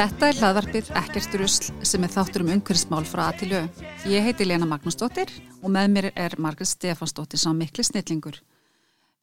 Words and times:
Þetta 0.00 0.26
er 0.26 0.36
hlaðvarpið 0.36 0.90
Ekkert 1.00 1.36
rusl 1.40 1.70
sem 1.88 2.04
er 2.04 2.12
þáttur 2.12 2.44
um 2.44 2.50
umhverfsmál 2.52 3.06
frá 3.08 3.30
Atilju. 3.30 3.62
Ég 4.12 4.26
heiti 4.26 4.44
Lena 4.44 4.68
Magnúsdóttir 4.68 5.32
og 5.62 5.72
með 5.72 5.88
mér 5.94 6.10
er 6.12 6.36
Margret 6.36 6.68
Stefansdóttir 6.68 7.40
sá 7.40 7.48
mikli 7.56 7.80
snillingur. 7.86 8.36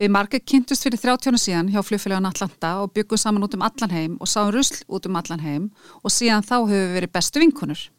Við 0.01 0.13
Margret 0.17 0.49
kynntust 0.49 0.89
fyrir 0.89 0.97
30 1.05 1.29
ára 1.29 1.45
síðan 1.45 1.69
hjá 1.69 1.81
fljóðfélagan 1.85 2.31
Atlanta 2.33 2.75
og 2.81 2.93
byggum 2.97 3.21
saman 3.21 3.45
út 3.45 3.53
um 3.53 3.69
allan 3.69 3.93
heim 3.93 4.17
og 4.17 4.33
sáum 4.33 4.49
rusl 4.49 4.81
út 4.89 5.05
um 5.05 5.21
allan 5.21 5.45
heim 5.45 5.71
og 6.01 6.09
síðan 6.09 6.41
þá 6.41 6.57
höfum 6.57 6.73
við 6.73 6.95
verið 6.97 7.17
bestu 7.19 7.45
vinkunur. 7.45 7.89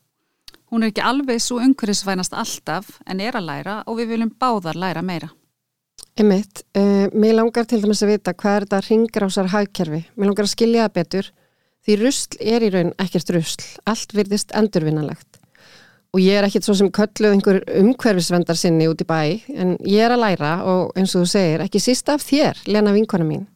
Hún 0.75 0.83
er 0.83 0.91
ekki 0.91 1.07
alveg 1.07 1.39
svo 1.46 1.62
umhverfisvænast 1.62 2.35
alltaf 2.35 2.96
en 3.07 3.23
er 3.23 3.39
að 3.39 3.53
læra 3.53 3.83
og 3.87 4.03
við 4.03 4.17
viljum 4.17 4.35
báðar 4.35 4.75
læra 4.75 5.07
meira. 5.07 5.30
Emitt, 6.19 6.64
uh, 6.75 6.82
eh, 6.82 7.11
mér 7.15 7.37
langar 7.38 7.66
til 7.70 7.79
dæmis 7.79 8.01
að 8.02 8.16
vita 8.16 8.33
hvað 8.34 8.56
er 8.56 8.65
þetta 8.65 8.79
ringgrásar 8.88 9.51
hagkerfi. 9.52 10.01
Mér 10.19 10.27
langar 10.33 10.48
að 10.48 10.51
skilja 10.51 10.87
það 10.88 10.97
betur 10.97 11.29
því 11.87 11.98
rusl 12.01 12.38
er 12.42 12.65
í 12.66 12.70
raun 12.75 12.91
ekkert 12.98 13.30
rusl. 13.37 13.66
Allt 13.87 14.15
virðist 14.19 14.51
endurvinnanlegt. 14.59 15.39
Og 16.11 16.19
ég 16.25 16.41
er 16.41 16.48
ekkert 16.48 16.66
svo 16.66 16.75
sem 16.75 16.91
kölluð 16.91 17.37
einhver 17.37 17.61
umhverfisvendar 17.70 18.59
sinni 18.59 18.89
út 18.91 19.05
í 19.05 19.06
bæ 19.06 19.20
en 19.55 19.77
ég 19.87 20.02
er 20.09 20.16
að 20.16 20.25
læra 20.25 20.51
og 20.66 20.98
eins 20.98 21.15
og 21.15 21.23
þú 21.23 21.30
segir 21.37 21.62
ekki 21.62 21.84
sísta 21.84 22.16
af 22.16 22.27
þér, 22.27 22.64
Lena 22.66 22.97
vinkona 22.97 23.28
mín. 23.28 23.47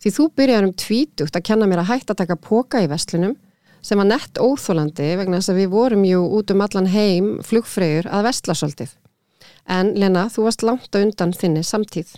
Því 0.00 0.14
þú 0.16 0.28
byrjar 0.40 0.70
um 0.70 0.72
tvítugt 0.72 1.36
að 1.36 1.46
kenna 1.50 1.68
mér 1.68 1.82
að 1.82 1.90
hætta 1.90 2.14
að 2.14 2.22
taka 2.22 2.38
póka 2.40 2.80
í 2.80 2.88
vestlunum 2.88 3.36
sem 3.84 4.00
var 4.00 4.08
nett 4.08 4.40
óþólandi 4.40 5.12
vegna 5.20 5.40
þess 5.42 5.52
að 5.52 5.60
við 5.60 5.70
vorum 5.74 6.08
jú 6.08 6.24
út 6.38 6.54
um 6.54 6.64
allan 6.64 6.88
heim 6.94 7.30
flugfreyjur 7.44 8.08
að 8.08 8.30
vestlasöldið. 8.30 8.96
En 9.68 9.94
Lena, 9.98 10.28
þú 10.32 10.46
varst 10.48 10.64
langt 10.66 10.94
á 10.94 11.02
undan 11.02 11.32
þinni 11.36 11.62
samtíð. 11.66 12.16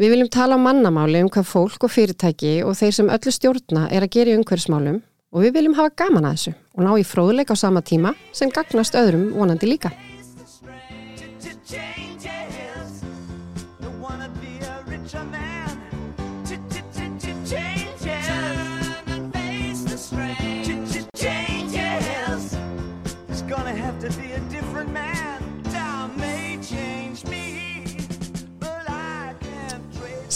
Við 0.00 0.14
viljum 0.14 0.30
tala 0.32 0.56
á 0.56 0.64
mannamáli 0.64 1.20
um 1.20 1.28
hvað 1.28 1.48
fólk 1.50 1.84
og 1.84 1.92
fyrirtæki 1.92 2.60
og 2.64 2.78
þeir 2.78 2.94
sem 2.96 3.10
öllu 3.12 3.32
stjórna 3.36 3.82
er 3.92 4.06
að 4.06 4.14
gera 4.16 4.32
í 4.32 4.38
umhverfsmálum 4.40 5.02
og 5.30 5.44
við 5.44 5.58
viljum 5.58 5.76
hafa 5.76 5.92
gaman 6.04 6.30
að 6.30 6.38
þessu 6.38 6.54
og 6.56 6.86
ná 6.86 6.92
í 6.96 7.04
fróðleik 7.04 7.52
á 7.52 7.56
sama 7.60 7.82
tíma 7.84 8.14
sem 8.32 8.48
gagnast 8.48 8.96
öðrum 8.96 9.28
vonandi 9.36 9.68
líka. 9.68 9.92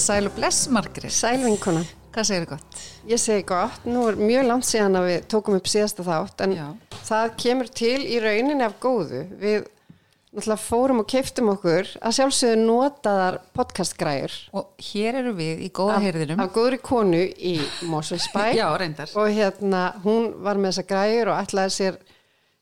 Sæl 0.04 0.26
og 0.28 0.34
bless 0.36 0.66
Margri 0.68 1.08
Sæl 1.08 1.38
vinkona. 1.40 1.80
Hvað 2.12 2.26
segir 2.28 2.42
þið 2.42 2.50
gott? 2.50 2.80
Ég 3.08 3.20
segi 3.22 3.44
gott, 3.48 3.86
nú 3.88 4.02
er 4.10 4.18
mjög 4.20 4.42
langt 4.50 4.66
síðan 4.68 4.98
að 5.00 5.06
við 5.08 5.22
tókum 5.32 5.56
upp 5.56 5.70
síðasta 5.70 6.04
þátt 6.04 6.44
en 6.44 6.52
Já. 6.58 6.66
það 7.08 7.32
kemur 7.40 7.70
til 7.80 8.02
í 8.04 8.18
rauninni 8.20 8.66
af 8.66 8.76
góðu. 8.82 9.22
Við 9.40 9.64
náttúrulega 10.34 10.60
fórum 10.60 11.00
og 11.00 11.08
keiftum 11.08 11.48
okkur 11.54 11.88
að 12.04 12.16
sjálfsögðu 12.18 12.60
notaðar 12.66 13.40
podcastgræður 13.56 14.36
og 14.60 14.86
hér 14.90 15.20
eru 15.22 15.34
við 15.40 15.64
í 15.64 15.72
góða 15.72 15.98
heyrðinum 16.04 16.44
af 16.44 16.52
góðri 16.52 16.82
konu 16.84 17.24
í 17.24 17.56
Moselsbæ 17.88 18.42
Já, 18.60 18.68
reyndar. 18.76 19.16
Og 19.16 19.32
hérna 19.32 19.86
hún 20.04 20.34
var 20.44 20.60
með 20.60 20.74
þessa 20.74 20.88
græður 20.92 21.32
og 21.32 21.44
ætlaði 21.46 21.76
sér 21.80 22.00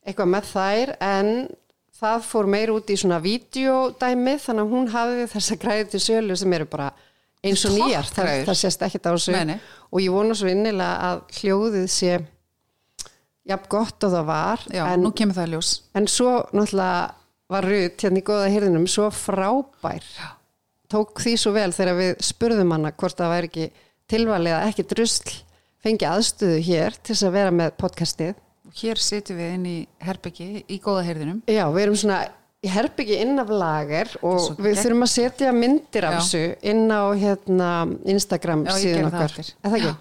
eitthvað 0.07 0.35
með 0.37 0.53
þær 0.55 0.99
en 1.11 1.33
það 2.03 2.29
fór 2.31 2.55
meir 2.55 2.71
út 2.79 2.91
í 2.93 3.03
svona 3.03 3.23
videodæmi 3.25 4.39
þannig 4.47 4.69
að 4.69 4.77
hún 4.77 4.93
hafiði 4.95 5.33
þessa 5.35 5.65
græður 5.67 5.91
til 5.97 6.07
sölu 6.07 6.39
sem 6.39 6.61
eru 6.61 6.71
bara 6.71 6.93
eins 7.43 7.65
og 7.67 7.75
nýjar, 7.77 8.07
það, 8.15 8.31
það 8.49 8.59
sést 8.61 8.85
ekkert 8.87 9.09
á 9.09 9.13
þessu. 9.17 9.57
Og 9.93 10.03
ég 10.05 10.15
vonu 10.15 10.37
svo 10.39 10.51
innilega 10.53 11.09
að 11.11 11.23
hljóðið 11.41 11.89
sé 11.91 12.13
jafn 13.51 13.67
gott 13.73 14.07
og 14.07 14.13
það 14.15 14.29
var 14.29 14.63
Já, 14.71 14.85
en, 14.93 15.03
nú 15.03 15.11
kemur 15.19 15.35
það 15.35 15.57
ljós. 15.57 15.73
en 15.99 16.07
svo 16.11 16.37
náttúrulega 16.55 17.01
var 17.53 17.67
Rut 17.69 18.05
hérna 18.07 18.21
í 18.23 18.25
goða 18.25 18.51
hirðinum 18.53 18.87
svo 18.89 19.09
frábær. 19.13 20.05
Já. 20.17 20.29
tók 20.93 21.21
því 21.25 21.33
svo 21.41 21.53
vel 21.57 21.73
þegar 21.73 21.97
við 21.99 22.13
spurðum 22.25 22.73
hana 22.77 22.93
hvort 22.93 23.17
það 23.19 23.33
væri 23.33 23.49
ekki 23.51 23.67
tilvalið 24.13 24.55
að 24.59 24.67
ekki 24.69 24.85
drusl 24.93 25.35
fengi 25.83 26.07
aðstöðu 26.07 26.61
hér 26.63 26.97
til 27.01 27.15
þess 27.15 27.27
að 27.27 27.37
vera 27.37 27.55
með 27.59 27.71
podcastið. 27.81 28.35
Og 28.69 28.77
hér 28.79 29.01
setjum 29.03 29.41
við 29.41 29.55
inn 29.57 29.67
í 29.67 29.77
herbyggi 30.05 30.49
í 30.69 30.79
goða 30.85 31.03
hirðinum. 31.09 31.43
Já, 31.51 31.65
við 31.75 31.83
erum 31.87 31.99
svona 31.99 32.21
ég 32.63 32.71
herp 32.71 33.01
ekki 33.03 33.19
inn 33.25 33.43
af 33.43 33.51
lager 33.51 34.11
og 34.23 34.53
við 34.59 34.73
ekki. 34.73 34.85
þurfum 34.85 35.07
að 35.07 35.13
setja 35.13 35.55
myndir 35.57 36.07
af 36.07 36.19
þessu 36.21 36.43
inn 36.73 36.85
á 36.95 37.03
hérna, 37.19 37.71
Instagram 38.15 38.63
já, 38.69 38.73
síðan 38.79 39.09
okkar. 39.11 39.35
Já, 39.43 39.93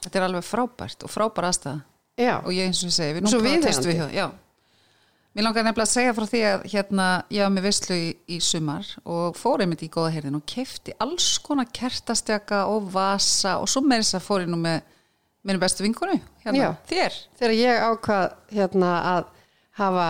Þetta 0.00 0.20
er 0.20 0.26
alveg 0.26 0.46
frábært 0.46 1.06
og 1.06 1.12
frábær 1.12 1.48
aðstæða 1.50 1.80
og 2.44 2.52
ég 2.52 2.68
eins 2.68 2.84
og 2.84 2.92
segi, 2.92 3.16
við 3.16 3.24
nú 3.24 3.34
bara 3.40 3.64
testum 3.64 3.92
við 3.92 4.04
það 4.04 4.38
Mér 5.30 5.46
langar 5.46 5.62
nefnilega 5.62 5.86
að 5.86 5.92
segja 5.92 6.14
frá 6.16 6.24
því 6.26 6.38
að 6.48 6.62
hérna, 6.72 7.04
ég 7.30 7.44
var 7.44 7.50
með 7.54 7.66
visslu 7.68 7.96
í, 7.96 8.06
í 8.34 8.38
sumar 8.42 8.88
og 9.06 9.36
fór 9.38 9.62
einmitt 9.62 9.84
í 9.86 9.88
góða 9.94 10.10
heyrðin 10.16 10.40
og 10.40 10.42
kefti 10.50 10.94
alls 10.98 11.28
konar 11.44 11.68
kertastjaka 11.70 12.64
og 12.66 12.88
vasa 12.90 13.60
og 13.62 13.70
svo 13.70 13.84
með 13.86 14.02
þess 14.02 14.18
að 14.18 14.24
fór 14.26 14.42
ég 14.42 14.50
nú 14.50 14.58
með 14.58 14.80
minn 15.46 15.60
bestu 15.62 15.86
vinkunu, 15.86 16.18
hérna, 16.42 16.72
þér. 16.90 17.20
Þegar 17.38 17.54
ég 17.56 17.84
ákvað 17.86 18.26
hérna 18.56 18.90
að 19.12 19.30
hafa 19.78 20.08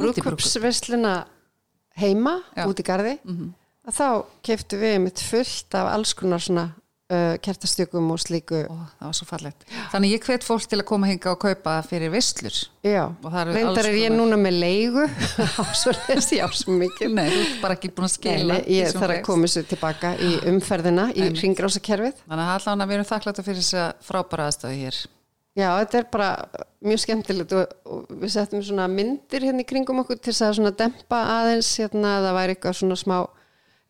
brúðköpsvesluna 0.00 1.16
heima 2.00 2.38
Já. 2.56 2.66
út 2.66 2.80
í 2.80 2.86
gardi 2.86 3.18
mm 3.20 3.34
-hmm. 3.36 3.50
að 3.88 3.98
þá 3.98 4.06
keftu 4.42 4.78
við 4.80 5.00
mitt 5.04 5.20
fullt 5.20 5.74
af 5.74 5.92
alls 5.92 6.14
konar 6.14 6.40
svona 6.40 6.70
uh, 7.12 7.36
kertastjökum 7.42 8.10
og 8.10 8.20
slíku. 8.20 8.62
Ó, 8.68 8.76
það 8.98 9.06
var 9.06 9.16
svo 9.18 9.26
fallet 9.28 9.64
þannig 9.92 10.14
ég 10.16 10.26
hvet 10.26 10.44
fólk 10.46 10.66
til 10.68 10.80
að 10.80 10.86
koma 10.88 11.06
hinga 11.10 11.32
og 11.32 11.40
kaupa 11.42 11.78
fyrir 11.86 12.12
visslur 12.12 12.58
Já, 12.82 13.04
reyndar 13.22 13.86
er 13.86 13.94
ég 13.94 14.12
núna 14.12 14.36
með 14.36 14.58
leigu. 14.58 15.06
Svo 15.80 15.92
les 16.08 16.32
ég 16.32 16.42
á 16.42 16.48
svo 16.50 16.74
mikið. 16.74 17.14
Nei, 17.14 17.30
bara 17.62 17.76
ekki 17.76 17.92
búin 17.94 18.08
að 18.08 18.14
skila 18.16 18.58
Nei, 18.58 18.78
ég 18.80 18.90
þarf 18.90 19.16
að 19.18 19.24
koma 19.28 19.46
sér 19.46 19.68
tilbaka 19.70 20.16
í 20.18 20.32
umferðina 20.50 21.10
í 21.14 21.28
ringrásakerfið 21.36 22.24
Þannig 22.26 22.46
að 22.46 22.54
allavega 22.56 22.88
við 22.88 22.98
erum 22.98 23.10
þakkláta 23.12 23.42
fyrir 23.46 23.62
þess 23.62 23.74
að 23.84 23.92
frábæra 24.08 24.48
aðstöðu 24.50 24.80
hér 24.80 25.02
Já, 25.52 25.68
þetta 25.82 25.98
er 25.98 26.06
bara 26.08 26.28
mjög 26.80 27.00
skemmtilegt 27.02 27.52
og, 27.58 27.72
og 27.84 28.12
við 28.22 28.30
settum 28.32 28.62
svona 28.64 28.86
myndir 28.88 29.44
hérna 29.44 29.60
í 29.60 29.68
kringum 29.68 30.00
okkur 30.00 30.16
til 30.16 30.32
þess 30.32 30.46
að 30.46 30.54
svona 30.58 30.72
dempa 30.78 31.18
aðeins 31.34 31.68
hérna 31.76 32.14
að 32.16 32.26
það 32.28 32.36
væri 32.38 32.54
eitthvað 32.56 32.78
svona 32.78 32.96
smá 32.96 33.16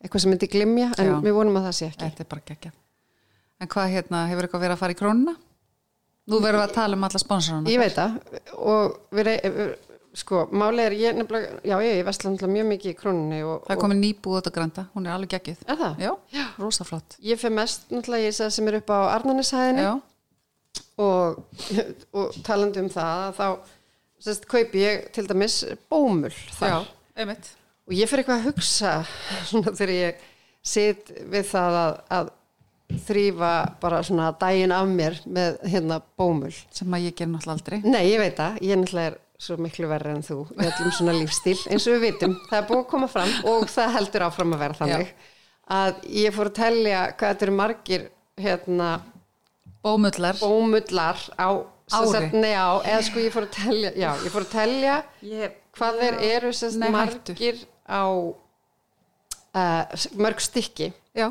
eitthvað 0.03 0.25
sem 0.25 0.33
myndi 0.33 0.49
glimja 0.51 0.89
en 0.99 1.07
Já. 1.07 1.15
við 1.23 1.37
vonum 1.37 1.59
að 1.61 1.69
það 1.69 1.77
sé 1.77 1.87
ekki. 1.87 2.03
Þetta 2.03 2.25
er 2.25 2.29
bara 2.33 2.45
geggja. 2.51 2.73
En 3.63 3.71
hvað 3.71 3.95
hérna, 3.95 4.25
hefur 4.27 4.47
eitthvað 4.47 4.65
verið 4.65 4.75
að 4.75 4.83
fara 4.83 4.95
í 4.95 4.99
krónuna? 4.99 5.37
Nú 6.27 6.39
verðum 6.43 6.61
við 6.63 6.67
að 6.67 6.75
tala 6.75 6.99
um 6.99 7.07
alla 7.07 7.21
sponsoruna. 7.23 7.71
Ég 7.71 7.79
veit 7.79 7.95
það 7.95 8.19
og 8.59 8.99
við, 9.15 9.31
sko, 10.19 10.45
málið 10.51 10.85
er 10.89 10.95
ég 10.99 11.17
nefnilega, 11.19 11.57
já 11.67 11.75
ég 11.83 12.03
vestla 12.07 12.31
mjög 12.51 12.69
mikið 12.73 12.91
í 12.91 12.97
krónunni. 12.99 13.43
Og, 13.47 13.63
það 13.67 13.75
er 13.77 13.81
komið 13.85 14.01
nýbúð 14.03 14.39
átta 14.41 14.53
grænta, 14.55 14.85
hún 14.95 15.07
er 15.07 15.15
alveg 15.15 15.37
geggið. 15.37 15.63
Er 15.67 15.79
það? 15.79 16.03
Já, 16.03 16.11
Já. 16.35 16.45
rosaflott. 16.59 17.17
Ég 17.23 17.39
fyrir 17.39 17.55
mest 17.55 17.87
náttúrulega 17.91 18.27
ég 18.27 18.55
sem 18.57 18.71
er 18.71 18.79
upp 18.81 18.91
á 18.91 18.99
Arnarnishæðinu 19.15 19.87
og, 21.01 21.39
og 22.13 22.37
talandi 22.45 22.83
um 22.83 22.91
það 22.93 23.33
þá 23.39 23.47
sérst, 24.23 24.45
kaupi 24.51 24.83
ég 24.83 25.09
til 25.15 25.25
dæmis 25.29 25.63
bómul 25.91 26.31
þar. 26.59 26.85
Já, 26.85 27.25
og 27.87 27.97
ég 27.97 28.09
fyrir 28.09 28.23
eitthvað 28.23 28.39
að 28.39 28.47
hugsa 28.51 28.93
svona 29.49 29.73
þegar 29.73 29.93
ég 29.97 30.23
sitt 30.63 31.11
við 31.33 31.49
það 31.49 31.79
að, 31.81 31.97
að 32.17 32.31
þrýfa 33.07 33.51
bara 33.81 33.99
svona 34.05 34.29
dægin 34.39 34.73
af 34.75 34.87
mér 34.87 35.17
með 35.25 35.59
hérna 35.73 35.99
bómul. 36.19 36.53
Sem 36.75 36.93
að 36.93 37.09
ég 37.09 37.17
ger 37.17 37.29
náttúrulega 37.31 37.57
aldrei. 37.57 37.79
Nei, 37.83 38.03
ég 38.11 38.21
veit 38.21 38.37
það, 38.37 38.59
ég 38.61 38.79
náttúrulega 38.79 39.11
er 39.11 39.19
svo 39.43 39.57
miklu 39.59 39.89
verri 39.91 40.13
en 40.13 40.23
þú 40.23 40.37
við 40.53 40.69
ætlum 40.69 40.93
svona 40.95 41.15
lífstíl 41.17 41.57
eins 41.73 41.87
og 41.89 41.97
við 41.97 42.05
vitum. 42.05 42.35
Það 42.47 42.59
er 42.59 42.67
búið 42.69 42.83
að 42.83 42.89
koma 42.93 43.09
fram 43.11 43.33
og 43.49 43.65
það 43.71 43.95
heldur 43.97 44.25
áfram 44.29 44.55
að 44.55 44.63
vera 44.63 44.77
þannig. 44.77 45.09
Já. 45.09 45.31
að 45.79 46.05
ég 46.21 46.35
fór 46.35 46.51
að 46.51 46.57
tellja 46.59 47.01
hvað 47.17 47.33
þetta 47.33 47.45
eru 47.47 47.55
margir 47.57 48.05
hérna 48.43 48.89
Bómullar. 49.83 50.39
Bómullar 50.39 51.19
á 51.35 51.47
Ári. 51.91 52.29
Njá, 52.31 52.79
eða 52.87 53.01
sko 53.03 53.21
ég 53.21 53.33
fór 53.33 53.45
að 53.45 53.51
telja 53.57 53.89
Já, 53.99 54.09
ég 54.23 54.31
fór 54.31 54.45
að 54.45 54.53
telja 54.53 54.93
ég, 55.27 55.57
hvað 55.75 55.99
þeir 55.99 56.15
eru 56.29 56.51
sérst 56.55 56.79
nei, 56.79 56.89
margir 56.93 57.59
á 57.85 58.03
uh, 58.07 60.05
mörg 60.17 60.39
stykki 60.41 60.87
já. 61.11 61.27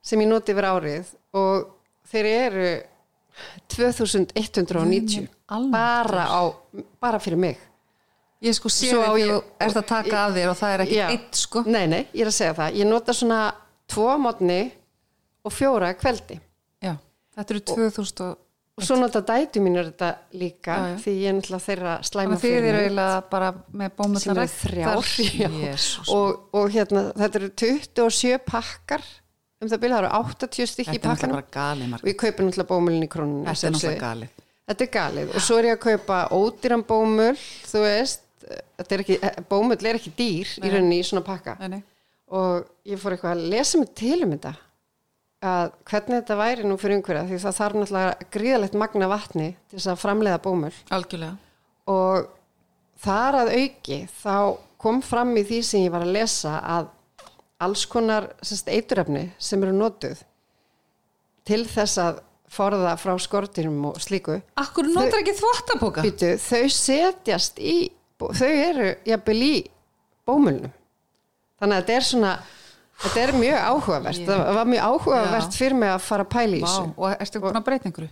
sem 0.00 0.22
ég 0.22 0.30
noti 0.30 0.54
yfir 0.54 0.68
árið 0.70 1.10
og 1.36 1.66
þeir 2.12 2.30
eru 2.30 2.70
2190 3.74 5.28
bara, 5.72 6.24
á, 6.30 6.40
bara 7.02 7.20
fyrir 7.20 7.40
mig. 7.40 7.58
Ég 8.42 8.56
sko 8.58 8.70
sé 8.72 8.90
að 8.94 9.18
þú 9.18 9.40
ert 9.62 9.76
að 9.80 9.88
taka 9.88 10.08
ég, 10.08 10.22
af 10.22 10.32
þér 10.36 10.52
og 10.52 10.58
það 10.58 10.76
er 10.76 10.84
ekki 10.86 10.98
já, 10.98 11.04
eitt 11.14 11.42
sko. 11.42 11.64
Nei, 11.66 11.84
nei, 11.90 12.02
ég 12.12 12.24
er 12.24 12.30
að 12.30 12.38
segja 12.38 12.56
það. 12.58 12.80
Ég 12.80 12.90
nota 12.90 13.14
svona 13.16 13.42
tvo 13.90 14.08
mótni 14.20 14.62
og 15.42 15.54
fjóra 15.54 15.92
kveldi 15.98 16.38
Þetta 17.36 17.54
eru 17.54 17.62
2000 17.72 18.24
og... 18.26 18.40
Og 18.72 18.86
svo 18.88 18.96
náttúrulega 18.96 19.36
dætu 19.36 19.60
mín 19.60 19.74
er 19.76 19.90
þetta 19.90 20.06
líka 20.40 20.74
já, 20.74 20.84
já. 20.88 20.94
því 21.02 21.12
ég 21.12 21.28
er 21.28 21.34
náttúrulega 21.36 21.64
þeirra 21.66 21.96
slæma 22.08 22.36
fyrir 22.40 22.54
mig. 22.54 22.62
Þið 22.62 22.68
eru 22.70 22.78
eiginlega 22.86 23.18
bara 23.34 23.50
með 23.82 23.90
bómullar 23.98 24.48
þrjár. 24.48 25.10
Og, 26.14 26.38
og 26.56 26.70
hérna 26.72 27.02
þetta 27.20 27.40
eru 27.42 27.50
27 27.62 28.38
pakkar 28.46 29.04
um 29.60 29.68
það 29.68 29.82
byrja, 29.84 29.98
það 29.98 30.06
eru 30.06 30.12
80 30.22 30.72
stykki 30.72 30.96
í 30.96 30.96
Þetta 30.96 31.10
er 31.10 31.12
náttúrulega 31.12 31.12
pakkanum. 31.12 31.36
bara 31.36 31.52
galið 31.58 31.84
og 31.84 31.92
margir. 31.92 32.08
ég 32.08 32.18
kaupi 32.24 32.46
náttúrulega 32.48 32.70
bómulin 32.72 33.04
í 33.04 33.10
krónunni 33.12 33.46
Þetta 33.50 33.68
er 33.68 33.76
náttúrulega 33.76 34.02
galið. 34.06 34.42
Þetta 34.72 34.86
er 34.86 34.92
galið. 34.96 35.36
Og 35.36 35.46
svo 35.46 35.60
er 35.60 35.68
ég 35.68 35.76
að 35.76 35.84
kaupa 35.84 36.18
ódýran 36.32 36.88
bómul, 36.88 37.30
þú 37.68 37.84
veist, 37.84 38.26
þetta 38.80 38.96
er 38.96 39.04
ekki, 39.04 39.20
bómul 39.52 39.76
er 39.78 40.00
ekki 40.00 40.16
dýr 40.16 40.56
í 40.62 40.72
rauninni 40.72 41.02
í 41.02 41.06
svona 41.06 41.26
pakka. 41.26 41.60
Nei, 41.60 41.76
nei. 41.76 41.82
og 42.32 42.64
ég 42.88 43.00
fór 43.04 43.18
eitthvað 43.18 43.36
að 43.36 43.48
lesa 43.52 43.84
mig 43.84 43.92
til 44.00 44.22
um 44.24 44.32
þetta 44.32 44.56
að 45.42 45.72
hvernig 45.90 46.20
þetta 46.20 46.38
væri 46.38 46.66
nú 46.68 46.76
fyrir 46.78 47.00
umhverja 47.00 47.26
því 47.26 47.38
það 47.42 47.56
þarf 47.58 47.78
náttúrulega 47.78 48.26
gríðalegt 48.36 48.76
magna 48.78 49.08
vatni 49.10 49.48
til 49.68 49.78
þess 49.78 49.90
að 49.90 50.02
framleiða 50.02 50.42
bómul 50.44 50.72
Algjörlega. 50.94 51.36
og 51.90 52.28
þar 53.02 53.38
að 53.40 53.54
auki 53.58 53.98
þá 54.22 54.36
kom 54.82 55.00
fram 55.06 55.32
í 55.38 55.44
því 55.46 55.62
sem 55.66 55.86
ég 55.86 55.94
var 55.94 56.06
að 56.06 56.14
lesa 56.16 56.58
að 56.62 56.92
alls 57.62 57.86
konar 57.90 58.28
sérst, 58.42 58.70
eiturefni 58.70 59.28
sem 59.38 59.62
eru 59.62 59.74
notuð 59.74 60.22
til 61.46 61.62
þess 61.70 61.98
að 62.02 62.22
forða 62.52 62.94
frá 63.00 63.14
skortinum 63.22 63.90
og 63.90 64.00
slíku 64.02 64.38
Akkur 64.60 64.90
notar 64.92 65.22
ekki 65.22 65.34
þvottaboka? 65.38 66.04
Býtu, 66.06 66.34
þau 66.38 66.66
setjast 66.70 67.58
í 67.58 67.76
þau 68.22 68.48
eru 68.50 68.92
jafnvel 69.08 69.38
í 69.42 69.54
bómulnum 70.28 70.74
þannig 71.58 71.76
að 71.76 71.80
þetta 71.80 71.96
er 71.96 72.06
svona 72.06 72.32
þetta 73.02 73.22
er 73.26 73.32
mjög 73.42 73.60
áhugavert. 73.68 74.18
Ég- 74.22 74.26
það 74.32 74.54
var 74.58 74.66
mjög 74.72 74.82
áhugavert 74.88 75.52
Já. 75.52 75.58
fyrir 75.58 75.74
mig 75.82 75.88
að 75.92 76.00
fara 76.08 76.24
að 76.24 76.32
pæla 76.36 76.56
í 76.56 76.60
Vá, 76.62 76.66
þessu. 76.66 76.92
og 76.96 77.16
ertu 77.26 77.40
búin 77.42 77.58
að 77.60 77.64
breyta 77.70 77.88
einhverju? 77.90 78.10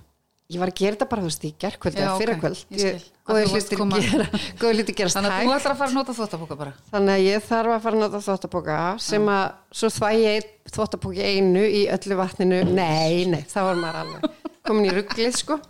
ég 0.50 0.58
var 0.58 0.66
að 0.72 0.74
gera 0.80 0.96
þetta 0.96 1.06
bara 1.10 1.22
þú 1.22 1.28
veist 1.30 1.44
í 1.46 1.50
gerkvöld 1.62 1.94
Já, 1.94 2.00
eða 2.02 2.10
ok, 2.14 2.20
fyrirkvöld 2.20 2.60
ég 2.74 2.80
skil. 2.80 3.02
Góði 3.30 4.72
hlutir 4.80 4.94
gerast 4.98 5.14
Þannig 5.16 5.30
að 5.30 5.36
hægt. 5.38 5.46
þú 5.46 5.54
ætlar 5.54 5.72
að 5.74 5.78
fara 5.78 5.90
að 5.90 5.94
nota 5.94 6.12
þvottaboka 6.16 6.56
bara. 6.58 6.72
Þannig 6.90 7.12
að 7.14 7.22
ég 7.28 7.44
þarf 7.46 7.70
að 7.76 7.82
fara 7.84 7.94
að 7.96 8.00
nota 8.02 8.20
þvóttaboka 8.26 8.78
sem 9.00 9.28
að 9.30 9.44
svo 9.78 9.88
þvæ 9.94 10.10
ég 10.18 10.48
þvóttaboki 10.74 11.22
einu 11.22 11.62
í 11.62 11.82
öllu 11.94 12.16
vatninu. 12.18 12.58
Nei, 12.74 13.24
nei, 13.30 13.44
það 13.46 13.68
var 13.68 13.78
maður 13.84 14.00
alveg 14.02 14.26
komin 14.66 14.90
í 14.90 14.94
rugglið 14.98 15.38
sko 15.38 15.60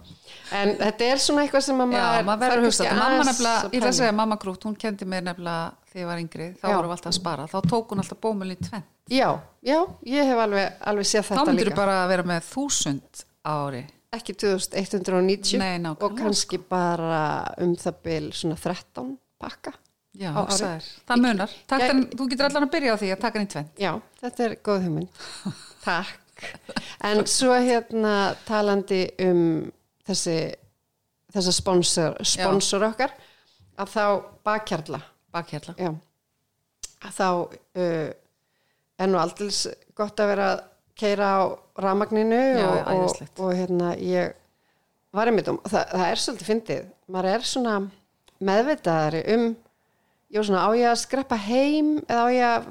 en 0.56 0.72
þetta 0.80 1.08
er 1.12 1.20
svona 1.22 1.44
eitthvað 1.44 1.64
sem 1.66 1.82
að 1.84 1.92
Já, 1.96 2.04
maður 2.26 2.42
verður 2.44 2.66
hugsa. 2.68 2.86
Mamma 2.96 3.26
nefnilega, 3.28 3.68
ég 3.70 3.76
ætla 3.80 3.90
að 3.92 3.98
segja 4.00 4.14
mamma 4.20 4.38
grút, 4.42 4.64
hún 4.68 4.76
kendi 4.80 5.08
mér 5.08 5.26
nefnilega 5.28 5.72
þegar 5.90 6.02
ég 6.02 6.10
var 6.10 6.22
yngri, 6.24 6.48
þá 6.60 6.66
vorum 6.70 6.90
við 6.90 6.96
alltaf 6.96 7.12
að 7.12 7.18
spara. 7.18 7.46
Þá 7.50 7.58
tók 7.72 7.94
hún 7.94 8.02
alltaf 8.04 8.20
bómul 8.22 8.50
í 8.54 8.58
tvenn. 8.60 8.84
Já, 9.10 9.28
já, 9.66 9.78
ég 10.06 10.28
hef 10.30 10.42
alveg, 10.44 10.76
alveg 10.92 11.08
séð 11.10 11.26
Þá 11.26 11.34
þetta 11.34 11.56
líka 11.58 11.76
bara 11.78 11.96
að 12.04 12.12
vera 12.14 12.26
með 12.30 12.44
þúsund 12.52 13.24
ári. 13.50 13.84
ekki 14.14 14.34
2190 14.38 15.58
Nei, 15.58 15.78
og 15.90 16.16
kannski 16.18 16.58
bara 16.58 17.22
um 17.62 17.74
það 17.78 18.00
bil 18.06 18.32
svona 18.34 18.58
13 18.58 19.16
pakka 19.40 19.72
Já, 20.20 20.32
hugsaðir. 20.34 20.86
Það 21.06 21.20
munar. 21.22 21.52
Ég- 21.70 21.90
en, 21.90 22.00
þú 22.18 22.24
getur 22.30 22.48
allan 22.48 22.66
að 22.66 22.72
byrja 22.74 22.94
á 22.94 23.00
því 23.00 23.10
að 23.14 23.20
taka 23.22 23.38
hann 23.38 23.46
í 23.46 23.50
tvenn. 23.54 23.68
Já, 23.78 23.92
þetta 24.20 24.44
er 24.44 24.54
góð 24.66 24.80
hugmynd. 24.86 25.20
Takk. 25.86 26.46
En 27.06 27.20
svo 27.30 27.54
hérna 27.54 28.14
talandi 28.48 29.02
um 29.22 29.70
þessi, 30.10 30.36
þessa 31.34 31.54
sponsor, 31.56 32.18
sponsor 32.26 32.86
okkar, 32.90 33.14
að 33.80 33.94
þá 33.94 34.04
bakkjarla, 34.46 35.00
Bakhjalla. 35.34 35.76
já, 35.78 35.92
að 37.06 37.14
þá 37.16 37.28
uh, 37.30 38.10
er 39.00 39.10
nú 39.10 39.20
aldils 39.20 39.64
gott 39.96 40.20
að 40.20 40.32
vera 40.34 40.50
að 40.54 40.66
keira 41.00 41.30
á 41.32 41.40
ramagninu 41.80 42.40
Já, 42.58 42.66
og, 42.68 42.90
og, 42.92 43.30
og 43.40 43.54
hérna 43.56 43.94
ég 43.96 44.34
var 45.16 45.30
einmitt 45.30 45.48
um, 45.50 45.58
það, 45.64 45.94
það 45.94 46.06
er 46.06 46.22
svolítið 46.22 46.50
fyndið, 46.50 46.82
maður 47.10 47.30
er 47.32 47.46
svona 47.48 47.76
meðvitaðari 48.50 49.22
um 49.34 49.46
já 50.30 50.42
svona 50.46 50.66
á 50.66 50.70
ég 50.78 50.90
að 50.90 51.00
skreppa 51.02 51.38
heim 51.40 51.96
eða 52.04 52.22
á 52.22 52.28
ég 52.30 52.44
að 52.50 52.68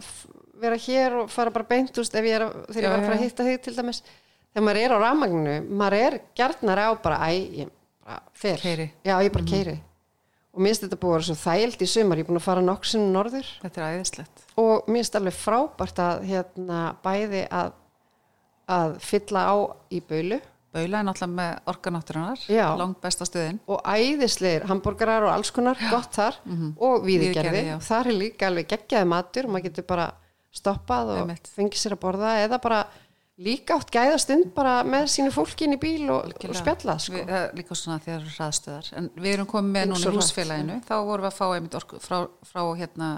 vera 0.59 0.79
hér 0.79 1.17
og 1.21 1.31
fara 1.31 1.53
bara 1.55 1.67
beint 1.67 1.97
úst 2.01 2.15
ef 2.15 2.27
ég 2.27 2.37
er 2.37 2.45
að, 2.45 2.55
þegar 2.69 2.83
ég 2.83 2.87
Já, 2.87 2.91
var 2.91 2.99
að 2.99 3.07
fara 3.07 3.17
að 3.17 3.25
hitta 3.25 3.47
þig 3.47 3.61
til 3.65 3.75
dæmis 3.77 4.01
þegar 4.53 4.65
maður 4.67 4.81
er 4.83 4.95
á 4.95 4.97
rafmagninu, 5.03 5.57
maður 5.81 5.97
er 6.07 6.17
gjarnar 6.39 6.81
á 6.81 6.89
bara, 7.03 7.17
æ, 7.29 7.31
ég 7.63 7.69
bara 8.05 8.19
fer. 8.33 8.57
Já, 9.05 9.15
ég 9.21 9.31
bara 9.33 9.45
keiri 9.45 9.77
og 10.49 10.63
mér 10.65 10.71
finnst 10.73 10.81
þetta 10.87 10.97
búið 10.99 11.11
að 11.13 11.17
vera 11.19 11.27
svo 11.29 11.35
þægild 11.39 11.81
í 11.85 11.87
sumar. 11.87 12.17
Ég 12.17 12.25
er 12.25 12.27
búin 12.31 12.39
að 12.39 12.45
fara 12.47 12.61
nokksin 12.65 13.03
norður. 13.13 13.49
Þetta 13.61 13.79
er 13.83 13.97
æðislegt. 13.99 14.39
og 14.57 14.87
mér 14.89 14.97
finnst 15.03 15.15
alveg 15.19 15.35
frábært 15.37 15.99
að 16.03 16.23
hérna 16.25 16.79
bæði 17.05 17.43
að 17.53 17.69
að 18.69 18.95
fylla 19.01 19.43
á 19.49 19.55
í 19.93 19.99
baulu. 20.05 20.39
Baula 20.73 20.99
er 20.99 21.05
náttúrulega 21.07 21.33
með 21.33 21.69
orkanátturinnar, 21.71 22.41
Já. 22.49 22.65
langt 22.77 22.99
besta 23.01 23.25
stöðin. 23.25 23.59
og 23.67 23.79
æðislegir 23.89 24.67
hambúrgarar 24.69 25.23
og 25.25 25.31
alls 25.33 25.49
konar 25.51 25.77
gott 25.89 26.11
þar. 26.13 26.35
Og 26.77 27.05
Víðigerði, 27.05 27.33
víðigerði 27.33 27.63
já. 27.65 27.77
þar 27.87 28.07
er 28.11 28.17
líka 28.19 28.47
alveg 28.51 28.67
geggjaði 28.69 29.07
matur 29.09 29.45
og 29.47 29.51
maður 29.55 29.63
getur 29.69 29.87
bara 29.89 30.11
stoppað 30.53 31.09
og 31.15 31.31
fengið 31.55 31.81
sér 31.81 31.95
að 31.97 32.01
borða 32.03 32.35
eða 32.43 32.59
bara 32.61 32.83
líka 33.39 33.75
átt 33.79 33.91
gæða 33.93 34.17
stund 34.19 34.49
bara 34.55 34.79
með 34.83 35.05
sínu 35.13 35.31
fólki 35.31 35.65
inn 35.67 35.75
í 35.77 35.79
bíl 35.79 36.09
og, 36.11 36.33
og 36.43 36.55
spjallað 36.59 36.99
sko. 37.05 37.13
Við, 37.19 37.35
líka 37.59 37.77
svona 37.79 37.99
þegar 38.03 38.19
það 38.19 38.25
eru 38.25 38.33
hraðstöðar. 38.37 38.89
En 38.99 39.09
við 39.15 39.33
erum 39.35 39.47
komið 39.49 39.75
með 39.77 39.85
núna 39.93 40.11
í 40.11 40.15
húsfélaginu, 40.17 40.79
þá 40.87 40.95
vorum 41.07 41.23
við 41.25 41.29
að 41.31 41.37
fá 41.39 41.45
einmitt 41.55 41.77
orku, 41.79 41.99
frá, 42.03 42.17
frá 42.49 42.61
hérna, 42.81 43.09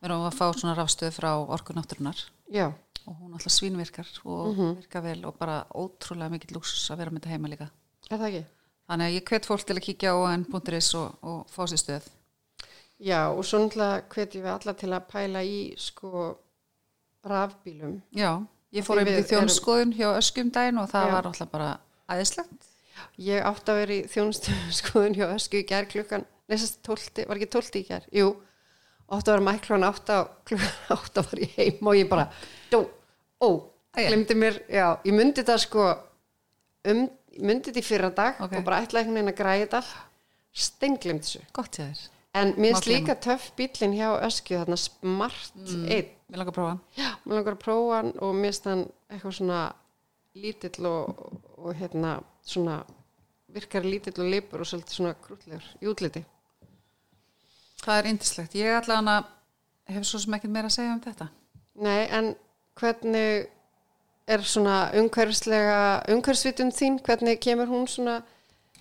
við 0.00 0.08
erum 0.10 0.26
að 0.28 0.36
fá 0.36 0.46
svona 0.60 0.74
rafstöð 0.76 1.14
frá 1.16 1.30
orkunátturinnar 1.56 2.24
og 3.06 3.14
hún 3.22 3.36
alltaf 3.38 3.52
svínvirkar 3.54 4.08
og 4.26 4.48
Mhm. 4.56 4.76
virkar 4.80 5.02
vel 5.02 5.24
og 5.26 5.36
bara 5.38 5.60
ótrúlega 5.74 6.30
mikill 6.30 6.56
lúksus 6.56 6.90
að 6.90 6.96
vera 6.98 7.10
með 7.10 7.20
þetta 7.22 7.34
heima 7.36 7.48
líka. 7.52 7.68
Þannig 8.10 9.06
að 9.06 9.14
ég 9.14 9.24
hvet 9.30 9.46
fólk 9.46 9.64
til 9.66 9.76
að 9.76 9.84
kíkja 9.86 10.10
á 10.14 10.18
n.is 10.36 10.94
og, 10.94 11.14
og 11.22 11.46
fá 11.50 11.62
sér 11.70 11.78
stöð. 11.82 12.08
Já, 12.98 13.28
og 13.30 13.44
svo 13.44 13.58
náttúrulega 13.62 14.02
hvetjum 14.10 14.42
við 14.42 14.52
alla 14.52 14.74
til 14.74 14.90
að 14.90 15.06
pæla 15.10 15.42
í 15.44 15.56
sko 15.78 16.36
rafbílum 17.26 18.00
Já, 18.14 18.46
ég 18.76 18.86
fór 18.86 19.00
einmitt 19.02 19.24
í 19.24 19.28
þjónskoðun 19.32 19.94
hjá 19.96 20.08
öskjum 20.14 20.52
daginn 20.54 20.80
og 20.82 20.90
það 20.92 21.06
Já. 21.08 21.12
var 21.16 21.28
alltaf 21.30 21.52
bara 21.52 21.68
æðislegt. 22.12 22.72
Ég 23.20 23.44
átti 23.48 23.72
að 23.72 23.78
vera 23.80 23.94
í 23.94 24.00
þjónustum 24.12 24.58
skoðun 24.76 25.16
hjá 25.16 25.26
Ösku 25.34 25.60
í 25.60 25.66
gær 25.68 25.88
klukkan, 25.88 26.24
neðsast 26.50 26.82
tólti, 26.84 27.24
var 27.28 27.38
ekki 27.38 27.48
tólti 27.52 27.82
í 27.82 27.86
gær? 27.88 28.04
Jú, 28.12 28.30
átti 29.08 29.30
að 29.30 29.34
vera 29.34 29.46
mæk 29.48 29.62
klukkan 29.66 29.86
átta 29.88 30.18
og 30.22 30.34
klukkan 30.48 30.74
átta 30.96 31.24
var 31.28 31.42
ég 31.44 31.54
heim 31.56 31.90
og 31.92 31.98
ég 31.98 32.10
bara, 32.10 32.26
dó, 32.72 32.82
ó, 33.40 33.48
glemdi 33.96 34.36
mér, 34.38 34.60
já, 34.72 34.86
ég 35.04 35.16
myndi 35.16 35.42
þetta 35.42 35.58
sko, 35.64 35.86
um, 36.92 37.06
ég 37.36 37.46
myndi 37.48 37.70
þetta 37.70 37.84
í 37.84 37.88
fyrra 37.88 38.12
dag 38.16 38.42
Ok. 38.44 38.58
og 38.58 38.68
bara 38.68 38.82
ætla 38.84 39.02
einhvern 39.02 39.20
veginn 39.20 39.32
að 39.34 39.40
græða 39.40 39.64
þetta 39.64 39.80
all, 39.82 40.04
steinglemd 40.66 41.24
þessu. 41.26 41.44
Gott 41.56 41.80
hjá 41.80 41.86
þér. 41.88 42.04
En 42.36 42.52
mér 42.56 42.74
finnst 42.74 42.90
líka 42.90 43.16
töff 43.24 43.48
bílinn 43.56 43.96
hjá 43.96 44.10
Ösku, 44.26 44.58
þarna 44.58 44.76
smart 44.80 45.56
mm. 45.56 45.88
einn, 45.88 46.12
Mér 46.26 46.40
langar 46.40 46.50
að 46.50 46.56
prófa. 46.56 46.76
Já, 46.98 47.10
mér 47.22 47.38
langar 47.38 47.54
að 47.54 47.62
prófa 47.62 47.98
hann 48.00 48.08
og 48.18 48.32
mér 48.34 48.50
finnst 48.50 48.64
hann 48.66 48.80
eitthvað 49.06 49.34
svona 49.38 49.60
lítill 50.36 50.88
og, 50.90 51.20
og 51.56 51.76
hérna 51.78 52.16
svona 52.44 52.80
virkar 53.56 53.86
lítill 53.86 54.18
og 54.24 54.32
lipur 54.32 54.64
og 54.64 54.68
svolítið 54.68 54.98
svona 54.98 55.14
krútlegur 55.22 55.68
í 55.80 55.90
útliti. 55.90 56.24
Það 57.84 58.00
er 58.00 58.08
yndislegt. 58.10 58.56
Ég 58.58 58.90
að 58.90 59.94
hef 59.94 60.08
svo 60.08 60.18
sem 60.18 60.34
ekkert 60.34 60.54
meira 60.56 60.70
að 60.70 60.76
segja 60.80 60.96
um 60.96 61.02
þetta. 61.04 61.28
Nei, 61.86 62.00
en 62.10 62.32
hvernig 62.80 63.46
er 64.26 64.42
svona 64.42 64.76
umhverfislega, 64.98 65.78
umhverfisvitun 66.10 66.74
þín, 66.74 66.98
hvernig 67.06 67.38
kemur 67.40 67.70
hún 67.70 67.86
svona 67.86 68.18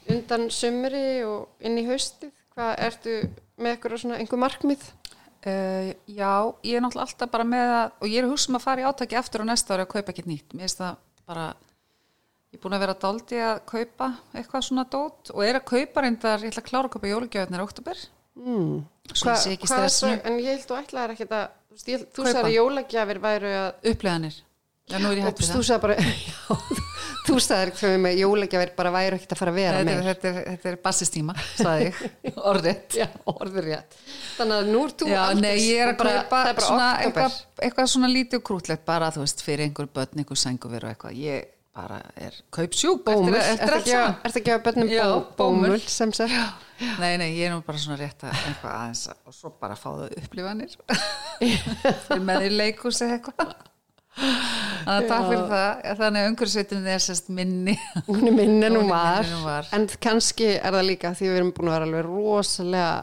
undan 0.09 0.49
sumri 0.49 1.21
og 1.27 1.61
inn 1.61 1.77
í 1.77 1.85
haustið? 1.85 2.33
Hvað 2.55 2.71
ertu 2.87 3.15
með 3.57 3.87
einhver 4.19 4.39
markmið? 4.41 4.85
Uh, 5.45 5.91
já, 6.09 6.31
ég 6.65 6.73
er 6.79 6.81
náttúrulega 6.81 7.05
alltaf 7.05 7.29
bara 7.29 7.45
með 7.45 7.71
að, 7.75 7.91
og 8.01 8.07
ég 8.09 8.17
er 8.17 8.25
að 8.25 8.31
hugsa 8.33 8.49
um 8.49 8.55
að 8.57 8.63
fara 8.65 8.81
í 8.81 8.85
átaki 8.89 9.17
aftur 9.19 9.43
á 9.45 9.49
næsta 9.51 9.75
ári 9.75 9.83
að 9.85 9.91
kaupa 9.93 10.11
ekkert 10.15 10.29
nýtt. 10.31 10.55
Mér 10.57 10.65
finnst 10.65 10.79
það 10.81 10.95
bara, 11.29 11.43
ég 12.49 12.57
er 12.57 12.63
búin 12.63 12.73
að 12.77 12.81
vera 12.85 12.95
dáldi 13.03 13.41
að 13.45 13.59
kaupa 13.69 14.07
eitthvað 14.33 14.65
svona 14.65 14.87
dót 14.89 15.29
og 15.35 15.43
er 15.45 15.59
að 15.59 15.67
kaupa 15.69 16.01
reyndar, 16.01 16.41
ég 16.41 16.49
ætla 16.49 16.63
að 16.65 16.69
klára 16.71 16.89
að 16.89 16.95
kaupa 16.95 17.11
jólugjöfnir 17.11 17.61
í 17.61 17.67
oktober. 17.67 18.01
Mm. 18.41 18.73
Ekki 19.05 19.69
hvað 19.69 19.85
er 19.85 19.93
svo- 19.93 20.15
En 20.25 20.39
ég 20.41 20.49
held 20.49 20.73
ekkert 21.13 21.37
að, 21.37 21.45
þú 21.69 21.77
veist, 21.77 21.87
ég- 21.93 22.07
þú 22.09 22.25
sagði 22.25 22.41
að 22.49 22.57
jólagjafir 22.57 23.19
væru 23.21 23.53
að 23.61 23.91
Uppleganir. 23.93 24.41
Já, 24.89 24.97
nú 24.97 25.11
er 25.13 25.17
ég 25.21 25.25
og 25.25 25.29
hætt 25.29 25.39
við 25.45 25.53
þú 25.53 25.61
það. 25.61 25.67
sagði 25.69 25.81
bara 25.85 25.95
já, 26.01 26.94
þú 27.25 27.37
sagði 27.41 27.69
ekki 27.71 27.79
fyrir 27.81 28.01
mig 28.03 28.19
jólagjafir 28.21 28.71
bara 28.77 28.91
væru 28.95 29.17
ekkert 29.19 29.33
að 29.35 29.39
fara 29.41 29.51
að 29.53 29.57
vera 29.59 29.79
Þetta 29.79 29.91
er, 29.91 29.97
með 30.01 30.09
þetta 30.11 30.27
er, 30.31 30.37
þetta 30.51 30.69
er 30.71 30.77
bassistíma, 30.85 31.35
sagði 31.57 31.87
ég, 31.89 32.37
orðið. 32.51 32.99
orður 33.33 33.67
rétt 33.71 33.97
þannig 34.37 34.55
að 34.59 34.69
nú 34.75 34.83
er 34.85 34.93
þú 34.99 35.09
aldrei- 35.23 35.97
bara, 36.03 36.13
bara 36.29 36.53
svona 36.69 36.91
eitthvað, 37.01 37.41
eitthvað 37.65 37.91
svona 37.95 38.11
lítið 38.13 38.39
og 38.41 38.45
krútlegt 38.51 38.85
bara, 38.85 39.09
þú 39.15 39.25
veist, 39.25 39.43
fyrir 39.45 39.65
einhver 39.69 39.87
börn, 39.95 40.21
einhver 40.21 40.39
sænguveru 40.45 40.89
og 40.89 40.93
eitthvað. 40.95 41.19
Ég 41.25 41.51
bara 41.75 41.97
er 42.15 42.31
kaupsjúk 42.55 43.01
bómul, 43.03 43.33
eftir, 43.35 43.73
eftir 43.75 43.91
saman. 43.91 44.13
ertu 44.23 44.39
að 44.39 44.45
gefa 44.45 44.61
bönnum 44.69 44.91
Já, 44.93 45.03
bó, 45.11 45.25
bómul 45.41 45.73
bómul. 45.73 45.81
sem 45.91 46.13
sagt 46.15 46.31
Nei, 46.99 47.17
nei, 47.19 47.29
ég 47.35 47.49
er 47.49 47.51
nú 47.55 47.61
bara 47.67 47.79
svona 47.79 47.97
rétt 47.99 48.23
að 48.23 48.31
eitthvað 48.35 48.71
aðeins 48.77 49.01
að- 49.11 49.27
og 49.27 49.35
svo 49.35 49.51
bara 49.59 49.75
fá 49.79 49.89
það 49.91 50.15
upplifanir 50.21 50.75
með 52.29 52.47
í 52.47 52.51
leikus 52.55 53.01
eða 53.03 53.17
eitthvað. 53.19 53.53
Þannig 54.15 54.91
að 54.95 55.07
takk 55.09 55.25
fyrir 55.29 55.47
það. 55.51 55.81
Þannig 55.99 56.21
að 56.21 56.29
umhverfisveitin 56.31 56.85
er 56.93 57.01
sérst 57.03 57.31
minni. 57.35 57.73
minni 58.07 58.31
var, 58.31 58.37
minni 58.37 58.67
en 58.69 58.77
hún 58.79 58.93
var. 59.47 59.71
en 59.75 59.87
kannski 60.05 60.51
er 60.55 60.77
það 60.77 60.87
líka 60.91 61.11
því 61.17 61.31
við 61.31 61.39
erum 61.39 61.51
búin 61.57 61.71
að 61.71 61.75
vera 61.75 61.89
alveg 61.89 62.07
rosalega 62.07 62.93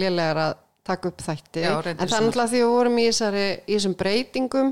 lélegar 0.00 0.42
að 0.44 0.52
taka 0.90 1.10
upp 1.10 1.24
þætti 1.24 1.64
Já, 1.64 1.70
en 1.70 1.82
svona. 1.84 2.20
náttúrulega 2.26 2.50
því 2.50 2.60
við 2.60 2.70
vorum 2.74 3.00
í, 3.00 3.06
þessum 3.70 3.96
breytingum 4.00 4.70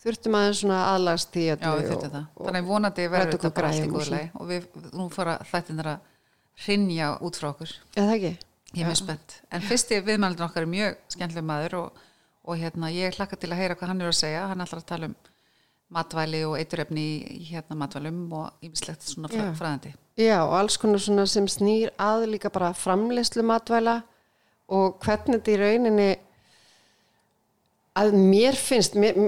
þurftum 0.00 0.36
aðeins 0.38 0.60
svona 0.62 0.82
aðlagst 0.94 1.36
í 1.36 1.46
Já, 1.50 1.56
við 1.76 1.90
þurftum 1.90 2.14
það. 2.14 2.28
Þannig 2.40 2.68
vonandi 2.70 3.08
verður 3.12 3.34
þetta 3.36 3.50
bara 3.56 3.72
allt 3.72 3.80
í 3.80 3.90
græjum 3.90 4.36
og 4.38 4.40
og 4.40 4.50
við, 4.50 4.68
nú 4.96 5.08
fara 5.12 5.36
þættin 5.50 5.82
að 5.84 5.98
hrinja 6.64 7.10
út 7.24 7.40
frá 7.40 7.50
okkur. 7.52 7.74
Ég 8.70 8.84
er 8.84 8.86
mjög 8.86 9.00
spennt. 9.00 9.40
En 9.50 9.64
fyrsti 9.66 9.98
viðmældur 10.06 10.46
okkar 10.46 10.64
er 10.64 10.70
mjög 10.70 10.98
skemmtileg 11.10 11.46
maður 11.46 11.76
og, 11.80 12.04
og 12.44 12.56
hérna, 12.58 12.88
ég 12.92 13.16
hlakka 13.18 13.36
til 13.36 13.50
að 13.52 13.60
heyra 13.60 13.76
hvað 13.76 13.92
hann 13.92 14.00
er 14.00 14.10
að 14.10 14.18
segja. 14.20 14.46
Hann 14.50 14.64
ætlar 14.64 14.80
að 14.82 14.88
tala 14.88 15.10
um 15.10 15.16
matvæli 15.90 16.44
og 16.46 16.56
eiturefni 16.60 17.04
í 17.34 17.44
hérna 17.50 17.76
matvælum 17.80 18.20
og 18.38 18.64
ýmislegt 18.64 19.06
svona 19.10 19.30
Já. 19.32 19.50
fræðandi. 19.58 19.94
Já, 20.20 20.38
og 20.44 20.54
alls 20.60 20.76
konar 20.78 21.02
svona 21.02 21.26
sem 21.26 21.48
snýr 21.50 21.90
að 21.98 22.28
líka 22.30 22.50
bara 22.52 22.72
framleyslu 22.76 23.42
matvæla 23.46 24.02
og 24.70 25.00
hvernig 25.02 25.40
þetta 25.40 25.50
í 25.50 25.56
rauninni 25.58 26.10
að 27.98 28.14
mér 28.14 28.54
finnst 28.58 28.94
mér, 28.94 29.18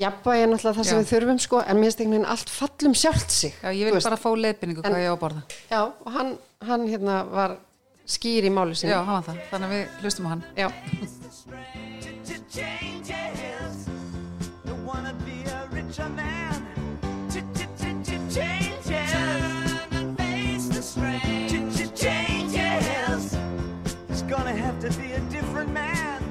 jafnvægi 0.00 0.42
er 0.42 0.50
náttúrulega 0.50 0.78
það 0.80 0.88
sem 0.88 0.98
Já. 0.98 1.02
við 1.04 1.12
þurfum 1.12 1.38
sko, 1.44 1.60
en 1.62 1.78
mér 1.78 1.86
finnst 1.86 2.02
einhvern 2.02 2.16
veginn 2.18 2.32
allt 2.34 2.50
fallum 2.50 2.96
sjálft 2.98 3.30
sig 3.30 3.54
Já, 3.62 3.70
ég 3.70 3.86
vil 3.86 4.02
bara 4.02 4.18
fá 4.18 4.28
leiðbynningu 4.34 4.82
hvað 4.82 4.98
ég 4.98 5.12
á 5.12 5.14
að 5.14 5.22
borða. 5.22 5.44
Já, 5.70 5.80
og 5.84 6.10
hann, 6.18 6.34
hann 6.66 6.88
hérna 6.90 7.20
var 7.30 7.56
skýr 8.04 8.50
í 8.50 8.52
máli 8.52 8.74
sinni 8.74 8.96
Já, 8.96 9.04
hann 9.06 9.22
var 9.22 9.30
það. 9.30 9.40
Þannig 9.52 9.70
að 9.70 9.78
við 9.78 10.02
hlustum 10.02 10.26
á 10.26 10.30
hann. 10.34 10.44
Já. 10.58 12.12
Changes. 12.54 13.74
Don't 14.66 14.84
wanna 14.86 15.14
be 15.26 15.42
a 15.50 15.60
richer 15.74 16.08
man. 16.08 16.54
To 17.32 17.40
to 17.56 17.64
to 17.80 17.90
to 18.06 18.16
changes. 18.36 19.10
Turn 19.12 19.88
and 19.98 20.16
face 20.18 20.66
the 20.76 20.82
strain. 20.82 21.48
To 21.52 21.58
to 21.78 21.86
changes. 22.04 23.22
He's 24.08 24.22
gonna 24.22 24.56
have 24.64 24.78
to 24.84 24.90
be 25.00 25.12
a 25.12 25.22
different 25.34 25.72
man. 25.72 26.22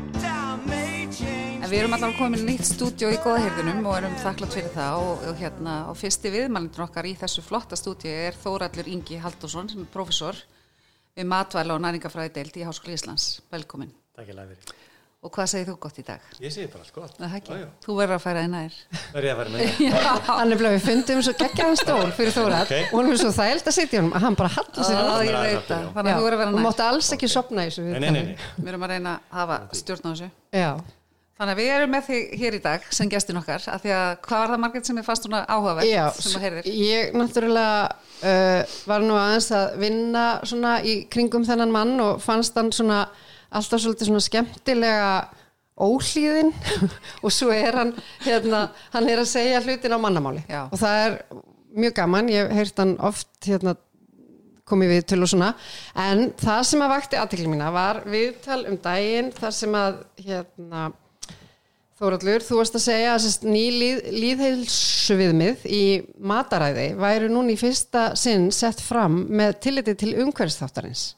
Við 1.74 1.80
erum 1.82 1.96
allavega 1.96 2.20
komin 2.20 2.44
í 2.44 2.46
nýtt 2.52 2.68
stúdíó 2.70 3.08
í 3.10 3.16
góðahyrðunum 3.24 3.88
og 3.90 3.96
erum 3.98 4.18
þakklátt 4.22 4.54
fyrir 4.54 4.74
það 4.76 5.06
og, 5.08 5.24
og 5.32 5.40
hérna 5.40 5.74
og 5.90 5.98
fyrsti 5.98 6.30
viðmælindur 6.36 6.84
okkar 6.86 7.08
í 7.10 7.16
þessu 7.18 7.42
flotta 7.42 7.80
stúdíu 7.80 8.14
er 8.28 8.38
Þórallur 8.38 8.92
Ingi 8.94 9.18
Haldursson 9.24 9.72
sem 9.74 9.82
er 9.82 9.90
prófessor 9.96 10.38
við 11.18 11.32
matvæla 11.34 11.74
og 11.74 11.82
næringafræði 11.88 12.36
deild 12.38 12.62
í 12.62 12.70
Háskóli 12.70 12.94
Íslands. 13.00 13.28
Velkomin. 13.50 13.90
Takk 14.14 14.30
ég 14.30 14.38
fyrir. 14.54 14.83
Og 15.24 15.32
hvað 15.32 15.48
segir 15.54 15.68
þú 15.70 15.74
gott 15.80 16.00
í 16.00 16.04
dag? 16.04 16.24
Ég 16.44 16.52
segi 16.52 16.68
bara 16.68 16.84
allt 16.84 16.94
gott. 16.98 17.14
Það 17.16 17.30
er 17.30 17.36
ekki. 17.40 17.58
Þú 17.86 17.94
verður 17.96 18.16
að 18.18 18.24
færa 18.26 18.42
þig 18.44 18.50
nær. 18.52 18.74
Verð 19.14 19.28
ég 19.30 19.34
að 19.34 19.38
vera 19.40 19.52
með 19.54 19.62
það? 19.94 20.18
Hann 20.28 20.52
er 20.56 20.60
bleið, 20.60 20.74
við 20.76 20.84
fundum 20.90 21.22
svo 21.24 21.34
geggjaðan 21.40 21.80
stól 21.80 22.10
fyrir 22.18 22.34
Þórat 22.36 22.66
Ok. 22.66 22.74
og 22.92 22.98
hann 23.00 23.12
er 23.14 23.22
svo 23.24 23.32
þægild 23.38 23.70
að 23.72 23.78
sitja 23.78 23.96
í 23.96 24.02
honum 24.02 24.18
að 24.20 24.26
hann 24.28 24.36
bara 24.42 24.52
hallar 24.58 24.90
sér 24.90 25.00
Ó, 25.00 25.06
á 25.08 25.16
ég 25.24 25.32
það. 25.32 25.46
veit 25.48 25.70
það. 25.72 25.86
Þannig 25.96 26.12
að 26.12 26.20
þú 26.20 26.26
verður 26.28 26.36
að 26.36 26.44
vera 26.44 26.50
og 26.52 26.58
nær. 26.60 26.66
mátti 26.68 26.86
alls 26.90 27.14
ekki 27.16 27.30
sopna 27.32 27.64
í 27.64 27.72
þessu 27.72 27.86
Nei, 27.88 28.00
nei, 28.04 28.10
nei, 28.12 28.22
nei. 28.34 28.36
Við 28.60 28.74
erum 28.74 28.84
að 28.84 28.94
reyna 28.98 29.16
að 29.16 29.40
hafa 29.40 29.58
stjórn 29.80 30.04
á 30.04 30.12
þessu. 30.12 30.30
Já, 30.60 30.72
Þannig 31.34 31.56
að 31.56 31.60
við 31.64 31.70
erum 31.74 31.90
með 31.96 32.04
þig 32.08 32.34
hér 32.44 32.54
í 32.56 32.60
dag 32.62 32.84
sem 32.94 33.10
gestin 33.10 33.40
okkar 33.40 33.64
af 33.74 33.82
því 33.82 33.92
að 33.98 34.10
hvað 34.28 34.42
var 34.44 34.52
það 34.54 34.60
margir 34.62 34.84
sem 34.86 35.00
er 35.02 35.06
fast 35.08 35.24
svona 35.26 35.40
áhugavert 35.50 35.88
Já, 35.90 36.04
sem 36.14 36.36
að 36.38 36.44
heyrðir? 36.46 36.68
ég 36.78 37.16
náttúrulega 37.18 37.80
uh, 38.22 38.76
var 38.92 39.02
nú 39.08 39.16
aðeins 39.18 39.48
að 39.58 39.74
vinna 39.82 40.26
svona 40.46 40.76
í 40.86 40.94
kringum 41.12 41.44
þennan 41.48 41.74
mann 41.74 41.96
og 42.06 42.22
fannst 42.24 42.54
hann 42.62 42.70
svona 42.72 43.00
alltaf 43.54 43.84
svolítið 43.84 44.10
svona 44.10 44.26
skemmtilega 44.26 45.14
óhlýðin 45.74 46.52
og 47.26 47.34
svo 47.34 47.54
er 47.54 47.80
hann 47.80 47.96
hérna, 48.26 48.68
hann 48.94 49.10
er 49.10 49.24
að 49.24 49.32
segja 49.32 49.64
hlutin 49.64 49.96
á 49.96 50.00
mannamáli 50.02 50.44
Já. 50.46 50.68
og 50.70 50.78
það 50.82 51.00
er 51.08 51.18
mjög 51.74 51.96
gaman, 51.98 52.30
ég 52.30 52.46
hef 52.46 52.60
heyrt 52.60 52.84
hann 52.84 52.98
oft 53.02 53.32
hérna 53.48 53.76
komið 54.70 54.94
við 54.94 55.08
til 55.12 55.22
og 55.26 55.32
svona 55.32 55.54
en 56.00 56.28
það 56.40 56.66
sem 56.70 56.84
að 56.86 56.94
vakti 56.94 57.20
aðtekli 57.20 57.50
mína 57.52 57.72
var 57.74 58.04
viðtal 58.08 58.62
um 58.70 58.78
daginn 58.82 59.34
þar 59.36 59.58
sem 59.58 59.80
að 59.80 60.04
hérna 60.24 60.92
Þórallur, 62.04 62.42
þú 62.44 62.56
varst 62.58 62.74
að 62.76 62.82
segja 62.84 63.12
að 63.16 63.44
ný 63.48 63.62
líð, 63.72 64.00
líðheilsuviðmið 64.12 65.62
í 65.72 65.84
mataræði 66.20 66.88
væru 67.00 67.30
núna 67.32 67.54
í 67.54 67.60
fyrsta 67.60 68.10
sinn 68.20 68.50
sett 68.52 68.82
fram 68.84 69.22
með 69.30 69.54
tilliti 69.64 69.94
til 70.02 70.10
umhverfstáttarins. 70.26 71.14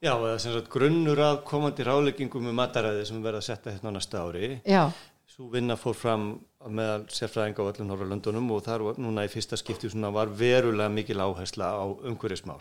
Já, 0.00 0.14
eða 0.16 0.36
sem 0.40 0.54
sagt 0.54 0.70
grunnur 0.72 1.20
að 1.20 1.42
komandi 1.48 1.84
ráleggingum 1.84 2.46
með 2.48 2.54
mataræði 2.56 3.06
sem 3.08 3.24
verða 3.24 3.42
að 3.42 3.48
setja 3.50 3.74
hérna 3.74 3.92
á 3.92 3.96
næsta 3.98 4.22
ári. 4.24 4.52
Já, 4.64 4.84
Svo 5.30 5.46
vinna 5.52 5.76
fór 5.78 5.94
fram 5.94 6.24
meðal 6.68 7.04
sérfræðinga 7.08 7.62
á 7.62 7.68
öllum 7.70 7.86
Norrlöndunum 7.88 8.48
og 8.52 8.64
þar 8.66 8.82
var 8.84 8.96
núna 9.00 9.22
í 9.24 9.30
fyrsta 9.30 9.56
skipti 9.56 9.88
svona 9.88 10.10
var 10.12 10.32
verulega 10.36 10.90
mikil 10.92 11.22
áhersla 11.22 11.68
á 11.70 11.84
umhverfismál 11.86 12.58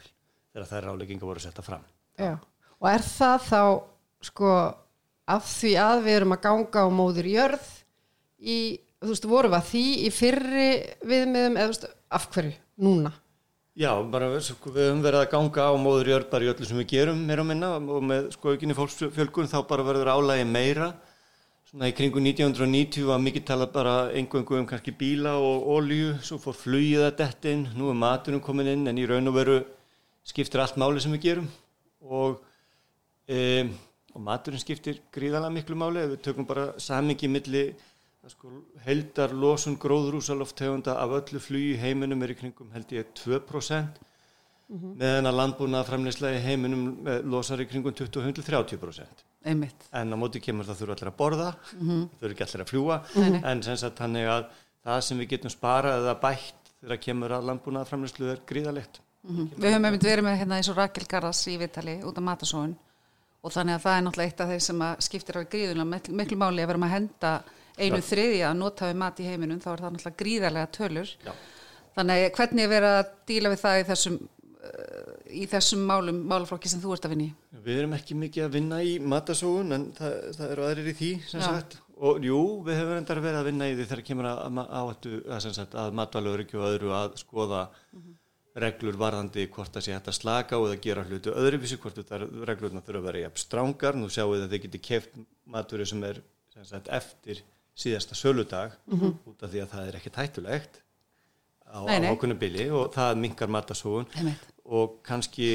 þegar 0.53 0.67
þær 0.69 0.85
rálegginga 0.85 1.25
voru 1.25 1.41
að 1.41 1.47
setja 1.47 1.65
fram. 1.65 1.81
já. 2.15 2.37
Og 2.79 2.87
er 2.91 3.03
það 3.03 3.47
þá 3.47 3.63
sko 4.29 4.51
af 5.35 5.49
því 5.49 5.73
að 5.83 6.03
við 6.05 6.17
erum 6.19 6.35
að 6.37 6.43
ganga 6.45 6.85
á 6.85 6.87
móður 6.93 7.31
jörð 7.33 7.67
í, 8.39 8.59
þú 9.01 9.11
veist, 9.11 9.27
vorum 9.33 9.55
við 9.55 9.59
að 9.59 9.67
því 9.73 9.83
í 10.05 10.13
fyrri 10.15 10.69
viðmiðum 11.09 11.57
eða 11.59 11.65
þú 11.65 11.73
veist, 11.73 11.89
af 12.19 12.29
hverju 12.35 12.53
núna? 12.85 13.11
Já, 13.79 13.93
bara 14.11 14.27
sko, 14.43 14.73
við 14.75 14.89
höfum 14.89 15.03
verið 15.05 15.21
að 15.21 15.29
ganga 15.31 15.65
á 15.71 15.73
móður 15.79 16.09
jörð 16.11 16.25
bara 16.33 16.43
í 16.43 16.49
öllu 16.51 16.65
sem 16.67 16.79
við 16.81 16.89
gerum 16.91 17.19
meira 17.23 17.45
og 17.45 17.47
minna 17.47 17.67
og 17.79 18.01
með 18.03 18.25
sko 18.33 18.51
aukinni 18.51 18.75
fólksfjölgun 18.75 19.47
þá 19.47 19.61
bara 19.69 19.85
verður 19.87 20.09
álægi 20.11 20.47
meira. 20.49 20.89
Svona 21.69 21.87
í 21.87 21.93
kringu 21.95 22.19
1990 22.19 23.07
var 23.07 23.21
mikið 23.23 23.45
talað 23.47 23.71
bara 23.77 23.93
einhverjum 24.11 24.65
um 24.65 24.67
kannski 24.67 24.91
bíla 24.99 25.37
og 25.39 25.69
olju, 25.77 26.17
svo 26.27 26.41
fór 26.43 26.57
flugið 26.59 27.05
að 27.05 27.15
dettin, 27.21 27.63
nú 27.79 27.87
er 27.93 27.95
maturinn 28.01 28.43
komin 28.43 28.67
inn 28.73 28.83
en 28.91 28.99
í 28.99 29.07
raun 29.07 29.31
og 29.31 29.37
veru 29.39 29.57
skiptir 30.27 30.59
allt 30.59 30.75
máli 30.75 30.99
sem 30.99 31.15
við 31.15 31.29
gerum 31.29 31.47
og, 32.03 32.43
e, 33.31 33.63
og 34.11 34.25
maturinn 34.27 34.59
skiptir 34.59 34.99
gríðalega 35.15 35.55
miklu 35.55 35.79
máli 35.79 36.03
við 36.17 36.25
tökum 36.27 36.49
bara 36.51 36.73
samingi 36.83 37.31
milli 37.31 37.69
sko, 38.27 38.51
heldar 38.83 39.33
losun 39.33 39.77
gróðrúsaloftegunda 39.79 40.97
af 40.99 41.15
öllu 41.21 41.39
flugi 41.41 41.73
í 41.73 41.79
heiminum 41.79 42.21
er 42.25 42.33
í 42.33 42.37
kringum 42.39 42.71
held 42.75 42.91
ég 42.91 43.13
2% 43.21 44.05
meðan 44.69 45.25
að 45.25 45.37
landbúna 45.39 45.81
framleysla 45.87 46.31
í 46.35 46.41
heiminum 46.43 47.07
eh, 47.07 47.23
losar 47.25 47.61
í 47.63 47.65
kringum 47.65 47.95
20-30%. 47.97 49.23
Einmitt. 49.49 49.87
En 49.95 50.13
á 50.13 50.17
móti 50.19 50.41
kemur 50.43 50.67
það 50.67 50.81
þurfa 50.81 50.95
allir 50.97 51.09
að 51.09 51.17
borða, 51.17 51.51
þau 51.71 52.25
eru 52.27 52.35
ekki 52.35 52.45
allir 52.45 52.63
að 52.65 52.69
fljúa, 52.69 52.97
en 53.49 53.63
sem 53.65 53.79
sagt 53.79 54.01
þannig 54.03 54.29
að 54.29 54.49
það 54.85 55.05
sem 55.07 55.21
við 55.23 55.31
getum 55.33 55.53
sparað 55.53 56.03
eða 56.03 56.17
bætt 56.21 56.73
þegar 56.83 57.01
kemur 57.07 57.35
að 57.37 57.47
landbúna 57.49 57.85
framleyslu 57.87 58.29
er 58.33 58.43
gríðalegt. 58.49 59.01
Við 59.23 59.71
höfum 59.71 59.87
einmitt 59.89 60.05
verið 60.05 60.27
með 60.27 60.37
hérna 60.43 60.59
eins 60.59 60.69
og 60.71 60.77
Rakel 60.77 61.07
Garðas 61.09 61.41
í 61.51 61.57
Vitali 61.59 61.97
út 62.07 62.19
af 62.19 62.23
matasóun 62.23 62.75
og 63.39 63.53
þannig 63.55 63.75
að 63.75 63.83
það 63.83 63.95
er 63.95 64.05
náttúrulega 64.05 64.29
eitt 64.29 64.43
af 64.43 64.51
þeir 64.53 64.63
sem 64.63 64.83
skiptir 65.07 65.39
á 65.39 65.41
gríðulega 65.43 65.87
miklu, 65.87 66.15
miklu 66.19 66.37
máli 66.39 66.63
að 66.63 66.71
vera 66.71 66.85
að 66.85 66.93
henda 66.93 67.33
einu 67.79 68.01
þriðja 68.05 68.49
að 68.49 68.59
nota 68.59 68.89
við 68.89 68.99
mat 69.03 69.21
í 69.21 69.29
heiminum 69.29 69.61
þá 69.63 69.69
er 69.71 69.83
það 69.83 69.95
náttúrulega 69.95 70.21
gríðarlega 70.23 70.73
tölur. 70.75 71.15
Já. 71.25 71.33
þannig 71.95 72.25
að 72.25 72.35
hvernig 72.37 72.65
er 72.65 72.73
verið 72.73 72.97
að 72.99 73.13
díla 73.31 73.53
við 73.53 73.61
það 73.63 73.79
í 73.79 73.85
þessum, 73.89 74.17
uh, 74.69 75.11
í 75.29 75.43
þessum 75.51 75.85
málum, 75.89 76.23
málaflokki 76.31 76.71
sem 76.71 76.81
þú 76.83 76.95
ert 76.95 77.07
að 77.07 77.15
vinna 77.15 77.27
í? 77.27 77.59
Við 77.65 77.83
erum 77.83 77.95
ekki 77.97 78.17
mikið 78.23 78.47
að 78.47 78.57
vinna 78.59 78.81
í 78.85 78.95
matasóun 79.01 79.75
en 79.75 79.87
það, 79.97 80.17
það 80.37 80.55
eru 80.55 80.67
aðrir 80.69 80.91
í 80.93 80.97
því 81.01 81.11
og 81.99 82.23
jú, 82.23 82.39
við 82.63 82.79
hefur 82.79 82.95
endar 82.95 83.19
verið 83.19 83.41
að 83.41 83.49
vinna 83.49 83.67
í 83.67 83.75
því 83.75 83.89
þegar 83.89 84.05
kemur 84.07 84.29
að, 84.29 84.37
að, 84.47 84.91
að, 85.35 85.59
að, 85.67 85.97
matvalögur 85.99 86.45
ekki 86.45 86.59
og 86.59 86.67
öðru 86.69 86.93
að 86.95 87.17
skoða 87.19 87.65
reglur 88.59 88.97
varðandi 88.99 89.45
hvort 89.51 89.73
það 89.75 89.85
sé 89.85 89.93
hægt 89.95 90.09
að 90.09 90.17
slaka 90.17 90.57
á 90.57 90.59
eða 90.59 90.79
gera 90.83 91.05
hlutu 91.05 91.33
öðruvísi 91.35 91.77
hvort 91.81 91.99
þetta 91.99 92.19
reglurna 92.47 92.81
þurfa 92.85 93.01
að 93.01 93.07
vera 93.09 93.23
jafn 93.25 93.41
strángar 93.43 93.99
nú 93.99 94.09
sjáu 94.11 94.31
þið 94.31 94.45
að 94.45 94.53
þið 94.53 94.63
geti 94.65 94.81
keft 94.87 95.19
maturinn 95.49 95.89
sem 95.91 96.05
er 96.07 96.21
sem 96.55 96.65
sagt, 96.67 96.89
eftir 96.91 97.43
síðasta 97.79 98.17
söludag 98.19 98.73
út 98.91 99.43
af 99.45 99.49
því 99.53 99.63
að 99.63 99.73
það 99.73 99.89
er 99.91 99.97
ekki 100.01 100.11
tættulegt 100.17 100.79
á, 101.69 101.79
Nei, 101.87 101.99
nei. 102.03 102.07
á 102.09 102.13
ákveðnu 102.13 102.37
bili 102.41 102.69
og 102.75 102.89
það 102.95 103.19
minkar 103.23 103.51
matasóun 103.53 104.07
og 104.69 104.97
kannski 105.07 105.51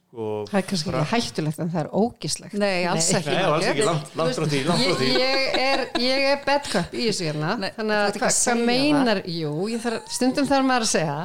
sko 0.00 0.28
Það 0.50 0.58
er 0.60 0.64
kannski 0.70 0.90
ekki 0.90 1.10
hættulegt 1.14 1.60
en 1.62 1.68
það 1.70 1.80
er 1.84 1.88
ógislegt. 1.94 2.54
Nei, 2.58 2.84
alls 2.90 3.08
ekki 3.14 3.34
Nei, 3.34 3.42
alls 3.46 3.66
ekki, 3.70 3.84
langt, 3.86 4.08
langt 4.18 4.38
frá 4.38 4.46
því, 4.50 4.60
langt 4.66 4.86
frá 4.88 4.94
því. 5.00 5.10
ég 5.20 5.58
er, 5.64 5.82
ég 6.02 6.24
er 6.32 6.40
bad 6.46 6.70
cup 6.72 6.94
í 6.98 7.04
þessu 7.08 7.28
hérna. 7.28 7.52
Nei, 7.62 7.68
þannig 7.76 8.00
að 8.00 8.18
hvað 8.22 8.34
segja 8.38 8.66
meinar 8.70 9.20
jú, 9.30 9.52
ég 9.70 9.84
þarf, 9.84 10.08
stundum 10.16 10.48
þarf 10.50 10.66
maður 10.70 10.86
að 10.88 10.92
segja 10.96 11.18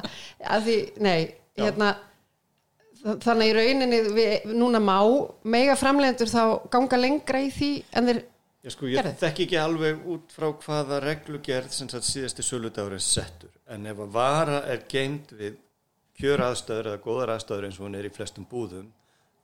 að 0.56 0.68
því, 0.70 0.78
nei, 1.08 1.18
hérna 1.58 1.90
þa- 3.02 3.18
þannig 3.26 3.50
í 3.52 3.56
rauninni 3.58 4.02
við, 4.20 4.48
núna 4.62 4.82
má 4.86 4.98
mega 5.58 5.76
framlegendur 5.82 6.30
þá 6.32 6.44
ganga 6.78 7.02
lengra 7.02 7.42
í 7.42 7.50
því 7.58 7.72
en 7.98 8.12
þeir 8.12 8.22
Já, 8.66 8.72
sko, 8.74 8.88
ég 8.90 9.06
þekki 9.22 9.46
ekki 9.46 9.58
alveg 9.62 10.00
út 10.10 10.32
frá 10.34 10.48
hvaða 10.50 10.98
reglugerð 11.04 11.70
sem 11.76 11.90
sagt 11.92 12.08
síðasti 12.08 12.42
söludagur 12.46 12.96
er 12.98 13.04
settur 13.06 13.52
en 13.70 13.86
ef 13.92 14.00
að 14.02 14.16
vara 14.16 14.64
er 14.74 14.82
geimt 14.90 15.30
við 15.38 15.60
kjör 16.18 16.42
aðstöður 16.48 16.90
eða 16.94 17.02
góðar 17.04 17.34
aðstöður 17.36 17.68
eins 17.68 17.78
og 17.78 17.86
hún 17.86 17.98
er 18.00 18.08
í 18.10 18.14
flestum 18.16 18.48
búðum 18.50 18.88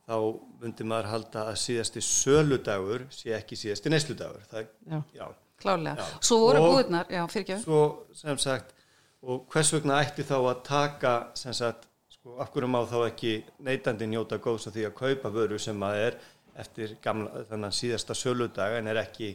þá 0.10 0.16
myndi 0.64 0.88
maður 0.90 1.12
halda 1.12 1.44
að 1.52 1.60
síðasti 1.68 2.02
söludagur 2.08 3.06
sé 3.14 3.36
ekki 3.38 3.60
síðasti 3.60 3.94
neysludagur 3.94 4.48
það, 4.50 4.68
Já. 4.90 5.00
já. 5.20 5.28
Klálega. 5.62 6.02
Já. 6.02 6.20
Svo 6.26 6.40
voru 6.48 6.62
Og- 6.64 6.72
búðnar, 6.74 7.06
já, 7.14 7.22
fyrirgjöf. 7.30 7.62
Svo 7.62 7.82
sem 8.18 8.38
sagt 8.42 8.74
og 9.22 9.46
hvers 9.54 9.70
vegna 9.76 10.00
ætti 10.02 10.26
þá 10.26 10.38
að 10.42 10.64
taka 10.66 11.14
sem 11.38 11.54
sagt, 11.54 11.86
sko, 12.10 12.40
af 12.42 12.50
hverju 12.50 12.68
má 12.74 12.82
þá 12.90 12.98
ekki 13.12 13.44
neytandi 13.62 14.08
njóta 14.10 14.40
góðs 14.42 14.66
af 14.68 14.74
því 14.74 14.88
að 14.90 14.96
kaupa 14.98 15.30
vöru 15.30 15.60
sem 15.62 15.78
að 15.86 16.00
er 16.08 16.18
eftir 16.60 16.98
gamla, 17.04 17.46
þannig 17.50 17.76
síðasta 17.78 18.18
söludag 18.18 18.78
en 18.80 18.92
er 18.92 19.02
ekki 19.04 19.34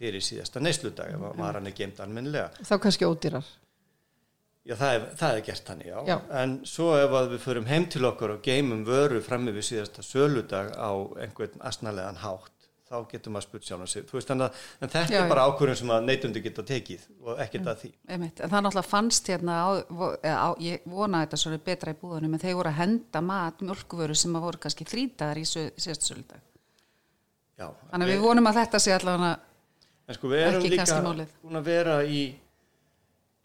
fyrir 0.00 0.24
síðasta 0.24 0.62
neysludag 0.62 1.14
ef 1.14 1.26
að 1.30 1.40
varan 1.42 1.68
er 1.68 1.76
geimt 1.76 2.00
almennilega. 2.00 2.50
Þá 2.64 2.76
kannski 2.80 3.08
ódýrar. 3.08 3.48
Já, 4.68 4.74
það 4.76 4.94
er, 4.94 5.04
það 5.16 5.34
er 5.34 5.44
gert 5.46 5.68
þannig, 5.70 5.86
já. 5.88 5.98
Já. 6.06 6.16
En 6.42 6.54
svo 6.68 6.88
ef 7.00 7.14
að 7.16 7.30
við 7.32 7.44
förum 7.46 7.68
heim 7.70 7.86
til 7.90 8.04
okkar 8.06 8.34
og 8.34 8.42
geymum 8.44 8.82
vöru 8.84 9.22
frammi 9.24 9.54
við 9.56 9.66
síðasta 9.70 10.04
söludag 10.04 10.74
á 10.76 10.90
einhvern 11.24 11.64
asnalegan 11.64 12.20
hátt, 12.20 12.49
þá 12.90 12.96
getur 13.12 13.34
maður 13.34 13.46
spurt 13.46 13.66
sjálf. 13.68 13.92
Þú 14.10 14.16
veist, 14.18 14.30
þannig 14.30 14.46
að 14.46 14.62
þetta 14.82 15.02
Já, 15.14 15.18
er 15.20 15.28
bara 15.30 15.44
ákvörðun 15.46 15.78
sem 15.78 15.92
að 15.94 16.06
neytundi 16.08 16.42
geta 16.42 16.64
tekið 16.66 17.04
og 17.22 17.42
ekkert 17.44 17.68
að 17.70 17.84
því. 17.84 17.90
Einmitt. 18.10 18.40
En 18.42 18.50
það 18.50 18.64
náttúrulega 18.66 18.90
fannst 18.90 19.30
hérna, 19.30 19.58
á, 19.62 19.68
á, 20.26 20.48
ég 20.58 20.86
vona 20.90 21.22
þetta 21.24 21.40
svo 21.40 21.52
er 21.54 21.62
betra 21.70 21.94
í 21.94 21.98
búðunum, 22.00 22.34
en 22.34 22.42
þeir 22.42 22.56
voru 22.58 22.72
að 22.72 22.80
henda 22.80 23.22
mat, 23.22 23.62
mjölkuvöru 23.62 24.16
sem 24.18 24.34
að 24.34 24.46
voru 24.48 24.62
kannski 24.64 24.88
þrítaðar 24.90 25.38
í 25.38 25.46
sö- 25.46 25.70
síðasta 25.78 26.10
söludag. 26.10 26.42
Já. 27.60 27.68
Þannig 27.92 28.08
að 28.08 28.12
við 28.14 28.26
vonum 28.26 28.50
að 28.50 28.60
þetta 28.64 28.82
sé 28.82 28.96
allavega 28.96 29.32
En 30.10 30.16
sko 30.16 30.30
við 30.32 30.40
erum 30.42 30.64
líka 30.66 31.00
búin 31.44 31.58
að 31.60 31.66
vera 31.70 32.00
í 32.02 32.22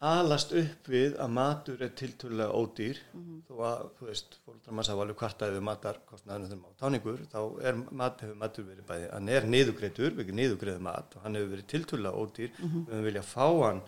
alast 0.02 0.52
upp 0.54 0.88
við 0.92 1.16
að 1.18 1.30
matur 1.32 1.82
er 1.82 1.90
tiltölulega 1.96 2.52
ódýr 2.54 2.98
Mhm. 3.14 3.44
þó 3.48 3.54
að, 3.64 3.90
þú 4.00 4.06
veist, 4.10 4.38
fólkdrar 4.46 4.74
manns 4.76 4.88
hafa 4.92 5.02
alveg 5.06 5.18
matarkostnaðinu 5.64 6.48
þegar 6.50 6.68
á 6.68 6.80
táningur 6.82 7.20
þá 7.32 7.64
er 7.64 7.74
mat, 7.92 8.20
hefur 8.22 8.36
matur 8.36 8.66
verið 8.66 8.86
bæði 8.90 9.12
hann 9.14 9.30
er 9.30 9.42
niðugreitur, 9.42 10.12
við 10.12 10.26
ekki 10.26 10.36
niðugreiðu 10.40 10.82
mat 10.82 11.16
og 11.16 11.22
hann 11.24 11.36
hefur 11.36 11.56
verið 11.56 11.68
tiltölulega 11.74 12.20
ódýr 12.26 12.52
Mhm. 12.60 12.86
við 12.86 12.94
höfum 12.94 13.04
vilja 13.10 13.24
fá 13.24 13.48
hann 13.70 13.82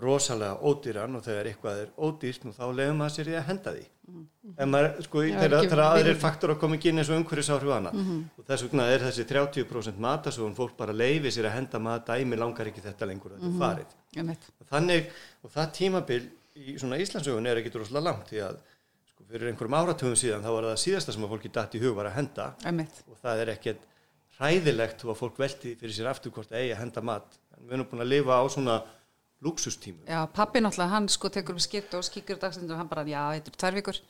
rosalega 0.00 0.56
ódýran 0.64 1.16
og 1.18 1.22
þegar 1.26 1.48
eitthvað 1.50 1.80
er 1.82 1.90
ódýrt 2.00 2.44
nú 2.46 2.52
þá 2.56 2.62
leiðum 2.72 2.96
maður 3.02 3.14
sér 3.18 3.28
í 3.28 3.34
að 3.36 3.46
henda 3.50 3.72
því. 3.74 3.82
Mhm. 4.08 4.54
en 4.58 4.70
maður, 4.72 5.02
sko, 5.04 5.18
þegar 5.22 5.52
ekki 5.62 5.76
aðrir 5.84 6.16
faktor 6.18 6.50
að 6.50 6.58
koma 6.60 6.76
ekki 6.76 6.88
inn 6.90 6.98
eins 6.98 7.10
og 7.12 7.18
umhverfisáhrif 7.20 7.70
hana 7.72 7.90
Mhm. 7.92 8.24
og 8.38 8.44
þess 8.48 8.62
vegna 8.66 8.86
er 8.90 8.98
þessi 9.00 9.24
30% 9.28 9.98
matasóun 9.98 10.56
fólk 10.56 10.76
bara 10.76 10.92
leifi 10.92 11.28
sér 11.30 11.46
að 11.46 11.52
henda 11.58 11.78
mat 11.78 12.06
dæmi 12.06 12.36
langar 12.36 12.66
ekki 12.66 12.80
þetta 12.82 13.06
lengur 13.06 13.32
að 13.36 13.40
þetta 13.40 13.54
er 13.54 13.60
farið. 13.60 13.94
Einmitt. 14.16 14.44
og 14.60 14.66
þannig, 14.72 15.10
og 15.44 15.50
það 15.52 15.72
tímabil 15.72 16.22
í 16.56 16.78
svona 16.78 16.98
Íslandsögun 16.98 17.46
er 17.46 17.56
ekkit 17.62 17.74
rosalega 17.76 18.04
langt 18.04 18.26
því 18.28 18.40
að 18.48 18.56
sko, 19.12 19.24
fyrir 19.30 19.52
einhverjum 19.52 19.78
áratugum 19.78 20.16
síðan 20.18 20.42
þá 20.42 20.50
var 20.50 20.62
það 20.64 20.82
síðasta 20.86 21.12
sem 21.12 21.22
að 21.24 21.30
fólki 21.30 21.52
datt 21.52 21.74
í 21.74 21.80
hug 21.80 21.94
var 21.94 22.06
að 22.06 22.12
henda. 22.16 22.54
Og 23.08 23.16
það 23.22 23.38
er 23.40 23.46
ekkert 23.54 23.78
hræðilegt 24.40 24.98
þó 25.02 25.10
að 25.12 25.18
fólk 25.20 25.36
velti 25.38 25.76
fyrir 25.78 25.94
sér 25.94 26.10
aftur 26.10 26.32
hvort 26.32 26.50
eigi 26.50 26.72
að 26.74 26.78
henda 26.82 27.00
mat. 27.02 27.38
En 27.56 27.66
við 27.68 27.72
erum 27.76 27.86
búin 27.86 28.02
að 28.02 28.08
lifa 28.08 28.32
á 28.40 28.44
svona 28.50 28.82
luxustímum 29.42 30.06
Já, 30.06 30.22
pappi 30.30 30.62
náttúrulega, 30.62 30.94
hann 30.94 31.08
sko 31.10 31.30
tekur 31.32 31.58
við 31.58 31.66
skipt 31.66 31.94
og 31.98 32.04
skíkur 32.06 32.40
dagstundur 32.40 32.76
og 32.76 32.82
hann 32.82 32.90
bara, 32.90 33.04
já, 33.08 33.22
þetta 33.36 33.52
er 33.52 33.60
tvær 33.62 33.78
vikur. 33.80 34.00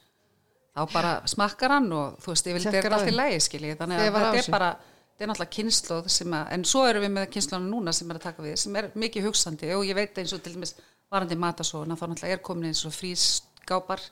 Þá 0.72 0.82
bara 0.92 1.12
smakkar 1.28 1.74
hann 1.76 1.90
og 1.92 2.16
þú 2.22 2.32
veist, 2.32 2.48
ég 2.48 2.56
vil 2.56 2.92
á 2.92 2.96
allt 2.96 3.10
í 3.10 3.14
lægi, 3.16 3.42
skiljið. 3.48 3.76
Þannig 3.80 4.00
að 4.00 4.16
þetta 4.16 4.40
er 4.40 4.48
bara, 4.54 4.70
þetta 5.12 5.26
er 5.26 5.30
náttúrulega 5.30 5.56
kynnslóð 5.56 6.08
sem 6.14 6.36
að, 6.38 6.46
en 6.56 6.64
svo 6.68 6.84
erum 6.88 7.04
við 7.04 7.12
með 7.16 7.28
kynnslóðinu 7.34 7.74
núna 7.74 7.94
sem 7.96 8.12
er 8.12 8.20
að 8.20 8.26
taka 8.28 8.46
við, 8.46 8.56
sem 8.62 8.78
er 8.80 8.88
mikið 9.04 9.28
hugsandi. 9.28 9.72
Og 9.76 9.84
ég 9.88 9.98
veit 9.98 10.22
eins 10.22 10.32
og 10.32 10.40
til 10.44 10.54
dæmis 10.56 10.74
varandi 11.12 11.36
matasóna, 11.40 11.98
þá 12.00 12.06
náttúrulega 12.06 12.38
er 12.38 12.44
komin 12.48 12.70
eins 12.70 12.84
og 12.88 12.96
frískápar, 12.96 14.06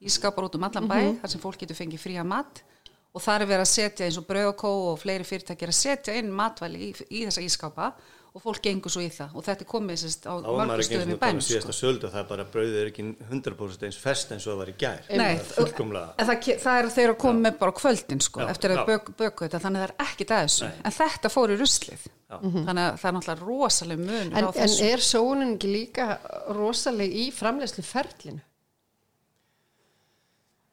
ískápar 0.00 0.48
út 0.48 0.56
um 0.56 0.64
allan 0.68 0.88
bæ, 0.88 0.98
þar 1.20 1.34
sem 1.34 1.44
fólk 1.44 1.60
getur 1.60 1.76
fengið 1.76 2.04
fría 2.06 2.24
mat. 2.24 2.64
Og 3.12 3.24
þar 3.24 3.44
er 3.44 3.50
verið 3.52 3.64
að 3.66 3.72
setja 3.72 4.08
eins 4.08 4.16
og 4.20 4.24
brauð 4.28 4.50
og 4.52 4.56
kó 4.60 4.70
og 4.92 4.98
fleiri 5.00 5.24
fyrirtækir 5.28 5.72
að 5.72 5.76
setja 5.76 6.16
inn 6.16 6.32
matvæli 6.32 6.88
í, 6.88 6.90
í 7.08 7.22
þessa 7.26 7.44
ískápa 7.44 7.92
og 8.34 8.42
fólk 8.44 8.60
gengur 8.64 8.92
svo 8.92 9.02
í 9.04 9.08
það. 9.12 9.36
Og 9.38 9.46
þetta 9.46 9.64
er 9.64 9.68
komið 9.70 10.00
sérst 10.02 10.26
á 10.28 10.34
mörgum 10.36 10.72
ekki 10.74 10.88
stöðum 10.88 11.12
í 11.14 11.18
bænum 11.22 11.42
sko. 11.44 11.72
það 12.04 12.18
er 12.20 12.28
bara 12.28 12.46
brauðið 12.52 12.78
er 12.82 12.90
ekki 12.92 13.06
100% 13.28 13.86
eins 13.88 14.00
fest 14.02 14.34
eins 14.34 14.46
og 14.46 14.52
það 14.52 14.60
var 14.62 14.72
í 14.72 14.76
gær. 14.82 15.02
Nei, 15.08 15.38
það 15.38 15.70
það, 16.18 16.50
það 16.64 16.80
er 16.82 16.90
þeir 16.98 17.14
að 17.14 17.18
koma 17.24 17.44
með 17.46 17.58
bara 17.62 17.76
kvöldin 17.80 18.22
sko, 18.24 18.44
Já, 18.44 18.50
eftir 18.52 18.74
að 18.74 18.80
já. 18.80 18.84
bök, 18.92 19.10
böku 19.18 19.46
þetta 19.46 19.62
þannig 19.64 19.80
að 19.80 19.86
það 19.86 19.88
er 19.88 20.08
ekkit 20.08 20.34
að 20.36 20.44
þessu. 20.46 20.72
En 20.84 20.96
þetta 20.98 21.32
fór 21.34 21.54
í 21.54 21.60
ruslið. 21.62 22.08
Þannig 22.28 22.82
að 22.82 22.98
það 23.00 23.08
er 23.08 23.14
náttúrulega 23.16 23.46
rosaleg 23.48 24.00
mun 24.02 24.34
En, 24.36 24.46
en 24.52 24.72
er 24.84 25.00
sóunin 25.00 25.54
ekki 25.54 25.70
líka 25.72 26.08
rosaleg 26.52 27.14
í 27.16 27.30
framlegslu 27.32 27.84
ferlinu? 27.88 28.42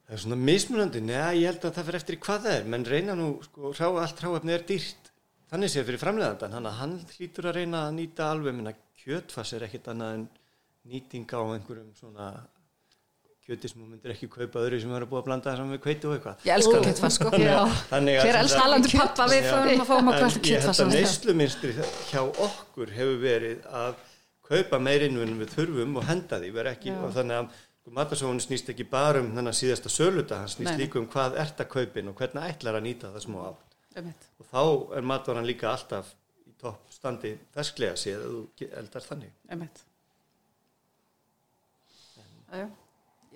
Það 0.06 0.18
er 0.18 0.22
svona 0.22 0.38
mismunandi, 0.38 1.02
neða 1.02 1.30
ég 1.34 1.48
held 1.50 1.63
að 1.65 1.78
það 1.78 1.88
fyrir 1.88 1.98
eftir 1.98 2.18
hvað 2.22 2.44
það 2.44 2.58
er, 2.60 2.65
menn 2.70 2.84
reyna 2.86 3.15
nú, 3.18 3.30
sko, 3.48 3.72
hrá, 3.74 3.88
allt 4.04 4.20
hráefni 4.22 4.54
er 4.54 4.65
dýrt, 4.68 5.05
þannig 5.51 5.71
séð 5.73 5.86
fyrir 5.91 6.01
framleiðandan, 6.01 6.55
hann 6.58 6.65
að 6.71 6.79
hann 6.81 6.95
hlýtur 7.15 7.49
að 7.51 7.55
reyna 7.60 7.84
að 7.89 7.95
nýta 7.99 8.31
alveg, 8.34 8.55
minna 8.58 8.73
kjötfass 9.03 9.53
er 9.58 9.65
ekkit 9.67 9.88
annað 9.93 10.13
en 10.19 10.27
nýting 10.89 11.25
á 11.34 11.39
einhverjum 11.53 11.91
svona 11.97 12.29
kjöti 13.45 13.69
sem 13.69 13.81
þú 13.84 13.88
myndir 13.91 14.13
ekki 14.15 14.27
kaupa 14.34 14.63
öðru 14.65 14.79
sem 14.81 14.93
eru 14.97 15.05
búið 15.10 15.19
að 15.21 15.27
blanda 15.27 15.51
saman 15.53 15.75
við 15.75 15.81
kveiti 15.84 16.08
og 16.10 16.15
eitthvað. 16.15 16.39
ég 16.47 16.55
elska 16.55 16.79
kjötfars 16.88 17.17
sko 17.19 17.29
Þannig 17.29 17.51
að- 17.53 17.75
þannig 17.91 18.15
að- 18.17 18.25
hver 18.25 18.39
elskar 18.39 18.62
talandi 18.63 18.91
pappa 18.97 19.27
við 19.29 19.43
fórum 19.51 19.84
að 19.84 19.89
fá 19.91 19.95
maður 20.08 20.17
En 20.17 20.31
kvöld 20.31 20.49
ég 20.49 20.62
held 20.62 20.65
að 20.65 20.79
kjötfars 20.79 20.95
neysluminstri 20.95 21.73
hjá 22.10 22.21
okkur 22.47 22.89
hefur 22.95 23.19
verið 23.21 23.67
að 23.69 23.93
kaupa 24.49 24.79
meirinu 24.81 25.21
en 25.21 25.38
við 25.39 25.53
þurfum 25.53 25.95
og 26.01 26.03
henda 26.10 26.39
því, 26.41 26.49
og 27.05 27.13
þannig 27.13 27.38
að 27.38 27.49
sko, 27.86 27.91
matasóun 27.93 28.41
snýst 28.41 28.69
ekki 28.73 28.89
bara 28.89 29.19
um 29.21 29.29
þennan 29.36 29.53
síðasta 29.53 29.89
söluta, 29.93 30.38
hann 30.41 30.49
snýst 30.49 30.73
Nei. 30.77 30.81
líka 30.88 30.97
um 30.97 31.05
hvað 31.08 31.38
ert 31.38 31.58
að 31.62 31.69
kaupin 31.69 32.10
og 32.10 32.15
hvernig 32.17 32.49
ætlar 32.49 32.79
að 32.81 32.86
nýta 32.89 33.13
það 33.13 33.25
smá 33.29 33.39
átt. 33.53 33.75
Einmitt. 33.95 34.29
Og 34.41 34.47
þá 34.51 34.62
er 34.97 35.05
matvaran 35.08 35.47
líka 35.47 35.71
alltaf 35.71 36.13
í 36.45 36.55
topp 36.62 36.91
standi 36.93 37.36
fersklega 37.55 37.99
séð 37.99 38.23
að 38.25 38.34
þú 38.34 38.71
eldar 38.81 39.05
þannig. 39.05 39.36
Einmitt. 39.51 39.86
Já, 42.55 42.67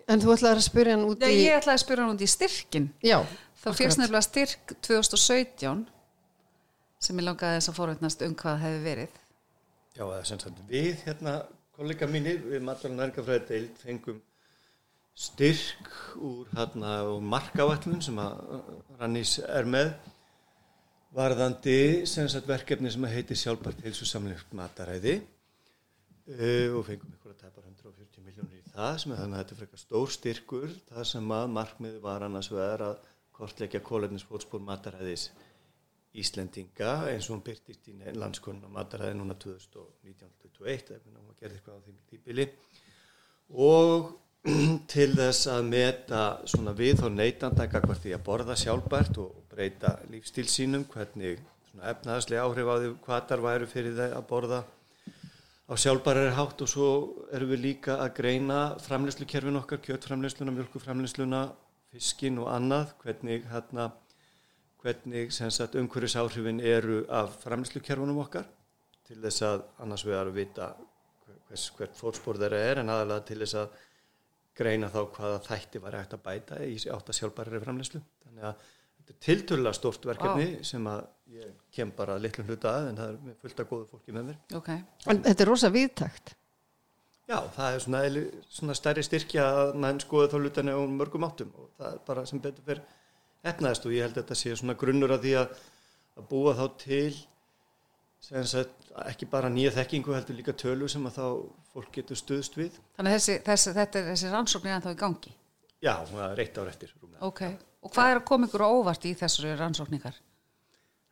En 0.10 0.22
þú 0.22 0.34
ætlaði 0.34 0.58
að 0.58 0.66
spyrja 0.66 0.96
hann 0.96 1.06
út 1.06 1.22
já. 1.22 1.30
í... 1.30 1.42
ég 1.44 1.60
ætlaði 1.60 1.76
að 1.76 1.84
spyrja 1.84 2.06
hann 2.06 2.16
út 2.16 2.24
í 2.26 2.30
styrkin 2.30 2.86
Já, 3.06 3.18
þá 3.62 3.68
fyrst 3.78 4.00
nefnilega 4.02 4.26
styrk 4.26 4.74
2017 4.88 5.84
sem 7.00 7.20
ég 7.22 7.28
langaði 7.28 7.60
þess 7.60 7.72
að 7.72 7.78
forveitnast 7.78 8.24
um 8.26 8.34
hvað 8.40 8.64
hefði 8.64 8.80
verið 8.88 9.20
Já, 9.20 10.02
það 10.02 10.16
er 10.16 10.30
sem 10.30 10.42
sagt 10.42 10.64
við 10.70 11.04
hérna, 11.06 11.36
kollega 11.78 12.10
mínir, 12.10 12.42
við 12.42 12.66
matvaran 12.66 12.98
nærgafræði 13.04 13.46
deild 13.52 13.84
fengum 13.84 14.22
styrk 15.20 15.92
úr 16.24 16.50
hérna 16.56 16.96
og 17.12 17.22
markáætlun 17.30 18.02
sem 18.02 18.18
að 18.24 18.40
Rannís 18.98 19.36
er 19.46 19.70
með 19.70 19.94
varðandi 21.16 22.06
sagt 22.06 22.48
verkefni 22.50 22.92
sem 22.94 23.06
að 23.08 23.16
heiti 23.18 23.38
sjálfbært 23.38 23.82
heilsusamlegt 23.86 24.52
mataræði 24.58 25.16
uh, 25.20 26.78
og 26.78 26.84
fengum 26.86 27.16
ykkur 27.16 27.34
að 27.34 27.44
tæpa 27.44 27.64
140 27.66 28.26
miljónir 28.26 28.60
í 28.60 28.74
það 28.74 28.98
sem 29.02 29.14
er 29.14 29.22
þannig 29.24 29.38
að 29.38 29.44
þetta 29.44 29.56
er 29.56 29.62
frekar 29.64 29.84
stór 29.84 30.14
styrkur 30.16 30.74
það 30.92 31.08
sem 31.12 31.36
að 31.40 31.54
markmiði 31.58 32.02
var 32.04 32.26
annars 32.28 32.52
vegar 32.54 32.86
að 32.92 33.06
kortleggja 33.40 33.82
kólefnisfótspór 33.90 34.66
mataræðis 34.68 35.30
Íslendinga 36.20 36.94
eins 37.12 37.28
og 37.30 37.36
hún 37.36 37.44
byrtist 37.46 37.86
í 37.90 37.96
landskonun 38.18 38.66
á 38.66 38.78
mataræði 38.80 39.18
núna 39.18 39.36
2019-2021 39.42 40.96
ef 40.96 41.04
hún 41.06 41.38
gerði 41.38 41.60
eitthvað 41.60 41.78
á 41.78 41.86
því 41.86 41.98
típili 42.10 42.48
og 43.54 44.10
til 44.94 45.10
þess 45.18 45.48
að 45.52 45.70
meta 45.70 46.24
svona 46.48 46.74
við 46.78 47.04
og 47.08 47.14
neytanda 47.16 47.68
gagvart 47.72 48.04
því 48.04 48.16
að 48.16 48.26
borða 48.26 48.58
sjálfbært 48.60 49.22
og 49.22 49.38
breyta 49.52 49.98
lífstíl 50.12 50.48
sínum, 50.48 50.86
hvernig 50.90 51.42
svona 51.70 51.90
efnaðaslega 51.94 52.46
áhrif 52.48 52.72
á 52.72 52.76
því 52.80 52.92
hvað 53.06 53.26
þar 53.32 53.46
væru 53.46 53.72
fyrir 53.72 53.98
þeir 54.00 54.18
að 54.18 54.28
borða 54.30 54.60
á 55.70 55.74
sjálfbærar 55.78 56.36
hátt 56.38 56.64
og 56.66 56.72
svo 56.72 56.92
erum 57.36 57.52
við 57.54 57.66
líka 57.68 58.00
að 58.00 58.14
greina 58.22 58.60
framleyslukerfin 58.86 59.60
okkar, 59.60 59.84
kjötframleysluna, 59.86 60.56
mjölkuframleysluna, 60.56 61.42
fiskin 61.92 62.40
og 62.42 62.50
annað, 62.54 62.96
hvernig 63.04 63.44
hérna 63.52 63.92
hvernig 64.80 65.36
umhverfisáhrifin 65.76 66.62
eru 66.64 67.04
af 67.10 67.36
framleyslukerfunum 67.44 68.22
okkar 68.24 68.48
til 69.08 69.20
þess 69.20 69.44
að 69.44 69.64
annars 69.84 70.06
við 70.08 70.16
erum 70.16 70.32
að 70.32 70.40
vita 70.40 70.68
hvers, 71.50 71.66
hvert 71.76 71.98
fórspór 71.98 72.40
þeirra 72.40 72.62
er 72.70 72.80
en 72.80 72.92
aðalega 72.94 73.26
til 73.28 73.40
þess 73.42 73.58
að 73.60 73.74
greina 74.60 74.90
þá 74.92 75.00
hvaða 75.16 75.40
þætti 75.48 75.82
var 75.84 75.98
hægt 76.00 76.18
að 76.18 76.26
bæta 76.26 76.60
í 76.66 76.76
átt 76.92 77.12
að 77.12 77.18
sjálfbærari 77.20 77.62
framleyslu. 77.64 78.02
Þannig 78.26 78.50
að 78.50 78.68
þetta 78.98 79.16
er 79.16 79.22
tiltölulega 79.28 79.78
stórt 79.80 80.10
verkefni 80.10 80.50
sem 80.68 80.92
að 80.92 81.08
ég 81.40 81.56
kem 81.76 81.94
bara 81.96 82.18
litlum 82.22 82.50
hluta 82.50 82.76
að 82.76 82.90
en 82.90 83.00
það 83.00 83.16
er 83.16 83.40
fullt 83.44 83.64
af 83.64 83.72
góðu 83.72 83.88
fólki 83.94 84.16
með 84.16 84.30
mér. 84.32 84.38
ok, 84.60 84.70
en 85.12 85.24
þetta 85.26 85.46
er 85.46 85.52
rosa 85.52 85.72
viðtækt. 85.74 86.36
Já, 87.30 87.38
það 87.54 87.76
er 87.76 87.84
svona, 87.84 88.24
svona 88.50 88.76
stærri 88.78 89.04
styrkja 89.06 89.44
að 89.54 89.76
mann 89.84 90.00
skoði 90.02 90.32
þá 90.32 90.38
hlutinni 90.40 90.74
á 90.74 90.82
mörgum 90.90 91.28
áttum 91.28 91.52
og 91.54 91.68
það 91.78 91.92
er 91.92 92.00
bara 92.08 92.24
sem 92.26 92.42
betur 92.42 92.66
fyrir 92.66 92.82
efnaðist 93.46 93.86
og 93.86 93.94
ég 93.94 94.08
held 94.08 94.16
að 94.16 94.24
þetta 94.24 94.38
sé 94.40 94.56
svona 94.58 94.76
grunnur 94.80 95.14
að 95.14 95.28
því 95.28 95.34
að, 95.44 95.60
að 96.18 96.26
búa 96.32 96.56
þá 96.58 96.64
til 96.82 97.12
sagt 98.20 98.90
ekki 99.10 99.28
bara 99.32 99.50
nýja 99.52 99.72
þekkingu 99.78 100.14
heldur 100.16 100.36
líka 100.38 100.54
tölu 100.58 100.88
sem 100.92 101.06
að 101.08 101.20
þá 101.20 101.26
fólk 101.74 101.92
getur 101.96 102.20
stuðst 102.20 102.58
við. 102.60 102.78
þannig 102.98 103.14
að 103.14 103.18
þessi, 103.18 103.36
þessi, 103.48 103.74
þetta 103.78 104.00
er 104.02 104.08
þessi 104.12 104.32
rannsóknir 104.34 104.76
en 104.76 104.86
þá 104.86 104.90
í 104.92 104.98
gangi 105.00 105.36
Já, 105.80 105.94
það 106.10 106.24
er 106.34 106.42
eitt 106.44 106.58
ár 106.60 106.68
eftir. 106.68 106.90
rúmlega. 107.00 107.22
ok, 107.30 107.42
og 107.88 107.94
hvað 107.96 108.10
er 108.12 108.18
að 108.20 108.26
koma 108.28 108.50
ykkur 108.50 108.66
óvart 108.68 109.06
í 109.08 109.14
þessari 109.20 109.54
rannsókningar 109.60 110.18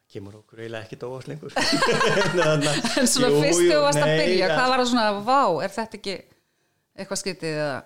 Kemur 0.08 0.38
okkur 0.39 0.62
eiginlega 0.63 0.88
ekkit 0.88 1.02
óvart 1.04 1.28
lengur. 1.28 1.52
en 1.52 2.67
en 3.02 3.08
svona 3.12 3.30
fyrst 3.41 3.60
þegar 3.60 3.74
þú 3.74 3.82
varst 3.84 4.04
að 4.04 4.12
byrja 4.22 4.50
hvað 4.54 4.70
var 4.72 4.82
það 4.84 4.91
svona, 4.91 5.08
vá, 5.28 5.41
er 5.65 5.74
þetta 5.78 5.98
ekki 6.00 6.17
eitthvað 6.98 7.22
skytið 7.24 7.54
eða 7.62 7.78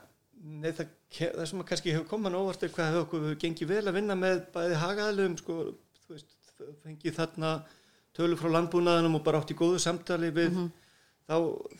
Nei, 0.41 0.71
það, 0.73 0.87
það 1.21 1.47
sem 1.51 1.63
kannski 1.69 1.93
hefur 1.93 2.07
komað 2.09 2.37
óvart 2.39 2.63
er 2.65 2.71
hvað 2.73 2.87
hefur 2.89 3.03
okkur 3.05 3.35
gengið 3.43 3.69
vel 3.75 3.83
að 3.85 3.97
vinna 3.99 4.15
með 4.17 4.39
bæði 4.55 4.77
hagaðalum, 4.81 5.35
sko, 5.37 5.57
þú 6.01 6.15
veist, 6.15 6.31
fengið 6.81 7.17
þarna 7.19 7.51
tölur 8.17 8.39
frá 8.39 8.49
landbúnaðinum 8.57 9.17
og 9.19 9.23
bara 9.25 9.39
átt 9.41 9.53
í 9.53 9.57
góðu 9.57 9.79
samtali 9.79 10.31
við 10.35 10.57
þá 11.29 11.35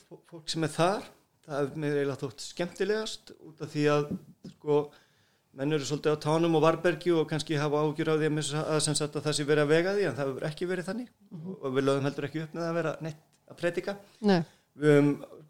fó- 0.07 0.21
fólk 0.31 0.49
sem 0.53 0.63
er 0.63 0.71
þar 0.75 1.07
það 1.45 1.57
er 1.61 1.71
mér 1.83 1.95
eiginlega 1.97 2.21
þótt 2.21 2.43
skemmtilegast 2.45 3.31
út 3.49 3.63
af 3.65 3.71
því 3.73 3.85
að 3.95 4.11
sko 4.53 4.77
menn 5.59 5.75
eru 5.75 5.83
svolítið 5.83 6.13
á 6.15 6.23
tánum 6.23 6.53
og 6.55 6.63
varbergi 6.63 7.11
og 7.11 7.25
kannski 7.27 7.57
hafa 7.59 7.81
ágjur 7.83 8.13
á 8.13 8.15
því 8.21 8.29
að, 8.31 8.77
sem 8.85 8.95
sagt 8.95 9.17
að 9.19 9.25
það 9.25 9.35
sé 9.35 9.45
verið 9.49 9.65
að 9.65 9.71
vega 9.73 9.95
því 9.97 10.05
en 10.07 10.15
það 10.15 10.29
hefur 10.31 10.45
ekki 10.47 10.67
verið 10.69 10.87
þannig. 10.87 11.09
Og 11.59 11.73
við 11.75 11.83
lögum 11.89 12.05
heldur 12.07 12.27
ekki 12.29 12.43
upp 12.45 12.53
með 12.55 12.67
að 12.69 12.77
vera 12.79 12.93
neitt 13.03 13.25
að 13.51 13.57
predika. 13.59 13.95
Nei, 14.23 14.37
við 14.79 14.93
höfum, 14.95 15.09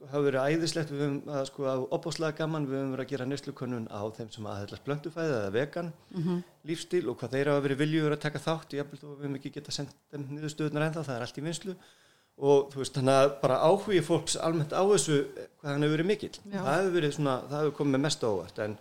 hafa 0.10 0.24
verið 0.26 0.46
æðislegt. 0.56 0.92
Við 0.92 1.04
höfum 1.06 1.32
að 1.32 1.44
sko 1.50 1.66
að 1.70 1.84
opáslega 1.98 2.38
gaman. 2.42 2.68
Við 2.70 2.80
höfum 2.80 2.94
verið 2.96 3.06
að 3.06 3.12
gera 3.14 3.28
neyslukönnun 3.30 3.88
á 3.94 4.02
þeim 4.18 4.30
sem 4.34 4.48
aðhællast 4.52 4.86
blöndufæði 4.88 5.36
eða 5.38 5.52
vegan 5.56 5.92
lífstíl 6.68 7.04
og 7.10 7.18
hvað 7.22 7.36
þeir 7.36 7.52
hafa 7.54 7.66
verið 7.68 7.82
viljugur 7.86 8.16
að 8.18 8.24
taka 8.26 8.44
þátt. 8.46 8.78
Að 8.82 8.94
við 8.96 9.04
höfum 9.08 9.36
ekki 9.40 9.54
geta 9.58 9.76
sendt 9.76 9.98
þeim 10.12 10.28
niðurstöðunar 10.36 10.88
ennþá, 10.88 11.04
það 11.08 11.16
er 11.20 11.28
allt 11.28 11.42
í 11.42 11.46
vinslu 11.46 11.76
og 12.42 12.72
þú 12.72 12.80
veist 12.82 12.96
þannig 12.98 13.18
að 13.22 13.34
bara 13.42 13.58
áhugi 13.68 14.00
fólks 14.06 14.38
almennt 14.40 14.72
á 14.74 14.82
þessu 14.82 15.18
hvað 15.62 15.68
hann 15.74 15.84
hefur 15.86 15.94
verið 15.98 16.10
mikill. 16.10 16.32
Já. 16.46 16.62
það 16.64 16.78
hefur 16.78 16.96
verið 16.96 17.14
svona, 17.18 17.36
það 17.52 17.60
hefur 17.60 17.76
komið 17.78 18.04
mest 18.06 18.24
á 18.26 18.30
óvart. 18.32 18.62
En, 18.66 18.78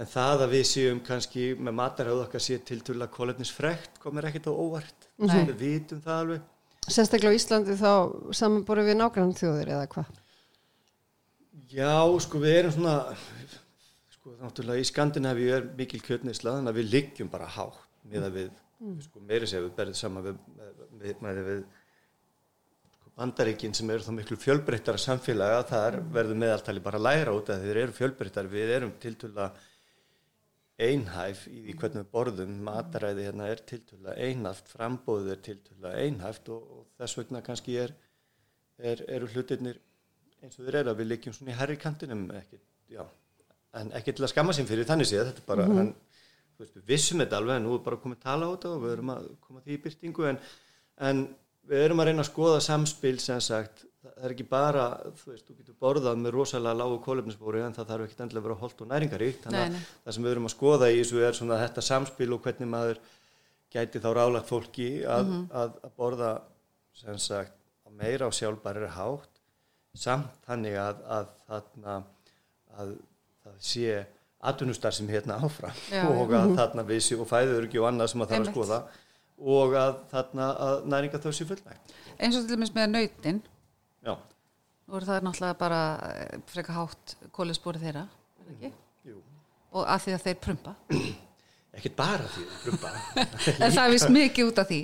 en 0.00 0.10
það 0.14 0.44
að 0.46 0.54
við 0.56 0.64
séum 0.72 1.02
kannski 1.06 1.44
með 1.54 1.76
matarhauð 1.78 2.24
okkar 2.24 2.42
sé 2.42 2.58
til 2.66 2.80
tulla 2.86 3.06
kólefnisfrekt 3.14 4.02
komir 4.02 4.26
ekkert 4.30 4.50
á 4.50 4.54
óvart. 4.54 5.08
Við 5.20 5.54
vitum 5.60 6.02
það 6.02 6.20
alveg. 6.24 6.50
Sérstaklega 6.84 7.32
á 7.32 7.38
Íslandi 7.38 7.78
þá 7.80 7.92
samanborið 8.36 8.90
við 8.90 8.98
nágrann 9.00 9.36
þjóðir 9.38 9.70
eða 9.76 9.86
hvað? 9.94 10.10
Já, 11.74 12.06
sko 12.22 12.38
við 12.38 12.52
erum 12.60 12.74
svona 12.76 12.98
sko 14.14 14.34
náttúrulega 14.38 14.82
í 14.82 14.86
Skandinavíu 14.86 15.54
er 15.56 15.64
mikil 15.74 15.98
kjötneisla 16.04 16.52
þannig 16.54 16.70
að 16.70 16.76
við 16.78 16.92
liggjum 16.92 17.30
bara 17.32 17.48
hátt 17.50 17.80
með 18.12 18.26
að 18.28 18.36
við, 18.38 18.50
sko 19.08 19.22
meiri 19.26 19.48
segja 19.50 19.64
við 19.64 19.72
berðum 19.80 19.96
saman 19.98 20.26
við, 20.28 20.36
með, 21.00 21.22
með, 21.24 21.40
við 21.48 21.62
sko, 22.94 23.10
bandaríkin 23.18 23.74
sem 23.74 23.90
eru 23.90 24.06
þá 24.06 24.12
miklu 24.20 24.38
fjölbreyttara 24.38 25.02
samfélaga 25.02 25.64
þar 25.72 25.96
verður 26.14 26.38
meðaltali 26.44 26.82
bara 26.84 27.00
að 27.00 27.06
læra 27.08 27.34
út 27.34 27.50
að 27.50 27.64
þeir 27.66 27.80
eru 27.82 27.96
fjölbreyttar. 27.96 28.50
Við 28.52 28.74
erum 28.76 28.92
tiltöla 29.02 29.48
einhæf 30.84 31.42
í 31.50 31.64
því 31.64 31.74
hvernig 31.80 32.04
við 32.04 32.12
borðum. 32.14 32.52
Mataræði 32.68 33.26
hérna 33.26 33.48
er 33.50 33.64
tiltöla 33.72 34.14
einhæft 34.28 34.70
frambóðið 34.70 35.34
er 35.34 35.42
tiltöla 35.48 35.96
einhæft 36.04 36.54
og, 36.54 36.70
og 36.78 36.86
þess 37.02 37.18
vegna 37.18 37.42
kannski 37.50 37.76
er, 37.82 37.96
er, 38.78 39.02
eru 39.16 39.32
hlutirnir 39.34 39.82
eins 40.44 40.58
og 40.58 40.66
þeir 40.66 40.80
eru 40.82 40.92
að 40.92 41.00
við 41.00 41.10
liggjum 41.12 41.36
svona 41.36 41.54
í 41.54 41.58
herri 41.58 41.76
kantinum 41.80 42.24
ekki, 42.38 42.58
já, 42.92 43.04
en 43.80 43.94
ekki 43.98 44.14
til 44.16 44.26
að 44.26 44.32
skamma 44.34 44.56
sín 44.56 44.68
fyrir 44.68 44.88
þannig 44.88 45.10
séð, 45.10 45.30
þetta 45.30 45.42
er 45.42 45.48
bara 45.48 45.64
en, 45.70 45.94
þú 46.54 46.64
veist, 46.64 46.76
við 46.76 46.92
vissum 46.92 47.22
þetta 47.22 47.40
alveg 47.40 47.60
en 47.60 47.66
nú 47.66 47.78
er 47.78 47.82
bara 47.86 48.00
komið 48.02 48.20
að 48.20 48.28
tala 48.28 48.50
á 48.50 48.52
þetta 48.52 48.74
og 48.74 48.84
við 48.84 48.94
erum 48.96 49.14
að 49.14 49.32
koma 49.46 49.64
því 49.64 49.74
í 49.74 49.80
byrtingu 49.86 50.28
en, 50.30 50.38
en 51.08 51.24
við 51.70 51.86
erum 51.86 52.04
að 52.04 52.10
reyna 52.10 52.24
að 52.24 52.30
skoða 52.30 52.62
samspil 52.64 53.16
sem 53.24 53.42
sagt, 53.44 53.84
það 54.04 54.28
er 54.28 54.36
ekki 54.36 54.46
bara 54.50 54.86
þú 55.16 55.32
veist, 55.32 55.48
þú 55.48 55.58
getur 55.58 55.78
borðað 55.80 56.20
með 56.20 56.36
rosalega 56.36 56.80
lágu 56.82 57.00
kólefnisbóri 57.06 57.64
en 57.64 57.76
það 57.76 57.90
þarf 57.92 58.06
ekki 58.08 58.18
endilega 58.20 58.42
að 58.42 58.48
vera 58.50 58.60
holt 58.60 58.82
og 58.84 58.90
næringaríkt 58.90 59.46
þannig 59.46 59.64
að 59.64 59.92
það 60.04 60.16
sem 60.16 60.26
við 60.26 60.34
erum 60.34 60.48
að 60.50 60.54
skoða 60.54 60.90
í 60.92 60.98
þessu 61.00 61.22
er 61.24 61.38
svona 61.38 61.60
þetta 61.62 61.84
samspil 61.88 62.28
og 62.36 62.44
hvernig 62.44 62.70
maður 62.74 63.00
gæti 63.74 64.02
þá 64.04 64.10
rálagt 64.12 64.50
fólki 64.50 64.88
að, 65.08 65.32
að, 65.50 65.78
að 65.88 65.94
borða 65.96 66.32
sem 67.00 67.16
sagt 67.18 67.56
meira 67.94 68.28
á 68.28 68.30
sjálfbæri 68.34 68.90
hátt 68.92 69.33
samt 69.94 70.34
þannig 70.46 70.76
að, 70.80 71.00
að 71.16 71.30
þarna 71.48 71.96
að 72.74 72.92
það 73.44 73.56
sé 73.68 73.96
atvinnustar 74.44 74.94
sem 74.96 75.08
hérna 75.08 75.38
áfram 75.46 75.82
Já, 75.92 76.04
og 76.10 76.34
að 76.36 76.54
þarna 76.58 76.84
við 76.88 77.02
séu 77.06 77.22
og 77.24 77.30
fæður 77.30 77.68
ekki 77.68 77.80
og 77.80 77.88
annað 77.90 78.12
sem 78.12 78.24
að 78.24 78.34
þarf 78.34 78.46
að 78.46 78.52
skoða 78.52 78.80
og 79.54 79.76
að 79.78 79.98
þarna 80.12 80.48
að 80.66 80.86
næringa 80.92 81.20
þau 81.24 81.32
sé 81.34 81.46
fullnægt. 81.48 81.94
eins 82.18 82.38
og 82.38 82.44
til 82.46 82.56
dæmis 82.56 82.74
með 82.76 82.90
nautin 82.94 83.42
Já, 84.04 84.14
nú 84.14 84.98
er 84.98 85.06
það 85.08 85.28
náttúrulega 85.28 85.60
bara 85.60 85.82
eh, 86.10 86.40
freka 86.50 86.76
hátt 86.76 87.16
kólisbúri 87.34 87.82
þeirra 87.82 88.04
er 88.08 88.48
það 88.48 88.56
ekki? 88.56 88.72
jú. 89.10 89.20
og 89.72 89.86
að 89.88 90.06
því 90.06 90.16
að 90.18 90.26
þeir 90.28 90.42
prumpa 90.48 90.76
Ekkert 91.74 91.96
bara 91.98 92.26
því 92.30 92.44
að 92.44 92.58
brumba. 92.64 92.90
en 93.64 93.72
það 93.74 93.84
er 93.84 93.92
vist 93.94 94.12
mikið 94.14 94.50
út 94.50 94.60
af 94.62 94.68
því 94.70 94.80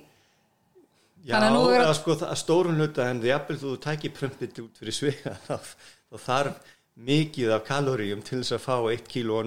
Já, 1.24 1.36
er- 1.76 1.86
að 1.86 1.96
sko 2.00 2.16
það 2.16 2.30
að 2.34 2.40
stórun 2.42 2.80
hluta 2.80 3.08
en 3.10 3.22
því 3.22 3.32
að 3.36 3.56
þú 3.60 3.72
tækir 3.86 4.14
prumpið 4.16 4.60
út 4.64 4.78
fyrir 4.80 4.96
svega 4.96 5.34
þá, 5.48 5.56
þá 6.10 6.16
þarf 6.26 6.70
mikið 7.10 7.52
af 7.54 7.62
kaloríum 7.68 8.22
til 8.24 8.40
þess 8.40 8.56
að 8.56 8.64
fá 8.64 8.74
eitt 8.92 9.06
kíló 9.08 9.40
á 9.40 9.44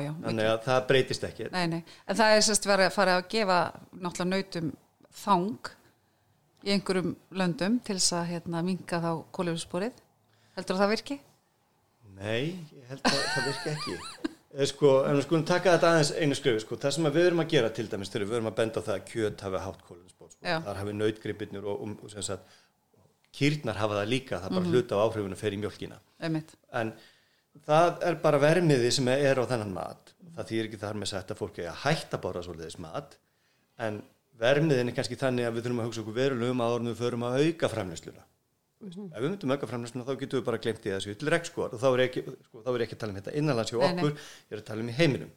já, 0.00 0.12
þannig 0.24 0.50
að 0.52 0.60
það 0.68 0.86
breytist 0.92 1.26
ekki 1.28 1.48
Nei, 1.52 1.64
nei, 1.74 1.80
en 2.08 2.16
það 2.20 2.36
er 2.36 2.46
sérst 2.46 2.68
verið 2.68 2.88
að 2.90 2.94
fara 2.96 3.16
að 3.18 3.26
gefa 3.34 3.58
náttúrulega 3.98 4.30
nautum 4.36 4.70
þang 5.24 5.72
í 6.66 6.72
einhverjum 6.74 7.12
löndum 7.38 7.78
til 7.86 7.96
þess 7.98 8.14
að 8.18 8.30
hérna, 8.32 8.62
minka 8.66 9.00
þá 9.02 9.10
kólefnissporið. 9.36 10.00
Heldur 10.58 10.76
að 10.76 10.82
það 10.82 10.92
virki? 10.94 11.18
Nei, 12.18 12.42
ég 12.74 12.88
held 12.90 13.06
að 13.06 13.20
það 13.34 13.46
virki 13.52 13.74
ekki 13.76 13.98
sko, 14.70 14.92
en 15.04 15.18
við 15.18 15.26
skulum 15.26 15.44
taka 15.48 15.74
þetta 15.74 15.90
aðeins 15.92 16.12
einu 16.16 16.38
skrifu 16.38 16.62
sko. 16.62 16.78
það 16.80 16.94
sem 16.96 17.08
að 17.08 17.18
við 17.18 17.28
erum 17.28 17.42
að 17.44 17.52
gera 17.52 17.70
til 17.76 17.86
dæmis 17.90 18.12
þegar 18.12 18.26
við 18.30 18.38
erum 18.38 18.50
að 18.50 18.56
benda 18.62 18.80
á 18.80 18.86
það 18.86 18.94
að 18.94 19.06
kjöt 19.12 19.44
hafi 19.44 19.62
hátt 19.66 19.84
kólinsbót 19.88 20.32
sko. 20.32 20.56
Þar 20.68 20.80
hafi 20.82 20.96
nautgripirnir 20.96 21.68
og, 21.68 21.84
og, 21.84 22.02
og 22.04 22.12
sem 22.14 22.26
sagt, 22.26 22.58
kýrnar 23.38 23.78
hafa 23.78 24.00
það 24.00 24.12
líka. 24.14 24.40
Það 24.42 24.56
bara 24.56 24.72
hluta 24.72 24.96
á 24.96 25.04
áhrifinu 25.04 25.38
fer 25.38 25.56
í 25.56 25.60
mjölkina 25.60 26.00
Einmitt. 26.24 26.54
en 26.72 26.94
það 27.66 28.06
er 28.08 28.20
bara 28.22 28.40
vermiði 28.42 28.92
sem 28.94 29.10
er 29.12 29.42
á 29.42 29.44
þennan 29.50 29.74
mat. 29.76 30.14
Það 30.38 30.50
þýr 30.52 30.68
ekki 30.70 30.80
þar 30.80 31.02
með 31.02 31.12
sagt 31.12 31.34
að 31.34 31.42
fólk 31.42 31.60
er 31.60 31.72
að 31.72 31.82
hætta 31.84 32.16
að 32.16 32.24
borða 32.24 32.46
svolítið 32.46 32.80
mat. 32.84 33.18
En 33.78 34.00
vermiðin 34.38 34.90
er 34.90 34.96
kannski 34.96 35.18
þannig 35.18 35.48
að 35.48 35.56
við 35.58 35.66
þurfum 35.66 35.82
að 35.82 35.88
hugsa 35.88 36.02
okkur 36.04 36.18
verulegum 36.18 36.64
en 36.64 36.90
við 36.92 37.00
förum 37.02 37.26
að 37.26 37.40
auka 37.44 37.70
framleysluna 38.78 39.14
ef 39.18 39.22
við 39.24 39.30
myndum 39.34 39.54
auka 39.56 39.68
framleysluna 39.70 40.06
þá 40.08 40.12
getum 40.22 40.40
við 40.40 40.46
bara 40.48 40.60
glemt 40.64 40.86
í 40.86 40.92
þessu 40.94 41.14
til 41.20 41.30
rekskor 41.34 41.74
og 41.74 41.80
þá 41.82 41.88
er 41.92 42.02
ekki, 42.06 42.22
sko, 42.48 42.62
þá 42.64 42.68
er 42.74 42.84
ekki 42.86 42.96
að 42.96 43.00
tala 43.04 43.12
um 43.14 43.18
þetta 43.20 43.34
innanlands 43.42 43.72
hjá 43.74 43.78
okkur, 43.88 44.12
ég 44.48 44.54
er 44.56 44.62
að 44.62 44.68
tala 44.70 44.84
um 44.86 44.92
í 44.92 44.96
heiminum. 44.98 45.32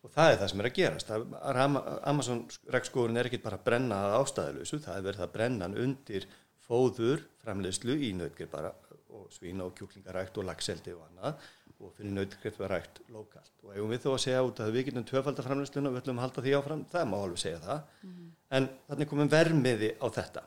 Og 0.00 0.12
það 0.14 0.30
er 0.32 0.38
það 0.40 0.48
sem 0.50 0.60
er 0.62 0.66
að 0.70 0.76
gerast. 0.78 1.08
Það, 1.10 1.24
Ama- 1.64 1.82
Amazon 2.08 2.38
rekskórin 2.72 3.18
er 3.20 3.26
ekki 3.28 3.40
bara 3.44 3.58
að 3.60 3.64
brenna 3.66 3.98
að 4.06 4.14
ástæðuleysu, 4.22 4.78
það 4.86 4.96
er 4.96 5.02
verið 5.10 5.24
að 5.26 5.32
brenna 5.34 5.66
hann 5.68 5.76
undir 5.82 6.24
fóður 6.64 7.24
framleiðslu 7.42 7.96
í 8.00 8.12
nautgrip 8.16 8.50
bara 8.54 8.70
og 9.10 9.26
svína 9.34 9.66
og 9.66 9.74
kjúklingarækt 9.76 10.38
og 10.40 10.46
lagseldi 10.48 10.92
og 10.94 11.02
annað 11.08 11.48
og 11.80 11.92
fyrir 11.96 12.12
nautgrip 12.14 12.56
var 12.60 12.70
rækt 12.76 13.00
lokalt 13.10 13.50
og 13.64 13.72
eigum 13.74 13.90
við 13.90 14.02
þó 14.04 14.10
að 14.14 14.20
segja 14.24 14.42
út 14.46 14.60
að 14.62 14.72
við 14.76 14.84
getum 14.90 15.06
tvöfaldar 15.08 15.46
framleiðsluna 15.48 15.88
og 15.90 15.94
við 15.96 16.02
ætlum 16.04 16.18
að 16.20 16.24
halda 16.26 16.44
því 16.44 16.52
áfram, 16.60 16.82
það 16.92 17.06
má 17.10 17.16
alveg 17.24 17.40
segja 17.42 17.60
það. 17.64 17.80
En 18.60 18.68
þannig 18.90 19.08
komum 19.10 19.30
vermiði 19.32 19.90
á 20.00 20.06
þetta 20.16 20.42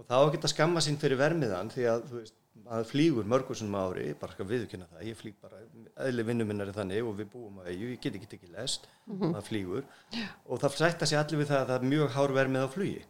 og 0.00 0.06
þá 0.08 0.16
að 0.18 0.30
geta 0.34 0.50
skamma 0.50 0.82
sín 0.84 0.98
fyrir 1.00 1.20
vermiðan 1.20 1.70
því 1.72 1.86
að 1.92 2.04
þú 2.08 2.18
veist, 2.20 2.36
maður 2.64 2.88
flýgur 2.90 3.28
mörgur 3.30 3.58
sem 3.58 3.76
ári, 3.76 4.06
bara 4.20 4.34
skal 4.34 4.46
viðkynna 4.48 4.88
það 4.90 5.06
ég 5.10 5.18
flýg 5.18 5.36
bara, 5.42 5.60
eðli 6.06 6.26
vinnum 6.28 6.50
minnar 6.50 6.70
er 6.70 6.76
þannig 6.76 7.06
og 7.06 7.16
við 7.18 7.30
búum 7.34 7.60
eigu, 7.64 7.92
ég 7.92 8.02
get 8.02 8.18
ekki 8.18 8.30
tekið 8.34 8.56
lest 8.56 8.88
maður 9.06 9.46
flýgur. 9.48 9.88
Og 10.46 10.60
það 10.62 10.76
sætta 10.80 11.08
sig 11.08 11.20
allir 11.20 11.42
við 11.42 11.50
það 11.52 11.62
að 11.62 11.72
það 11.72 11.78
er 11.78 11.90
mjög 11.94 12.14
hár 12.16 12.36
vermið 12.36 12.66
á 12.66 12.68
flugi. 12.74 13.02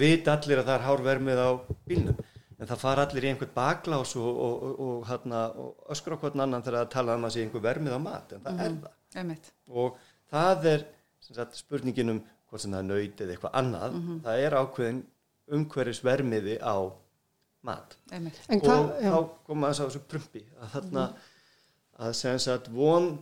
Vit 0.00 0.28
allir 0.28 0.62
að 0.62 0.68
það 0.68 0.76
er 0.76 0.86
hár 0.86 1.04
vermið 1.06 1.42
á 1.42 1.50
bílnum. 1.88 2.24
En 2.62 2.68
það 2.70 2.82
fara 2.84 3.06
allir 3.08 3.24
í 3.26 3.30
einhvern 3.32 3.54
baklás 3.56 4.12
og, 4.20 4.42
og, 4.46 4.66
og, 4.86 5.06
og, 5.10 5.38
og 5.64 5.94
öskra 5.94 6.14
okkur 6.14 6.36
annan 6.36 6.62
þegar 6.62 6.84
það 6.84 6.92
tala 6.92 7.16
um 7.18 7.24
að 7.26 7.32
sé 7.34 7.42
einhver 7.42 7.64
vermið 7.64 7.96
á 7.98 8.00
mat 8.02 8.34
en 8.36 8.44
það 8.44 8.60
er 8.66 8.76
það. 8.84 8.98
Einmitt. 9.18 9.50
og 9.68 9.96
það 10.32 10.68
er 10.70 10.84
sagt, 11.26 11.58
spurningin 11.58 12.12
um 12.14 12.20
hvort 12.48 12.62
sem 12.62 12.72
það 12.72 12.84
er 12.84 12.88
nöyt 12.88 13.24
eða 13.24 13.34
eitthvað 13.34 13.58
annað 13.60 13.98
það 14.24 14.44
er 14.46 14.56
ákveðin 14.60 15.02
umhverfis 15.52 16.02
vermiði 16.04 16.58
á 16.62 16.76
mat. 17.66 17.96
Einmitt. 18.12 18.40
En 18.50 18.62
hvað, 18.62 18.80
og 18.86 19.02
já, 19.02 19.12
þá 19.12 19.44
koma 19.48 19.70
þess 19.70 19.82
að 19.82 19.90
þessu 19.90 20.02
prumpi 20.12 20.42
að 20.58 20.72
þarna 20.76 21.04
að 22.02 22.16
sem 22.18 22.40
sagt 22.42 22.70
von 22.72 23.12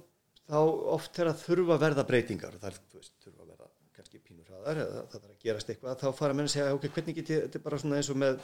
þá 0.50 0.58
oft 0.96 1.12
þegar 1.16 1.38
þurfa 1.42 1.76
að 1.76 1.84
verða 1.84 2.06
breytingar 2.08 2.56
er, 2.56 2.78
þú 2.90 3.02
veist, 3.02 3.14
þurfa 3.24 3.44
að 3.44 3.52
verða 3.52 3.68
kannski 3.98 4.22
pínur 4.24 4.48
hraðar 4.48 4.82
eða 4.84 5.02
það 5.02 5.18
þarf 5.18 5.34
að 5.34 5.44
gerast 5.44 5.72
eitthvað 5.72 6.00
þá 6.00 6.08
fara 6.20 6.36
menn 6.36 6.48
að 6.48 6.54
segja, 6.54 6.74
ok, 6.76 6.88
hvernig 6.96 7.18
get 7.20 7.32
ég, 7.34 7.44
þetta 7.46 7.60
er 7.60 7.64
bara 7.66 7.80
svona 7.82 8.00
eins 8.00 8.10
og 8.10 8.20
með 8.20 8.40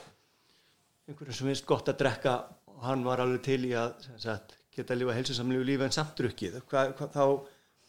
einhverjum 1.06 1.38
sem 1.38 1.50
finnst 1.50 1.68
gott 1.68 1.90
að 1.90 2.00
drekka 2.02 2.36
og 2.76 2.84
hann 2.84 3.04
var 3.06 3.22
alveg 3.24 3.44
til 3.46 3.62
í 3.68 3.72
að 3.78 3.94
sem 4.04 4.18
sagt, 4.26 4.56
geta 4.74 4.94
að 4.94 5.02
lifa 5.02 5.16
heilsusamlegu 5.16 5.64
lífi 5.64 5.86
en 5.86 5.94
samt 5.94 6.18
drukkið. 6.18 6.58
Hva, 6.68 6.84
hva, 6.98 7.08
þá, 7.14 7.24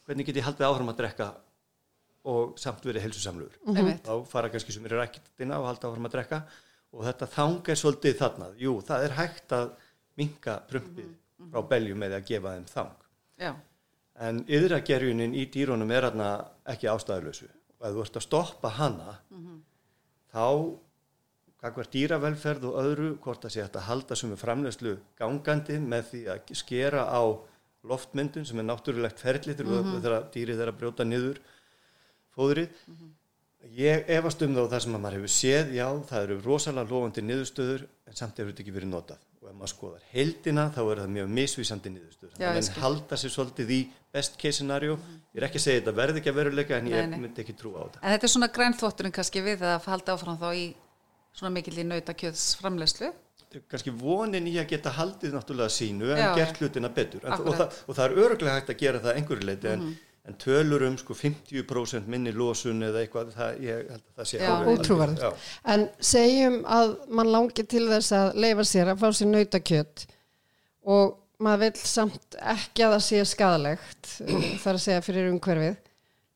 hvernig 0.08 0.28
get 0.28 0.40
ég 0.40 0.46
haldið 0.46 0.68
áfram 0.70 0.92
að 0.94 1.00
drekka 1.02 1.28
og 2.24 2.58
samt 2.58 2.84
verið 2.84 3.06
heilsusamlegur. 3.06 3.58
Einmitt. 3.66 4.02
þá 4.04 4.26
fara 4.26 4.50
kannski 4.52 4.72
sem 4.72 4.84
eru 4.84 4.98
ræktina 4.98 5.60
og 5.60 5.66
halda 5.66 5.88
áfram 5.88 6.08
að 6.08 6.16
drekka 6.16 6.42
og 6.92 7.04
þetta 7.04 7.26
þang 7.26 7.68
er 7.68 7.80
svolítið 7.82 8.18
þarna. 8.18 8.50
Jú, 8.58 8.80
það 8.80 9.04
er 9.04 9.16
hægt 9.18 9.52
að 9.52 9.70
minka 10.18 10.58
prumpið 10.68 11.14
frá 11.52 11.62
beljum 11.68 11.98
með 11.98 12.18
að 12.18 12.26
gefa 12.32 12.54
þeim 12.56 12.66
þang. 12.72 12.96
Já. 13.38 13.54
en 14.18 14.40
yðragerjunin 14.50 15.34
í 15.38 15.44
dýrónum 15.46 15.92
er 15.94 16.08
þarna 16.08 16.28
ekki 16.72 16.88
ástæðulösu 16.90 17.46
og 17.78 17.84
ef 17.86 17.92
þú 17.94 18.00
ert 18.02 18.16
að 18.18 18.24
stoppa 18.24 18.70
hana 18.74 19.12
þá 20.34 20.46
kakvar 21.62 21.90
dýravelferð 21.92 22.66
og 22.70 22.80
öðru 22.82 23.12
hvort 23.22 23.44
það 23.44 23.54
sé 23.54 23.66
að 23.66 23.86
halda 23.86 24.18
sem 24.18 24.32
er 24.34 24.40
framlegslu 24.40 24.96
gangandi 25.18 25.78
með 25.82 26.10
því 26.10 26.22
að 26.34 26.52
skera 26.58 27.06
á 27.06 27.22
loftmyndun 27.88 28.46
sem 28.46 28.58
er 28.58 28.66
náttúrulegt 28.66 29.22
ferli 29.22 29.54
þegar 29.54 29.82
mm 29.82 30.02
-hmm. 30.02 30.28
dýrið 30.34 30.62
er 30.62 30.72
að 30.72 30.78
brjóta 30.82 31.04
niður 31.06 31.38
fóðrið 32.38 32.82
Ég 33.74 34.06
efast 34.14 34.42
um 34.46 34.54
þá 34.54 34.60
það 34.70 34.82
sem 34.84 34.94
að 34.94 35.00
maður 35.02 35.16
hefur 35.18 35.32
séð, 35.34 35.72
já, 35.74 35.86
það 36.08 36.24
eru 36.24 36.36
rosalega 36.44 36.90
lofandi 36.92 37.24
niðurstöður 37.26 37.82
en 38.06 38.16
samt 38.16 38.38
hefur 38.38 38.52
þetta 38.52 38.62
ekki 38.64 38.74
verið 38.76 38.90
notað. 38.92 39.24
Og 39.42 39.48
ef 39.50 39.56
maður 39.58 39.72
skoðar 39.72 40.04
heildina 40.12 40.64
þá 40.74 40.80
er 40.84 41.00
það 41.02 41.12
mjög 41.16 41.28
misvísandi 41.38 41.92
niðurstöður. 41.96 42.38
Já, 42.38 42.48
að 42.54 42.80
halda 42.84 43.18
sér 43.18 43.34
svolítið 43.34 43.72
í 43.74 43.80
best 44.14 44.38
case 44.38 44.60
scenario. 44.60 44.96
Ég 45.34 45.42
er 45.42 45.48
ekki 45.48 45.60
að 45.60 45.64
segja 45.66 45.82
þetta 45.82 45.96
verði 45.98 46.22
ekki 46.22 46.32
að 46.32 46.38
veruleika 46.38 46.78
en 46.78 46.90
ég 46.92 47.08
nei. 47.10 47.20
myndi 47.26 47.44
ekki 47.44 47.56
trúa 47.58 47.82
á 47.82 47.86
þetta. 47.88 48.02
En 48.02 48.14
þetta 48.14 48.28
er 48.28 48.34
svona 48.34 48.50
grænþvotturinn 48.58 49.16
kannski 49.18 49.44
við 49.44 49.64
að 49.68 49.88
halda 49.90 50.14
áfram 50.14 50.38
þá 50.38 50.48
í 50.54 50.66
svona 51.34 51.54
mikill 51.58 51.78
í 51.82 51.86
er 53.56 53.62
kannski 53.72 53.92
vonin 53.96 54.44
í 54.44 54.58
að 54.60 54.66
geta 54.74 54.90
haldið 54.92 55.32
náttúrulega 55.32 55.72
sínu 55.72 56.10
en 56.12 56.18
Já, 56.20 56.26
gert 56.36 56.58
hlutina 56.60 56.90
betur. 56.92 57.22
En, 57.24 57.32
og. 57.32 57.46
Mhm. 57.46 57.54
það, 57.56 57.78
og 57.86 57.96
það 57.96 58.04
er 58.04 58.18
öruglega 58.24 58.56
hægt 58.58 58.72
að 58.74 58.82
gera 58.82 59.00
það 59.00 59.20
einhverju 59.20 59.46
leiti 59.48 59.70
en, 59.72 59.84
en 60.28 60.34
tölur 60.42 60.82
um 60.84 60.96
sko 61.00 61.14
50% 61.16 62.06
minni 62.12 62.32
losun 62.36 62.82
eða 62.84 63.00
eitthvað, 63.04 63.30
það, 63.36 63.60
ég 63.64 63.78
held 63.94 64.02
að 64.02 64.18
það 64.20 64.28
sé 64.30 64.40
alveg- 64.44 64.82
Ótrúverðugt. 64.82 65.22
Já. 65.24 65.30
En 65.74 65.86
segjum 66.10 66.58
að 66.78 66.92
mann 67.16 67.32
langi 67.32 67.64
til 67.64 67.86
þess 67.88 68.12
að 68.18 68.34
leifa 68.44 68.66
sér 68.68 68.92
að 68.92 69.00
fá 69.02 69.08
sér 69.16 69.30
nautakjöt 69.32 70.04
og 70.88 71.16
maður 71.40 71.62
vil 71.64 71.82
samt 71.88 72.38
ekki 72.54 72.84
að 72.84 72.94
það 72.96 73.04
sé 73.08 73.24
skadalegt 73.32 74.12
þar 74.62 74.74
að 74.76 74.82
segja 74.84 75.04
fyrir 75.06 75.30
umhverfið. 75.32 75.76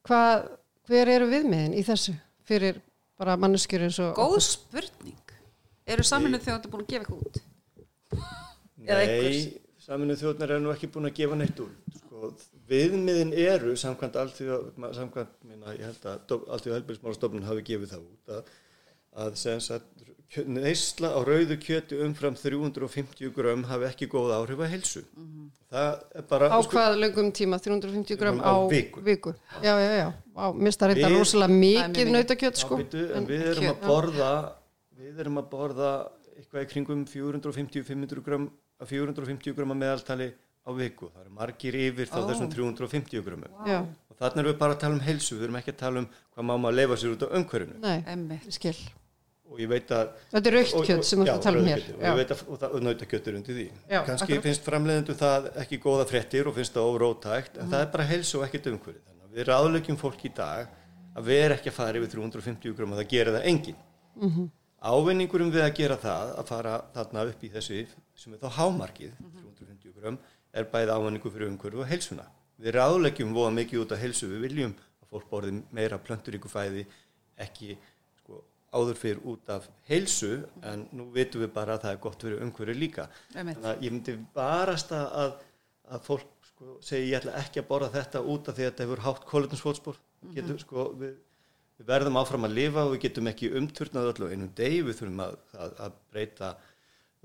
Hvað, 0.07 0.47
hver 0.89 1.13
eru 1.17 1.29
viðmiðin 1.31 1.77
í 1.79 1.83
þessu 1.87 2.15
fyrir 2.49 2.81
bara 3.19 3.37
manneskjur 3.39 3.85
eins 3.85 3.99
og 4.03 4.15
Góð 4.17 4.39
spurning. 4.43 5.19
Eru 5.85 6.03
saminuð 6.07 6.45
þjóðandi 6.47 6.71
búin 6.73 6.83
að 6.83 6.89
gefa 6.93 7.05
eitthvað 7.05 7.25
út? 7.27 7.41
Nei, 8.83 9.59
saminuð 9.83 10.21
þjóðnar 10.23 10.51
er 10.57 10.63
nú 10.63 10.71
ekki 10.73 10.89
búin 10.91 11.07
að 11.11 11.17
gefa 11.21 11.37
neitt 11.39 11.61
úr. 11.63 11.71
Sko, 12.23 12.59
viðmiðin 12.69 13.33
eru 13.35 13.73
samkvæmt 13.79 14.15
allþjóða, 14.21 14.91
samkvæmt, 14.95 15.33
minna, 15.47 15.73
ég 15.75 15.83
held 15.89 16.05
að 16.07 16.35
allþjóða 16.55 16.77
helbærismálastofnun 16.79 17.47
hafi 17.49 17.65
gefið 17.67 17.95
það 17.95 18.05
út 18.07 18.35
að, 18.37 18.53
að 19.23 19.41
neysla 20.49 21.11
á 21.13 21.19
rauðu 21.21 21.57
kjöti 21.61 21.99
umfram 22.01 22.37
350 22.39 23.33
grömm 23.35 23.65
hafi 23.69 23.85
ekki 23.89 24.07
góð 24.09 24.31
áhrif 24.37 24.63
að 24.63 24.71
helsu. 24.71 25.03
Það 25.69 25.99
er 26.15 26.25
bara... 26.31 26.49
á 26.49 26.57
sko, 26.63 26.77
hvað 26.77 26.97
löngum 27.01 27.29
tíma 27.35 27.59
350 27.61 28.17
gram 28.17 28.39
Á 28.41 28.53
á, 28.55 28.55
viku. 28.71 29.35
Já, 29.61 29.75
já, 29.77 29.91
já. 29.99 30.07
Á, 30.33 30.45
mista 30.55 30.89
þetta 30.89 31.11
Við- 31.11 31.17
rosalega 31.19 31.59
mikið 31.59 32.11
nautakjöt 32.15 32.63
sko. 32.63 32.79
Já, 32.79 32.85
býtu, 32.85 33.03
en 33.13 33.29
við 33.29 33.45
erum 33.51 33.67
kjöt, 33.67 33.75
að 33.83 33.93
borða 33.93 34.31
við 35.03 35.21
erum 35.25 35.41
að 35.43 35.49
borða 35.53 35.91
eitthvað 36.33 36.65
í 36.65 36.71
kringum 36.71 37.05
450-500 37.09 38.25
grömm 38.25 38.49
450 38.83 39.55
grömm 39.57 39.75
að 39.75 39.81
meðaltali 39.83 40.31
á 40.63 40.69
viku. 40.77 41.09
Það 41.13 41.21
eru 41.25 41.33
margir 41.37 41.75
yfir 41.75 42.07
þá 42.07 42.19
Ó. 42.23 42.27
þessum 42.29 42.49
350 42.53 43.23
grömmum. 43.25 43.51
Já, 43.67 43.79
Og 44.13 44.17
þannig 44.19 44.43
erum 44.43 44.51
við 44.53 44.57
bara 44.59 44.73
að 44.75 44.79
tala 44.79 44.93
um 44.93 44.99
helsu, 45.03 45.35
við 45.35 45.43
erum 45.47 45.55
ekki 45.59 45.71
að 45.73 45.77
tala 45.83 45.99
um 45.99 46.07
hvað 46.35 46.45
má 46.45 46.53
maður 46.63 46.75
leifa 46.79 46.95
sér 47.01 47.15
út 47.15 47.23
á 47.25 47.27
umhverfinu. 47.33 47.79
nei, 47.81 48.03
skil. 48.49 48.75
Og 49.53 49.59
ég 49.59 49.67
veit 49.69 49.89
að... 49.91 50.13
Þetta 50.31 50.47
er 50.49 50.53
raukt 50.57 50.73
og- 50.73 50.85
kjöt 50.87 50.97
og- 50.97 51.05
sem 51.05 51.19
ert 51.21 51.27
já, 51.27 51.33
að 51.35 51.41
tala 51.43 51.59
um 51.59 51.65
hér. 51.65 51.81
Og 51.93 52.01
ég 52.07 52.15
veit 52.15 52.31
að 52.31 52.43
og, 52.47 52.59
það- 52.61 52.73
er 53.27 53.35
undir 53.35 53.55
því. 53.57 53.65
Já, 53.89 53.99
Kanski 54.05 54.23
akkurat. 54.23 54.43
finnst 54.47 54.63
framleiðendu 54.63 55.13
það 55.19 55.49
ekki 55.63 55.79
góða 55.83 56.05
fréttir 56.09 56.47
og 56.47 56.55
finnst 56.55 56.73
það 56.73 56.89
órótækt, 56.93 57.57
en 57.61 57.69
það 57.69 57.81
er 57.81 57.91
bara 57.91 58.03
helsu 58.03 58.37
og 58.39 58.45
ekkert 58.47 58.65
umhverfið. 58.71 59.03
Þannig 59.03 59.25
að 59.27 59.35
við 59.37 59.45
ráðlegjum 59.51 59.97
fólk 59.99 60.25
í 60.25 60.33
dag 60.33 60.67
að 61.15 61.23
vera 61.23 61.55
ekki 61.55 61.69
að 61.69 61.77
fara 61.77 61.97
yfir 61.99 62.11
350 62.15 62.73
grömm 62.77 62.91
og 62.93 62.97
það 63.03 63.09
gera 63.09 63.31
það 63.37 63.45
enginn. 63.51 63.75
Mhm. 64.21 64.49
Ávinningurum 64.83 65.51
við 65.53 65.61
að 65.63 65.75
gera 65.75 65.95
það, 65.97 66.31
að 66.39 66.45
fara 66.47 66.73
þarna 66.93 67.21
upp 67.29 67.43
í 67.43 67.49
þessu 67.53 67.85
sem 68.15 68.33
er 68.33 68.39
þá 68.39 68.49
hámarkið, 68.57 69.11
350 69.21 69.93
grömm, 69.95 70.17
er 70.53 70.69
bæði 70.69 70.93
ávinningu 70.93 71.31
fyrir 71.33 71.49
umhverfu 71.49 71.81
og 71.83 71.89
helsuna. 71.89 72.25
Við 72.61 72.75
ráðleggjum 72.77 73.33
voða 73.35 73.53
mikið 73.57 73.81
út 73.81 73.95
af 73.95 74.03
helsu, 74.03 74.29
við 74.29 74.45
viljum 74.47 74.75
að 75.01 75.15
fólk 75.15 75.31
borði 75.31 75.55
meira 75.73 75.97
plönturíku 76.01 76.51
fæði, 76.51 76.85
ekki 77.41 77.73
sko, 78.19 78.43
áður 78.75 78.99
fyrir 78.99 79.25
út 79.33 79.49
af 79.51 79.65
helsu, 79.89 80.35
en 80.69 80.85
nú 80.93 81.09
vitum 81.15 81.43
við 81.43 81.51
bara 81.55 81.77
að 81.77 81.87
það 81.87 81.95
er 81.95 82.03
gott 82.05 82.25
fyrir 82.27 82.45
umhverfu 82.45 82.77
líka. 82.77 83.09
Þannig 83.33 83.67
að 83.71 83.83
ég 83.87 83.95
myndi 83.95 84.17
varast 84.37 84.93
að, 84.95 85.41
að, 85.89 86.05
fólk 86.05 86.49
sko, 86.51 86.77
segi 86.85 87.09
ég 87.09 87.19
ætla 87.19 87.37
ekki 87.41 87.63
að 87.63 87.69
borða 87.73 87.93
þetta 87.97 88.23
út 88.35 88.49
af 88.49 88.57
því 88.57 88.67
að 88.67 88.71
þetta 88.71 88.87
hefur 88.87 89.05
hátt 89.07 89.29
kólutinspótspor. 89.31 90.01
Mm 90.23 90.35
-hmm. 90.37 90.59
sko, 90.61 90.85
við, 91.01 91.17
við 91.79 91.89
verðum 91.89 92.21
áfram 92.21 92.45
að 92.47 92.57
lifa 92.59 92.85
og 92.85 92.93
við 92.93 93.07
getum 93.07 93.33
ekki 93.33 93.51
umturnað 93.57 94.13
öllu 94.13 94.29
einum 94.29 94.53
degi, 94.55 94.85
við 94.85 95.01
þurfum 95.01 95.25
að, 95.25 95.35
að, 95.57 95.75
að 95.87 95.97
breyta 96.13 96.53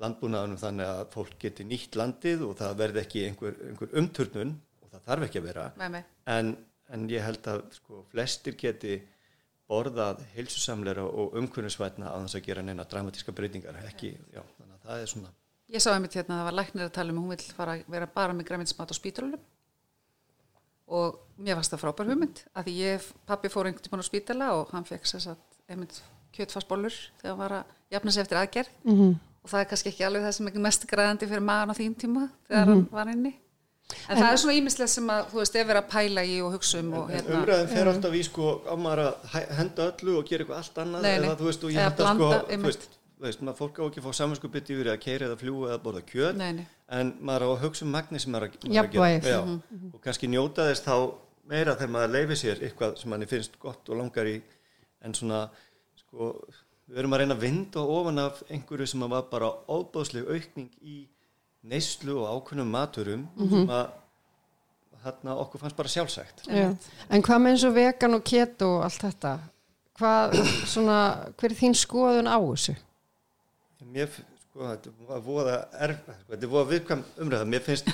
landbúnaðunum 0.03 0.61
þannig 0.61 0.91
að 0.93 1.05
fólk 1.15 1.37
geti 1.43 1.67
nýtt 1.67 1.99
landið 1.99 2.45
og 2.47 2.57
það 2.61 2.81
verði 2.83 3.03
ekki 3.03 3.25
einhver, 3.27 3.57
einhver 3.69 3.95
umturnun 4.01 4.55
og 4.83 4.93
það 4.93 5.07
þarf 5.11 5.29
ekki 5.29 5.41
að 5.43 5.49
vera 5.49 5.69
Nei, 5.81 5.89
nei. 5.97 6.03
en, 6.35 6.53
en 6.95 7.09
ég 7.11 7.25
held 7.27 7.51
að 7.51 7.65
sko, 7.79 8.05
flestir 8.13 8.59
geti 8.61 9.01
borðað 9.69 10.23
heilsusamleira 10.37 11.05
og 11.05 11.37
umkunnisvætna 11.37 12.09
á 12.09 12.17
þess 12.23 12.39
að 12.39 12.47
gera 12.47 12.65
neina 12.65 12.87
dramatíska 12.89 13.35
breytingar 13.37 13.77
ekki, 13.85 14.15
já, 14.33 14.41
þannig 14.57 14.75
að 14.79 14.89
það 14.89 15.05
er 15.05 15.13
svona 15.15 15.35
Ég 15.69 15.83
sá 15.85 15.91
einmitt 15.93 16.15
hérna 16.17 16.33
að 16.33 16.39
það 16.39 16.47
var 16.47 16.55
læknir 16.57 16.87
að 16.87 16.95
tala 16.97 17.13
um 17.13 17.19
að 17.19 17.25
hún 17.27 17.33
vill 17.35 17.57
fara 17.59 17.73
að 17.77 17.89
vera 17.93 18.07
bara 18.09 18.37
með 18.37 18.47
græminsmat 18.49 18.89
á 18.89 18.97
spítalunum 18.97 19.43
og 20.89 21.19
mér 21.37 21.59
varst 21.59 21.75
það 21.75 21.83
frábær 21.83 22.09
hugmynd 22.09 22.41
að 22.57 22.71
því 22.71 22.77
ég, 22.79 23.09
pappi 23.29 23.51
fór 23.53 23.69
einhvern 23.69 23.85
tímann 23.85 24.01
á 24.01 24.09
spítala 24.09 24.47
og 24.57 24.73
hann 24.73 24.89
fekk 24.89 25.11
sér 25.11 25.27
satt 25.27 25.59
einmitt 25.69 25.99
kjötfarsbólur 26.33 26.97
þegar 27.21 27.35
hann 27.35 27.43
var 27.43 27.57
að 27.59 27.75
jafna 27.93 28.15
sig 28.15 28.25
eftir 28.25 28.41
aðgerð 28.41 28.71
-hmm. 28.87 29.13
Og 29.49 29.55
það 29.55 29.63
er 29.65 29.69
kannski 29.73 29.93
ekki 29.93 30.05
alveg 30.05 30.25
það 30.27 30.35
sem 30.37 30.49
er 30.51 30.65
mest 30.69 30.89
græðandi 30.91 31.29
fyrir 31.31 31.45
magan 31.49 31.73
á 31.73 31.77
þín 31.79 31.95
tíma 32.03 32.25
þegar 32.49 32.73
hann 32.73 32.83
var 32.93 33.13
inni. 33.15 33.33
En, 33.89 34.19
það 34.19 34.27
er 34.29 34.41
svona 34.43 34.55
ímislega 34.59 34.91
sem 34.93 35.11
að 35.15 35.31
þú 35.31 35.39
veist, 35.41 35.55
ef 35.57 35.71
er 35.73 35.79
að 35.81 35.87
pæla 35.89 36.25
í 36.29 36.35
og 36.45 36.53
hugsa 36.59 36.81
um 36.83 36.91
og 36.99 37.09
En 37.09 37.15
hérna 37.17 37.39
umræðin 37.39 37.71
fer 37.73 37.89
alltaf 37.89 38.17
í 38.19 38.21
sko 38.27 38.51
á 38.69 38.75
maður 38.77 39.01
að 39.07 39.47
henda 39.57 39.87
öllu 39.95 40.17
og 40.19 40.27
gera 40.29 40.45
eitthvað 40.45 40.59
allt 40.61 40.81
annað 40.83 41.07
Nei, 41.07 41.13
eða 41.15 41.37
þú 41.39 41.49
veist 41.49 41.65
og 41.65 41.73
ég 41.73 41.87
held 41.87 42.03
að 42.03 42.11
sko 42.11 42.29
þú 42.51 42.59
veist, 42.67 42.85
veist, 43.25 43.47
maður 43.49 43.59
fólk 43.63 43.81
á 43.81 43.85
ekki 43.87 44.03
að 44.03 44.11
fá 44.11 44.19
samanskupið 44.21 44.75
yfir 44.75 44.93
að 44.93 45.01
keira 45.07 45.31
eða 45.31 45.41
fljúa 45.41 45.71
eða 45.71 45.81
borða 45.87 46.05
kjöt 46.13 46.37
Nei, 46.43 46.51
nei. 46.59 46.67
en 47.01 47.15
maður 47.31 47.47
á 47.49 47.51
að 47.55 47.65
hugsa 47.65 47.87
um 47.89 47.97
magni 47.97 48.21
sem 48.21 48.37
maður 48.37 48.51
að, 48.51 48.61
maður 48.69 48.77
er 48.77 48.93
að 48.93 49.17
gera. 49.25 49.33
Já, 49.33 49.41
og 49.95 50.05
kannski 50.05 50.33
njóta 50.35 50.69
þess 50.69 50.85
þá 50.85 50.95
meira 51.49 51.79
þegar 51.81 51.95
maður 51.97 52.15
leifir 52.19 52.43
sér 52.45 52.65
eitthvað 52.69 53.01
sem 53.01 53.15
manni 53.15 53.31
finnst 53.33 53.57
gott 53.63 53.89
og 53.89 54.03
langar 54.03 54.29
í 54.29 54.37
en 55.01 55.17
svona 55.17 55.47
sko 55.97 56.35
við 56.88 56.98
erum 57.03 57.14
að 57.16 57.22
reyna 57.22 57.37
að 57.37 57.42
vinda 57.44 57.83
ofan 57.98 58.18
af 58.22 58.42
einhverju 58.48 58.87
sem 58.88 59.05
var 59.12 59.27
bara 59.31 59.51
óbóðsleg 59.68 60.29
aukning 60.33 60.70
í 60.81 60.98
neyslu 61.68 62.16
og 62.22 62.29
ákveðnum 62.38 62.70
maturum 62.72 63.27
sem 63.38 63.68
að 63.68 63.88
þarna 65.03 65.35
okkur 65.44 65.61
fannst 65.62 65.77
bara 65.79 65.92
sjálfsagt 65.92 66.46
Já. 66.51 66.70
En 67.11 67.22
hvað 67.22 67.42
með 67.44 67.55
eins 67.55 67.64
og 67.68 67.74
vegan 67.77 68.16
og 68.18 68.24
keto 68.27 68.68
og 68.79 68.85
allt 68.88 69.05
þetta? 69.05 69.33
Hvað, 69.98 70.35
svona, 70.70 70.96
hver 71.38 71.51
er 71.53 71.59
þín 71.59 71.74
skoðun 71.74 72.29
á 72.31 72.38
þessu? 72.38 72.74
Mér, 73.94 74.07
f- 74.11 74.20
sko, 74.44 74.61
þetta 74.68 75.20
voða 75.27 75.55
erf, 75.87 76.03
sko, 76.07 76.27
þetta 76.33 76.46
er 76.46 76.53
voða 76.53 76.68
viðkvæm 76.72 77.03
umræða. 77.24 77.48
Mér 77.51 77.64
finnst, 77.66 77.90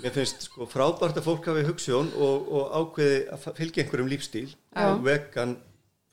mér 0.00 0.14
finnst 0.16 0.46
sko, 0.46 0.64
frábært 0.72 1.18
að 1.20 1.26
fólk 1.28 1.48
hafi 1.50 1.64
hugsjón 1.68 2.08
og, 2.16 2.48
og 2.56 2.72
ákveði 2.80 3.18
að 3.36 3.46
fylgja 3.58 3.84
einhverjum 3.84 4.10
lífstíl. 4.12 4.46
Já. 4.72 4.86
Og 4.94 5.04
vegan 5.04 5.54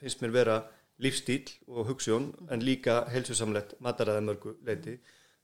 finnst 0.03 0.23
mér 0.25 0.35
vera 0.35 0.57
lífstíl 1.03 1.47
og 1.67 1.87
hugsjón 1.89 2.29
en 2.51 2.63
líka 2.65 3.01
helsusamlegt 3.13 3.77
mataræða 3.83 4.23
mörgu 4.25 4.55
leiti. 4.67 4.97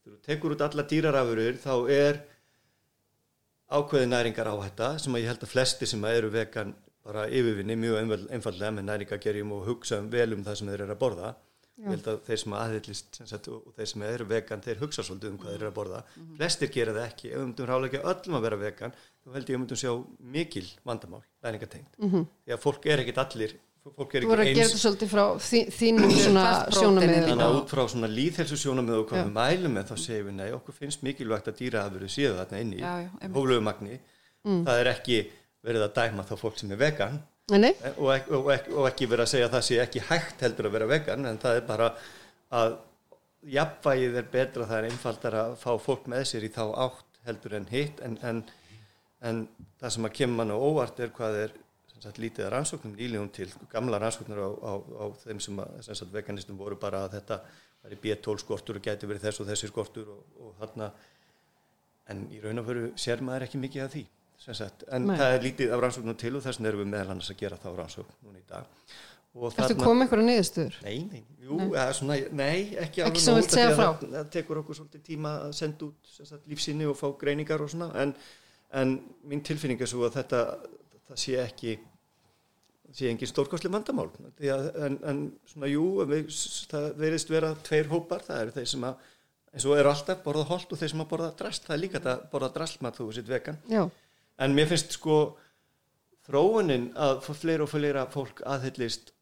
Þegar 0.03 0.15
þú 0.15 0.23
tekur 0.27 0.55
út 0.55 0.63
alla 0.65 0.87
dýrarafurur 0.91 1.59
þá 1.63 1.73
er 1.95 2.21
ákveði 3.71 4.09
næringar 4.11 4.51
áhætta 4.51 4.91
sem 5.01 5.15
að 5.15 5.23
ég 5.23 5.31
held 5.31 5.45
að 5.45 5.53
flesti 5.53 5.89
sem 5.89 6.05
eru 6.11 6.29
vegan 6.33 6.75
bara 7.05 7.25
yfirvinni 7.29 7.77
mjög 7.77 8.13
einfaldlega 8.33 8.75
með 8.75 8.87
næringagerjum 8.89 9.51
og 9.55 9.67
hugsa 9.69 10.01
vel 10.11 10.31
um 10.35 10.45
það 10.45 10.59
sem 10.59 10.71
þeir 10.71 10.85
eru 10.85 10.95
að 10.95 11.03
borða. 11.03 11.35
Ég 11.75 11.91
held 11.91 12.05
að 12.07 12.19
þeir 12.23 12.39
sem 12.39 12.53
aðhyllist 12.55 13.17
sem 13.19 13.31
og 13.51 13.71
þeir 13.75 13.89
sem 13.91 14.03
eru 14.07 14.25
vegan, 14.29 14.61
þeir 14.63 14.77
hugsa 14.79 15.03
svolítið 15.03 15.31
um 15.33 15.39
hvað 15.41 15.51
þeir 15.51 15.59
eru 15.59 15.67
að 15.67 15.75
borða. 15.75 15.97
Flestir 16.37 16.71
gera 16.71 16.93
það 16.95 17.07
ekki, 17.09 17.31
ef 17.31 17.35
við 17.35 17.45
myndum 17.49 17.67
ráðlega 17.69 18.03
öllum 18.11 18.37
að 18.37 18.45
vera 18.45 18.59
vegan, 18.61 18.95
þá 18.95 19.33
held 19.33 19.35
ég 19.35 19.49
að 19.49 19.51
við 19.51 19.61
myndum 19.63 19.81
sjá 19.81 19.91
mikil 20.37 20.65
vandamál, 20.87 21.21
næringatengt 21.43 21.97
því 21.99 22.55
að 22.55 22.63
fólk 22.63 22.87
er 22.87 23.03
ekkit 23.03 23.21
allir 23.25 23.57
Þú 23.85 23.91
voru 24.25 24.41
að 24.41 24.47
gera 24.49 24.65
þetta 24.65 24.79
svolítið 24.81 25.09
frá 25.11 25.23
þí- 25.45 25.67
þínum 25.77 26.11
svona 26.17 26.43
Fast 26.45 26.65
prótein 26.65 26.81
sjónamið. 26.81 27.27
Þannig 27.29 27.45
að 27.45 27.57
út 27.59 27.69
frá 27.75 27.81
svona 27.93 28.07
líðhelsu 28.09 28.57
sjónamið 28.63 28.95
og 29.01 29.05
hvað 29.11 29.19
við 29.21 29.33
mælum 29.35 29.75
með 29.77 29.85
þá 29.91 29.95
segjum 30.05 30.25
við 30.31 30.35
nei, 30.39 30.47
okkur 30.57 30.73
finnst 30.79 31.03
mikilvægt 31.05 31.47
að 31.51 31.57
dýraafurðu 31.59 32.09
séu 32.09 32.31
þarna 32.39 32.61
inni 32.65 32.79
Já, 32.81 32.93
já, 33.03 33.09
einmitt. 33.21 33.35
hóflögu 33.37 33.61
magni. 33.67 33.99
Það 34.45 34.79
er 34.81 34.89
ekki 34.95 35.19
verið 35.65 35.85
að 35.85 35.93
dæma 35.99 36.25
þá 36.25 36.33
fólk 36.41 36.57
sem 36.61 36.71
er 36.71 36.77
vegan 36.81 37.19
Nei, 37.49 37.59
nei, 37.61 37.73
eh, 37.85 37.93
og 38.01 38.09
ekki, 38.15 38.31
og, 38.33 38.47
ekki, 38.55 38.71
og 38.73 38.87
ekki 38.89 39.07
verið 39.09 39.21
að 39.27 39.29
segja 39.35 39.45
að 39.45 39.53
það 39.53 39.63
sé 39.67 39.75
ekki 39.83 40.01
hægt 40.09 40.39
heldur 40.41 40.65
að 40.65 40.71
vera 40.79 40.87
vegan 40.89 41.25
en 41.29 41.37
það 41.37 41.55
er 41.59 41.65
bara 41.69 41.89
að 42.51 42.75
jafnvægið 43.55 44.15
er 44.17 44.27
betra, 44.33 44.65
það 44.65 44.77
er 44.79 44.87
einfaldar 44.89 45.37
að 45.43 45.51
fá 45.61 45.71
fólk 45.85 46.07
með 46.09 46.23
sér 46.31 46.45
í 46.47 46.49
þá 46.55 46.63
átt 46.87 47.19
heldur 47.27 47.53
en 47.59 47.67
hitt 47.69 48.01
en, 48.05 48.17
en, 48.25 48.39
en 49.21 49.43
það 49.81 49.93
sem 49.93 50.07
að 50.09 50.15
kemur 50.17 50.39
mann 50.41 50.53
á 50.53 50.57
óvart 50.57 50.99
er 51.05 51.13
hvað 51.13 51.37
er 51.43 51.53
sagt, 52.05 52.21
lítið 52.21 52.47
að 52.47 52.53
rannsóknum 52.55 52.95
nýlegum 52.97 53.31
til 53.35 53.49
gamla 53.71 53.99
rannsóknur 54.01 54.41
á, 54.41 54.49
á, 54.49 54.73
á 54.75 55.05
þeim 55.23 55.41
sem, 55.43 55.61
að, 55.63 55.77
sem 55.87 55.99
sagt, 56.01 56.13
veganistum 56.13 56.59
voru 56.59 56.77
bara 56.81 57.05
að 57.05 57.17
þetta 57.19 57.39
væri 57.85 58.01
B12 58.03 58.43
skortur 58.43 58.79
og 58.79 58.85
gæti 58.85 59.09
verið 59.09 59.27
þess 59.27 59.43
og 59.43 59.49
þessi 59.49 59.71
skortur 59.71 60.11
og, 60.15 60.21
og 60.41 60.53
þarna 60.61 60.91
en 62.13 62.27
í 62.33 62.41
raun 62.43 62.61
og 62.61 62.69
veru 62.69 62.91
sér 62.99 63.23
maður 63.25 63.47
ekki 63.47 63.61
mikið 63.61 63.85
af 63.85 63.95
því 63.95 64.05
sem 64.45 64.57
sagt, 64.57 64.83
en 64.93 65.07
Nei. 65.09 65.17
það 65.17 65.33
er 65.33 65.43
lítið 65.45 65.73
af 65.73 65.83
rannsóknum 65.83 66.17
til 66.19 66.33
og 66.35 66.43
þess 66.43 66.59
vegna 66.59 66.71
erum 66.71 66.83
við 66.83 66.89
meðal 66.91 67.13
annars 67.13 67.31
að 67.31 67.41
gera 67.41 67.59
þá 67.61 67.69
rannsókn 67.79 68.17
núna 68.25 68.41
í 68.41 68.47
dag 68.49 68.95
og 69.35 69.57
Ertu 69.59 69.75
komið 69.75 70.05
einhverju 70.05 70.25
niðurstöður? 70.29 70.75
Nei, 70.85 70.95
nei, 71.11 71.23
jú, 71.43 71.57
eða 71.73 71.89
svona, 71.97 72.15
nei, 72.39 72.77
ekki 72.79 73.03
alveg 73.03 73.19
sem 73.19 73.35
nóg, 73.35 73.41
vilt 73.41 73.55
segja 73.55 73.71
að 73.73 73.75
frá. 73.75 73.87
Það, 73.99 74.13
það 74.13 74.29
tekur 74.35 74.59
okkur 74.61 74.77
svolítið 74.77 75.01
tíma 75.09 75.33
að 75.43 75.55
senda 75.57 75.89
út 75.89 76.11
sem 76.13 76.29
sagt, 76.29 76.45
lífsýni 76.51 76.87
og 76.87 76.95
fá 76.95 77.05
greiningar 77.19 77.63
og 77.65 77.71
svona, 77.73 77.89
en, 77.99 78.13
en 78.79 78.93
mín 79.27 79.43
tilfinning 79.43 79.83
er 79.83 79.91
svo 79.91 80.05
að 80.07 80.15
þetta, 80.21 80.41
það 81.09 81.21
sé 81.25 81.35
ekki, 81.41 81.75
sé 82.93 83.09
engin 83.09 83.29
stórkostli 83.29 83.71
vandamál. 83.71 84.11
En, 84.37 84.99
en 85.03 85.25
svona, 85.49 85.69
jú, 85.71 85.87
við, 86.09 86.29
það 86.71 86.87
verðist 87.01 87.33
vera 87.33 87.53
tveir 87.65 87.89
hópar, 87.91 88.25
það 88.27 88.41
eru 88.43 88.55
þeir 88.59 88.71
sem 88.75 88.87
að, 88.87 89.11
eins 89.55 89.65
og 89.65 89.77
eru 89.79 89.91
alltaf 89.91 90.23
borða 90.25 90.47
holt 90.51 90.73
og 90.75 90.81
þeir 90.81 90.93
sem 90.93 91.03
að 91.05 91.11
borða 91.13 91.31
drast, 91.39 91.67
það 91.67 91.75
er 91.77 91.83
líka 91.83 92.03
að 92.03 92.25
borða 92.31 92.51
drastmat 92.59 92.99
þú 92.99 93.09
sitt 93.15 93.31
vegan. 93.31 93.61
Já, 93.71 93.85
En 94.43 94.55
mér 94.55 94.67
finnst 94.67 94.97
sko 94.97 95.17
þróunin 96.27 96.89
að 96.99 97.21
fleira 97.29 97.63
og 97.63 97.71
fleira 97.71 98.05
fólk 98.11 98.41
aðhyllist 98.43 99.13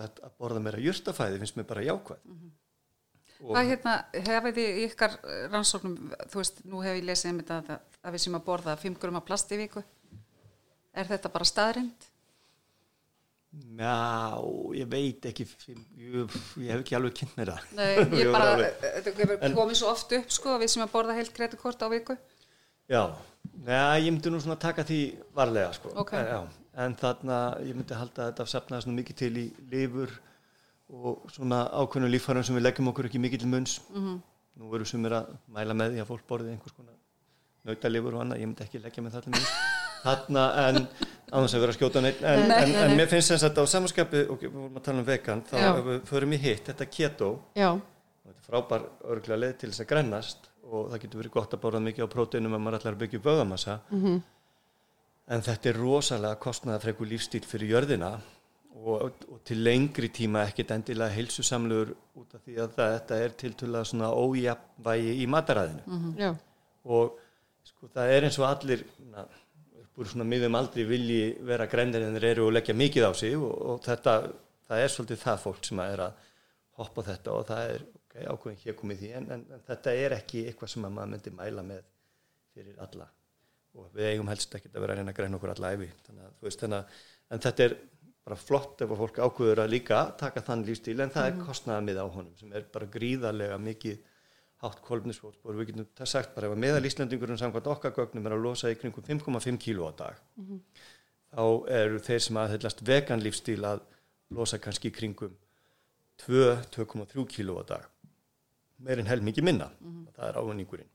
að 0.00 0.30
borða 0.40 0.62
meira 0.64 0.80
jurtafæði 0.82 1.40
finnst 1.42 1.58
mér 1.58 1.68
bara 1.68 1.84
jákvæð. 1.86 2.30
Og, 3.36 3.50
Hvað 3.52 3.68
hérna, 3.68 3.94
hefði 4.24 4.52
þið 4.56 4.78
ykkar 4.86 5.14
eh, 5.20 5.40
rannsóknum, 5.52 5.96
þú 6.32 6.40
veist, 6.40 6.62
nú 6.64 6.80
hef 6.80 6.96
ég 6.96 7.04
lesið 7.04 7.34
um 7.34 7.40
þetta 7.42 7.58
að, 7.76 7.82
að 8.00 8.14
við 8.16 8.22
sem 8.24 8.38
að 8.38 8.44
borða 8.46 8.76
5 8.80 8.96
grumma 9.02 9.20
plast 9.26 9.52
í 9.52 9.58
viku. 9.60 9.82
Er 10.96 11.10
þetta 11.10 11.30
bara 11.34 11.48
staðrind? 11.48 12.06
Já, 13.76 14.40
ég 14.76 14.88
veit 14.88 15.26
ekki, 15.30 15.46
ég, 15.68 16.36
ég 16.60 16.70
hef 16.72 16.80
ekki 16.82 16.96
alveg 16.98 17.14
kynnt 17.18 17.36
mér 17.38 17.52
það. 17.54 17.70
Nei, 17.78 17.94
ég 18.22 18.32
bara, 18.32 18.50
alveg- 18.56 18.82
þetta 18.82 19.14
hefur 19.22 19.56
komið 19.60 19.80
svo 19.80 19.90
oft 19.92 20.12
upp, 20.18 20.30
sko, 20.32 20.58
við 20.62 20.72
sem 20.74 20.84
að 20.84 20.92
borða 20.92 21.16
heilt 21.18 21.32
kredikort 21.36 21.84
á 21.84 21.88
viku. 21.92 22.16
Já, 22.88 23.02
Nei, 23.66 24.04
ég 24.04 24.12
myndi 24.12 24.30
nú 24.32 24.40
svona 24.42 24.58
taka 24.60 24.84
því 24.86 24.98
varlega 25.36 25.72
sko. 25.76 25.92
Ok. 26.02 26.12
En, 26.18 26.48
en 26.84 26.96
þarna, 26.98 27.36
ég 27.64 27.76
myndi 27.78 27.96
halda 27.96 28.26
að 28.26 28.32
þetta 28.32 28.46
safnaði 28.52 28.84
svona 28.84 28.98
mikið 29.00 29.18
til 29.22 29.32
í 29.40 29.44
lifur 29.72 30.12
og 30.92 31.24
svona 31.34 31.62
ákveðnum 31.72 32.12
líffærum 32.12 32.44
sem 32.46 32.56
við 32.58 32.66
leggjum 32.66 32.90
okkur 32.92 33.08
ekki 33.08 33.22
mikið 33.22 33.44
til 33.44 33.52
munns. 33.54 33.78
-hmm. 33.94 34.18
Nú 34.56 34.70
veru 34.72 34.84
sumir 34.88 35.12
að 35.12 35.32
mæla 35.52 35.74
með 35.76 35.94
því 35.94 36.02
að 36.02 36.10
fólk 36.10 36.26
borði 36.28 36.52
einhvers 36.54 36.76
konar 36.76 36.95
nautalifur 37.66 38.16
og 38.16 38.24
annað, 38.24 38.42
ég 38.42 38.50
myndi 38.50 38.66
ekki 38.66 38.82
leggja 38.84 39.04
með 39.04 39.18
það. 39.18 39.40
Þarna, 40.06 40.42
en 40.68 40.80
á 40.86 41.36
þess 41.40 41.56
að 41.56 41.62
vera 41.64 41.72
að 41.72 41.78
skjóta 41.80 42.02
neitt, 42.04 42.20
en, 42.22 42.52
en, 42.54 42.74
en 42.84 42.96
mér 42.98 43.08
finnst 43.10 43.32
þess 43.32 43.46
að 43.48 43.58
á 43.58 43.64
samanskapi, 43.72 44.20
og 44.30 44.42
við 44.42 44.52
vorum 44.54 44.78
að 44.78 44.84
tala 44.86 45.02
um 45.02 45.08
vegan, 45.08 45.42
þá 45.48 45.56
við 45.88 46.04
förum 46.06 46.36
í 46.36 46.38
hitt, 46.44 46.68
þetta 46.68 46.86
keto, 46.92 47.30
já, 47.58 47.70
þetta 48.22 48.36
er 48.36 48.46
frábær 48.46 48.86
örgulega 49.14 49.40
leið 49.42 49.56
til 49.62 49.72
þess 49.72 49.82
að 49.82 49.90
grennast 49.94 50.50
og 50.66 50.88
það 50.92 51.02
getur 51.02 51.22
verið 51.22 51.34
gott 51.36 51.54
að 51.54 51.62
borða 51.62 51.82
mikið 51.84 52.06
á 52.06 52.14
próteinum 52.14 52.56
ef 52.56 52.62
maður 52.62 52.88
að 52.90 52.98
byggja 53.02 53.20
upp 53.20 53.28
vöðamassa 53.28 53.76
en 55.26 55.44
þetta 55.46 55.70
er 55.70 55.78
rosalega 55.80 56.38
kostnaðafreku 56.42 57.06
lífstíl 57.06 57.42
fyrir 57.46 57.74
jörðina 57.74 58.12
og, 58.76 59.22
og 59.30 59.38
til 59.46 59.58
lengri 59.64 60.10
tíma 60.14 60.44
ekkit 60.46 60.74
endilega 60.76 61.14
heilsusamluður 61.16 61.94
út 62.18 62.34
af 62.36 62.42
því 62.44 62.58
að 62.62 62.74
það, 62.76 62.96
þetta 62.96 63.20
er 63.24 63.36
tiltölulega 63.42 63.90
svona 63.90 64.10
ójafnvægi 64.12 65.14
í 65.22 65.28
mataræðinu. 65.32 66.00
Já, 66.20 66.30
og 66.86 67.16
sko 67.66 67.90
það 67.92 68.12
er 68.14 68.28
eins 68.28 68.38
og 68.40 68.46
allir 68.48 68.84
na, 69.10 69.26
úr 69.96 70.10
svona 70.10 70.26
miðum 70.28 70.56
aldrei 70.58 70.84
vilji 70.88 71.20
vera 71.48 71.66
grænir 71.70 72.04
en 72.04 72.16
þeir 72.18 72.28
eru 72.30 72.46
og 72.48 72.54
leggja 72.56 72.76
mikið 72.76 73.08
á 73.08 73.12
sig 73.16 73.36
og, 73.38 73.52
og 73.72 73.82
þetta, 73.86 74.16
það 74.68 74.84
er 74.84 74.94
svolítið 74.94 75.22
það 75.24 75.42
fólk 75.44 75.68
sem 75.68 75.82
er 75.86 76.04
að 76.06 76.24
hoppa 76.80 77.06
þetta 77.06 77.34
og 77.34 77.46
það 77.48 77.74
er 77.74 77.84
okay, 78.02 78.24
ákveðin 78.28 78.62
hér 78.62 78.78
komið 78.80 79.02
því 79.02 79.12
en, 79.18 79.28
en, 79.36 79.44
en 79.56 79.66
þetta 79.70 79.94
er 80.04 80.16
ekki 80.18 80.46
eitthvað 80.46 80.72
sem 80.74 80.88
að 80.88 80.96
maður 80.98 81.12
myndi 81.14 81.34
mæla 81.36 81.66
með 81.66 81.84
fyrir 82.56 82.80
alla. 82.84 83.10
Og 83.76 83.92
við 83.92 84.10
eigum 84.12 84.30
helst 84.32 84.54
ekki 84.56 84.70
að 84.72 84.80
vera 84.80 84.94
að 84.94 85.00
reyna 85.00 85.12
að 85.12 85.18
græna 85.18 85.38
okkur 85.38 85.52
alla 85.52 85.72
að, 86.76 86.98
en 87.32 87.42
þetta 87.44 87.64
er 87.66 87.76
bara 88.26 88.38
flott 88.40 88.82
ef 88.82 88.90
að 88.90 89.00
fólk 89.02 89.18
ákveður 89.22 89.62
að 89.62 89.72
líka 89.72 90.02
taka 90.18 90.42
þann 90.42 90.64
lífstíl 90.66 90.98
en 91.04 91.12
það 91.14 91.28
er 91.30 91.42
kostnaðamið 91.46 92.00
á 92.02 92.06
honum 92.10 92.38
sem 92.40 92.54
er 92.56 92.64
bara 92.72 92.88
gríðarlega 92.90 93.58
mikið 93.62 94.00
hátt 94.62 94.80
kolfnisfótspor, 94.84 95.56
við 95.58 95.72
getum 95.72 95.88
það 95.98 96.10
sagt 96.10 96.34
bara 96.34 96.48
ef 96.48 96.54
að 96.56 96.62
meðal 96.64 96.88
Íslandingurinn 96.88 97.40
samkvæmt 97.40 97.72
okkar 97.74 97.92
gögnum 97.96 98.26
er 98.26 98.36
að 98.36 98.44
losa 98.46 98.70
í 98.72 98.78
kringum 98.80 99.04
5,5 99.04 99.58
kíló 99.60 99.90
á 99.90 99.92
dag 99.98 100.20
þá 101.36 101.44
eru 101.76 102.00
þeir 102.00 102.22
sem 102.24 102.40
aðhyllast 102.40 102.80
vegan 102.88 103.24
lífstíl 103.24 103.60
að 103.68 103.82
losa 104.32 104.58
kannski 104.62 104.88
í 104.88 104.96
kringum 104.96 105.34
2-2,3 106.24 107.26
kíló 107.28 107.58
á 107.60 107.64
dag. 107.68 107.82
Meirinn 108.80 109.08
hel 109.10 109.20
mikið 109.20 109.44
minna. 109.44 109.66
Það 110.16 110.28
er 110.30 110.38
ávinningurinn 110.40 110.92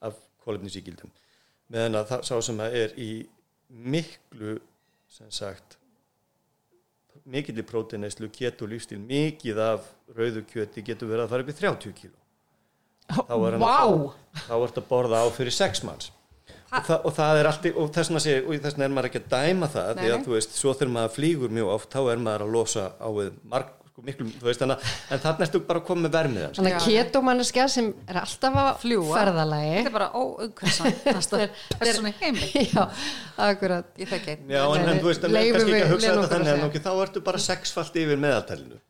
af 0.00 0.16
kolefnisíkildum 0.44 1.12
meðan 1.72 2.00
að 2.00 2.10
það 2.10 2.26
sá 2.28 2.34
sem 2.48 2.60
að 2.62 2.78
er 2.80 2.96
í 3.00 3.10
miklu 3.92 4.56
sem 5.12 5.30
sagt 5.32 5.78
mikilli 7.32 7.64
próteineislu 7.66 8.28
keto 8.34 8.66
lífstíl 8.68 8.98
mikið 9.02 9.60
af 9.62 9.86
rauðu 10.16 10.42
kjöti 10.48 10.84
getur 10.84 11.12
verið 11.12 11.26
að 11.26 11.32
fara 11.32 11.46
upp 11.46 11.52
í 11.52 11.58
30 11.60 11.96
kíló 12.00 12.21
þá 13.12 13.36
er 13.48 13.58
að, 13.58 14.72
að 14.80 14.82
borða 14.88 15.22
á 15.22 15.26
fyrir 15.36 15.54
sex 15.56 15.82
manns 15.86 16.10
og, 16.72 16.80
það, 16.86 16.98
og 17.04 17.12
það 17.18 17.38
er 17.42 17.50
allt 17.50 17.66
í- 17.68 17.74
og 17.76 17.92
þess 17.92 18.14
vegna 18.16 18.84
er 18.88 18.96
maður 18.96 19.10
ekki 19.10 19.20
að 19.24 19.30
dæma 19.36 19.68
það 19.74 19.94
Nei, 19.94 20.02
því 20.06 20.10
að 20.16 20.26
þú 20.26 20.34
veist, 20.38 20.56
svo 20.56 20.72
þegar 20.78 20.92
maður 20.96 21.14
flýgur 21.18 21.52
mjög 21.58 21.70
oft 21.76 21.92
þá 21.92 22.00
er 22.14 22.22
maður 22.26 22.44
að 22.46 22.52
losa 22.56 22.84
á 22.96 23.08
við 23.12 23.32
marg, 23.52 23.72
sko, 23.92 24.04
miklu, 24.06 24.26
þú 24.40 24.48
veist, 24.48 24.62
þannig 24.62 24.78
að- 24.78 24.94
en 25.12 25.20
þannig 25.26 25.44
ertu 25.46 25.60
bara 25.68 25.82
að 25.82 25.86
koma 25.90 26.06
með 26.06 26.14
vermiðan 26.16 26.54
þannig 26.56 26.76
að 26.78 26.86
Já. 26.86 27.02
ketomanneskja 27.02 27.66
sem 27.74 27.90
er 28.08 28.20
alltaf 28.22 28.56
að 28.62 28.70
Fljúga. 28.86 29.18
ferðalagi 29.18 29.74
Þetta 29.76 29.90
er 29.92 29.96
bara 29.98 30.08
óumhversan. 30.16 30.96
Það 31.04 31.90
er 31.90 31.92
svona 31.98 32.14
heimi. 32.22 32.48
Já, 32.72 32.86
akkurat 33.50 33.92
Ég 34.00 34.08
þekki 34.14 34.32
einn. 34.38 34.48
Já, 34.48 34.62
en, 34.78 34.88
en 34.94 35.02
þú 35.04 35.10
veist, 35.12 35.28
en 35.28 35.36
Leifum 35.36 35.58
kannski 35.60 35.76
ekki 35.76 35.92
við 35.92 35.92
að 35.92 35.92
þetta 35.92 36.24
að 36.24 36.32
þannig 36.32 36.80
að 36.80 36.88
þá 36.88 36.92
ertu 37.04 37.24
bara 37.28 37.44
sexfalt 37.50 38.00
yfir 38.00 38.24
meðaltælinu. 38.24 38.80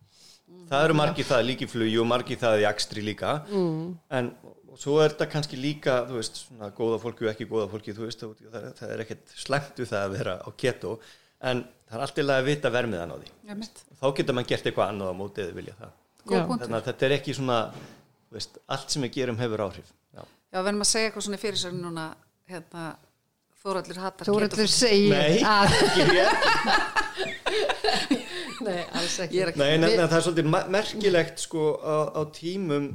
Það 0.72 0.86
eru 0.86 0.96
margir 0.96 1.28
það 1.28 1.42
líka 1.50 1.66
í 1.66 1.70
flugi 1.70 1.96
og 2.00 2.06
margir 2.08 2.38
það 2.40 2.62
í 2.62 2.66
akstri 2.70 3.04
líka. 3.04 3.32
Mm. 3.52 3.82
En 4.18 4.30
svo 4.80 4.98
er 5.02 5.12
þetta 5.12 5.28
kannski 5.34 5.58
líka, 5.60 5.98
þú 6.08 6.16
veist, 6.16 6.40
svona 6.46 6.70
góða 6.76 7.00
fólki 7.02 7.26
og 7.26 7.32
ekki 7.34 7.48
góða 7.50 7.68
fólki, 7.72 7.94
þú 7.96 8.06
veist, 8.06 8.24
það, 8.24 8.52
það, 8.54 8.68
það 8.78 8.94
er 8.94 9.04
ekkert 9.04 9.34
slæmt 9.42 9.82
við 9.82 9.90
það 9.92 10.06
að 10.06 10.16
vera 10.16 10.36
á 10.40 10.48
keto, 10.64 10.94
en 11.50 11.64
það 11.90 11.98
er 11.98 12.04
alltaf 12.06 12.32
að 12.36 12.48
vita 12.48 12.72
vermiðan 12.72 13.12
á 13.12 13.16
því. 13.18 13.32
Já, 13.50 13.54
mitt. 13.60 13.84
Þá 14.00 14.06
getur 14.16 14.38
mann 14.38 14.48
gert 14.48 14.70
eitthvað 14.70 14.94
annað 14.94 15.12
á 15.12 15.14
mótið 15.20 15.44
eða 15.44 15.58
vilja 15.60 15.78
það. 15.82 15.92
Þannig 16.32 16.78
að 16.78 16.88
þetta 16.88 17.08
er 17.08 17.16
ekki 17.18 17.36
svona, 17.36 17.60
þú 18.30 18.38
veist, 18.38 18.60
allt 18.72 18.94
sem 18.94 19.04
við 19.04 19.16
gerum 19.18 19.40
hefur 19.42 19.66
áhrif. 19.66 19.94
Já. 20.16 20.22
Já, 20.24 20.58
við 20.58 20.72
erum 20.72 20.84
að 20.86 20.92
segja 20.94 21.10
eitthvað 21.10 21.26
svona 21.28 21.40
í 21.40 21.44
fyrirsögn 21.44 21.82
núna, 21.84 22.10
hérna, 22.48 22.90
Þóraldur 23.62 23.98
hattar 24.02 24.26
Þóraldur 24.26 24.66
segir 24.66 25.12
Nei. 25.14 25.38
Nei, 28.68 28.82
alls 28.98 29.16
ekki. 29.24 29.44
Nei, 29.60 29.70
en, 29.76 29.86
en 29.88 30.02
það 30.02 30.18
er 30.18 30.26
svolítið 30.26 30.50
merkilegt 30.76 31.42
sko 31.46 31.64
á, 31.80 31.96
á 32.16 32.20
tímum 32.34 32.90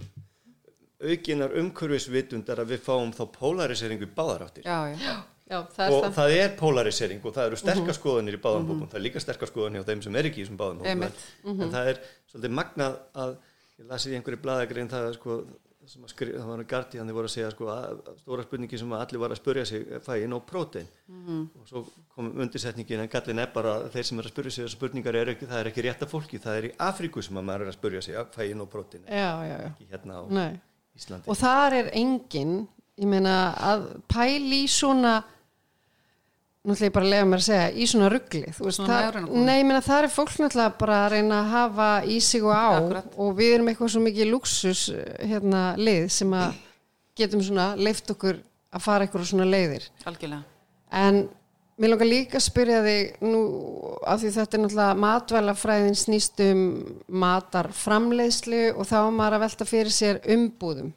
aukinar 0.98 1.54
umhverfisvitundar 1.62 2.64
að 2.64 2.72
við 2.74 2.86
fáum 2.88 3.12
þá 3.14 3.24
polariseringu 3.36 4.08
í 4.08 4.14
báðaráttir 4.18 4.66
Já, 4.66 4.80
já. 4.98 5.18
Já, 5.48 5.62
það 5.72 5.84
er 5.86 5.94
og 5.94 6.02
það. 6.04 6.16
það 6.18 6.34
er 6.38 6.56
polarisering 6.60 7.22
og 7.24 7.36
það 7.36 7.46
eru 7.50 7.58
sterkar 7.62 7.96
skoðanir 7.96 8.36
í 8.36 8.40
báðum 8.44 8.66
bókum, 8.68 8.88
það 8.92 8.98
er 9.00 9.04
líka 9.06 9.22
sterkar 9.24 9.48
skoðanir 9.48 9.86
á 9.86 9.88
þeim 9.88 10.02
sem 10.04 10.18
er 10.20 10.28
ekki 10.28 10.42
í 10.42 10.44
þessum 10.44 10.58
báðum 10.60 10.82
bókum 10.82 10.90
Einmitt. 10.92 11.22
en 11.48 11.72
það 11.72 11.92
er 11.94 12.02
svolítið 12.32 12.56
magnað 12.58 12.98
að 13.24 13.32
ég 13.78 13.88
lasi 13.94 14.12
í 14.12 14.18
einhverju 14.18 14.42
blaðagrein 14.44 14.92
það 14.92 15.08
er 15.08 15.16
sko 15.22 15.38
það 15.88 15.94
sem 15.94 16.04
að 16.04 16.12
skri, 16.12 16.32
það 16.36 16.48
var 16.52 16.62
að 16.62 16.68
gardi 16.72 17.00
hann 17.00 17.12
voru 17.16 17.30
að 17.30 17.32
segja 17.32 17.50
sko 17.54 17.68
að, 17.72 18.00
að 18.12 18.16
stóra 18.20 18.44
spurningi 18.44 18.80
sem 18.82 18.92
að 18.92 19.04
allir 19.06 19.22
var 19.22 19.34
að 19.34 19.40
spurja 19.40 19.64
sig 19.70 19.86
fæ 20.04 20.10
ég 20.20 20.28
nóg 20.28 20.44
prótein? 20.50 20.90
Og 21.08 21.70
svo 21.70 21.84
kom 22.12 22.32
undirsetningin 22.44 23.04
en 23.06 23.12
gallin 23.14 23.40
er 23.40 23.54
bara 23.54 23.76
að 23.78 23.88
þeir 23.96 24.08
sem 24.10 24.20
er 24.20 24.28
að 24.28 24.34
spurja 24.34 24.52
sig 24.52 24.66
þessar 24.66 24.76
spurningar 24.76 25.20
er 25.22 25.32
ekki, 25.32 25.48
það 25.48 25.62
er 25.62 25.70
ekki 25.72 25.86
rétta 25.86 26.10
fólki, 26.12 26.42
það 26.44 26.60
er 26.60 26.68
í 26.68 26.74
Afríku 26.90 27.24
sem 27.24 27.40
að 27.40 27.48
maður 27.48 27.66
er 27.66 27.72
að 27.72 27.78
spurja 27.78 28.02
sig 28.04 28.20
fæ 28.36 28.42
ég 28.50 28.58
nóg 28.60 28.72
prótein? 28.74 29.08
Já, 29.08 29.30
já, 29.48 29.54
já. 29.54 29.70
Ekki 29.72 29.90
hérna 29.94 30.20
á 30.20 30.24
Nei. 30.28 30.50
Íslandi. 30.98 31.32
Og 31.32 31.40
þar 31.40 31.78
er 31.80 31.92
engin 31.96 32.54
ég 32.98 33.08
meina 33.08 33.38
að 33.56 33.88
pæli 34.12 34.66
svona 34.68 35.22
nú 36.68 36.76
ætla 36.76 36.88
ég 36.90 36.94
bara 36.98 37.06
að 37.08 37.12
lega 37.14 37.28
mér 37.32 37.40
að 37.42 37.46
segja 37.48 37.68
í 37.72 37.86
svona 37.88 38.10
ruggli 38.12 38.42
þú 38.52 38.66
veist, 38.68 38.78
Svona 38.82 38.90
það, 38.92 39.06
megrunarkonu. 39.08 39.46
nei, 39.48 39.56
ég 39.62 39.66
meina 39.70 39.82
það 39.86 40.04
er 40.04 40.14
fólk 40.18 40.34
náttúrulega 40.44 40.78
bara 40.82 40.98
að 41.06 41.10
reyna 41.16 41.40
að 41.40 41.50
hafa 41.56 41.90
í 42.04 42.18
sig 42.28 42.44
og 42.44 42.52
á 42.54 42.68
Akkurat. 42.76 43.10
og 43.18 43.34
við 43.40 43.54
erum 43.56 43.72
eitthvað 43.72 43.94
svo 43.96 44.02
mikið 44.04 44.32
luxus 44.34 44.82
hérna 45.24 45.64
lið 45.80 46.08
sem 46.18 46.36
að 46.38 46.60
getum 47.18 47.42
svona 47.48 47.70
leift 47.80 48.12
okkur 48.14 48.42
að 48.76 48.84
fara 48.84 49.08
eitthvað 49.08 49.30
svona 49.32 49.48
leiðir 49.48 49.88
Algjörlega. 50.06 50.44
En 50.92 51.24
mér 51.78 51.92
langar 51.94 52.10
líka 52.10 52.38
að 52.40 52.46
spyrja 52.50 52.84
þig 52.84 53.18
nú 53.24 53.42
af 54.04 54.20
því 54.22 54.32
þetta 54.36 54.58
er 54.58 54.62
náttúrulega 54.66 55.02
matvælafræðin 55.08 55.98
snýst 56.04 56.44
um 56.52 56.62
matarframleiðslu 57.24 58.62
og 58.76 58.88
þá 58.90 58.96
er 59.06 59.12
maður 59.18 59.38
að 59.38 59.44
velta 59.46 59.68
fyrir 59.68 59.94
sér 59.94 60.20
umbúðum, 60.36 60.94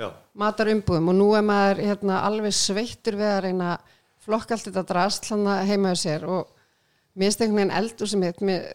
Já, 0.00 0.08
matarumbúðum 0.40 1.10
og 1.12 1.16
nú 1.18 1.26
er 1.36 1.42
maður 1.44 1.82
hérna, 1.84 2.20
alveg 2.24 2.54
sveittur 2.56 3.18
við 3.20 3.28
að 3.34 3.42
reyna 3.48 3.72
að 3.74 3.96
flokka 4.24 4.56
allt 4.56 4.66
þetta 4.68 4.86
drast 4.90 5.28
hlanna 5.30 5.60
heima 5.68 5.92
á 5.92 5.96
sér 5.96 6.24
og 6.28 6.48
mér 7.16 7.26
finnst 7.30 7.40
einhvern 7.42 7.58
veginn 7.58 7.76
eldur 7.80 8.08
sem 8.08 8.20
mér, 8.22 8.66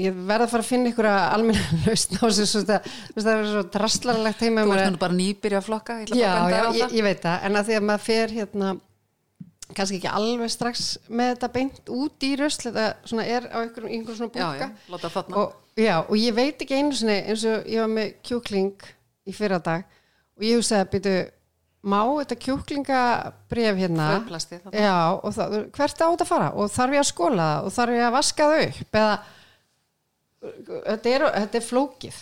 ég 0.00 0.16
verð 0.28 0.46
að 0.48 0.50
fara 0.54 0.64
að 0.64 0.70
finna 0.72 0.90
ykkur 0.92 1.08
almenna 1.12 1.78
lausn 1.86 2.18
á 2.18 2.24
þessu 2.26 2.62
það 2.66 3.30
er 3.32 3.46
svo 3.52 3.62
drastlarlegt 3.76 4.42
heima 4.44 4.64
Þú 4.66 4.74
ert 4.74 4.86
að- 4.88 5.00
bara 5.04 5.18
nýbyrja 5.20 5.60
að 5.62 5.68
flokka, 5.68 5.98
ég 6.02 6.12
Já, 6.18 6.32
að 6.34 6.52
já, 6.56 6.62
ég, 6.82 6.96
ég 6.98 7.06
veit 7.06 7.22
það, 7.22 7.40
en 7.48 7.60
að 7.60 7.68
því 7.70 7.76
að 7.78 7.86
maður 7.92 8.04
fer 8.08 8.34
hérna 8.40 8.72
kannski 9.76 9.98
ekki 10.00 10.08
alveg 10.10 10.50
strax 10.50 10.84
með 11.12 11.30
þetta 11.34 11.48
beint 11.54 11.90
út 11.92 12.24
í 12.24 12.30
rusl 12.40 12.62
þetta 12.70 12.84
er 13.28 13.48
á 13.52 13.56
einhverjum, 13.60 13.90
einhverjum 13.92 14.16
svona 14.16 14.32
Já, 14.32 14.46
bunka 14.48 14.68
já, 15.04 15.10
þarna. 15.12 15.42
og, 15.42 15.56
já, 15.76 15.94
og 16.08 16.14
ég 16.16 16.36
veit 16.38 16.62
ekki 16.64 16.78
einu 16.80 16.96
sinni 16.96 17.18
eins 17.28 17.44
og 17.44 17.68
ég 17.68 17.82
var 17.84 17.90
með 17.92 18.14
kjúkling 18.24 18.86
í 19.28 19.34
fyrra 19.36 19.58
dag 19.60 19.84
og 20.38 20.46
ég 20.48 20.56
hugsaði 20.56 20.86
að 20.86 20.92
byrju 20.96 21.18
má 21.82 22.00
þetta 22.02 22.38
kjúklingabref 22.44 23.76
hérna 23.78 24.08
já, 24.72 24.96
og 25.14 25.30
það, 25.36 25.58
hvert 25.76 26.02
á 26.02 26.06
þetta 26.08 26.24
að 26.24 26.30
fara 26.32 26.48
og 26.54 26.72
þarf 26.74 26.96
ég 26.96 27.04
að 27.04 27.10
skóla 27.12 27.50
það 27.52 27.68
og 27.68 27.76
þarf 27.76 27.98
ég 27.98 28.06
að 28.08 28.16
vaska 28.16 28.48
það 28.50 28.64
upp 28.64 28.98
eða 29.02 29.14
þetta 30.88 31.14
er, 31.14 31.28
þetta 31.38 31.60
er 31.60 31.66
flókið 31.68 32.18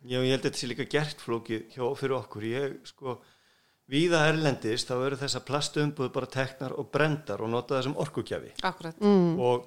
Já, 0.00 0.16
ég 0.24 0.32
held 0.32 0.40
að 0.40 0.46
þetta 0.46 0.60
sé 0.60 0.68
líka 0.70 0.86
gert 0.88 1.20
flókið 1.20 1.74
hjá 1.74 1.82
fyrir 1.98 2.16
okkur. 2.16 2.44
Ég, 2.48 2.76
sko, 2.88 3.18
víða 3.90 4.22
erlendist, 4.30 4.88
þá 4.88 5.04
eru 5.10 5.18
þessa 5.20 5.42
plastumbúð 5.44 6.12
bara 6.14 6.30
teknar 6.30 6.76
og 6.80 6.88
brendar 6.94 7.42
og 7.44 7.50
nota 7.52 7.76
það 7.76 7.88
sem 7.88 7.96
orkugjafi. 8.04 8.52
Akkurat. 8.64 9.02
Mm. 9.04 9.34
Og 9.44 9.66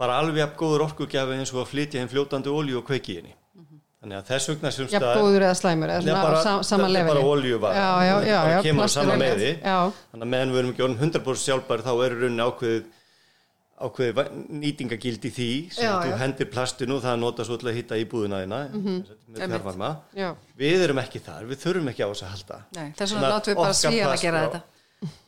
bara 0.00 0.18
alveg 0.20 0.42
jafn 0.42 0.58
góður 0.60 0.84
orkugjafi 0.90 1.38
eins 1.38 1.54
og 1.54 1.62
að 1.62 1.70
flytja 1.72 2.02
henn 2.02 2.12
fljótandi 2.12 2.52
olíu 2.52 2.82
og 2.82 2.86
kveiki 2.90 3.16
henni. 3.20 3.32
Þannig 4.02 4.16
að 4.18 4.30
þess 4.32 4.48
vegna 4.50 4.70
sem 4.74 4.86
jafn 4.90 5.04
góður 5.14 5.44
eða 5.46 5.54
slæmur 5.60 5.90
eða 5.94 6.14
bara, 6.22 6.38
þetta 6.42 6.78
er 6.98 7.06
bara 7.06 7.20
olíuvara. 7.22 7.74
já, 7.76 7.90
já, 8.02 8.14
já, 8.26 8.38
bara 8.42 8.56
já, 8.56 8.62
kemur 8.66 8.82
á 8.82 8.90
sama 8.90 9.14
meði. 9.20 9.50
já, 9.62 9.76
Þannig 10.10 10.26
að 10.26 10.32
meðan 10.32 10.50
við 10.56 10.58
erum 10.62 10.72
ekki 10.72 10.84
orðin 10.88 10.98
100% 11.04 11.44
sjálfbæri 11.46 11.86
þá 11.86 11.92
eru 12.06 12.18
rauninni 12.22 12.46
ákveðið 12.48 12.90
ákveðið 13.82 14.14
va- 14.14 14.26
nýtingagild 14.62 15.24
í 15.26 15.30
því 15.34 15.48
sem 15.74 15.84
Já, 15.86 15.92
þú 16.02 16.10
já. 16.12 16.16
hendir 16.20 16.50
plastinu 16.52 16.96
og 16.98 17.02
það 17.02 17.16
nota 17.22 17.46
svo 17.46 17.56
til 17.58 17.70
að 17.70 17.78
hitta 17.78 17.96
með 18.74 19.40
Einmitt. 19.42 19.54
fjárvarma. 19.54 19.88
já, 20.14 20.28
Við 20.58 20.84
erum 20.86 20.98
ekki 21.02 21.22
þar, 21.22 21.46
við 21.50 21.58
þurfum 21.64 21.88
ekki 21.90 22.02
á 22.06 22.08
þess 22.12 22.22
að 22.22 22.30
halda. 22.34 22.58
Nei, 22.76 22.92
þess 22.98 23.12
vegna 23.16 23.30
látum 23.32 23.50
við 23.54 23.58
bara 23.62 23.72
svíjan 23.80 24.12
að 24.12 24.20
gera 24.22 24.42
þetta. 24.46 24.62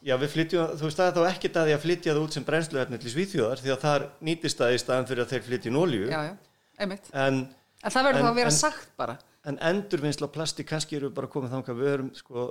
Já, 0.06 0.14
við 0.22 0.28
flytjum, 0.34 0.68
þú 0.78 0.86
veist 0.86 0.98
það 1.00 1.08
er 1.08 1.14
þá 1.18 1.30
ekkert 1.34 1.56
að 1.58 1.66
því 1.66 1.74
að 1.74 1.82
flytja 1.82 2.12
það 2.14 2.22
út 2.22 2.32
sem 2.36 2.44
brennsluefni 2.46 2.98
til 3.02 3.10
Svíþjóðar 3.10 3.58
því 3.64 3.70
að 3.74 3.80
þar 3.82 4.02
nýtist 4.22 4.58
það 4.60 4.74
í 4.74 4.78
staðan 4.84 5.06
fyrir 5.08 5.24
að 5.24 5.30
þeir 5.34 5.42
flytja 5.48 5.66
í 5.66 5.74
nólju 5.74 6.04
Já, 6.12 6.20
já, 6.28 6.34
einmitt. 6.78 7.10
en, 7.12 7.40
En 7.84 7.92
það 7.92 8.06
verður 8.08 8.24
þá 8.24 8.30
að 8.30 8.38
vera 8.40 8.52
en- 8.52 8.58
sagt 8.58 8.92
bara. 8.96 9.18
en 9.44 9.58
endurvinnsla 9.70 10.28
plasti 10.32 10.64
kannski 10.64 10.96
eru 10.96 11.10
bara 11.12 11.28
komið 11.28 11.52
þangað. 11.52 11.80
Við 11.82 11.92
erum 11.94 12.10
sko 12.16 12.46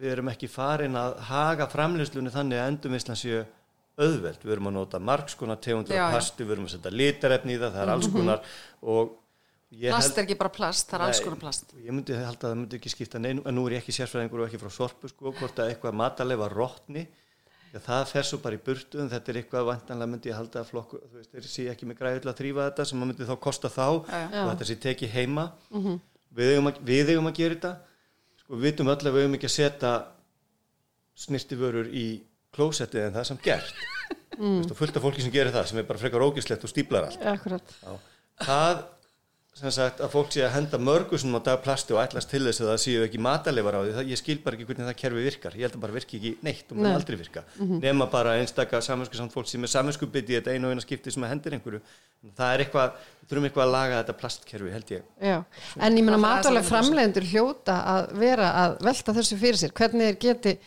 við 0.00 0.10
erum 0.16 0.30
ekki 0.32 0.48
farin 0.50 0.96
að 0.98 1.18
haga 1.28 1.68
framleyslunni 1.70 2.32
þannig 2.34 2.58
að 2.60 2.70
endurvinnslan 2.72 3.18
séu 3.20 3.44
auðveld, 3.94 4.40
við 4.42 4.52
erum 4.56 4.70
að 4.72 4.74
nota 4.74 4.98
margskonar 4.98 5.60
tegundur 5.62 5.94
Já, 5.94 6.08
plasti, 6.10 6.42
við 6.42 6.56
erum 6.56 6.64
að 6.66 6.72
setja 6.74 6.90
litarefni 6.90 7.54
í 7.54 7.60
það, 7.60 7.76
það 7.76 7.84
er 7.84 7.92
alls 7.94 8.08
konar 8.10 8.48
og 8.82 9.20
Plast 9.74 10.18
er 10.18 10.22
ekki 10.22 10.36
bara 10.38 10.52
plast, 10.54 10.86
það 10.86 11.00
er 11.00 11.04
alls 11.08 11.20
konar 11.24 11.38
plast. 11.40 11.72
Ég 11.82 11.90
myndi 11.90 12.14
að 12.14 12.36
það 12.38 12.52
myndi 12.60 12.76
ekki 12.78 12.90
skipta 12.92 13.18
neinu, 13.18 13.42
en 13.42 13.56
nú 13.56 13.64
er 13.66 13.74
ég 13.74 13.80
ekki 13.82 13.94
sérfræðingur 13.96 14.44
og 14.44 14.46
ekki 14.46 14.60
frá 14.62 14.70
sorpu 14.70 15.10
sko, 15.10 15.32
hvort 15.34 15.58
að 15.58 15.72
eitthvað 15.72 15.96
matalega 15.98 16.46
rótni, 16.52 17.02
já, 17.74 17.78
það 17.82 18.04
fer 18.12 18.26
svo 18.28 18.38
bara 18.44 18.56
í 18.58 18.62
burtu 18.68 19.00
en 19.02 19.10
þetta 19.10 19.32
er 19.32 19.38
eitthvað 19.40 19.66
vantanlega 19.68 20.10
myndi 20.14 20.30
ég 20.30 20.38
halda 20.38 20.60
að 20.62 20.68
flokku, 20.70 21.00
þú 21.10 21.18
veist, 21.20 21.30
þeir 21.34 21.48
sé 21.50 21.64
ekki 21.72 21.88
með 21.90 21.98
græði 22.00 22.20
til 22.24 22.30
að 22.30 22.38
þrýfa 22.40 22.66
þetta 22.68 22.86
sem 22.90 23.02
að 23.02 23.10
myndi 23.10 23.26
þá 23.28 23.34
kosta 23.48 23.70
þá 23.74 23.86
Já, 23.88 24.20
já. 24.20 24.42
og 24.44 24.50
þetta 24.52 24.68
sé 24.70 24.76
tekið 24.84 25.14
heima. 25.18 25.46
Við, 26.34 26.52
eigum 26.54 26.70
að, 26.70 26.78
við 26.88 27.10
eigum 27.14 27.30
að 27.30 27.36
gera 27.40 27.54
þetta. 27.58 27.72
Sko, 28.44 28.54
við 28.56 28.64
vitum 28.68 28.90
öll 28.94 28.98
að 29.02 29.14
við 29.18 29.24
eigum 29.24 29.36
ekki 29.38 29.50
að 29.50 29.54
setja 29.58 29.92
snirtiförur 31.24 31.90
í 31.94 32.06
klósettið 32.54 33.08
en 33.08 33.16
það 33.18 33.28
samt 33.32 33.44
gert. 33.50 33.74
Mm. 34.34 34.56
veist, 34.58 34.72
og 34.74 34.78
fullt 34.80 34.96
af 34.98 35.04
fólki 35.04 35.22
sem 35.22 35.30
gerir 35.30 35.52
það 35.54 35.68
sem 35.70 35.78
er 35.78 35.84
bara 35.86 36.00
frekar 36.00 36.22
ógislegt 36.26 36.64
og 36.66 36.70
stíplar 36.72 37.04
allt. 37.06 37.20
Það 38.42 38.80
sem 38.80 38.80
sagt 39.54 40.00
að 40.02 40.10
fólk 40.10 40.32
sé 40.34 40.42
að 40.42 40.54
henda 40.56 40.78
mörgusum 40.82 41.36
á 41.38 41.40
dag 41.46 41.60
plasti 41.62 41.94
og 41.94 42.00
ætlast 42.02 42.30
til 42.32 42.40
þess 42.42 42.62
að 42.62 42.70
það 42.72 42.80
séu 42.82 43.04
ekki 43.04 43.20
matalefar 43.22 43.76
á 43.78 43.80
því, 43.84 43.92
það, 43.94 44.08
ég 44.10 44.20
skil 44.20 44.36
bara 44.42 44.58
ekki 44.58 44.66
hvernig 44.66 44.88
það 44.88 44.96
kerfi 45.02 45.22
virkar. 45.28 45.54
Ég 45.54 45.68
held 45.68 45.76
að 45.76 45.84
bara 45.84 45.94
virki 45.94 46.18
ekki 46.18 46.32
neitt 46.42 46.72
og 46.72 46.80
mun 46.80 46.88
Nei. 46.88 46.94
aldrei 46.98 47.18
virka. 47.20 47.44
Nema 47.84 48.08
bara 48.10 48.34
einstaka 48.40 48.80
samvinsku 48.82 49.20
samt 49.20 49.34
fólk 49.36 49.46
sem 49.50 49.62
er 49.62 49.70
samvinsku 49.70 50.08
bytti 50.10 50.34
í 50.34 50.38
þetta 50.40 50.56
einu 50.56 50.68
og 50.68 50.74
eina 50.74 50.84
skipti 50.84 51.14
sem 51.14 51.26
að 51.26 51.32
hendir 51.36 51.54
einhverju. 51.54 51.80
Það 52.34 52.54
er 52.56 52.64
eitthvað, 52.64 52.98
þurfum 53.30 53.48
eitthvað 53.48 53.66
að 53.66 53.74
laga 53.76 54.00
þetta 54.00 54.18
plastkerfi 54.24 54.74
held 54.74 54.92
ég. 54.96 55.06
Já, 55.22 55.38
en 55.78 56.00
ég 56.00 56.10
matalega 56.10 56.66
saman 56.66 56.70
framleiðendur 56.72 57.30
hljóta 57.30 57.78
að 57.94 58.10
vera 58.24 58.50
að 58.64 58.76
velta 58.88 59.16
þessu 59.20 59.38
fyrir 59.38 59.60
sér, 59.60 59.74
hvernig 59.76 60.10
þeir 60.10 60.20
geti 60.24 60.58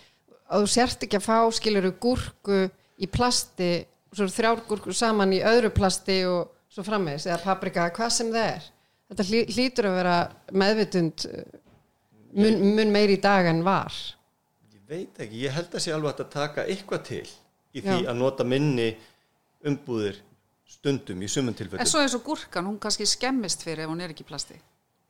að 0.48 0.64
þú 0.64 0.74
sért 0.78 1.08
ekki 1.08 1.20
að 1.20 1.28
fá 1.28 1.38
skiluru 1.58 1.92
gúrku 2.00 2.64
í 2.98 3.10
plasti 3.12 3.72
svo 4.14 4.26
eru 4.26 4.34
þrjár 4.34 4.64
gúrkur 4.68 4.96
saman 4.96 5.36
í 5.36 5.42
öðru 5.46 5.72
plasti 5.76 6.22
og 6.30 6.54
svo 6.72 6.86
frammeðis, 6.86 7.28
eða 7.30 7.44
paprika 7.44 7.88
hvað 7.96 8.14
sem 8.14 8.32
það 8.34 8.50
er, 8.56 8.68
þetta 9.10 9.26
hlý, 9.30 9.42
hlýtur 9.56 9.90
að 9.90 9.98
vera 10.02 10.16
meðvitund 10.64 11.26
uh, 11.32 11.42
mun, 12.38 12.62
mun 12.78 12.94
meiri 12.96 13.18
í 13.18 13.22
dag 13.24 13.50
en 13.52 13.64
var 13.66 13.94
ég 14.74 14.84
veit 14.88 15.20
ekki, 15.26 15.44
ég 15.46 15.56
held 15.58 15.74
að 15.76 15.84
sé 15.86 15.94
alveg 15.96 16.24
að 16.24 16.32
taka 16.34 16.66
eitthvað 16.70 17.04
til 17.12 17.26
í 17.78 17.84
því 17.84 18.00
Já. 18.04 18.10
að 18.12 18.18
nota 18.22 18.46
minni 18.48 18.90
umbúðir 19.68 20.22
stundum 20.68 21.22
í 21.24 21.30
sumum 21.32 21.54
En 21.54 21.60
tilfellum 21.62 21.88
svo 21.90 22.02
eins 22.04 22.16
og 22.18 22.24
gúrkan, 22.28 22.66
hún 22.68 22.80
kannski 22.84 23.06
skemmist 23.08 23.64
fyrir 23.64 23.86
ef 23.86 23.92
hún 23.92 24.02
er 24.04 24.12
ekki 24.12 24.26
í 24.26 24.28
plasti. 24.28 24.58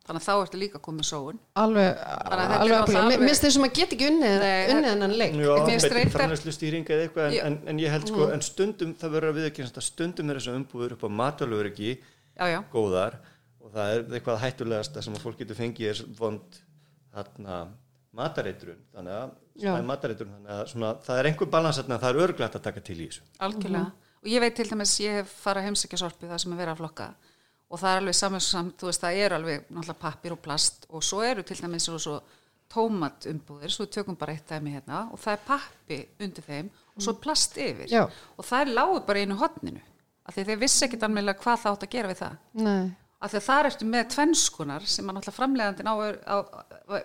Þannig 0.07 0.21
að 0.23 0.27
þá 0.27 0.33
ertu 0.45 0.59
líka 0.61 0.79
sóun. 1.03 1.39
alveg, 1.59 1.87
að 1.99 2.19
er 2.31 2.37
alveg, 2.37 2.51
náttúrulega 2.51 2.81
alveg. 2.83 2.97
alveg- 3.01 3.19
Mér 3.19 3.27
finnst 3.27 3.43
þessum 3.43 3.65
að 3.67 3.73
geta 3.75 3.95
ekki 3.97 4.05
unnið, 4.07 4.35
hennan 4.93 5.15
leik 5.19 5.33
Já, 5.33 5.49
reyndar- 5.97 6.13
framlæslu 6.21 6.53
stýring 6.55 6.85
eða 6.87 7.07
eitthvað 7.07 7.25
en, 7.27 7.39
en, 7.47 7.57
en 7.73 7.81
ég 7.83 7.91
held 7.91 8.07
sko, 8.07 8.29
en 8.31 8.41
stundum 8.45 8.93
það 9.01 9.11
verður 9.17 9.33
að 9.33 9.39
við 9.41 9.47
ekki 9.49 9.65
að 9.67 9.83
stundum 9.89 10.29
er 10.31 10.39
þessu 10.39 10.55
umbúður 10.61 10.95
upp 10.95 11.03
á 11.03 11.09
matalögur 11.11 11.69
ekki 11.73 11.89
Já, 12.37 12.45
já. 12.53 12.59
góðar 12.71 13.17
og 13.67 13.75
það 13.75 13.93
er 13.93 14.05
eitthvað 14.17 14.41
hættulegasta 14.45 15.03
sem 15.03 15.17
að 15.17 15.25
fólk 15.27 15.41
getur 15.41 15.59
fengið 15.59 15.91
er 15.91 16.01
vond 16.17 16.59
þarna 17.13 17.61
matareitrun. 18.17 18.81
Þannig 18.95 19.15
að, 19.17 19.33
er 19.67 19.87
matareitrun 19.87 20.35
þannig 20.37 20.53
að 20.55 20.65
svona, 20.71 20.91
það 21.05 21.21
er 21.21 21.29
einhver 21.29 21.51
balans 21.53 21.81
að 21.81 21.93
það 21.93 22.09
er 22.09 22.21
örglætt 22.25 22.59
að 22.59 22.67
taka 22.69 22.83
til 22.87 22.97
í 22.97 23.07
þessu. 23.09 23.25
Algjörlega. 23.47 23.91
Og 24.23 24.31
ég 24.31 24.43
veit 24.43 24.55
til 24.57 24.67
dæmis, 24.71 24.95
ég 25.03 25.19
hef 25.21 25.33
farið 25.43 25.61
að 25.61 25.69
heimsækja 25.69 25.99
sorpi 26.01 26.29
það 26.29 26.41
sem 26.43 26.55
er 26.55 26.61
verið 26.61 26.73
að 26.73 26.81
flokka. 26.81 27.09
Og 27.67 27.81
það 27.81 27.93
er 27.93 28.01
alveg 28.01 28.17
saman, 28.17 28.71
þú 28.79 28.89
veist, 28.89 29.03
það 29.03 29.21
er 29.21 29.35
alveg 29.35 29.67
náttúrulega 29.67 30.01
pappir 30.01 30.33
og 30.33 30.41
plast. 30.43 30.87
Og 30.89 31.03
svo 31.03 31.21
eru 31.27 31.43
til 31.45 31.59
dæmis 31.59 31.87
svo, 31.87 31.99
svo 32.01 32.17
tómatumbúðir, 32.71 33.71
svo 33.71 33.85
við 33.85 33.93
tökum 33.97 34.17
bara 34.19 34.35
eitt 34.35 34.47
dæmi 34.49 34.73
hérna. 34.77 35.03
Og 35.11 35.21
það 35.21 35.35
er 35.35 35.43
pappi 35.47 35.99
undir 36.23 36.47
þeim 36.47 36.71
og 36.95 37.03
svo 37.03 37.13
er 37.13 37.21
plast 37.23 37.59
yfir. 37.59 37.91
Já. 37.91 38.07
og 38.07 38.47
það 38.47 38.63
er 38.63 38.73
lágu 38.79 39.01
bara 39.07 39.21
í 39.21 39.27
einu 39.27 39.37
hotninu 39.39 39.83
af 40.27 40.35
því 40.35 40.47
þeir 40.49 40.61
vissi 40.63 40.85
ekkit 40.87 41.05
alveg 41.07 41.43
hvað 41.43 41.61
það 41.63 41.75
átt 41.75 41.85
að 41.85 41.93
gera 41.93 42.11
við 42.11 42.21
það. 42.23 42.39
Nei, 42.65 42.87
af 43.17 43.33
því 43.33 43.41
að 43.41 43.47
þar 43.49 43.69
ertu 43.71 43.89
með 43.89 44.07
tvennskunar 44.13 44.87
sem 44.87 45.07
að 45.09 45.17
náttúrulega 45.17 45.37
framleiðandinn 45.39 45.91
á, 45.91 45.95
á, 45.97 46.35
á 46.37 46.95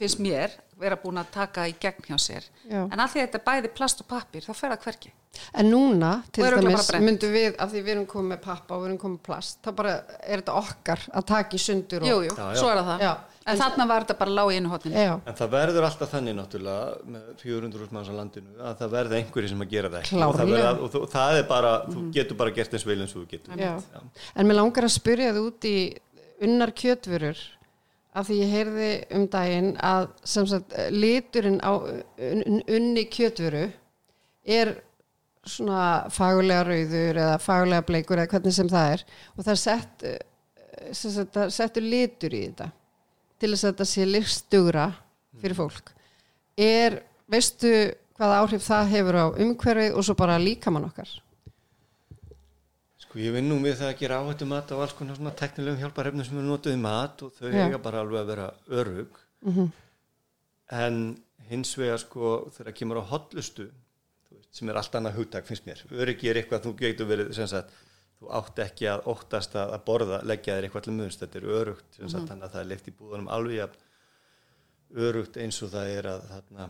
finnst 0.00 0.20
mér 0.24 0.56
vera 0.80 0.96
búin 0.96 1.20
að 1.20 1.32
taka 1.34 1.66
í 1.68 1.74
gegn 1.80 2.06
hjá 2.08 2.16
sér. 2.16 2.46
Já. 2.64 2.86
en 2.86 3.00
af 3.00 3.12
því 3.12 3.20
að 3.20 3.26
þetta 3.26 3.40
er 3.40 3.48
bæði 3.50 3.72
plast 3.76 4.00
og 4.00 4.08
pappir 4.08 4.46
þá 4.46 4.52
fer 4.54 4.72
það 4.72 4.86
hverki 4.86 5.12
En 5.54 5.68
núna, 5.70 6.10
til 6.34 6.44
er 6.46 6.56
dæmis, 6.58 6.88
myndum 7.02 7.32
við, 7.34 7.54
af 7.62 7.70
því 7.70 7.82
við 7.86 7.92
erum 7.94 8.06
komið 8.10 8.32
með 8.32 8.40
pappa 8.44 8.76
og 8.76 8.82
við 8.82 8.88
erum 8.88 9.00
komið 9.00 9.16
með 9.16 9.26
plast, 9.28 9.60
þá 9.62 9.70
bara 9.78 9.92
er 10.20 10.40
þetta 10.42 10.56
okkar 10.58 11.04
að 11.20 11.26
taka 11.30 11.56
í 11.56 11.62
sundur 11.62 12.04
og... 12.04 12.10
Jú, 12.10 12.16
jú, 12.26 12.32
Já, 12.34 12.48
svo 12.58 12.70
er 12.70 12.80
það 12.80 12.88
það. 12.90 13.04
Já. 13.06 13.12
En 13.50 13.60
þarna 13.60 13.86
var 13.90 14.04
þetta 14.06 14.16
bara 14.20 14.34
lág 14.38 14.50
í 14.52 14.56
einu 14.60 14.70
hotninu 14.72 15.04
Já, 15.04 15.12
en 15.26 15.36
það 15.40 15.50
verður 15.54 15.86
alltaf 15.88 16.10
þannig 16.14 16.36
náttúrulega 16.38 17.12
með 17.14 17.28
400 17.42 17.94
manns 17.96 18.10
á 18.10 18.14
landinu 18.20 18.56
að 18.70 18.74
það 18.82 18.92
verður 18.96 19.16
einhverju 19.20 19.52
sem 19.52 19.64
að 19.66 19.70
gera 19.74 19.90
það 19.94 20.00
ekki. 20.02 20.20
Og 20.26 20.34
það, 20.40 20.52
verður, 20.54 20.82
og, 20.84 20.90
þú- 20.94 21.02
og 21.06 21.14
það 21.14 21.38
er 21.40 21.46
bara, 21.54 21.72
þú 21.90 22.04
getur 22.18 22.40
bara 22.42 22.54
gert 22.58 22.74
eins 22.78 22.86
vel 22.90 22.98
eins 23.04 23.14
og 23.16 23.22
þú 23.24 23.30
getur. 23.36 23.56
Já. 23.60 23.72
En 24.36 24.46
mér 24.50 24.58
langar 24.60 24.86
að 24.88 24.94
spyrja 24.96 25.32
þið 25.36 25.48
út 25.50 25.68
í 25.70 25.76
unnar 26.48 26.72
kjötvörur, 26.82 27.40
af 28.20 28.26
því 28.26 28.36
ég 28.40 28.54
heyrði 28.56 28.90
um 29.14 29.26
daginn 29.30 29.72
að 29.86 30.08
sem 30.26 30.46
sagt, 30.50 30.72
liturinn 30.90 31.60
á 31.62 31.72
un, 31.78 32.40
un, 32.46 32.62
unni 32.66 33.04
kjötvöru 33.06 33.68
er 34.50 34.72
svona 35.46 36.08
fagulega 36.12 36.64
rauður 36.66 37.20
eða 37.22 37.36
fagulega 37.40 37.84
bleikur 37.86 38.18
eða 38.20 38.32
hvernig 38.34 38.52
sem 38.56 38.68
það 38.68 38.94
er 38.96 39.04
og 39.36 39.44
það 39.46 39.52
er 39.54 39.60
sett, 39.62 40.02
eh, 40.10 41.48
settur 41.54 41.86
litur 41.86 42.34
í 42.34 42.42
þetta 42.48 42.66
til 43.40 43.52
þess 43.54 43.64
að 43.64 43.72
þetta 43.72 43.88
sé 43.88 44.06
listugra 44.08 44.86
fyrir 45.40 45.58
fólk 45.58 45.90
er, 46.60 47.00
veistu 47.30 47.72
hvaða 48.20 48.38
áhrif 48.42 48.64
það 48.66 48.94
hefur 48.94 49.16
á 49.16 49.26
umhverfið 49.40 49.96
og 49.96 50.06
svo 50.06 50.16
bara 50.18 50.38
líkamann 50.40 50.88
okkar? 50.90 51.10
Sko 53.00 53.18
ég 53.18 53.34
vinn 53.34 53.48
nú 53.48 53.58
við 53.64 53.78
það 53.80 53.92
að 53.92 54.00
gera 54.02 54.20
áhættu 54.20 54.48
mat 54.50 54.70
á 54.70 54.76
alls 54.76 54.94
konar 54.98 55.16
svona 55.16 55.32
teknilegum 55.38 55.80
hjálparefnum 55.80 56.26
sem 56.26 56.38
eru 56.38 56.50
notuð 56.50 56.76
í 56.76 56.80
mat 56.82 57.24
og 57.24 57.32
þau 57.38 57.48
Já. 57.48 57.64
eiga 57.64 57.80
bara 57.82 58.02
alveg 58.04 58.20
að 58.20 58.32
vera 58.34 58.48
örug 58.82 59.20
en 60.70 60.98
hins 61.50 61.72
vegar 61.78 61.98
sko 61.98 62.50
þegar 62.54 62.76
kemur 62.76 63.00
á 63.02 63.10
hotlustu 63.10 63.70
sem 64.52 64.68
er 64.68 64.78
allt 64.78 64.94
annað 64.94 65.16
hugtak 65.16 65.46
finnst 65.46 65.66
mér. 65.66 65.80
Öryggi 65.90 66.28
er 66.30 66.40
eitthvað 66.40 66.64
þú 66.66 66.74
getur 66.78 67.06
verið 67.06 67.32
sem 67.34 67.48
sagt 67.50 67.72
þú 68.20 68.30
átt 68.36 68.62
ekki 68.66 68.88
að 68.90 69.06
óttast 69.10 69.56
að 69.56 69.78
borða 69.86 70.20
leggja 70.28 70.56
þér 70.56 70.68
eitthvað 70.68 70.86
til 70.86 70.96
munst, 70.96 71.22
þetta 71.22 71.40
er 71.40 71.50
örugt 71.60 71.96
sem 71.96 72.12
sagt 72.12 72.28
þannig 72.28 72.46
að 72.46 72.54
það 72.54 72.62
er 72.62 72.70
leift 72.70 72.90
í 72.90 72.96
búðunum 72.98 73.30
alveg 73.32 73.78
örugt 75.08 75.38
eins 75.40 75.60
og 75.64 75.70
það 75.72 75.92
er 75.96 76.08
að 76.10 76.24
þarna 76.30 76.66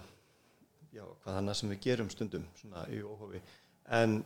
já, 0.95 1.05
hvað 1.23 1.39
annað 1.41 1.59
sem 1.61 1.73
við 1.73 1.81
gerum 1.87 2.11
stundum 2.13 2.45
svona 2.61 2.85
í 2.93 3.01
óhofi 3.03 3.41
en 4.01 4.21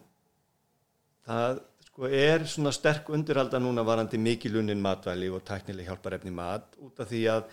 það 1.25 1.61
sko 1.89 2.11
er 2.11 2.45
svona 2.51 2.72
sterk 2.75 3.11
undirhalda 3.14 3.61
núna 3.62 3.85
varandi 3.87 4.18
mikilunin 4.18 4.83
matvæli 4.83 5.31
og 5.33 5.45
tæknileg 5.47 5.89
hjálparefni 5.89 6.33
mat 6.35 6.75
út 6.83 7.01
af 7.01 7.09
því 7.12 7.22
að 7.37 7.47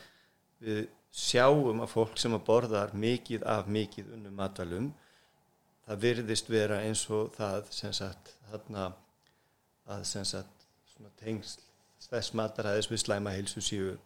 við 0.65 0.82
sjáum 1.11 1.84
að 1.84 1.93
fólk 1.93 2.17
sem 2.19 2.34
að 2.36 2.45
borðar 2.47 2.93
mikið 2.97 3.45
af 3.53 3.69
mikið 3.69 4.11
unnum 4.15 4.36
matvælum 4.39 4.89
það 5.86 6.03
virðist 6.05 6.51
vera 6.51 6.82
eins 6.88 7.03
og 7.11 7.32
það 7.36 7.72
sem 7.76 7.93
sagt 7.95 8.36
þarna 8.49 8.91
að 9.89 10.05
sagt 10.05 10.67
svona 10.93 11.11
tengsl 11.21 11.59
þess 12.11 12.34
mataræðis 12.36 12.89
við 12.91 13.03
slæma 13.03 13.34
heilsu 13.36 13.61
séu 13.63 13.97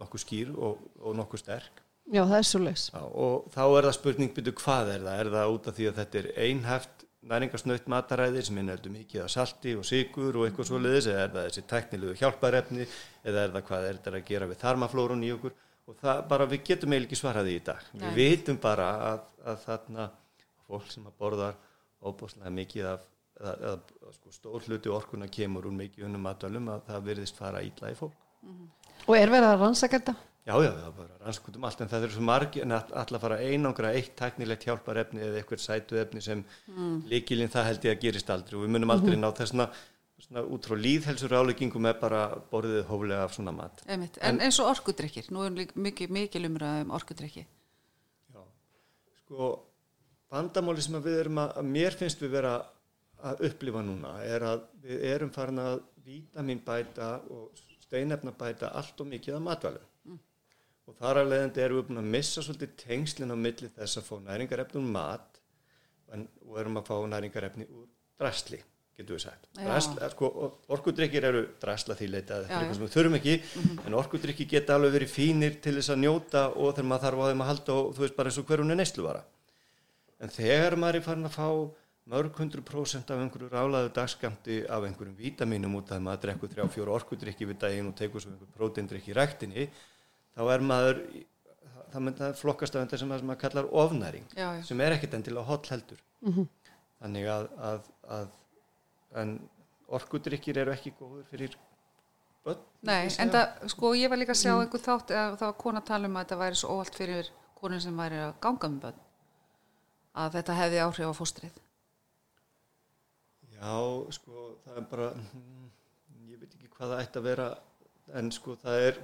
nokkuð 0.00 0.22
skýr 0.22 0.50
og, 0.54 0.80
og 1.02 1.16
nokkuð 1.18 1.42
sterk 1.42 1.80
Já, 2.10 2.24
það 2.26 2.36
er 2.40 2.46
svo 2.48 2.60
leis. 2.64 2.84
Já, 2.90 3.02
og 3.06 3.50
þá 3.54 3.60
er 3.64 3.86
það 3.86 3.94
spurning 3.94 4.32
byrju 4.34 4.52
hvað 4.58 4.88
er 4.96 5.04
það? 5.04 5.20
Er 5.20 5.28
það 5.34 5.52
út 5.54 5.68
af 5.70 5.76
því 5.76 5.86
að 5.86 5.98
þetta 6.00 6.18
er 6.20 6.28
einhæft 6.42 7.04
næringarsnöytt 7.30 7.90
mataræði 7.92 8.42
sem 8.46 8.58
innheldur 8.58 8.94
mikið 8.94 9.24
af 9.26 9.30
salti 9.30 9.74
og 9.78 9.84
sigur 9.86 10.38
og 10.40 10.46
eitthvað 10.46 10.70
svoleiðis 10.70 11.10
eða 11.12 11.26
er 11.26 11.34
það 11.34 11.46
þessi 11.46 11.64
teknilegu 11.70 12.14
hjálparefni 12.18 12.86
eða 12.86 13.44
er 13.44 13.54
það 13.54 13.66
hvað 13.68 13.86
er 13.86 13.98
þetta 14.00 14.14
að 14.16 14.26
gera 14.30 14.48
við 14.50 14.60
þarmaflórun 14.64 15.26
í 15.26 15.32
okkur 15.36 15.54
og 15.90 15.98
það 16.00 16.22
bara 16.32 16.48
við 16.50 16.64
getum 16.70 16.94
eiginlega 16.94 17.10
ekki 17.10 17.20
svaraði 17.20 17.54
í 17.54 17.62
dag. 17.70 17.86
Nei. 17.92 18.06
Við 18.16 18.18
vitum 18.32 18.60
bara 18.64 18.88
að, 19.10 19.22
að 19.52 19.62
þarna 19.68 20.08
fólk 20.66 20.90
sem 20.90 21.06
að 21.06 21.18
borðar 21.20 21.60
óbúslega 22.00 22.54
mikið 22.56 22.90
af 22.96 23.06
eða, 23.40 23.76
sko, 24.16 24.32
stór 24.34 24.66
hluti 24.68 24.92
orkuna 24.92 25.28
kemur 25.32 25.68
úr 25.70 25.76
mikið 25.76 26.08
unnum 26.08 26.26
matvælum 26.28 26.72
að 26.74 26.82
það 26.88 27.06
virðist 27.10 27.40
fara 27.40 27.62
ítla 27.64 27.92
í 27.92 27.98
fólk. 27.98 28.16
Og 29.06 29.14
er 29.16 29.32
verið 29.32 29.52
að 29.52 29.62
rannsaka 29.64 29.98
þetta? 29.98 30.16
Já, 30.48 30.54
já, 30.64 30.70
það 30.72 30.86
er 30.88 30.94
bara 30.96 31.18
rannskutum 31.20 31.64
allt 31.68 31.80
en 31.84 31.90
það 31.90 32.04
eru 32.06 32.14
svo 32.14 32.22
margi 32.24 32.62
en 32.64 32.72
all- 32.72 32.94
alltaf 33.02 33.22
fara 33.22 33.36
að 33.36 33.52
einangra 33.52 33.92
eitt 33.92 34.14
tæknilegt 34.16 34.64
hjálparefni 34.66 35.20
eða 35.26 35.40
eitthvað 35.40 35.62
sætuefni 35.66 36.22
sem 36.24 36.42
mm. 36.66 36.94
líkilinn 37.12 37.52
það 37.52 37.68
held 37.68 37.84
ég 37.86 37.96
að 37.96 38.04
gerist 38.06 38.32
aldrei 38.32 38.56
og 38.56 38.64
við 38.64 38.72
munum 38.74 38.94
aldrei 38.94 39.18
ná 39.20 39.28
þessna 39.36 39.68
svona, 40.24 40.44
út 40.48 40.66
frá 40.66 40.76
líðhelsur 40.80 41.36
áleggingum 41.36 41.88
er 41.90 41.98
bara 42.00 42.22
borðið 42.50 42.84
hóflega 42.88 43.26
af 43.26 43.36
svona 43.36 43.54
mat. 43.54 43.84
Einmitt. 43.86 44.18
En 44.24 44.40
eins 44.40 44.58
og 44.62 44.70
orkudrykkir, 44.72 45.30
nú 45.34 45.44
er 45.46 45.54
mikið, 45.54 46.12
mikið 46.16 46.48
umræða 46.48 46.84
um 46.86 46.94
orkudrykki. 46.98 47.46
Já, 48.34 48.42
sko 49.22 49.52
vandamáli 50.32 50.84
sem 50.84 50.98
við 51.04 51.20
erum 51.24 51.42
að 51.44 51.62
mér 51.68 51.96
finnst 51.98 52.22
við 52.22 52.36
vera 52.38 52.54
að 53.26 53.44
upplifa 53.50 53.82
núna 53.84 54.14
er 54.24 54.44
að 54.46 54.64
við 54.84 55.04
erum 55.12 55.32
farin 55.34 55.60
að 55.62 55.80
vítamin 56.06 56.62
bæta 56.64 57.12
og 57.30 57.60
steinefna 57.84 58.32
bæta 58.36 58.72
allt 58.78 59.00
og 59.02 59.10
mikið 59.10 59.36
af 59.38 59.46
matvælum 59.46 59.86
og 60.90 60.96
þar 60.98 61.20
að 61.20 61.30
leiðandi 61.30 61.62
erum 61.62 61.78
við 61.78 61.86
búin 61.90 62.00
að 62.02 62.10
missa 62.16 62.42
svolítið 62.42 62.72
tengslinn 62.80 63.30
á 63.30 63.38
milli 63.38 63.68
þess 63.76 64.00
að 64.00 64.08
fá 64.08 64.14
næringarefni 64.26 64.80
úr 64.80 64.88
mat 64.96 65.40
en, 66.10 66.26
og 66.48 66.58
erum 66.58 66.80
að 66.80 66.88
fá 66.90 66.96
næringarefni 67.12 67.66
úr 67.70 67.84
drasli, 68.20 68.58
getur 68.98 69.14
við 69.16 69.22
sagt. 69.22 69.46
Já. 69.54 69.62
Drasl, 69.68 70.00
sko, 70.12 70.30
orkudrykkir 70.74 71.26
eru 71.30 71.42
drasla 71.62 71.94
því 71.96 72.08
leita, 72.10 72.40
Já, 72.40 72.42
þetta 72.42 72.56
eitthvað 72.58 72.72
já. 72.72 72.78
sem 72.80 72.86
við 72.86 72.96
þurfum 72.96 73.18
ekki, 73.20 73.36
en 73.86 73.98
orkudrykki 74.00 74.48
geta 74.50 74.76
alveg 74.76 74.96
verið 74.98 75.12
fínir 75.14 75.60
til 75.62 75.76
þess 75.78 75.94
að 75.94 76.02
njóta 76.02 76.42
og 76.50 76.74
þegar 76.74 76.88
maður 76.90 77.06
þarf 77.06 77.22
á 77.22 77.28
þeim 77.30 77.44
að 77.44 77.50
halda 77.52 77.76
og 77.76 77.92
þú 77.94 78.04
veist 78.04 78.18
bara 78.18 78.32
eins 78.32 78.40
og 78.42 78.50
hver 78.50 78.64
hún 78.64 78.74
er 78.74 78.80
nesluvara. 78.82 79.22
En 80.20 80.34
þegar 80.34 80.76
maður 80.82 80.98
er 80.98 81.06
farin 81.06 81.30
að 81.30 81.38
fá 81.38 81.48
mörg 82.10 82.38
hundru 82.40 82.62
prósent 82.66 83.10
af 83.12 83.20
einhverju 83.22 83.48
rálaðu 83.52 83.92
dagskamti 83.94 84.60
af 84.66 84.82
einhverjum 84.86 85.16
vítaminum 85.18 85.76
út 85.78 85.90
af 85.92 85.98
að 85.98 86.04
maður 86.06 86.22
drekkur 86.24 86.52
þrjá 86.54 86.66
fjóra 86.74 86.96
orkudrykki 86.98 87.46
við 87.50 87.60
daginn 87.64 87.90
og 87.90 87.96
tekur 87.98 88.24
svo 88.24 88.32
einhver 88.32 88.50
próteindrykki 88.56 89.12
í 89.12 89.16
ræktinni, 89.18 89.68
þá 90.34 90.42
er 90.54 90.64
maður, 90.66 91.00
það 91.92 92.04
myndi 92.06 92.26
að 92.26 92.36
flokkast 92.40 92.76
af 92.76 92.84
þetta 92.84 93.00
sem 93.02 93.12
maður 93.14 93.40
kallar 93.44 93.70
ofnæring, 93.84 94.26
Já, 94.34 94.48
já. 94.58 94.62
sem 94.66 94.82
er 94.82 94.96
ekkit 94.96 95.16
endilega 95.20 95.46
holl 95.52 95.62
heldur. 95.70 96.02
Þannig 97.00 97.30
að, 97.32 97.48
að, 97.70 97.90
að 98.18 98.28
en 99.22 99.36
orkudrykkir 99.90 100.58
eru 100.62 100.74
ekki 100.74 100.92
góður 100.98 101.24
fyrir 101.30 101.54
börn. 102.44 102.60
Nei, 102.86 103.06
en 103.22 103.32
það, 103.32 103.64
sko, 103.72 103.94
ég 103.98 104.10
var 104.12 104.20
líka 104.20 104.34
að 104.34 104.42
sjá 104.42 104.52
einhver 104.56 104.82
þátt 104.84 105.14
að 105.14 105.38
það 105.40 105.46
var 105.48 105.56
kona 105.62 105.82
að 105.82 105.88
tala 105.90 106.10
um 106.10 106.18
að 106.18 106.26
þetta 106.26 106.40
væri 106.42 106.60
svo 106.60 106.74
óvalt 106.76 106.98
fyrir 106.98 107.32
konur 107.60 107.82
sem 107.82 107.96
væri 107.98 108.20
að 108.26 108.36
ganga 108.44 108.70
með 108.74 108.84
bönn. 108.86 109.00
Að 110.20 110.36
þetta 110.38 110.56
hefði 110.60 110.78
áhrif 110.84 111.10
á 111.10 111.14
fóstrið. 111.20 111.58
Já, 113.60 113.72
sko, 114.16 114.44
það 114.64 114.78
er 114.80 114.86
bara, 114.90 115.08
mm, 115.20 115.66
ég 116.30 116.40
veit 116.40 116.54
ekki 116.56 116.70
hvað 116.76 116.94
það 116.94 117.02
ætti 117.04 117.20
að 117.20 117.26
vera, 117.28 117.48
en 118.20 118.30
sko, 118.32 118.54
það 118.62 118.84
er, 118.86 119.00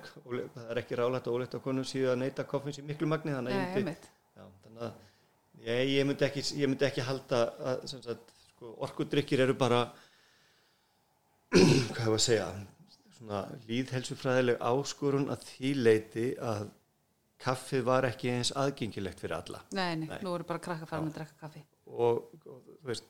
það 0.54 0.70
er 0.72 0.80
ekki 0.82 0.96
rálægt 1.00 1.28
og 1.30 1.36
óleitt 1.38 1.56
að 1.58 1.64
konum 1.66 1.84
síðu 1.86 2.08
að 2.14 2.20
neyta 2.22 2.46
koffins 2.48 2.78
í 2.80 2.86
miklu 2.88 3.08
magni, 3.10 3.34
þannig 3.36 3.52
að 3.52 3.60
ég 3.76 3.84
myndi, 3.90 4.12
já, 4.38 4.46
þannig 4.64 4.86
að, 4.86 5.02
ég, 5.66 5.82
ég 5.92 6.08
myndi 6.08 6.26
ekki, 6.30 6.44
ég 6.62 6.72
myndi 6.72 6.88
ekki 6.88 7.04
halda 7.06 7.42
að, 7.72 7.84
sem 7.92 8.00
sagt, 8.06 8.32
sko, 8.54 8.72
orkudrykkir 8.88 9.44
eru 9.44 9.58
bara, 9.60 9.82
hvað 11.92 12.00
hefur 12.00 12.16
að 12.16 12.24
segja, 12.26 12.48
svona 13.16 13.42
líðhelsufræðileg 13.68 14.58
áskorun 14.72 15.30
að 15.32 15.44
því 15.50 15.70
leiti 15.84 16.26
að 16.42 16.66
kaffið 17.44 17.84
var 17.86 18.06
ekki 18.08 18.30
eins 18.32 18.50
aðgengilegt 18.56 19.20
fyrir 19.20 19.36
alla 19.38 19.60
Nei, 19.76 19.92
nei, 20.00 20.06
Nei. 20.08 20.18
nú 20.24 20.32
eru 20.36 20.44
bara 20.48 20.60
krakka 20.64 20.88
farin 20.88 21.10
að 21.10 21.18
drekka 21.18 21.38
kaffi. 21.44 21.62
og, 21.92 22.26
og 22.48 22.62
þú 22.64 22.76
veist 22.90 23.08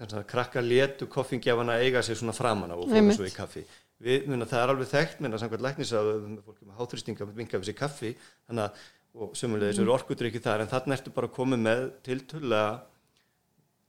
þannig 0.00 0.18
að 0.20 0.28
krakkar 0.32 0.66
létu 0.66 1.08
koffingjafana 1.10 1.78
eiga 1.84 2.02
sig 2.02 2.18
svona 2.18 2.34
framan 2.36 2.74
á 2.74 2.76
og 2.76 2.90
Einmitt. 2.90 3.18
svo 3.18 3.28
í 3.28 3.34
kaffi. 3.34 3.62
Við, 4.04 4.26
muna, 4.28 4.46
það 4.50 4.62
er 4.62 4.72
alveg 4.72 4.90
þekkt 4.90 5.20
minna 5.22 5.38
samkvæmt 5.38 5.64
læknis 5.64 5.94
að 5.94 6.10
fólki 6.44 6.66
með 6.66 6.80
háþrýstinga 6.80 7.28
vinga 7.30 7.60
við 7.60 7.68
sér 7.70 7.78
kaffi. 7.78 8.10
Þannig 8.48 8.66
að 8.66 8.84
og 9.14 9.36
sömulegis 9.38 9.78
eru 9.78 9.94
orkudrykki 9.94 10.42
þar 10.42 10.64
en 10.64 10.70
þarna 10.72 10.96
ertu 10.96 11.12
bara 11.14 11.30
komið 11.30 11.60
með 11.62 11.84
tiltölulega 12.06 12.64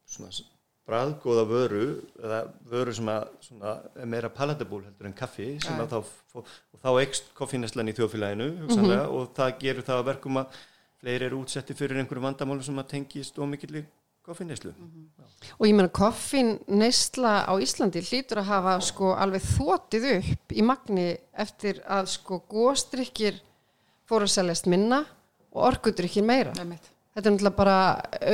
svona 0.05 0.45
bræðgóða 0.85 1.45
vöru 1.49 1.85
eða 2.21 2.39
vöru 2.69 2.93
sem 2.93 3.09
að 3.09 3.25
svona, 3.47 3.73
er 3.97 4.09
meira 4.09 4.29
palatable 4.29 4.83
heldur 4.85 5.09
en 5.09 5.17
kaffi 5.17 5.47
sem 5.63 5.81
að 5.81 5.95
þá, 5.95 6.13
og 6.37 6.83
þá 6.83 6.89
ekst 7.01 7.31
koffineslan 7.37 7.89
í 7.89 7.95
þjóðfélaginu 7.97 8.51
hugsanlega, 8.61 9.07
og 9.09 9.31
það 9.37 9.55
gerur 9.63 9.87
það 9.87 10.01
að 10.01 10.09
verkum 10.11 10.41
að 10.43 10.59
fleiri 11.01 11.29
eru 11.29 11.41
útsetti 11.41 11.77
fyrir 11.77 12.03
einhverju 12.03 12.27
vandamálum 12.27 12.67
sem 12.67 12.83
að 12.83 12.91
tengist 12.93 13.41
ómikilli 14.25 14.73
koffineslu 14.73 14.73
Og 15.59 15.67
ég 15.67 15.75
meina 15.75 15.89
koffin 15.93 16.55
neysla 16.67 17.45
á 17.45 17.53
Íslandi 17.61 18.01
hlýtur 18.01 18.41
að 18.41 18.49
hafa 18.49 18.79
sko 18.83 19.13
alveg 19.13 19.43
þótið 19.45 20.07
upp 20.17 20.55
í 20.55 20.63
magni 20.65 21.11
eftir 21.33 21.81
að 21.85 22.09
sko 22.15 22.41
góstrykkir 22.49 23.37
fóru 24.05 24.25
að 24.25 24.33
seljast 24.35 24.69
minna 24.69 25.03
og 25.53 25.67
orkudrykkir 25.69 26.25
meira. 26.25 26.53
Einmitt. 26.59 26.89
Þetta 27.15 27.29
er 27.29 27.35
náttúrulega 27.35 27.57
bara 27.57 27.77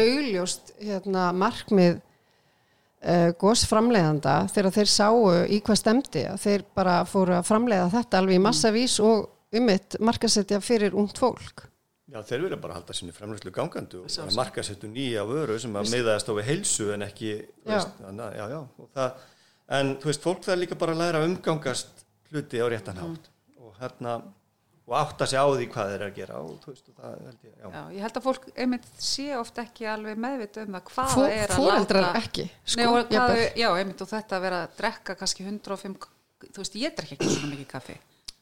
augljóst 0.01 0.71
hérna, 0.81 1.27
markmið 1.37 1.99
uh, 1.99 3.29
gósframleiðanda 3.41 4.37
þegar 4.53 4.75
þeir 4.77 4.93
sáu 4.95 5.19
í 5.45 5.59
hvað 5.61 5.81
stemdi 5.83 6.25
að 6.31 6.39
þeir 6.47 6.65
bara 6.73 7.01
fóru 7.05 7.37
að 7.37 7.49
framleiða 7.51 7.91
þetta 7.93 8.21
alveg 8.21 8.39
í 8.39 8.45
massavís 8.47 8.97
og 9.03 9.29
umitt 9.51 9.99
markasetja 9.99 10.61
fyrir 10.63 10.95
ungt 10.97 11.21
fólk. 11.21 11.67
Já, 12.11 12.19
þeir 12.27 12.41
vilja 12.43 12.57
bara 12.59 12.75
halda 12.75 12.93
sinni 12.97 13.13
fremlæslu 13.15 13.51
gangandu 13.55 14.01
og 14.03 14.09
bara 14.17 14.33
markasettu 14.35 14.89
nýja 14.91 15.21
vöru 15.29 15.55
sem 15.63 15.71
að 15.79 15.93
miðaðast 15.93 16.27
á 16.27 16.33
við 16.35 16.49
heilsu 16.49 16.89
en 16.95 17.05
ekki 17.07 17.29
veist, 17.65 17.93
þannig 18.01 18.25
að- 18.25 18.35
já, 18.35 18.45
já, 18.51 18.59
og 18.83 18.89
það, 18.97 19.13
en 19.79 19.93
þú 20.03 20.09
veist, 20.11 20.21
fólk 20.27 20.43
það 20.43 20.53
er 20.57 20.61
líka 20.65 20.75
bara 20.81 20.91
að 20.97 21.01
læra 21.05 21.21
umgangast 21.29 22.05
hluti 22.31 22.59
á 22.59 22.67
réttan 22.67 22.99
hátt 22.99 23.29
og 23.61 23.73
hérna 23.79 24.17
og 24.91 24.95
átta 24.97 25.23
sig 25.29 25.39
á 25.39 25.45
því 25.47 25.69
hvað 25.71 25.87
þeir 25.93 25.95
eru 26.01 26.09
að 26.09 26.15
gera 26.19 26.35
og 26.43 26.51
þú 26.65 26.73
veist, 26.73 26.89
og 26.91 26.95
það 26.99 27.15
held 27.23 27.47
ég, 27.47 27.55
já, 27.55 27.67
Já, 27.71 27.81
ég 27.95 28.01
held 28.03 28.17
að 28.19 28.25
fólk 28.27 28.47
einmitt 28.59 28.87
sé 28.99 29.27
ofta 29.39 29.63
ekki 29.63 29.87
alveg 29.87 30.17
meðvita 30.19 30.65
um 30.67 30.75
það 30.75 30.83
hvað 30.91 31.15
Fó- 31.15 31.27
er 31.31 31.47
að 31.47 31.59
Foreldrar 31.61 32.03
láta... 32.09 32.21
ekki, 32.25 32.45
sko, 32.65 32.79
Nei, 32.81 32.87
og 32.89 32.95
hvað, 32.97 33.15
jafnvel. 33.15 33.49
já, 33.63 33.69
einmitt 33.79 34.01
og 34.03 34.09
þetta 34.11 34.35
að 34.35 34.41
vera 34.49 34.59
að 34.65 34.75
drekka 34.81 35.15
kannski 35.21 35.45
105, 35.47 35.95
þú 36.51 36.57
veist, 36.65 36.75
ég 36.81 36.95
drekki 36.99 37.15
ekki 37.21 37.29
svona 37.37 37.53
mikið 37.55 37.69
kaffi. 37.71 37.95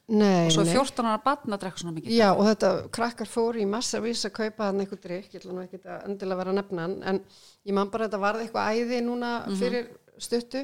Nei, 0.10 0.48
Og 0.48 0.54
svo 0.56 0.64
nei. 0.66 0.74
14 0.74 1.06
ára 1.06 1.22
barn 1.22 1.54
að 1.54 1.62
drekka 1.62 1.82
svona 1.84 1.94
mikið. 1.96 2.14
Já, 2.18 2.30
og 2.34 2.44
þetta 2.48 2.70
krakkar 2.98 3.30
fóru 3.30 3.62
í 3.62 3.68
massa 3.70 4.00
vís 4.02 4.24
að 4.26 4.34
kaupa 4.40 4.70
hann 4.70 4.82
eitthvað 4.82 5.04
drikk, 5.06 5.34
ég 5.36 5.42
ætla 5.44 5.54
nú 5.54 5.62
ekki 5.66 5.80
að 5.86 6.06
endilega 6.10 6.40
vera 6.40 6.54
að 6.54 6.60
nefna 6.60 6.86
hann, 6.88 6.96
en 7.12 7.20
ég 7.70 7.76
man 7.78 7.92
bara 7.94 8.08
að 8.08 8.10
þetta 8.10 8.22
varði 8.24 8.46
eitthvað 8.48 8.80
æði 8.80 9.02
núna 9.06 9.32
fyrir 9.60 9.90
stuttu 10.18 10.64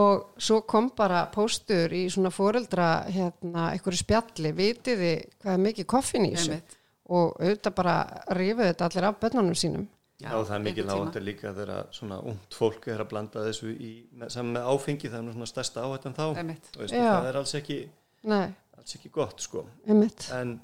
og 0.00 0.36
svo 0.38 0.60
kom 0.70 0.88
bara 0.96 1.24
póstur 1.34 1.92
í 1.92 2.04
svona 2.14 2.30
foreldra 2.30 2.88
hérna, 3.10 3.72
eitthvað 3.74 3.98
spjalli, 4.00 4.52
vitiði 4.54 5.14
hvað 5.42 5.56
er 5.56 5.64
mikið 5.66 5.88
koffin 5.90 6.28
í 6.28 6.34
þessu? 6.36 6.60
Og 7.10 7.32
auðvitað 7.42 7.74
bara 7.74 7.94
rífuðu 8.38 8.68
þetta 8.70 8.86
allir 8.86 9.08
af 9.08 9.16
bönnunum 9.24 9.56
sínum. 9.58 9.88
já, 10.20 10.30
það 10.30 10.54
er 10.54 10.64
mikið 10.68 10.90
áhættu 10.94 11.20
líka 11.26 11.50
þegar 11.56 11.86
svona 11.96 12.20
ungt 12.22 12.54
fólk 12.54 12.86
er 12.92 13.00
að 13.02 13.08
blanda 13.10 13.42
þessu 13.48 13.72
í, 13.72 13.90
með, 14.14 14.30
saman 14.30 14.52
með 14.58 14.68
áfengi, 14.70 15.08
það 15.10 15.18
er 15.18 15.24
nú 15.26 15.32
svona 15.34 15.48
stærsta 15.50 15.84
áhættan 15.88 16.14
þá, 16.14 16.26
Já. 16.86 17.08
það 17.16 17.28
er 17.32 17.38
alls 17.40 17.54
ekki, 17.58 17.78
Nei, 18.30 18.50
alls 18.80 18.98
ekki 18.98 19.12
gott, 19.14 19.40
sko. 19.44 19.64
einmitt. 19.86 20.28
en, 20.36 20.54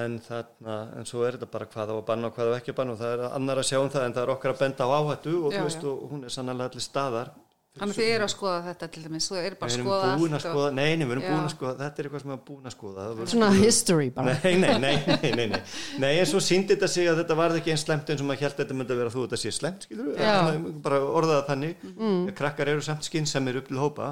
en 0.00 0.16
þarna 0.26 0.78
en 1.00 1.08
svo 1.08 1.24
er 1.26 1.38
þetta 1.38 1.50
bara 1.50 1.68
hvað 1.70 1.92
á 1.92 1.96
að 1.96 2.06
banna 2.10 2.30
og 2.30 2.38
hvað 2.38 2.54
á 2.54 2.58
ekki 2.60 2.74
að 2.74 2.80
banna 2.82 2.96
og 2.96 3.02
það 3.02 3.14
er 3.16 3.26
annar 3.30 3.62
að 3.62 3.70
sjá 3.70 3.78
um 3.80 3.92
það 3.92 4.08
en 4.08 4.16
það 4.18 4.26
er 4.26 4.34
okkar 4.36 4.54
að 4.54 4.64
benda 4.64 4.88
á 4.88 4.90
áhættu 4.98 5.36
og, 5.38 5.54
Já, 5.54 5.58
þú 5.60 5.68
veist, 5.68 5.86
já. 5.86 5.92
og 5.92 6.10
hún 6.14 6.26
er 6.26 6.36
sannlega 6.36 6.70
allir 6.70 6.86
staðar 6.86 7.32
Þannig 7.78 7.94
þið 8.00 8.08
eru 8.10 8.24
að 8.26 8.30
skoða 8.32 8.62
þetta 8.64 8.86
til 8.90 9.00
dæmis, 9.04 9.26
þú 9.30 9.36
eru 9.38 9.56
bara 9.60 9.70
að 9.70 9.76
erum 9.76 9.86
skoða 9.86 10.06
búin 10.18 10.32
að 10.32 10.36
allt 10.36 10.46
og- 10.48 10.54
skoða, 10.54 10.70
nei, 10.74 10.96
nei, 10.98 11.04
við 11.06 11.12
erum 11.14 11.22
Já. 11.22 11.30
búin 11.30 11.44
að 11.46 11.52
skoða 11.52 11.74
þetta 11.78 12.00
er 12.02 12.08
eitthvað 12.08 12.22
sem 12.22 12.30
við 12.30 12.34
erum 12.34 12.48
búin 12.48 12.66
að 12.66 12.74
skoða 12.74 13.26
Svona 13.30 13.50
history 13.54 14.08
bara. 14.10 14.34
Nei, 14.42 14.54
nei, 14.58 14.78
nei, 14.84 14.96
nei, 15.06 15.34
nei, 15.38 15.46
nei, 15.52 15.60
nei, 16.02 16.10
en 16.18 16.26
svo 16.26 16.40
síndi 16.42 16.74
þetta 16.74 16.88
sig 16.90 17.06
að 17.06 17.20
þetta 17.22 17.36
varð 17.38 17.60
ekki 17.60 17.70
eins 17.70 17.84
slemt 17.86 18.10
eins 18.10 18.24
og 18.24 18.26
maður 18.26 18.42
held 18.42 18.56
að 18.56 18.62
þetta 18.64 18.78
myndi 18.80 18.96
að 18.96 19.00
vera 19.04 19.14
þú 19.14 19.22
þetta 19.22 19.38
sé 19.44 19.52
slemt, 19.54 19.86
skilur 19.86 20.10
við, 20.10 20.66
bara 20.82 20.98
orðaða 21.20 21.46
þannig, 21.46 21.86
mm. 21.94 22.18
krakkar 22.42 22.72
eru 22.74 22.82
samt 22.82 23.06
skynnsamir 23.06 23.60
upp 23.62 23.70
til 23.70 23.78
hópa, 23.78 24.10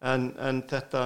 en, 0.00 0.26
en 0.40 0.62
þetta, 0.72 1.04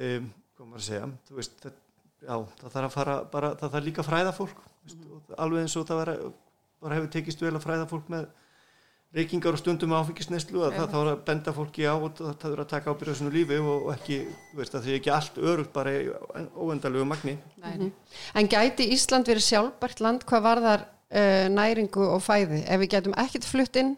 um, 0.00 0.32
hvað 0.62 0.70
maður 0.70 0.82
að 0.82 0.86
segja, 0.86 1.08
þú 1.26 1.38
veist, 1.40 1.56
þetta, 1.58 1.80
já, 2.22 2.36
það 2.60 2.68
þarf 2.76 2.86
að 2.86 2.94
fara, 2.94 3.16
bara, 3.32 3.48
það 3.58 3.72
þarf 3.74 3.86
líka 3.88 4.02
að 4.02 4.08
fræða 4.08 4.34
fólk, 4.36 4.62
veist, 4.86 5.08
og 5.10 5.34
alveg 5.42 5.66
eins 5.66 5.74
og 5.80 5.88
það 5.88 6.00
vera 6.02 6.14
bara 6.82 6.98
hefur 6.98 7.10
tekist 7.16 7.42
vel 7.42 7.52
að 7.56 7.64
fræða 7.64 7.88
fólk 7.90 8.12
með 8.12 8.28
reykingar 9.12 9.56
og 9.56 9.60
stundum 9.60 9.92
áfengisneslu 9.92 10.62
að 10.64 10.76
það 10.78 10.86
þá 10.92 10.96
er 11.00 11.10
að 11.10 11.24
benda 11.26 11.52
fólki 11.52 11.84
á 11.84 11.94
og 11.94 12.14
það 12.16 12.30
það 12.44 12.54
er 12.54 12.62
að 12.62 12.70
taka 12.70 12.94
ábyrða 12.94 13.16
svona 13.18 13.34
lífi 13.34 13.58
og, 13.60 13.72
og 13.74 13.90
ekki, 13.96 14.20
þú 14.52 14.60
veist, 14.62 14.76
að 14.76 14.86
það 14.86 14.92
er 14.94 15.00
ekki 15.00 15.12
allt 15.16 15.42
örugt 15.52 15.74
bara 15.74 15.92
í 15.98 16.06
óendalegu 16.56 17.08
magni. 17.10 17.34
Nei, 17.60 17.74
nei. 17.82 17.90
En 18.38 18.48
gæti 18.54 18.88
Ísland 18.94 19.28
verið 19.28 19.46
sjálfbært 19.50 20.00
land 20.06 20.24
hvað 20.30 20.46
varðar 20.46 20.86
uh, 20.86 21.50
næringu 21.52 22.06
og 22.06 22.24
fæði 22.24 22.62
ef 22.62 22.82
við 22.84 22.92
getum 22.96 23.18
ekkert 23.20 23.50
flutt 23.50 23.82
inn? 23.82 23.92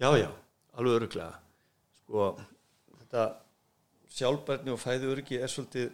Já, 0.00 0.08
já, 0.16 0.30
alveg 0.80 0.96
öruglega. 1.02 1.34
Sko, 2.00 2.32
þetta 3.02 3.28
sjálfbærni 4.10 4.72
og 4.74 4.80
fæði 4.82 5.10
öryggi 5.12 5.38
er 5.42 5.50
svolítið, 5.52 5.90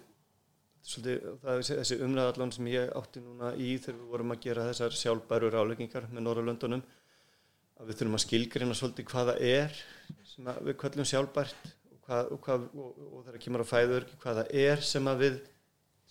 svolítið 0.86 1.24
það 1.42 1.50
er 1.58 1.64
þessi- 1.80 1.98
umræðallan 2.06 2.52
sem 2.56 2.68
ég 2.72 2.92
átti 2.96 3.20
núna 3.24 3.50
í 3.60 3.74
þegar 3.78 3.98
við 4.00 4.12
vorum 4.14 4.32
að 4.36 4.40
gera 4.46 4.68
þessar 4.70 4.96
sjálfbæru 5.00 5.50
ráleggingar 5.52 6.06
með 6.12 6.24
Norrlöndunum 6.26 6.84
að 7.76 7.90
við 7.90 7.98
þurfum 8.00 8.16
að 8.16 8.24
skilgreina 8.24 8.76
svolítið 8.78 9.08
hvað 9.10 9.32
það 9.32 9.42
er 9.50 9.80
sem 10.30 10.48
við 10.64 10.78
kvöllum 10.80 11.08
sjálfbært 11.10 11.56
og, 11.66 11.98
hvað, 12.06 12.30
og, 12.32 12.40
hvað, 12.46 12.64
og, 12.72 13.04
og 13.12 13.26
þegar 13.26 13.42
kemur 13.44 13.64
að 13.66 13.70
fæði 13.74 13.96
öryggi 14.00 14.18
hvað 14.22 14.40
það 14.40 14.54
er 14.64 14.84
sem 14.92 15.10
að 15.12 15.22
við 15.26 15.36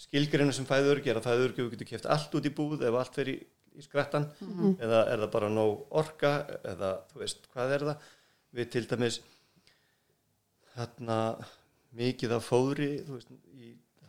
skilgreina 0.05 0.53
sem 0.53 0.67
fæði 0.69 0.91
öryggi 0.93 1.09
er 1.13 1.19
að 1.21 1.25
fæði 1.29 1.45
öryggi 1.47 1.65
við 1.65 1.73
getum 1.77 1.89
keft 1.95 2.09
allt 2.13 2.35
út 2.37 2.45
í 2.45 2.53
búð 2.53 2.83
ef 2.85 2.99
allt 2.99 3.15
fer 3.17 3.31
í, 3.33 3.35
í 3.79 3.81
skrattan 3.85 4.29
eða 4.83 5.01
er 5.09 5.23
það 5.23 5.31
bara 5.39 5.49
nóg 5.55 5.87
orka 6.03 6.35
eða 6.67 6.91
þú 7.09 7.23
veist 7.23 7.47
hvað 7.55 7.73
er 7.79 7.87
það? 7.89 8.09
Við 8.55 8.69
til 8.75 8.85
dæmis 8.91 9.17
þarna 10.75 11.17
mikið 11.95 12.35
af 12.37 12.47
fóðri 12.49 12.91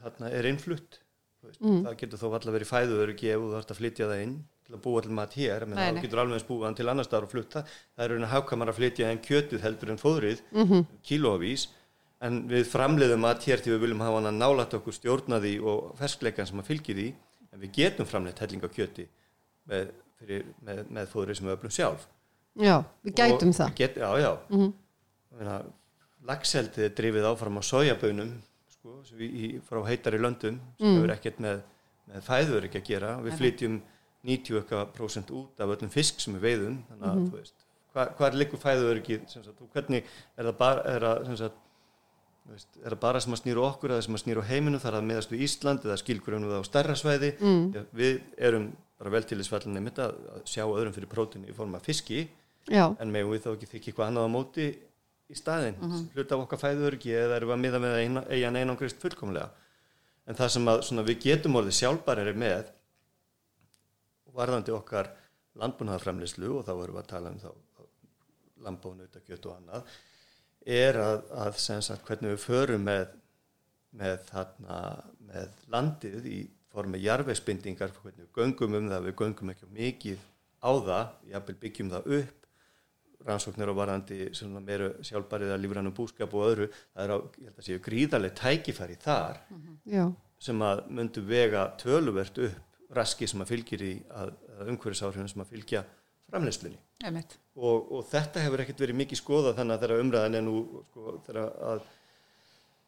þarna 0.02 0.30
er 0.34 0.48
innflutt 0.50 1.00
veist, 1.44 1.62
það 1.62 1.96
getur 2.02 2.20
þó 2.20 2.26
alltaf 2.28 2.54
verið 2.54 2.70
fæðuöryggi 2.70 3.32
ef 3.32 3.42
þú 3.42 3.50
þarfst 3.54 3.74
að 3.74 3.80
flytja 3.80 4.10
það 4.10 4.22
inn 4.26 4.36
til 4.66 4.74
að 4.74 4.82
búa 4.82 5.02
til 5.04 5.14
mat 5.14 5.34
hér, 5.38 5.66
menn 5.70 5.78
þá 5.78 6.00
getur 6.02 6.22
alveg 6.22 6.46
búið 6.48 6.64
hann 6.66 6.78
til 6.78 6.88
annar 6.90 7.06
staðar 7.06 7.28
og 7.28 7.34
flutta 7.34 7.62
það 7.66 8.04
er 8.04 8.12
raunin 8.12 8.26
að 8.26 8.32
hafkamar 8.34 8.72
að 8.72 8.78
flytja 8.80 9.10
en 9.12 9.22
kjötið 9.22 9.62
heldur 9.62 9.92
en 9.92 10.00
fóðrið 10.00 10.42
mm 10.50 10.64
-hmm. 10.64 10.86
kílóavís 11.06 11.68
en 12.26 12.40
við 12.50 12.66
framleiðum 12.72 13.22
mat 13.22 13.44
hér 13.46 13.62
til 13.62 13.74
við 13.74 13.84
viljum 13.84 14.02
hafa 14.02 14.18
hann 14.18 14.32
að 14.32 14.40
nálætt 14.40 14.74
okkur 14.74 14.96
stjórnaði 14.96 15.54
og 15.60 15.94
ferskleikan 16.00 16.46
sem 16.46 16.58
að 16.58 16.68
fylgi 16.72 16.94
því 16.98 17.08
en 17.52 17.60
við 17.60 17.70
getum 17.78 18.06
framleitt 18.06 18.38
helling 18.42 18.64
á 18.64 18.68
kjöti 18.68 19.06
með, 19.70 19.92
fyrir, 20.18 20.44
með, 20.60 20.84
með 20.90 21.10
fóðrið 21.12 21.36
sem 21.36 21.46
við 21.46 21.56
öflum 21.56 21.70
sjálf 21.78 22.08
Já, 22.56 22.84
við 23.04 23.18
gætum 23.20 23.50
Og 23.52 23.54
það. 23.54 23.68
við 23.68 23.76
Get, 23.76 23.96
já, 24.00 24.10
já. 24.18 24.30
Mm 24.48 24.60
-hmm. 24.60 25.62
Lagseldið 26.26 26.86
er 26.88 26.94
drifið 26.98 27.26
áfram 27.28 27.60
á 27.60 27.62
sojabönum 27.66 28.32
sko, 28.72 29.00
í, 29.22 29.56
frá 29.66 29.82
heitari 29.86 30.20
löndum 30.20 30.58
sem 30.78 30.96
hefur 30.96 31.12
ekkert 31.14 31.42
með, 31.42 31.60
með 32.10 32.24
fæður 32.26 32.66
ekki 32.68 32.80
að 32.82 32.88
gera. 32.88 33.12
Við 33.24 33.38
flytjum 33.42 33.76
90% 34.26 35.30
út 35.38 35.62
af 35.62 35.76
öllum 35.76 35.92
fisk 35.92 36.22
sem 36.22 36.34
við 36.38 36.48
veiðum. 36.48 36.80
Þannig 36.88 37.10
að, 37.10 37.20
þú 37.20 37.40
veist, 37.40 37.68
hva, 37.92 38.08
hvað 38.18 38.26
er 38.28 38.40
líku 38.42 38.60
fæður 38.62 39.02
ekki, 39.02 39.20
hvernig 39.76 40.10
er 40.36 40.48
það 40.50 40.56
bara, 40.62 40.86
er 40.94 41.06
það, 41.06 41.36
sagt, 41.42 41.60
veist, 42.50 42.80
er 42.82 42.96
það 42.96 43.04
bara 43.04 43.22
sem 43.22 43.36
að 43.36 43.42
snýra 43.44 43.68
okkur 43.68 43.94
eða 43.94 44.08
sem 44.08 44.18
að 44.18 44.24
snýra 44.24 44.42
á 44.42 44.50
heiminu, 44.50 44.82
þar 44.82 44.98
að 44.98 45.06
meðast 45.12 45.34
við 45.34 45.46
Ísland 45.46 45.86
eða 45.86 46.00
skilgrunum 46.02 46.50
það 46.50 46.66
á 46.66 46.70
stærra 46.70 46.98
svæði. 46.98 47.32
Mm. 47.38 47.86
Við 48.02 48.18
erum 48.50 48.66
bara 48.96 49.12
vel 49.12 49.22
til 49.28 49.38
þess 49.40 49.68
einmitt 49.68 50.00
að 50.00 50.18
sjá 50.48 50.64
öðrum 50.64 50.94
fyrir 50.96 51.10
prótinu 51.12 51.50
í 51.50 51.56
form 51.56 51.74
af 51.76 51.86
fiski 51.86 52.26
Já, 52.66 52.88
en 52.98 53.12
megum 53.12 53.34
við 53.34 53.44
þá 53.44 53.50
ekki 53.52 53.68
þykja 53.70 53.90
eitthvað 53.92 54.08
annað 54.08 54.26
á 54.26 54.30
móti 54.32 54.66
í 55.30 55.36
staðinn, 55.38 55.78
hluta 56.14 56.36
af 56.36 56.44
okkar 56.44 56.62
fæðurörgi 56.62 57.14
eða 57.18 57.36
erum 57.40 57.50
við 57.50 57.56
að 57.56 57.62
miða 57.64 57.82
með 57.82 57.96
eigin 58.30 58.58
einangrist 58.60 59.02
fullkomlega. 59.02 59.50
En 60.26 60.38
það 60.38 60.52
sem 60.56 60.70
að 60.70 60.82
svona, 60.88 61.06
við 61.06 61.20
getum 61.22 61.58
orðið 61.60 61.78
sjálfbærari 61.80 62.34
með 62.38 62.72
varðandi 64.36 64.74
okkar 64.74 65.12
landbúnaðarframleyslu 65.56 66.50
og 66.58 66.66
þá 66.66 66.72
erum 66.74 66.96
við 66.96 67.02
að 67.02 67.12
tala 67.12 67.32
um 67.32 67.38
þá 67.40 67.50
lambónautakjöt 68.66 69.46
og 69.46 69.56
annað 69.56 69.94
er 70.66 70.98
að, 70.98 71.20
að 71.44 71.58
sagt 71.62 72.04
hvernig 72.08 72.34
við 72.34 72.42
förum 72.42 72.84
með 72.88 73.14
með, 73.96 74.22
þarna, 74.30 74.78
með 75.26 75.60
landið 75.72 76.28
í 76.30 76.40
formi 76.72 77.00
jarvegsbindingar, 77.00 77.94
hvernig 78.02 78.26
við 78.26 78.40
göngum 78.40 78.78
um 78.80 78.90
það, 78.92 79.06
við 79.08 79.16
göngum 79.22 79.52
ekki 79.52 79.70
mikið 79.76 80.24
á 80.60 80.70
það, 80.88 81.14
jafnvel 81.32 81.56
byggjum 81.62 81.92
það 81.94 82.10
upp 82.18 82.45
rannsóknir 83.26 83.72
á 83.72 83.74
varandi 83.76 84.20
meira 84.62 84.92
sjálfbærið 85.04 85.54
að 85.54 85.62
lífrænum 85.64 85.94
búskap 85.96 86.34
og 86.36 86.46
öðru, 86.46 86.68
það 86.94 87.04
er 87.04 87.14
á, 87.14 87.18
ég 87.18 87.48
held 87.48 87.60
að 87.60 87.68
séu 87.68 87.82
gríðarlega 87.82 88.38
tækifæri 88.40 88.98
þar 89.02 89.40
já, 89.90 90.04
sem 90.38 90.62
að 90.62 90.82
myndu 90.98 91.24
vega 91.26 91.66
töluvert 91.80 92.38
upp 92.46 92.94
raski 92.96 93.26
sem 93.26 93.42
að 93.42 93.52
fylgir 93.52 93.82
í 93.82 93.92
umhverfisáhrifin 94.66 95.30
sem 95.30 95.42
að 95.42 95.52
fylgja 95.54 95.82
framleyslunni 96.30 96.78
og, 97.56 97.92
og 97.92 98.04
þetta 98.10 98.42
hefur 98.44 98.62
ekkert 98.62 98.82
verið 98.84 99.00
mikið 99.02 99.20
skoðað 99.20 99.58
þannig 99.60 99.76
að 99.76 99.84
þegar 99.84 100.04
umræðan 100.04 100.38
er 100.38 100.44
nú 100.46 100.56
sko, 100.90 101.16
þegar 101.26 101.40
að, 101.70 101.82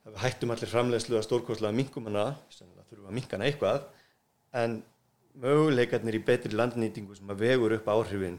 að 0.09 0.21
hættum 0.23 0.55
allir 0.55 0.73
framleiðslu 0.73 1.19
að 1.19 1.27
stórkostlega 1.27 1.77
minkum 1.77 2.09
hana 2.11 2.29
sem 2.55 2.71
þurfum 2.89 3.11
að 3.11 3.19
minka 3.19 3.37
hana 3.37 3.51
eitthvað 3.51 3.89
en 4.63 4.79
möguleikarnir 5.39 6.19
í 6.19 6.25
betri 6.25 6.55
landnýtingu 6.57 7.19
sem 7.19 7.31
að 7.31 7.45
vegur 7.45 7.77
upp 7.77 7.91
áhrifin 7.93 8.39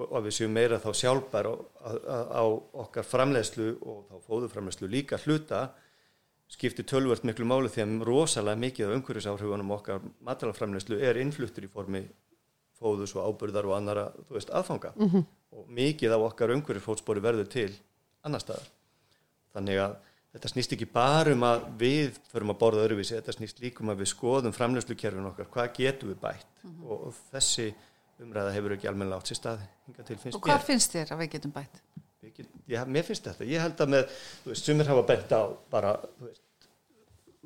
og 0.00 0.16
að 0.18 0.26
við 0.28 0.36
séum 0.38 0.56
meira 0.56 0.80
þá 0.82 0.90
sjálfbær 1.02 1.48
á, 1.50 1.54
á, 1.54 2.16
á 2.40 2.44
okkar 2.84 3.06
framleiðslu 3.06 3.68
og 3.80 4.02
þá 4.08 4.26
fóðuframleiðslu 4.26 4.90
líka 4.90 5.20
hluta 5.24 5.68
skiptir 6.50 6.86
tölvört 6.88 7.26
miklu 7.26 7.46
máli 7.46 7.70
því 7.70 7.84
að 7.84 8.06
rosalega 8.08 8.58
mikið 8.64 8.88
af 8.88 8.96
umhverfisáhrifunum 8.98 9.76
okkar 9.76 10.02
matalaframleiðslu 10.26 10.98
er 11.06 11.20
innfluttur 11.22 11.66
í 11.66 11.70
formi 11.70 12.02
fóðus 12.80 13.14
og 13.14 13.28
ábyrðar 13.28 13.68
og 13.68 13.76
annara, 13.76 14.06
veist, 14.32 14.50
aðfanga 14.50 14.92
-hmm. 14.96 15.24
og 15.52 15.66
mikið 15.68 16.16
af 16.16 16.26
okkar 16.30 16.54
umhverfisfótspori 16.56 17.20
verður 17.22 17.48
til 17.48 17.70
annar 18.24 18.40
staðar. 18.40 18.68
Þannig 19.54 19.78
að 19.84 19.96
þetta 20.32 20.48
snýst 20.48 20.74
ekki 20.74 20.86
bara 20.86 21.34
um 21.34 21.44
að 21.46 21.64
við 21.78 22.18
förum 22.32 22.52
að 22.54 22.60
borða 22.62 22.84
öðruvísi, 22.86 23.16
þetta 23.18 23.36
snýst 23.36 23.60
líka 23.60 23.82
um 23.84 23.92
að 23.92 24.02
við 24.02 24.12
skoðum 24.14 24.56
framleiðslukerfin 24.56 25.30
okkar, 25.32 25.50
hvað 25.54 25.72
getum 25.76 26.12
við 26.12 26.20
bætt 26.20 26.64
og, 26.64 27.06
og 27.06 27.14
þessi 27.32 27.74
umræða 28.24 28.52
hefur 28.54 28.74
ekki 28.76 28.88
almennilega 28.90 29.20
átt 29.22 29.30
sér 29.30 29.38
stað 29.40 29.64
Og 30.34 30.42
hvað 30.44 30.64
finnst 30.68 30.92
þér 30.94 31.12
að 31.14 31.18
við 31.24 31.30
getum 31.36 31.52
bætt? 31.56 31.80
Við 32.20 32.32
get, 32.36 32.48
já, 32.68 32.84
mér 32.84 33.04
finnst 33.08 33.24
þetta, 33.26 33.46
ég 33.48 33.60
held 33.64 33.80
að 33.80 33.92
með 33.94 34.14
þú 34.44 34.50
veist, 34.52 34.64
sumir 34.68 34.90
hafa 34.90 35.02
bent 35.08 35.32
á 35.32 35.42
bara 35.72 35.94
þú 36.18 36.26
veist, 36.28 36.42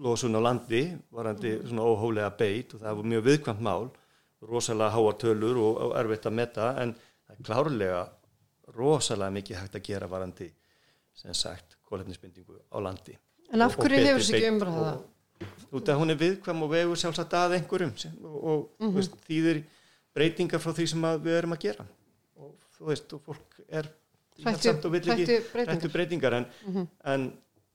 losun 0.04 0.34
á 0.34 0.40
landi 0.42 0.80
varandi 1.14 1.52
svona 1.68 1.86
óhólega 1.86 2.32
beit 2.38 2.74
og 2.74 2.80
það 2.82 2.96
var 2.98 3.08
mjög 3.12 3.24
viðkvæmt 3.28 3.62
mál 3.62 3.84
rosalega 4.44 4.90
háar 4.96 5.16
tölur 5.22 5.60
og, 5.62 5.76
og 5.86 5.94
erfitt 6.00 6.26
að 6.26 6.34
metta 6.40 6.66
en 6.82 6.94
það 6.98 7.36
er 7.38 7.44
klárlega 7.48 8.00
rosalega 8.74 9.30
mikið 9.38 9.60
hægt 9.62 9.78
að 9.78 9.86
gera 9.86 10.08
varandi 10.10 10.48
sem 11.14 11.34
sagt 11.38 11.76
kólefnisbindingu 11.88 12.58
á 12.74 12.78
landi 12.82 13.14
En 13.54 13.62
af 13.62 13.76
hverju 13.78 14.00
hefur 14.02 14.20
þessi 14.24 14.34
ekki 14.40 14.50
umræða? 14.50 14.92
og- 14.96 15.10
Út 15.74 15.88
af 15.90 15.98
hún 15.98 16.10
er 16.10 16.16
viðkvæm 16.18 16.62
og 16.62 16.70
vegur 16.70 16.96
sjálfsagt 16.98 17.32
að 17.34 17.54
einhverjum 17.58 17.96
sem, 17.98 18.12
og, 18.24 18.36
og 18.44 18.58
mm 18.80 18.86
Mhm. 18.88 18.94
veist, 18.96 19.14
þýðir 19.28 19.62
breytingar 20.14 20.60
frá 20.62 20.72
því 20.76 20.86
sem 20.94 21.06
að 21.10 21.22
við 21.28 21.38
erum 21.40 21.54
að 21.56 21.62
gera 21.68 21.86
og 22.40 22.52
þú 22.78 22.90
veist, 22.90 23.12
og 23.16 23.22
fólk 23.28 23.60
er 23.68 23.88
Hrætt 24.34 24.58
við- 24.58 24.66
samt 24.66 24.84
og 24.88 24.92
vill 24.96 25.00
ekki 25.14 25.24
hrætt 25.24 25.30
við 25.30 25.48
breytingar. 25.52 25.64
Mhm. 25.64 25.68
hrætt 25.70 25.84
við 25.86 25.92
breytingar 25.94 26.34
en, 26.40 26.46
en, 27.14 27.26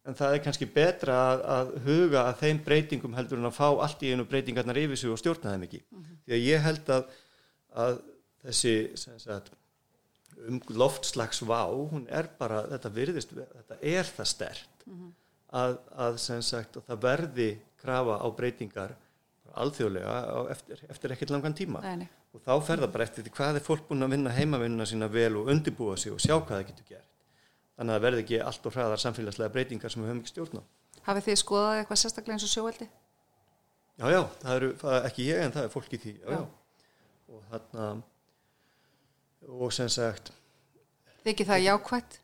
en 0.09 0.15
það 0.19 0.33
er 0.35 0.41
kannski 0.43 0.67
betra 0.75 1.15
að, 1.29 1.43
að 1.55 1.69
huga 1.85 2.23
að 2.29 2.39
þeim 2.43 2.59
breytingum 2.65 3.13
heldur 3.15 3.39
en 3.39 3.47
að 3.51 3.55
fá 3.59 3.67
allt 3.85 4.03
í 4.03 4.11
einu 4.13 4.25
breytingarnar 4.27 4.79
yfir 4.81 4.99
sig 4.99 5.13
og 5.13 5.19
stjórna 5.21 5.53
þeim 5.55 5.63
ekki 5.69 5.81
því 6.25 6.35
að 6.35 6.43
ég 6.49 6.65
held 6.67 6.91
að, 6.97 7.15
að 7.85 8.01
þessi 8.43 8.73
sagt, 8.97 9.51
um 10.47 10.59
loftslagsvá 10.79 11.61
hún 11.75 12.05
er 12.09 12.27
bara, 12.39 12.61
þetta 12.71 12.91
virðist 12.95 13.33
þetta 13.35 13.79
er 13.81 14.03
það 14.15 14.29
stert 14.35 14.85
að, 15.51 15.77
að 15.95 16.17
sem 16.23 16.41
sagt 16.45 16.77
að 16.79 16.87
það 16.91 17.01
verði 17.07 17.49
krafa 17.81 18.19
á 18.19 18.27
breytingar 18.35 18.95
alþjóðlega 19.59 20.15
eftir, 20.53 20.81
eftir 20.93 21.13
ekkert 21.15 21.31
langan 21.33 21.55
tíma 21.57 21.81
nei. 21.95 22.07
Og 22.33 22.43
þá 22.45 22.51
fer 22.67 22.83
það 22.83 22.93
bara 22.95 23.07
eftir 23.07 23.25
því 23.25 23.33
hvað 23.37 23.59
er 23.59 23.65
fólk 23.65 23.87
búin 23.89 24.05
að 24.05 24.13
vinna 24.15 24.33
heimavinnuna 24.35 24.85
sína 24.89 25.09
vel 25.11 25.31
og 25.39 25.49
undibúa 25.53 25.97
sig 25.97 26.13
og 26.13 26.21
sjá 26.21 26.35
hvað 26.37 26.55
það 26.55 26.67
getur 26.69 26.89
gert 26.93 27.07
þannig 27.79 27.93
að 27.93 27.95
það 27.95 28.05
verði 28.05 28.23
ekki 28.25 28.41
allt 28.49 28.69
og 28.69 28.75
hraðar 28.75 29.03
samfélagslega 29.05 29.53
breytingar 29.55 29.93
sem 29.93 30.03
við 30.03 30.11
höfum 30.11 30.21
ekki 30.23 30.33
stjórn 30.33 30.61
á 30.61 30.63
Hafið 31.09 31.29
þið 31.29 31.37
skoðað 31.41 31.77
eitthvað 31.79 31.99
sérstaklega 32.03 32.35
eins 32.35 32.45
og 32.45 32.51
sjóveldi? 32.53 32.87
Já, 33.99 34.05
já, 34.13 34.19
það 34.43 34.55
eru, 34.59 34.69
það 34.81 35.05
ekki 35.09 35.27
ég 35.29 35.43
en 35.43 35.53
það 35.55 35.65
er 35.65 35.71
fólk 35.73 35.93
í 35.95 35.99
því, 36.03 36.11
já, 36.19 36.33
já. 36.35 36.41
Og 37.29 37.45
þarna, 37.49 37.85
og 39.59 39.73
sem 39.75 39.89
sagt, 39.91 40.31
Þykir 41.23 41.49
það 41.49 41.63
jákvætt? 41.65 42.19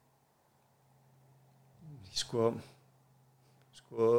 sko, 2.15 2.51
sko, 3.75 4.09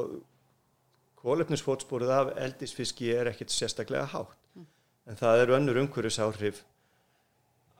kólefnisfótsporið 1.23 2.13
af 2.13 2.33
eldisfiski 2.45 3.09
er 3.15 3.31
ekkert 3.33 3.55
sérstaklega 3.55 4.05
hátt. 4.13 4.37
En 5.07 5.19
það 5.19 5.43
eru 5.45 5.55
önnur 5.59 5.79
umhverfisáhrif 5.85 6.63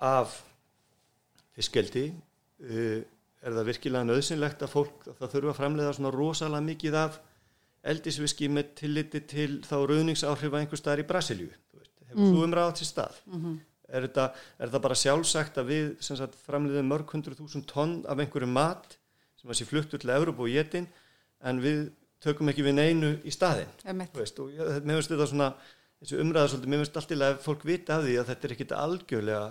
af 0.07 0.37
fiskeldi. 1.57 2.09
Uh, 2.63 3.03
er 3.47 3.55
það 3.55 3.69
virkilega 3.69 4.07
nöðsynlegt 4.09 4.63
að 4.65 4.73
fólk, 4.73 5.05
að 5.11 5.19
það 5.21 5.33
þurfa 5.35 5.51
að 5.53 5.59
framleiða 5.61 5.95
svona 5.99 6.11
rosalega 6.15 6.65
mikið 6.67 6.97
af 6.99 7.19
eldisfiski 7.87 8.49
með 8.51 8.71
tilliti 8.81 9.21
til 9.31 9.51
þá 9.63 9.77
rauningsáhrif 9.87 10.51
að 10.57 10.63
einhver 10.65 10.81
staðar 10.81 11.03
í 11.05 11.07
Brasilíu. 11.07 11.51
þú. 11.53 11.83
Hefur 12.07 12.17
hefur 12.17 12.33
svo 12.33 12.47
umræða 12.47 12.71
átt 12.73 12.81
sér 12.81 12.89
stað 12.91 13.21
er, 13.87 14.03
þetta, 14.09 14.25
er 14.59 14.67
þetta 14.67 14.81
bara 14.83 14.95
sjálfsagt 14.99 15.59
að 15.63 15.69
við 15.71 15.85
sagt, 16.03 16.35
framliðum 16.47 16.89
mörg 16.91 17.13
hundru 17.15 17.37
þúsund 17.39 17.67
tonn 17.71 17.95
af 18.11 18.19
einhverju 18.19 18.49
mat 18.51 18.97
sem 19.39 19.51
að 19.53 19.59
sé 19.61 19.67
fluttur 19.69 19.99
til 20.03 20.11
Európa 20.11 20.43
og 20.43 20.51
jetin 20.51 20.89
en 21.47 21.61
við 21.63 21.91
tökum 22.25 22.49
ekki 22.51 22.65
við 22.67 22.75
neinu 22.81 23.13
í. 23.23 23.69
Þú 24.11 24.23
veist, 24.25 24.41
og 24.43 24.51
ég, 24.51 24.59
þetta- 24.73 24.87
mér 24.89 24.99
finnst 24.99 25.13
þetta 25.15 25.29
svona 25.31 25.51
þessi 26.07 26.23
umræða 26.23 26.53
svolítið, 26.53 26.71
mér 26.73 26.83
finnst 26.85 26.99
allt 27.01 27.13
í 27.13 27.19
lagi 27.19 27.37
að 27.37 27.45
fólk 27.45 27.67
vita 27.67 27.99
af 27.99 28.07
því 28.07 28.17
að 28.21 28.31
þetta 28.31 28.47
er 28.49 28.55
ekkit 28.57 28.75
algjörlega 28.79 29.45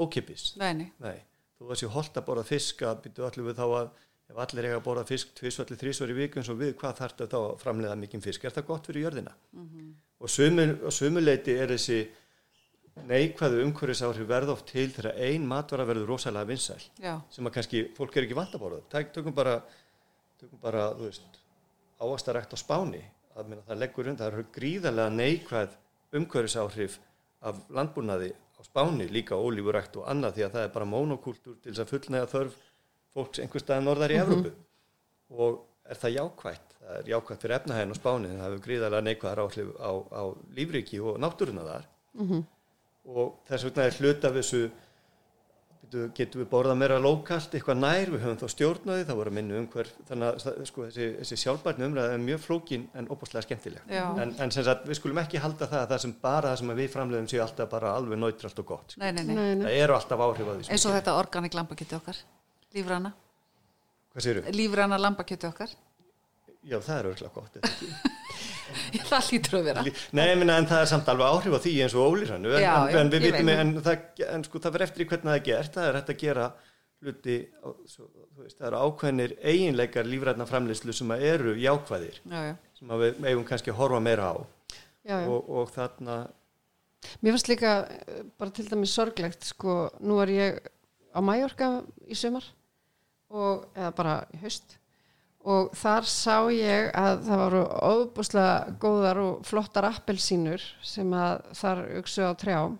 ókipis 0.00 0.44
Nei, 0.60 0.70
nei, 0.76 0.86
Nei, 1.00 1.18
þú 1.58 1.72
veist 1.72 1.84
ég 1.86 1.94
holdt 1.96 2.20
að 2.20 2.26
borða 2.28 2.46
fisk 2.48 2.84
að 2.86 3.02
byrju 3.06 3.28
allir 3.30 3.48
við 3.48 3.58
þá 3.60 3.66
að 3.80 3.90
ef 4.30 4.38
allir 4.44 4.68
eiga 4.68 4.78
að 4.78 4.86
borða 4.86 5.06
fisk 5.08 5.32
tvisvallir 5.40 5.80
þrísvar 5.80 6.12
í 6.12 6.16
viku 6.20 6.38
eins 6.40 6.50
og 6.52 6.60
við, 6.60 6.76
hvað 6.78 7.00
þarf 7.00 7.16
þetta 7.18 7.30
þá 7.32 7.40
að 7.40 7.58
framleiða 7.64 7.96
mikið 7.98 8.26
fisk? 8.28 8.44
Er 8.46 8.54
það 8.54 8.68
gott 8.68 8.90
fyrir 8.90 9.06
jörðina? 9.08 9.32
Og 10.20 10.30
sömu- 10.30 10.76
og 10.86 10.94
sömuleiti 10.94 11.56
er 11.58 11.72
þessi 11.74 12.00
neikvæðu 13.10 13.64
umhverfisáhrif 13.64 14.28
verða 14.28 14.54
oft 14.54 14.68
til 14.70 14.86
þegar 14.92 15.16
ein 15.24 15.46
matvara 15.48 15.86
verður 15.88 16.12
rosalega 16.12 16.46
vinsæl 16.46 16.82
já, 17.00 17.14
sem 17.32 17.46
að 17.48 17.54
kannski 17.56 17.82
fólk 17.96 18.16
er 18.18 18.26
ekki 18.26 18.36
vant 18.38 18.54
að 18.54 18.62
borða. 18.64 18.80
Tæk, 18.92 19.12
tökum 19.16 19.34
bara, 19.34 19.56
tökum 20.40 20.60
bara, 20.62 20.90
þú 20.98 21.08
veist, 21.08 21.40
ávastarækt 22.02 22.54
á 22.54 22.58
spáni. 22.60 23.02
Að 23.38 23.50
minna, 23.50 23.62
það 23.68 23.80
leggur 23.80 24.08
undan, 24.10 24.20
það 24.24 24.32
eru 24.32 24.46
gríðarlega 24.56 25.14
neikvæð 25.14 25.76
umhverfisáhrif 26.18 26.98
af 27.46 27.60
landbúnaði 27.72 28.32
á 28.34 28.60
spáni, 28.66 29.06
líka 29.08 29.38
ólífurækt 29.38 30.00
og 30.00 30.08
annað 30.10 30.36
því 30.36 30.46
að 30.46 30.56
það 30.56 30.66
er 30.66 30.74
bara 30.74 30.88
mónokúltúr 30.90 31.60
til 31.62 31.72
þess 31.72 31.84
að 31.84 31.92
fullnæga 31.94 32.30
þörf 32.34 32.58
fólks 33.14 33.42
einhver 33.42 33.64
staðar 33.64 33.86
norðar 33.86 34.14
í 34.14 34.18
Evrópu. 34.20 34.52
Og 35.30 35.62
er 35.86 36.00
það 36.02 36.16
jákvætt? 36.16 36.74
Það 36.80 36.98
er 36.98 37.10
jákvætt 37.12 37.44
fyrir 37.44 37.56
efnahæðin 37.56 37.94
á 37.94 38.00
spáni, 38.00 38.28
en 38.30 38.40
það 38.40 38.48
hefur 38.48 38.64
gríðarlega 38.66 39.06
neikvæðar 39.06 39.42
áhrif 39.44 39.72
á, 39.78 39.90
á 40.10 40.22
lífriki 40.58 41.00
og 41.00 41.18
náttúruna 41.22 41.66
þar. 41.70 41.88
Og 43.10 43.26
þess 43.48 43.66
vegna 43.68 43.86
er 43.86 43.98
hlut 44.00 44.26
af 44.26 44.36
þessu 44.40 44.62
Bíddu, 45.90 46.04
getum 46.14 46.38
við 46.44 46.46
borðað 46.52 46.76
meira 46.78 46.96
lókalt, 47.02 47.54
eitthvað 47.56 47.78
nær, 47.82 48.10
við 48.12 48.20
höfum 48.22 48.36
þá 48.38 48.52
stjórnaði, 48.52 49.06
það 49.08 49.16
voru 49.18 49.30
minni 49.34 49.56
umhver, 49.58 49.88
þannig 50.06 50.28
að 50.28 50.60
sko, 50.68 50.84
þessi, 50.86 51.06
þessi 51.18 51.38
sjálfbærni 51.40 51.86
umræða 51.88 52.12
er 52.14 52.22
mjög 52.22 52.44
flókin 52.44 52.84
en 52.94 53.08
opaslega 53.10 53.42
skemmtileg. 53.48 53.88
En, 53.90 54.34
en 54.38 54.54
sem 54.54 54.66
sagt, 54.68 54.86
við 54.86 55.00
skulum 55.00 55.18
ekki 55.24 55.40
halda 55.42 55.66
það 55.66 55.80
að 55.80 55.88
það 55.94 56.02
sem 56.04 56.14
bara 56.22 56.52
það 56.52 56.62
sem 56.62 56.72
við 56.78 56.92
framleiðum 56.94 57.26
séu 57.32 57.42
alltaf 57.42 57.72
bara 57.74 57.96
alveg 57.98 58.22
náttúralt 58.22 58.62
og 58.62 58.68
gott. 58.70 58.94
nei, 59.02 59.10
nei, 59.16 59.24
nei. 59.24 59.34
Nei, 59.34 59.50
nei. 59.56 59.64
Það 59.66 59.80
eru 59.80 59.98
alltaf 59.98 60.24
áhrif 60.28 60.46
á 60.46 60.52
því. 60.52 60.68
sem 60.68 60.76
eins 60.76 60.86
og 60.86 60.96
þetta 61.00 61.16
organik 61.24 61.58
lambakjöti 61.58 61.98
okkar 61.98 62.22
lífrana. 62.78 63.12
Hvað 64.14 64.28
séru? 64.28 64.46
lífrana 64.60 65.02
lambakjöti 65.02 65.50
okkar 65.50 65.74
Já, 66.60 66.78
það 66.78 66.96
er 67.00 67.12
örgulega 67.14 67.34
gott. 67.34 67.58
það 67.58 67.70
ekki? 67.72 67.92
það 69.10 69.28
lítur 69.32 69.58
að 69.60 69.68
vera 69.70 69.84
Nei, 69.86 70.24
minna, 70.38 70.56
en 70.60 70.68
það 70.70 70.82
er 70.84 70.90
samt 70.92 71.12
alveg 71.12 71.26
áhrif 71.36 71.56
á 71.56 71.60
því 71.64 71.74
eins 71.84 71.94
og 71.98 72.14
ólýrannu. 72.14 72.56
En, 72.56 72.66
en, 72.70 72.98
en 73.02 73.12
við 73.12 73.26
vitum, 73.28 73.52
en, 73.54 73.76
en 74.34 74.44
sko, 74.46 74.62
það 74.62 74.74
verður 74.76 74.86
eftir 74.88 75.04
í 75.04 75.08
hvernig 75.10 75.30
það 75.30 75.38
er 75.40 75.46
gert. 75.50 75.72
Það 75.76 75.88
er 75.88 75.98
hægt 76.00 76.12
að 76.14 76.20
gera 76.24 76.48
hluti, 77.00 77.36
svo, 77.88 78.08
veist, 78.36 78.58
það 78.58 78.66
eru 78.70 78.80
ákveðnir 78.84 79.36
eiginleikar 79.40 80.08
lífræðna 80.08 80.46
framleiðslu 80.48 80.92
sem 80.96 81.14
eru 81.16 81.54
jákvæðir. 81.56 82.18
já, 82.28 82.40
já, 82.50 82.54
sem 82.76 82.92
við 83.00 83.22
eigum 83.30 83.46
kannski 83.48 83.72
að 83.72 83.78
horfa 83.80 84.00
meira 84.04 84.32
á 84.32 84.36
Já, 85.00 85.16
já. 85.24 85.28
og, 85.32 85.48
og 85.48 85.70
þarna 85.72 86.18
Mér 87.24 87.32
fannst 87.32 87.48
líka 87.48 87.70
eh, 87.88 88.18
bara 88.36 88.52
til 88.52 88.66
dæmis 88.68 88.92
sorglegt 88.92 89.46
sko, 89.48 89.86
nú 90.04 90.18
er 90.20 90.32
ég 90.34 90.58
á 91.16 91.20
Mallorca 91.24 91.70
í 92.04 92.16
sumar 92.20 92.44
og, 93.32 93.64
eða 93.72 93.94
bara 93.96 94.18
í 94.36 94.42
haust 94.44 94.76
og 95.48 95.70
þar 95.76 96.06
sá 96.08 96.36
ég 96.52 96.90
að 96.96 97.22
það 97.24 97.42
voru 97.42 97.62
óbúslega 97.80 98.74
góðar 98.82 99.20
og 99.22 99.46
flottar 99.48 99.88
appelsínur 99.88 100.64
sem 100.84 101.12
að 101.16 101.46
þar 101.56 101.82
uksu 102.00 102.26
á 102.28 102.32
trjám. 102.36 102.76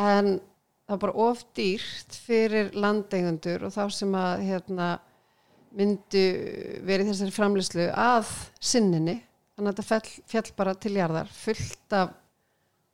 En 0.00 0.38
það 0.86 0.94
var 0.94 1.02
bara 1.02 1.26
of 1.26 1.44
dýrt 1.56 2.16
fyrir 2.24 2.72
landeigundur 2.72 3.66
og 3.68 3.74
þá 3.74 3.84
sem 3.92 4.16
að 4.16 4.46
hérna, 4.48 4.88
myndu 5.74 6.24
verið 6.86 7.10
þessari 7.12 7.34
framleyslu 7.34 7.88
að 7.90 8.32
sinninni. 8.62 9.18
Þannig 9.54 9.70
að 9.70 9.74
þetta 9.74 9.88
fell, 9.88 10.22
fjall 10.30 10.50
bara 10.56 10.74
til 10.78 10.94
jarðar 10.96 11.28
fullt 11.30 11.94
af, 11.94 12.14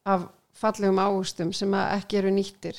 af 0.04 0.26
fallegum 0.60 0.98
águstum 1.00 1.54
sem 1.56 1.76
ekki 1.78 2.18
eru 2.20 2.32
nýttir. 2.34 2.76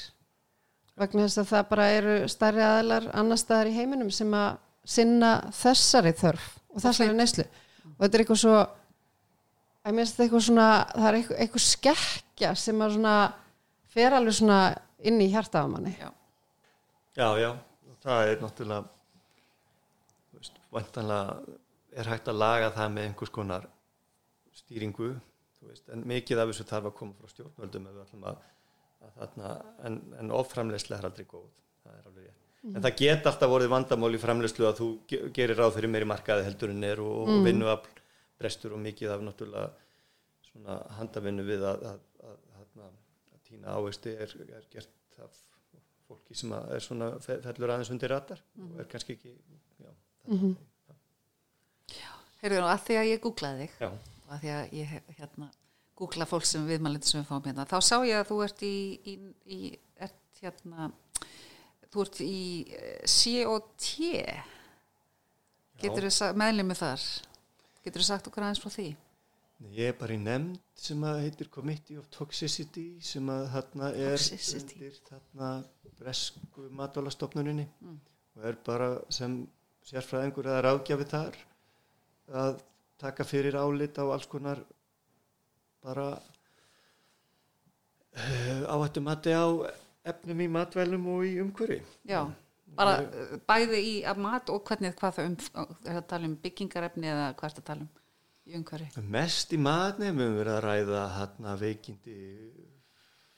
Vegna 0.99 1.25
þess 1.25 1.41
að 1.41 1.53
það 1.53 1.69
bara 1.71 1.87
eru 1.95 2.17
stærri 2.29 2.65
aðlar 2.65 3.07
annar 3.17 3.39
staðar 3.39 3.71
í 3.71 3.77
heiminum 3.77 4.11
sem 4.13 4.33
að 4.37 4.59
sinna 4.87 5.31
þessari 5.55 6.13
þörf 6.17 6.47
og 6.71 6.83
þessari 6.83 7.15
neyslu. 7.15 7.45
Og 7.95 7.99
þetta 8.03 8.17
er 8.17 8.23
eitthvað 8.23 8.41
svo 8.43 8.55
að 9.81 9.95
mér 9.95 10.03
finnst 10.03 10.15
þetta 10.15 10.25
eitthvað 10.25 10.45
svona 10.47 10.67
það 10.91 11.07
er 11.09 11.17
eitthvað, 11.19 11.41
eitthvað 11.43 11.65
skekkja 11.65 12.53
sem 12.59 12.83
að 12.85 12.95
svona 12.97 13.15
fer 13.91 14.15
alveg 14.17 14.37
svona 14.37 14.59
inn 15.09 15.21
í 15.21 15.29
hjarta 15.33 15.65
á 15.65 15.67
manni. 15.69 15.93
Já. 15.97 16.09
já, 17.17 17.27
já, 17.41 17.49
það 18.05 18.29
er 18.29 18.43
náttúrulega 18.43 18.83
þú 20.29 20.41
veist, 20.41 20.61
vantanlega 20.73 21.57
er 21.91 22.11
hægt 22.13 22.31
að 22.31 22.39
laga 22.39 22.71
það 22.77 22.93
með 22.95 23.09
einhvers 23.09 23.33
konar 23.35 23.67
stýringu 24.55 25.09
þú 25.59 25.71
veist, 25.71 25.89
en 25.93 26.05
mikið 26.07 26.43
af 26.43 26.51
þessu 26.51 26.67
þarf 26.69 26.91
að 26.91 26.97
koma 26.99 27.17
frá 27.17 27.33
stjórnvöldum 27.33 27.89
ef 27.89 27.97
við 27.97 28.05
ætlum 28.05 28.29
að, 28.31 28.45
að 29.01 29.17
þarna, 29.17 29.55
en, 29.89 29.99
en 30.21 30.37
offramleysla 30.37 30.97
er 30.97 31.09
aldrei 31.09 31.27
góð. 31.27 31.49
Það 31.81 31.97
er 31.97 32.07
alveg 32.09 32.29
rétt 32.29 32.40
en 32.63 32.81
það 32.83 32.95
get 33.01 33.25
alltaf 33.31 33.49
vorið 33.49 33.71
vandamál 33.73 34.13
í 34.15 34.19
framleyslu 34.21 34.67
að 34.69 34.79
þú 34.81 34.87
ge- 35.09 35.21
gerir 35.33 35.57
ráð 35.57 35.75
fyrir 35.79 35.89
meiri 35.93 36.05
markaði 36.11 36.43
heldur 36.45 36.69
en 36.75 36.83
er 36.85 36.99
og, 37.01 37.21
og 37.25 37.45
vinnuafl 37.47 37.89
brestur 38.41 38.75
og 38.77 38.81
mikið 38.83 39.13
af 39.15 39.23
náttúrulega 39.25 39.71
svona 40.51 40.75
handavinnu 40.97 41.43
við 41.47 41.63
að, 41.65 41.85
að, 41.91 41.99
að, 42.27 42.37
að, 42.59 42.91
að 43.33 43.39
tína 43.49 43.75
ávegsti 43.77 44.13
er, 44.25 44.35
er 44.59 44.67
gert 44.73 45.19
af 45.25 45.39
fólki 46.07 46.35
sem 46.37 46.51
að 46.57 46.71
er 46.75 46.85
svona 46.85 47.09
fe- 47.23 47.39
fellur 47.45 47.73
aðeins 47.73 47.91
undir 47.95 48.11
ratar 48.13 48.41
og 48.61 48.79
er 48.83 48.89
kannski 48.91 49.15
ekki 49.17 49.33
já, 49.81 49.91
það, 50.87 50.97
heyrðu 52.41 52.61
nú, 52.61 52.67
að 52.71 52.83
því 52.87 52.97
að 53.01 53.09
ég 53.11 53.21
googlaði 53.25 53.65
þig 53.67 53.85
já, 53.85 53.89
og 53.91 54.33
að 54.35 54.41
því 54.45 54.51
að 54.57 54.73
ég 54.79 54.93
hérna 55.19 55.49
googla 56.01 56.25
fólk 56.29 56.45
sem 56.49 56.65
viðmælindi 56.69 57.09
sem 57.09 57.21
við 57.21 57.29
fáum 57.29 57.45
hérna 57.45 57.65
þá 57.69 57.77
sá 57.85 57.95
ég 58.07 58.17
að 58.21 58.29
þú 58.31 58.37
ert 58.45 58.63
í, 58.65 58.73
í, 59.05 59.15
í 59.45 59.59
ert 60.01 60.41
hérna 60.41 60.89
þú 61.91 62.05
ert 62.05 62.19
í 62.23 62.41
eh, 62.77 63.03
COT 63.05 63.87
getur 65.81 66.07
þú 66.07 66.31
meðlimi 66.39 66.77
þar? 66.77 67.05
Getur 67.81 68.03
þú 68.03 68.07
sagt 68.07 68.29
okkur 68.29 68.45
aðeins 68.45 68.61
frá 68.63 68.71
því? 68.73 68.89
Ég 69.75 69.91
er 69.91 69.97
bara 69.97 70.15
í 70.15 70.21
nefnd 70.21 70.57
sem 70.81 71.03
að 71.05 71.19
heitir 71.25 71.49
Committee 71.53 71.99
of 72.01 72.07
Toxicity 72.13 72.87
sem 73.05 73.27
að 73.29 73.43
þarna 73.55 73.91
er 73.93 74.17
Toxicity. 74.17 74.77
undir 74.79 74.95
þarna 75.09 75.49
bresku 75.99 76.65
matvælastofnuninni. 76.79 77.67
Og 78.37 78.45
er 78.49 78.57
bara 78.65 78.89
sem 79.13 79.41
sérfræðingur 79.85 80.49
eða 80.49 80.63
ráðgjafi 80.65 81.07
þar 81.11 81.37
að 82.41 82.61
taka 83.01 83.25
fyrir 83.27 83.57
álit 83.57 83.97
á 83.97 84.05
alls 84.05 84.27
konar 84.29 84.61
bara 85.81 86.07
uh, 88.15 88.61
áhættum 88.69 89.05
mati 89.09 89.33
á 89.33 89.45
efnum 90.07 90.41
í 90.41 90.47
matvælum 90.51 91.07
og 91.13 91.25
í 91.27 91.33
umhverfi. 91.43 91.79
Já, 92.09 92.21
bara 92.77 92.97
bæði 93.49 93.81
í 93.85 93.95
mat 94.17 94.49
og 94.53 94.63
hvernig 94.67 94.95
hvað 94.99 95.17
það 95.17 95.29
um 95.29 95.75
er 95.85 95.99
að 95.99 96.07
tala 96.13 96.29
um 96.29 96.37
byggingarefni 96.43 97.11
eða 97.11 97.27
hvað 97.39 97.49
er 97.49 97.55
það 97.57 97.63
að 97.63 97.69
tala 97.71 97.85
um 97.85 97.91
í 98.45 98.57
umhverfi? 98.59 99.05
Mest 99.17 99.53
í 99.53 99.61
matni 99.61 100.09
við 100.09 100.23
höfum 100.25 100.39
verið 100.39 100.57
að 100.57 100.65
ræða 100.67 101.03
þarna 101.17 101.55
veikindi 101.61 102.17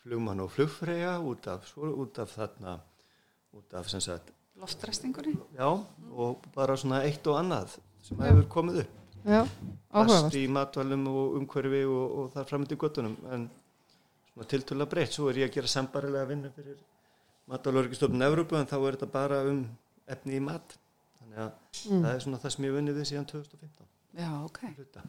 flugmann 0.03 0.43
og 0.43 0.51
flugfreyja 0.51 1.17
út 1.23 1.47
af, 1.51 1.67
svo, 1.69 1.91
út 2.03 2.19
af 2.19 2.33
þarna 2.35 2.77
út 3.53 3.75
af 3.79 3.89
sem 3.91 4.01
sagt 4.03 4.33
loftræstingunni 4.59 5.37
já 5.55 5.69
og 6.11 6.43
bara 6.55 6.75
svona 6.77 7.03
eitt 7.07 7.25
og 7.27 7.39
annað 7.39 7.77
sem 8.03 8.19
hefur 8.19 8.47
komið 8.51 8.83
upp. 8.83 8.99
Já, 9.23 9.39
áhugavert. 9.39 10.07
plast 10.09 10.35
í 10.35 10.47
matvælum 10.51 11.05
og 11.07 11.35
umhverfi 11.39 11.83
og, 11.87 12.15
og 12.19 12.31
það 12.33 12.49
framöndi 12.49 12.77
göttunum 12.79 13.13
en 13.31 13.45
svona 14.33 14.49
tiltölu 14.49 14.89
breytt. 14.89 15.15
Svo 15.15 15.29
er 15.31 15.43
ég 15.43 15.49
að 15.51 15.57
gera 15.59 15.71
sambarilega 15.71 16.29
vinnu 16.33 16.51
fyrir 16.55 16.81
matvælurkistofnun 17.51 18.27
Evrópu 18.27 18.59
en 18.59 18.69
þá 18.69 18.77
er 18.81 18.97
þetta 18.97 19.11
bara 19.13 19.41
um 19.49 19.63
efni 20.09 20.37
í 20.39 20.43
mat. 20.43 20.77
Þannig 21.21 21.43
að 21.45 21.55
það 21.87 22.11
er 22.13 22.23
svona 22.27 22.43
það 22.43 22.55
sem 22.57 22.69
ég 22.69 22.77
vunnið 22.77 22.99
við 22.99 23.09
síðan 23.13 23.31
2015 23.31 23.89
já, 24.13 24.29
ok, 24.43 24.61
hluta. 24.77 25.03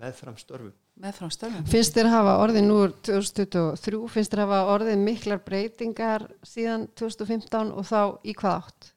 Meðfram 0.00 0.38
störfu 0.40 0.70
með 1.00 1.66
Finnst 1.70 1.96
þér 1.96 2.10
hafa 2.12 2.36
orðið 2.42 2.64
nú 2.66 2.76
úr 2.84 2.94
2023, 3.06 4.00
finnst 4.12 4.34
þér 4.34 4.42
hafa 4.44 4.60
orðið 4.74 4.98
miklar 5.00 5.40
breytingar 5.44 6.26
síðan 6.44 6.88
2015 6.98 7.70
og 7.72 7.86
þá 7.88 8.00
í 8.20 8.34
hvað 8.36 8.56
átt? 8.58 8.90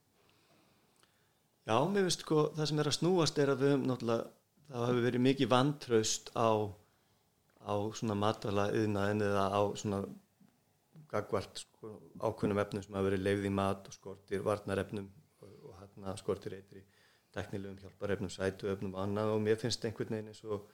Já, 1.63 1.77
mér 1.87 2.09
finnst 2.09 2.25
sko 2.25 2.49
það 2.57 2.69
sem 2.69 2.81
er 2.83 2.89
að 2.91 2.97
snúast 2.97 3.39
er 3.39 3.53
að 3.53 3.63
við 3.63 3.71
höfum 3.71 3.85
náttúrulega, 3.87 4.25
það 4.73 4.87
hefur 4.89 5.07
verið 5.07 5.25
mikið 5.29 5.51
vantraust 5.53 6.33
á, 6.35 6.51
á 7.63 7.75
svona 7.97 8.15
matvæla 8.19 8.67
yðnaðin 8.75 9.25
eða 9.27 9.45
á 9.51 9.61
svona 9.79 10.03
gagvart 11.13 11.61
sko, 11.61 11.93
ákveðnum 12.19 12.61
efnum 12.63 12.83
sem 12.83 12.95
hafa 12.97 13.07
verið 13.09 13.25
leifð 13.27 13.49
í 13.49 13.53
mat 13.53 13.89
og 13.89 13.95
skortir 13.95 14.43
varnarefnum 14.45 15.09
og, 15.43 15.51
og 15.69 15.75
hérna 15.79 16.15
skortir 16.19 16.57
eitri 16.57 16.83
teknilegum 17.33 17.79
hjálparefnum, 17.81 18.31
sætuefnum 18.33 18.95
og 18.95 19.03
annað. 19.05 19.33
Og 19.35 19.43
mér 19.45 19.59
finnst 19.61 19.85
einhvern 19.85 20.15
veginn 20.15 20.31
eins 20.33 20.43
og 20.45 20.67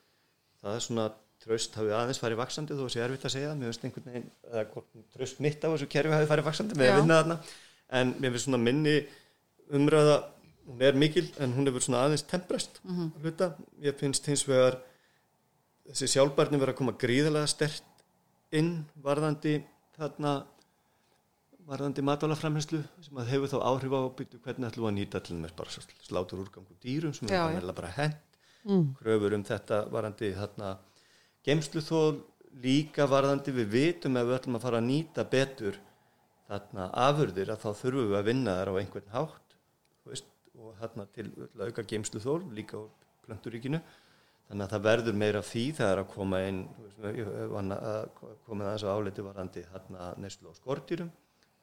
það 0.62 0.76
er 0.76 0.86
svona 0.86 1.08
tröst 1.40 1.78
hafi 1.80 1.94
aðeins 1.96 2.20
farið 2.20 2.42
vaksandi 2.42 2.76
þó 2.76 2.84
að 2.86 2.92
sé 2.96 3.04
erfitt 3.04 3.28
að 3.30 3.36
segja, 3.36 3.54
mér 3.56 3.72
finnst 3.72 3.86
einhvern 3.88 4.10
veginn 4.10 4.28
eða 4.50 4.66
tröst 5.16 5.40
mitt 5.44 5.64
á 5.64 5.68
þessu 5.72 5.88
kerfi 5.92 6.16
hafi 6.18 6.32
farið 6.32 6.50
vaksandi 6.50 6.80
með 6.80 6.92
að 6.92 7.00
vinna 7.02 7.22
þarna. 7.22 7.40
En 8.00 8.12
mér 8.20 8.36
finnst 8.36 8.50
svona 8.50 8.62
minni 8.64 8.98
umræða 9.76 10.18
hún 10.70 10.84
er 10.86 10.98
mikil 11.00 11.26
en 11.40 11.54
hún 11.56 11.68
hefur 11.70 11.84
svona 11.84 12.04
aðeins 12.06 12.26
temprast 12.30 12.80
mm 12.84 12.96
-hmm. 12.96 13.22
hluta, 13.22 13.56
ég 13.82 13.96
finnst 13.98 14.26
hins 14.28 14.48
vegar 14.48 14.78
þessi 15.90 16.08
sjálfbarni 16.14 16.60
verið 16.62 16.76
að 16.76 16.80
koma 16.82 16.96
gríðarlega 17.02 17.50
stert 17.50 17.84
inn 18.56 18.72
varðandi 19.04 19.58
þarna 19.98 20.34
varðandi 21.70 22.02
matvælaframhenslu 22.06 22.80
sem 23.06 23.20
að 23.22 23.30
hefur 23.34 23.52
þá 23.52 23.58
áhrif 23.70 23.94
á 23.94 24.02
byrju 24.18 24.40
hvernig 24.46 24.70
ætlum 24.72 24.86
við 24.86 24.90
að 24.90 24.96
nýta 24.98 25.22
til 25.26 25.38
þess 25.44 25.58
bara 25.60 25.74
sl- 25.76 26.06
slátur 26.08 26.42
úrgangu 26.42 26.78
dýrum 26.82 27.14
sem 27.14 27.30
er 27.30 27.36
bara, 27.62 27.76
bara 27.82 27.92
hent. 27.98 28.40
Kröfur 29.00 29.36
um 29.38 29.44
þetta 29.46 29.78
varðandi 29.94 30.32
þarna 30.36 30.72
geimsluþól 31.46 32.18
líka 32.64 33.06
varðandi 33.08 33.54
við 33.56 33.70
vitum 33.76 34.18
ef 34.20 34.26
við 34.28 34.38
ætlum 34.40 34.58
að 34.58 34.66
fara 34.66 34.80
að 34.82 34.88
nýta 34.90 35.24
betur 35.30 35.78
þarna 36.50 36.90
afurðir 37.06 37.52
að 37.54 37.62
þá 37.64 37.70
þurfum 37.84 38.10
við 38.10 38.18
að 38.20 38.28
vinna 38.32 38.56
þar 38.58 38.72
á 38.74 38.80
einhvern 38.82 39.14
hátt 39.14 39.56
veist, 40.10 40.26
og 40.58 40.74
þarna 40.82 41.06
til 41.14 41.28
að 41.38 41.68
auka 41.70 41.86
geimsluþól 41.94 42.42
líka 42.58 42.82
á 42.82 42.84
plönturíkinu 43.28 43.80
þannig 44.50 44.66
að 44.66 44.76
það 44.76 44.86
verður 44.90 45.18
meira 45.24 45.46
því 45.46 45.66
það 45.80 45.94
er 45.94 46.04
að 46.04 46.12
koma 46.14 46.44
inn 46.50 46.62
þú 47.00 47.16
ég 47.16 47.34
að 47.78 48.06
koma 48.48 48.66
aðeins 48.68 48.86
á 48.86 48.90
áleiti 48.92 49.26
varðandi 49.26 49.66
þarna 49.70 50.12
neyslu 50.20 50.52
á 50.52 50.54
skortýrum 50.58 51.12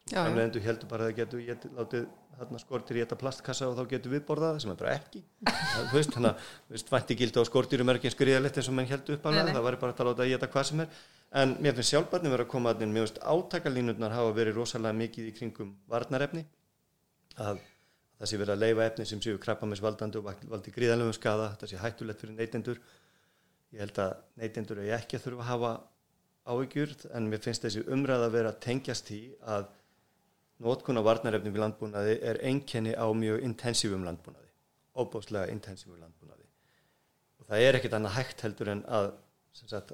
Já, 0.07 0.20
já. 0.20 0.22
framleiðendur 0.22 0.62
heldur 0.62 0.87
bara 0.87 1.07
að 1.07 1.09
það 1.09 1.16
getur 1.18 1.41
get, 1.43 1.64
látið 1.74 2.03
þarna 2.37 2.59
skortir 2.62 2.99
í 2.99 3.01
þetta 3.03 3.16
plastkassa 3.18 3.66
og 3.66 3.72
þá 3.74 3.89
getur 3.91 4.12
við 4.12 4.20
borðað 4.28 4.59
sem 4.62 4.70
er 4.70 4.78
bara 4.78 4.93
ekki. 5.01 5.22
Þú 5.91 5.97
þannig 6.14 6.28
að 6.30 6.45
þú 6.53 6.74
veist, 6.76 6.93
vænti 6.95 7.16
gildi 7.18 7.43
á 7.43 7.49
skortirum 7.49 7.91
er 7.91 7.99
ekki 7.99 8.12
eins 8.12 8.14
skriðalegt 8.14 8.61
eins 8.61 8.68
og 8.70 8.76
menn 8.76 8.87
heldur 8.91 9.16
upp 9.16 9.26
nei. 9.49 9.55
það 9.57 9.66
væri 9.66 9.80
bara 9.80 9.97
að 9.97 10.11
láta 10.11 10.22
að 10.22 10.30
geta 10.30 10.51
hvað 10.53 10.68
sem 10.68 10.82
er. 10.84 11.01
En 11.43 11.57
mér 11.59 11.74
finnst 11.74 11.91
sjálfbarni 11.91 12.32
verið 12.37 12.47
að 12.47 12.53
koma 12.53 12.74
að 12.76 12.84
mér 12.87 13.09
finnst 13.09 13.18
átakalínurnar 13.34 14.14
hafa 14.14 14.37
verið 14.37 14.61
rosalega 14.61 15.01
mikið 15.01 15.26
í 15.26 15.34
kringum 15.41 15.74
varnarefni. 15.91 16.45
Að 17.43 17.64
það 18.17 18.31
sé 18.31 18.39
verið 18.41 18.55
að 18.55 18.62
leifa 18.64 18.87
efni 18.91 19.07
sem 19.09 19.21
séu 19.25 19.41
krabbamisvaldandi 19.43 20.21
og 20.21 20.29
vald- 20.31 20.47
valdi 20.53 20.73
gríðalegum 20.75 21.17
skada 21.17 21.51
það 21.61 21.73
sé 21.73 21.81
hættulegt 21.83 22.23
fyrir 22.23 22.39
neytendur. 22.39 22.81
Ég 23.75 23.83
held 23.85 23.99
að 24.01 24.14
neytendur 24.41 24.81
er 24.83 24.95
ekki 24.97 25.19
að 25.19 25.27
þurfa 25.27 25.45
að 25.45 25.51
hafa 25.51 25.73
áhyggjur 26.47 26.95
en 27.19 27.29
mér 27.31 27.43
finnst 27.45 27.67
þessi 27.67 27.83
umræða 27.93 28.29
að 28.29 28.37
vera 28.39 28.53
að 28.55 28.62
tengjast 28.69 29.11
því 29.11 29.21
að 29.57 29.67
Nótkun 30.64 30.97
á 30.97 31.05
varnarefnum 31.05 31.53
í 31.53 31.61
landbúnaði 31.61 32.14
er 32.25 32.39
einkenni 32.49 32.95
á 32.97 33.05
mjög 33.12 33.43
intensífum 33.45 34.07
landbúnaði, 34.07 34.47
óbáslega 34.97 35.51
intensífum 35.53 35.99
landbúnaði. 36.01 36.47
Og 37.43 37.51
það 37.51 37.64
er 37.67 37.77
ekkit 37.77 37.97
annað 37.99 38.14
hægt 38.17 38.41
heldur 38.47 38.71
en 38.73 38.81
að 38.89 39.11
sagt, 39.53 39.93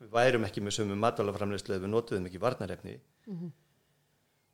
við 0.00 0.10
værum 0.16 0.48
ekki 0.48 0.64
með 0.66 0.74
sömu 0.80 0.96
matvælaframleyslu 0.98 1.76
ef 1.76 1.84
við 1.84 1.92
notuðum 1.94 2.26
ekki 2.26 2.42
varnarefni 2.42 2.96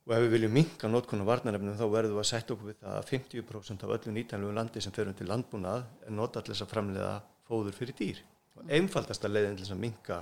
og 0.07 0.13
ef 0.15 0.23
við 0.23 0.33
viljum 0.37 0.53
minka 0.55 0.87
nótkun 0.87 1.23
á 1.23 1.27
varnarefnum 1.27 1.75
þá 1.75 1.85
verðum 1.91 2.15
við 2.15 2.23
að 2.23 2.29
setja 2.29 2.55
okkur 2.55 2.69
við 2.69 2.77
það 2.79 2.93
að 2.95 3.07
50% 3.11 3.83
af 3.83 3.95
öllu 3.97 4.13
nýtanlegu 4.15 4.53
landi 4.55 4.83
sem 4.83 4.93
ferum 4.95 5.15
til 5.17 5.27
landbúnað 5.27 5.81
er 6.07 6.13
nota 6.15 6.41
til 6.41 6.53
þess 6.53 6.63
að 6.63 6.71
framleiða 6.71 7.15
fóður 7.49 7.75
fyrir 7.75 7.97
dýr. 7.99 8.21
Og 8.55 8.71
einfaldasta 8.77 9.27
leiðin 9.27 9.59
til 9.59 9.67
að 9.67 9.81
minka 9.81 10.21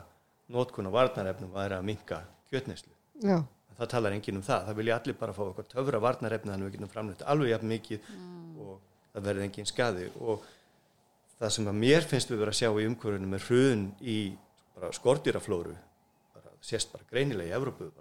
nótkun 0.56 0.90
á 0.90 0.92
varnarefnum 0.96 1.54
væri 1.54 1.78
að 1.78 1.86
minka 1.86 2.24
en 3.76 3.78
það 3.78 3.92
talar 3.92 4.16
enginn 4.16 4.40
um 4.40 4.46
það, 4.46 4.66
það 4.68 4.78
vilja 4.80 4.98
allir 5.00 5.18
bara 5.20 5.36
fá 5.36 5.42
eitthvað 5.46 5.70
töfra 5.74 6.02
varnarefni 6.04 6.52
þannig 6.52 6.66
að 6.66 6.70
við 6.70 6.78
getum 6.78 6.94
framleitt 6.94 7.24
alveg 7.34 7.52
jafn 7.52 7.72
mikið 7.72 8.10
og 8.66 8.76
það 9.14 9.28
verði 9.30 9.46
engin 9.46 9.70
skadi 9.70 10.08
og 10.22 10.46
það 11.36 11.54
sem 11.58 11.70
að 11.72 11.80
mér 11.82 12.08
finnst 12.10 12.32
við 12.32 12.42
vera 12.42 12.56
að 12.56 12.60
sjá 12.62 12.70
í 12.72 12.88
umhverjunum 12.90 13.36
er 13.36 13.48
hrun 13.50 13.86
í 14.02 14.18
bara 14.76 14.92
skortýraflóru 14.96 15.76
bara, 16.36 16.56
sést 16.64 16.94
bara 16.94 17.08
greinilega 17.12 17.52
í 17.52 17.58
Evrópu 17.58 17.92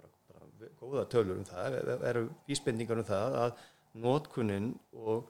góða 0.85 1.05
tölur 1.11 1.39
um 1.41 1.47
það 1.49 1.79
er- 1.81 2.05
eru 2.11 2.25
vísbendingar 2.49 3.01
um 3.01 3.07
það 3.09 3.37
að 3.45 3.63
notkunin 4.05 4.69
og, 4.99 5.25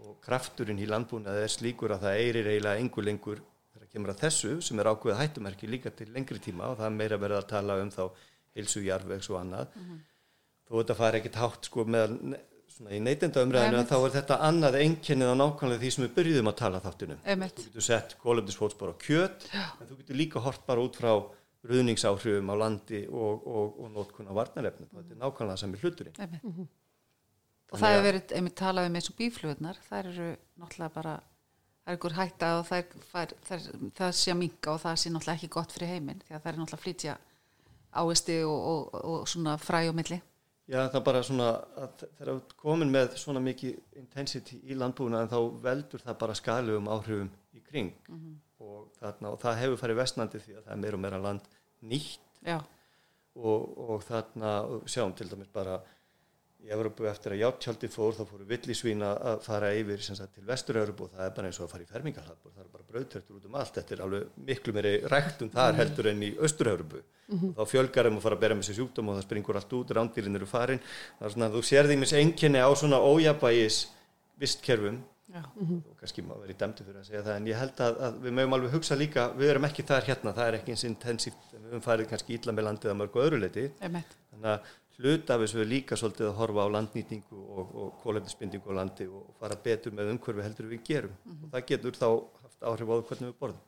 og 0.00 0.16
krafturinn 0.24 0.78
í 0.82 0.88
landbúnaði 0.88 1.44
er 1.46 1.52
slíkur 1.52 1.94
að 1.96 2.04
það 2.06 2.20
eirir 2.22 2.50
eiginlega 2.52 2.80
engur 2.82 3.06
lengur 3.06 3.40
þegar 3.74 3.88
kemur 3.92 4.12
að 4.14 4.20
þessu 4.24 4.52
sem 4.62 4.80
er 4.82 4.90
ákveða 4.92 5.20
hættumerki 5.22 5.68
líka 5.70 5.90
til 5.96 6.08
lengri 6.14 6.38
tíma 6.42 6.70
og 6.72 6.78
það 6.80 6.90
er 6.90 6.98
meira 7.00 7.18
verið 7.22 7.40
að 7.42 7.48
tala 7.54 7.78
um 7.82 7.90
þá 7.94 8.02
heilsu 8.56 8.82
jarðvegs 8.86 9.30
og 9.32 9.40
annað. 9.42 9.72
Þó 10.66 10.72
þetta 10.80 10.94
fari 10.98 11.18
ekkert 11.20 11.40
hátt 11.42 11.66
sko 11.68 11.84
með 11.84 12.14
svona 12.76 12.92
í 12.96 13.00
neytenda 13.00 13.42
umræðinu 13.44 13.78
Einmitt. 13.80 13.90
þá 13.90 13.96
er 14.06 14.14
þetta 14.16 14.38
annað 14.48 14.78
einkennið 14.80 15.32
á 15.32 15.36
nákvæmlega 15.42 15.82
því 15.82 15.90
sem 15.94 16.04
við 16.06 16.14
byrjuðum 16.16 16.50
að 16.50 16.56
tala 16.62 16.80
þáttunum. 16.84 17.20
Þú 17.60 17.66
getur 17.68 17.84
sett 17.86 18.16
kólefnisfótspor 18.22 18.92
á 18.92 18.96
kjöt 19.00 19.46
en 19.52 19.90
þú 19.90 19.98
getur 20.00 20.18
líka 20.22 20.42
hort 20.46 20.64
bara 20.66 20.82
út 20.84 20.96
frá 20.98 21.12
ruðningsáhrifum 21.70 22.50
á 22.52 22.54
landi 22.62 23.02
og, 23.10 23.46
og, 23.46 23.78
og 23.84 23.92
nótkun 23.94 24.28
á 24.30 24.34
varnarefnum. 24.38 24.88
Þetta 24.94 25.14
er 25.16 25.20
nákvæmlega 25.22 25.60
sami 25.62 25.80
hluturinn. 25.82 26.18
Einmitt. 26.18 26.44
og 26.46 27.78
Þannig 27.78 27.80
það 27.80 27.86
að- 27.86 27.96
hefur 27.96 28.06
verið 28.10 28.36
einmitt 28.38 28.56
talað 28.60 28.86
um 28.90 28.98
eins 29.00 29.10
og 29.10 29.16
bíflugurnar 29.18 29.80
þær 29.88 30.10
eru 30.12 30.28
náttúrulega 30.60 30.92
bara 30.94 31.14
það 31.86 31.92
er 31.92 31.96
ykkur 31.98 32.14
hætta 32.18 32.50
og 32.60 32.66
það, 32.68 32.78
er, 32.78 32.86
það, 33.10 33.50
er, 33.56 33.90
það 33.98 34.12
sé 34.20 34.30
að 34.32 34.38
minka 34.42 34.72
og 34.72 34.80
það 34.84 34.96
sé 35.02 35.10
náttúrulega 35.14 35.38
ekki 35.40 35.48
gott 35.56 35.74
fyrir 35.74 35.90
heiminn 35.94 36.22
því 36.26 36.34
að 36.36 36.40
það 36.44 36.52
er 36.52 36.56
náttúrulega 36.60 36.78
að 36.78 36.84
flytja 36.86 37.16
áisti 37.96 38.36
og, 38.44 38.56
og, 38.70 38.96
og 39.10 39.28
svona 39.30 39.56
fræ 39.58 39.82
og 39.90 39.94
milli. 39.98 40.18
Já, 40.66 40.80
það 40.90 40.96
er 40.98 41.04
bara 41.06 41.20
svona 41.22 41.48
að 41.78 41.92
þegar 42.02 42.28
þú 42.32 42.36
ert 42.40 42.54
komin 42.58 42.90
með 42.90 43.12
svona 43.22 43.42
mikið 43.44 43.76
intensity 44.00 44.56
í 44.66 44.74
landbúna 44.78 45.20
en 45.22 45.30
þá 45.30 45.38
veldur 45.62 46.02
það 46.02 46.16
bara 46.22 46.34
skalugum 46.34 46.88
áhrifum 46.90 47.28
í 47.54 47.62
kring. 47.62 47.92
Og, 48.58 48.88
þarna, 48.98 49.30
og 49.30 49.38
það 49.42 49.58
hefur 49.60 49.78
farið 49.82 50.00
vestnandi 50.00 50.40
því 50.42 50.56
að 50.58 50.64
það 50.66 50.72
er 50.74 50.80
meira 50.82 50.98
og 50.98 51.02
meira 51.04 51.20
land 51.22 51.46
nýtt. 51.84 52.22
Og, 53.36 53.76
og 53.90 54.04
þarna 54.06 54.52
og 54.64 54.88
sjáum 54.88 55.12
til 55.16 55.28
dæmis 55.28 55.50
bara 55.52 55.76
í 56.64 56.70
Evrópu 56.72 57.04
eftir 57.06 57.34
að 57.34 57.42
játjáldi 57.42 57.88
fór 57.92 58.14
þá 58.16 58.22
fóru 58.26 58.46
villisvína 58.48 59.10
að 59.30 59.42
fara 59.44 59.72
yfir 59.76 60.00
sagt, 60.02 60.32
til 60.34 60.46
vestur-Evrópu 60.48 61.04
og 61.04 61.10
það 61.12 61.26
er 61.26 61.34
bara 61.36 61.50
eins 61.50 61.58
og 61.60 61.66
að 61.66 61.74
fara 61.74 61.84
í 61.84 61.90
fermingarhlaðbor 61.90 62.54
það 62.54 62.62
er 62.64 62.70
bara 62.72 62.88
brauðtertur 62.90 63.36
út 63.36 63.48
um 63.50 63.58
allt. 63.60 63.74
Þetta 63.76 63.94
er 63.94 64.02
alveg 64.06 64.38
miklu 64.48 64.74
meiri 64.76 64.94
ræktun 65.12 65.52
þar 65.52 65.78
heldur 65.82 66.08
en 66.10 66.24
í 66.24 66.30
austur-Evrópu. 66.40 67.02
Þá 67.26 67.62
fjölgar 67.66 68.08
þeim 68.08 68.18
að 68.18 68.24
fara 68.24 68.38
að 68.38 68.42
bera 68.46 68.56
með 68.56 68.68
sér 68.68 68.78
sjúkdóm 68.80 69.10
og 69.10 69.18
það 69.18 69.26
springur 69.26 69.60
allt 69.60 69.76
út, 69.76 69.92
rándýrin 69.98 70.38
eru 70.38 70.48
farin. 70.48 70.82
Það 71.18 71.28
er 71.28 71.34
svona 71.34 71.50
að 71.50 71.58
þú 71.58 71.62
sér 71.66 71.90
því 71.90 71.98
mis 72.00 72.16
einkenni 72.16 72.62
á 72.62 72.70
svona 72.72 73.02
ójabægis 73.02 73.78
vistkerfum 74.40 75.00
og 75.44 76.00
kannski 76.00 76.24
maður 76.24 76.46
verið 76.46 76.58
dæmdi 76.62 76.86
fyrir 76.86 77.02
að 77.02 77.10
segja 77.10 77.26
það 77.26 77.36
en 77.40 77.50
ég 77.50 77.60
held 77.60 77.84
að, 77.86 78.00
að 78.06 78.18
við 78.24 78.36
mögum 78.38 78.56
alveg 78.56 78.74
hugsa 78.76 78.98
líka 78.98 79.28
við 79.36 79.52
erum 79.52 79.68
ekki 79.68 79.86
þar 79.90 80.08
hérna, 80.08 80.34
það 80.36 80.50
er 80.50 80.58
ekki 80.60 80.74
eins 80.74 80.86
intensíft 80.88 81.52
við 81.52 81.68
höfum 81.68 81.86
farið 81.86 82.10
kannski 82.12 82.38
illa 82.38 82.56
með 82.56 82.68
landið 82.70 82.92
að 82.92 83.00
mörgu 83.02 83.24
öðru 83.26 83.40
leiti 83.44 83.68
þannig 83.84 84.50
að 84.54 84.74
hluta 84.96 85.36
þessu 85.40 85.62
er 85.62 85.70
líka 85.70 85.96
svolítið 85.98 86.30
að 86.30 86.36
horfa 86.40 86.66
á 86.66 86.68
landnýtingu 86.76 87.38
og, 87.38 87.72
og 87.82 87.88
kólefnisbindingu 88.02 88.72
á 88.72 88.78
landi 88.80 89.08
og 89.10 89.32
fara 89.40 89.58
betur 89.64 89.94
með 89.96 90.12
umhverfi 90.14 90.44
heldur 90.46 90.70
við 90.70 90.84
gerum. 90.86 91.16
Og 91.26 91.48
það 91.52 91.66
getur 91.70 91.98
þá 91.98 92.06
haft 92.44 92.68
áhrif 92.70 92.92
á 92.92 92.94
það 92.94 93.08
hvernig 93.10 93.30
við 93.32 93.40
borðum. 93.42 93.64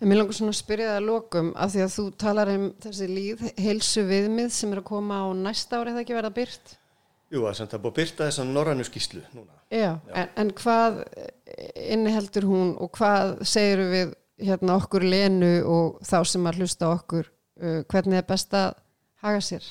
En 0.00 0.10
mér 0.10 0.20
langar 0.20 0.38
svona 0.38 0.54
að 0.54 0.60
spyrja 0.60 0.90
það 0.90 1.00
að 1.00 1.08
lokum 1.08 1.50
af 1.54 1.72
því 1.74 1.82
að 1.84 1.94
þú 1.94 2.04
talar 2.24 2.52
um 2.54 2.66
þessi 2.82 3.08
líð 3.10 3.46
heilsu 3.60 4.04
viðmið 4.08 4.52
sem 4.56 4.74
er 4.74 4.82
að 4.82 4.90
koma 4.90 5.22
á 5.22 5.26
næsta 5.38 5.78
ári 5.80 5.94
eða 5.94 6.04
ekki 6.04 6.18
verða 6.18 6.34
byrt. 6.40 6.76
Jú, 7.30 7.44
það 7.44 7.62
er 7.66 7.66
að 7.66 7.82
búið 7.84 7.92
að 7.92 7.98
byrta 8.00 8.30
þessa 8.30 8.46
norrannu 8.48 8.86
skýslu 8.88 9.22
núna 9.36 9.59
Já, 9.70 10.00
En, 10.14 10.28
en 10.36 10.48
hvað 10.58 11.04
inniheldur 11.78 12.46
hún 12.48 12.72
og 12.82 12.90
hvað 12.98 13.36
segir 13.46 13.82
við 13.92 14.16
hérna 14.40 14.78
okkur 14.80 15.04
lenu 15.06 15.50
og 15.68 16.00
þá 16.06 16.16
sem 16.26 16.48
að 16.48 16.58
hlusta 16.62 16.88
okkur 16.90 17.28
uh, 17.28 17.82
hvernig 17.90 18.18
er 18.18 18.26
best 18.26 18.56
að 18.56 18.72
haga 19.22 19.44
sér? 19.44 19.68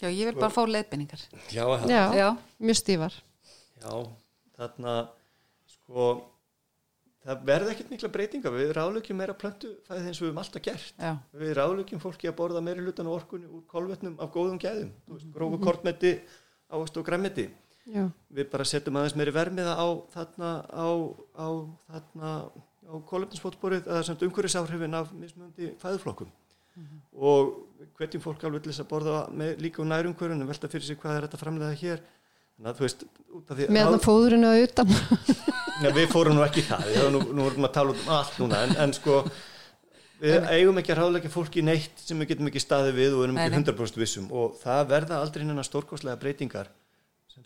já, 0.00 0.08
ég 0.08 0.30
vil 0.30 0.38
bara 0.40 0.48
fá 0.48 0.64
leiðbendingar 0.64 1.22
Já, 1.52 1.64
Já, 1.84 2.02
já, 2.16 2.28
mjög 2.58 2.78
stífar. 2.80 3.16
Já, 3.82 3.92
þarna 4.56 4.94
sko 5.68 6.10
það 7.20 7.42
verða 7.52 7.72
ekkert 7.74 7.90
mikla 7.92 8.12
breytinga 8.14 8.52
við 8.54 8.72
ráðlökjum 8.78 9.20
meira 9.20 9.36
plöntu 9.36 9.74
fæðið 9.86 10.06
eins 10.08 10.20
og 10.20 10.24
við 10.24 10.30
höfum 10.30 10.42
alltaf 10.42 10.64
gert. 10.64 10.94
Já, 10.96 11.12
við 11.36 11.52
ráðlökjum 11.60 12.02
fólki 12.02 12.30
að 12.30 12.38
borða 12.40 12.64
meiri 12.64 12.86
hlutan 12.86 13.10
á 13.12 13.12
orkunni 13.12 13.50
úr 13.50 13.66
kolvetnum 13.68 14.16
af 14.18 14.32
góðum 14.32 14.60
gæðum. 14.62 14.94
Grófu 15.34 15.60
kortmeti, 15.60 16.14
ávast 16.72 16.96
og 16.96 17.04
græmeti 17.06 17.50
Já, 17.88 18.04
við 18.36 18.50
bara 18.52 18.66
setjum 18.68 18.98
aðeins 19.00 19.16
meiri 19.18 19.32
vermiða 19.34 19.72
á 19.74 19.88
þarna 20.12 20.50
á, 20.68 20.88
á 21.34 21.48
þarna 21.88 22.30
á 22.90 22.94
kolvetnisfótsporið 23.08 23.88
eða 23.88 24.04
samt 24.06 24.22
umhverfisáhrifin 24.26 24.98
af 24.98 25.10
mismunandi 25.16 25.72
fæðuflokkum. 25.80 26.30
Og 27.16 27.50
hvetjum 27.98 28.22
fólk 28.24 28.44
alveg 28.46 28.64
til 28.64 28.72
þess 28.72 28.84
að 28.84 28.90
borða 28.92 29.18
með, 29.36 29.52
líka 29.64 29.82
úr 29.82 29.90
nærumhverfinu 29.90 30.48
velta 30.48 30.70
fyrir 30.70 30.86
sig 30.86 30.98
hvað 31.00 31.16
er 31.16 31.26
þetta 31.26 31.40
framlega 31.40 31.78
hér. 31.80 32.02
Þannig 32.56 32.70
að 32.70 32.78
þú 32.78 32.86
veist 32.86 33.04
út 33.38 33.50
af 33.50 33.58
því 33.58 33.68
með 33.74 33.86
það 33.88 34.02
fóðurinn 34.06 34.48
að 34.48 34.62
utan. 34.66 34.94
Já, 35.80 35.88
við 35.96 36.10
fórum 36.12 36.36
nú 36.36 36.44
ekki 36.44 36.64
það, 36.66 36.86
við 36.88 36.98
höfum 37.00 37.14
nú, 37.16 37.22
nú 37.38 37.46
erum 37.48 37.66
að 37.68 37.74
tala 37.78 37.94
um 37.94 38.10
allt 38.16 38.40
núna, 38.42 38.58
en, 38.66 38.74
en 38.84 38.92
sko 38.96 39.22
við 40.20 40.50
eigum 40.52 40.80
ekki 40.80 40.92
að 40.92 41.00
ráðleika 41.00 41.32
fólki 41.32 41.64
neitt 41.64 42.02
sem 42.04 42.20
við 42.20 42.34
getum 42.34 42.50
ekki 42.50 42.60
staðið 42.62 42.98
við 43.00 43.16
og 43.16 43.24
erum 43.24 43.38
Nei, 43.38 43.46
ekki 43.46 43.56
nei. 43.56 43.64
100% 43.64 44.00
vissum 44.02 44.26
og 44.36 44.58
það 44.60 44.82
verða 44.90 45.20
aldrei 45.24 45.44
hennar 45.46 45.64
stórkostlega 45.68 46.20
breytingar 46.20 46.68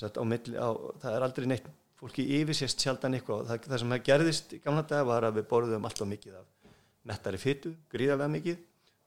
sagt 0.00 0.20
á 0.20 0.24
milli, 0.26 0.58
á, 0.58 0.68
það 1.02 1.16
er 1.16 1.26
aldrei 1.28 1.48
neitt 1.50 1.70
fólki 2.00 2.24
yfirsést 2.40 2.82
sjaldan 2.82 3.16
eitthvað, 3.16 3.46
það, 3.48 3.66
það 3.70 3.80
sem 3.80 3.94
það 3.94 4.06
gerðist 4.08 4.54
í 4.56 4.60
gamla 4.64 4.84
dag 4.88 5.06
var 5.08 5.26
að 5.28 5.38
við 5.38 5.46
borðum 5.52 5.86
alltaf 5.88 6.08
mikið 6.10 6.38
af 6.40 6.48
mettari 7.08 7.40
fytu, 7.40 7.74
gríðarlega 7.92 8.32
mikið. 8.32 8.58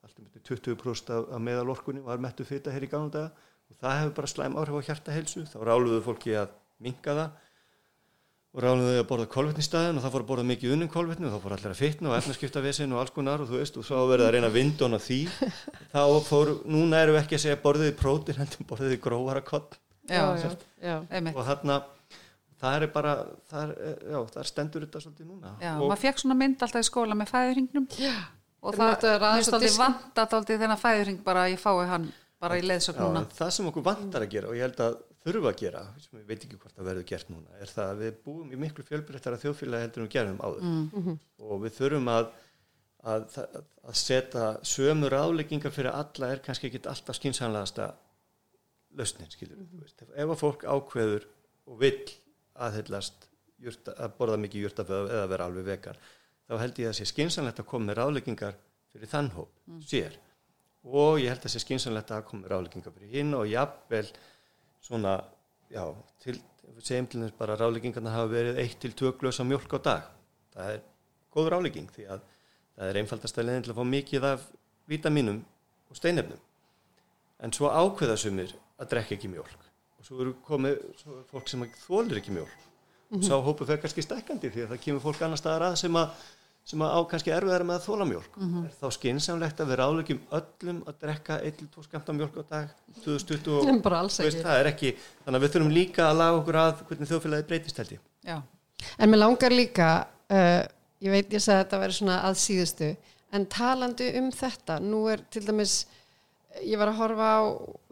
Allt 0.06 0.22
um 0.22 0.30
20% 0.50 1.12
af, 1.14 1.28
af 1.34 1.44
meðalorkunni 1.44 2.06
var 2.06 2.22
mettu 2.22 2.46
fyta 2.48 2.74
hér 2.74 2.88
í 2.88 2.92
ganum 2.92 3.12
daga. 3.14 3.34
Og 3.68 3.82
það 3.82 4.00
hefur 4.02 4.16
bara 4.22 4.32
slæm 4.32 4.56
áhrif 4.58 4.80
á 4.80 4.88
hjartahelsu 4.88 5.44
þá 5.50 5.58
ráluðu 5.68 6.00
fólki 6.06 6.38
að 6.40 6.54
minka 6.84 7.16
það. 7.18 7.44
Og 8.56 8.64
ráluðu 8.64 8.94
þau 8.94 9.02
að 9.02 9.10
borða 9.10 9.32
kolvetni 9.34 9.62
í 9.66 9.68
staðin 9.68 10.00
og 10.00 10.06
það 10.06 10.14
fór 10.14 10.24
að 10.24 10.30
borða 10.30 10.46
mikið 10.52 10.76
unnum 10.78 10.92
kolvetni 10.94 11.28
og 11.28 11.34
þá 11.34 11.44
fór 11.44 11.56
allir 11.58 11.74
að 11.74 11.82
fitna 11.82 12.14
og 12.14 12.16
efnaskipta 12.18 12.64
vesin 12.64 12.96
og 12.96 13.02
alls 13.02 13.14
konar 13.14 13.44
og 13.44 13.52
þú 13.52 13.60
veist 13.60 13.78
og 13.78 13.86
svo 13.86 14.06
verið 14.10 14.30
að 14.30 14.38
reyna 14.38 14.54
vinda 14.54 14.88
á 14.88 15.00
því. 15.04 15.20
Þá 15.94 16.02
fór, 16.30 16.54
núna 16.66 17.04
erum 17.04 17.18
við 17.18 17.26
ekki 17.26 17.38
að 17.38 17.44
segja 17.44 17.60
borðiði 17.66 17.98
prótin 18.00 18.40
heldur 18.40 18.70
borðiði 18.72 19.02
grófara 19.04 19.44
kott 19.46 19.78
Já, 19.78 19.87
já, 20.10 20.56
já. 20.82 20.96
og 21.34 21.44
þarna 21.48 21.78
það 22.62 22.78
er 22.78 22.88
bara, 22.94 23.16
það 23.52 23.74
er, 23.74 23.98
já, 24.02 24.20
það 24.34 24.40
er 24.42 24.50
stendur 24.52 24.86
þetta 24.86 25.02
svolítið 25.04 25.30
núna. 25.30 25.52
Já, 25.62 25.74
og, 25.76 25.84
maður 25.92 26.04
fekk 26.06 26.24
svona 26.24 26.38
mynd 26.40 26.64
alltaf 26.66 26.86
í 26.86 26.88
skóla 26.88 27.18
með 27.18 27.34
fæðurhingnum 27.34 27.90
og 28.68 28.78
það 28.78 28.94
þetta 28.94 29.12
er 29.18 29.62
diskinn? 29.66 29.84
vantat 29.84 30.34
aldrei 30.38 30.56
þennan 30.56 30.82
fæðurhing 30.82 31.20
bara 31.26 31.46
að 31.46 31.54
ég 31.54 31.62
fái 31.62 31.86
hann 31.92 32.08
bara 32.42 32.58
í 32.58 32.66
leiðsögn 32.66 33.04
núna. 33.04 33.24
það 33.34 33.54
sem 33.56 33.70
okkur 33.70 33.86
vantar 33.86 34.26
að 34.26 34.34
gera 34.34 34.50
og 34.50 34.58
ég 34.58 34.66
held 34.66 34.82
að 34.86 34.98
þurfa 35.28 35.52
að 35.52 35.62
gera, 35.62 35.84
sem 36.02 36.20
ég 36.22 36.28
veit 36.28 36.44
ekki 36.46 36.58
hvort 36.58 36.76
það 36.76 36.90
verður 36.90 37.08
gert 37.12 37.32
núna, 37.34 37.62
er 37.62 37.72
það 37.72 37.94
að 37.94 38.04
við 38.04 38.20
búum 38.26 38.52
í 38.54 38.60
miklu 38.62 38.86
fjölbreyttara 38.88 39.40
þjóðfélagi 39.42 39.86
heldur 39.86 40.04
en 40.04 40.08
við 40.08 40.14
gerum 40.16 40.38
áður. 40.42 40.68
Mm. 40.68 41.18
og 41.44 41.64
við 41.66 41.74
þurfum 41.78 42.12
að, 42.14 42.30
að, 43.14 43.40
að, 43.44 43.98
setja 43.98 44.52
sömu 44.72 45.12
ráleggingar 45.12 45.74
fyrir 45.76 45.98
alla 45.98 46.32
er 46.32 46.44
kannski 46.46 46.70
ekki 46.70 46.84
alltaf 46.88 47.20
skynsanlegasta 47.20 47.90
lausnin, 48.98 49.32
skilur 49.32 49.58
mm 49.58 49.68
-hmm. 49.72 50.14
ef 50.16 50.30
að 50.30 50.42
fólk 50.44 50.64
ákveður 50.64 51.28
og 51.68 51.80
vill 51.80 52.08
aðhyllast 52.56 53.28
að 53.98 54.16
borða 54.18 54.38
mikið 54.38 54.68
jurtaföð 54.68 55.12
eða 55.12 55.28
vera 55.32 55.46
alveg 55.50 55.66
vegan 55.66 56.02
þá 56.48 56.58
held 56.62 56.80
ég 56.80 56.90
að 56.90 56.98
sé 57.00 57.06
skynsanlegt 57.06 57.60
að 57.60 57.70
koma 57.72 57.90
með 57.90 58.00
ráleggingar 58.02 58.56
fyrir 58.92 59.12
þann 59.12 59.32
hóp 59.36 59.50
Mm. 59.68 59.82
sér 59.82 60.18
og 60.84 61.20
ég 61.20 61.30
held 61.30 61.46
að 61.46 61.54
sé 61.54 61.60
skynsanlegt 61.60 62.12
að 62.12 62.26
koma 62.26 62.44
með 62.44 62.52
ráleggingar 62.54 62.94
fyrir 62.94 63.10
hinn 63.10 63.34
og 63.34 63.48
jafnvel 63.48 64.08
svona, 64.82 65.24
já, 65.70 65.84
til, 66.20 66.40
segjum 66.80 67.08
til 67.08 67.22
þess 67.22 67.38
bara 67.38 67.58
ráleggingarna 67.58 68.14
hafa 68.14 68.32
verið 68.32 68.62
eitt 68.62 68.80
til 68.80 68.94
tvö 68.94 69.12
glösa 69.20 69.44
mjólk 69.44 69.74
á 69.74 69.80
dag 69.84 70.04
það 70.54 70.74
er 70.76 70.82
góð 71.34 71.50
rálegging 71.54 71.90
því 71.94 72.08
að 72.14 72.22
það 72.78 72.90
er 72.90 73.00
einfaldast 73.02 73.38
að 73.42 73.52
að 73.58 73.76
fá 73.78 73.84
mikið 73.84 74.24
af 74.24 74.48
vítaminum 74.88 75.44
og 75.90 76.00
steinefnum 76.00 76.40
en 77.44 77.54
svo 77.54 77.70
ákveða 77.70 78.18
sumir 78.18 78.54
að 78.78 78.90
drekka 78.94 79.16
ekki 79.18 79.30
mjólk. 79.34 79.68
Og 79.98 80.06
svo 80.08 80.22
eru 80.24 80.34
komið 80.46 80.80
svo 81.02 81.20
er 81.20 81.28
fólk 81.32 81.52
sem 81.52 81.64
þólir 81.88 82.20
ekki 82.22 82.34
mjólk. 82.36 82.58
Og 83.16 83.24
sá 83.24 83.38
hópu 83.40 83.66
fer 83.68 83.80
kannski 83.82 84.04
stækkandi 84.04 84.50
því 84.52 84.66
að 84.66 84.74
það 84.74 84.82
kemur 84.84 85.04
fólk 85.06 85.22
annar 85.24 85.40
staðar 85.40 85.64
að 85.70 85.78
sem 85.80 85.96
að, 85.96 86.26
sem 86.68 86.82
að 86.84 86.92
á 86.92 87.00
kannski 87.08 87.32
erfiðar 87.32 87.64
með 87.70 87.78
að 87.80 87.86
þóla 87.88 88.08
mjólk. 88.10 88.34
Er 88.68 88.74
þá 88.82 88.88
skynsamlegt 88.98 89.62
að 89.64 89.72
við 89.72 89.80
rálegjum 89.82 90.20
öllum 90.40 90.82
að 90.92 90.98
drekka 91.06 91.38
1-2 91.48 91.86
skamta 91.88 92.16
mjólk 92.18 92.36
á 92.38 92.44
dag 92.52 92.74
2020 93.06 93.56
og 93.72 93.82
Bara 93.86 94.02
alls 94.04 94.20
þú 94.20 94.28
veist, 94.28 94.38
ekki. 94.42 94.46
það 94.50 94.60
er 94.60 94.70
ekki 94.74 94.92
þannig 95.00 95.40
að 95.40 95.46
við 95.48 95.54
þurfum 95.56 95.74
líka 95.78 96.08
að 96.10 96.20
laga 96.20 96.42
okkur 96.42 96.60
að 96.66 96.84
hvernig 96.90 97.12
þjóðfélagi 97.14 97.48
breytist 97.54 97.80
held 97.82 97.96
ég. 97.96 98.02
Já, 98.28 98.38
En 99.00 99.10
mér 99.10 99.18
langar 99.24 99.56
líka, 99.56 99.88
uh, 100.30 100.64
ég 101.02 101.10
veit 101.16 101.32
ég 101.34 101.42
sagði 101.42 101.56
að 101.58 101.64
þetta 101.64 101.80
væri 101.82 101.96
svona 101.98 102.18
að 102.28 102.36
síðustu, 102.44 102.90
en 103.34 103.46
talandi 103.50 104.10
um 104.20 104.28
þetta, 104.36 104.76
nú 104.84 105.00
er 105.10 105.24
til 105.34 105.42
dæmis, 105.48 105.78
ég 106.64 106.80
var 106.80 106.92
að 106.92 107.00
horfa 107.02 107.30
á 107.38 107.44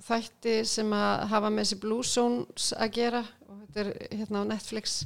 þætti 0.05 0.55
sem 0.68 0.91
að 0.95 1.24
hafa 1.32 1.51
með 1.51 1.63
þessi 1.63 1.80
Blue 1.84 2.05
Zones 2.07 2.68
að 2.78 2.93
gera 2.97 3.22
og 3.45 3.61
þetta 3.61 3.84
er 3.84 4.20
hérna 4.20 4.43
á 4.45 4.49
Netflix, 4.51 4.99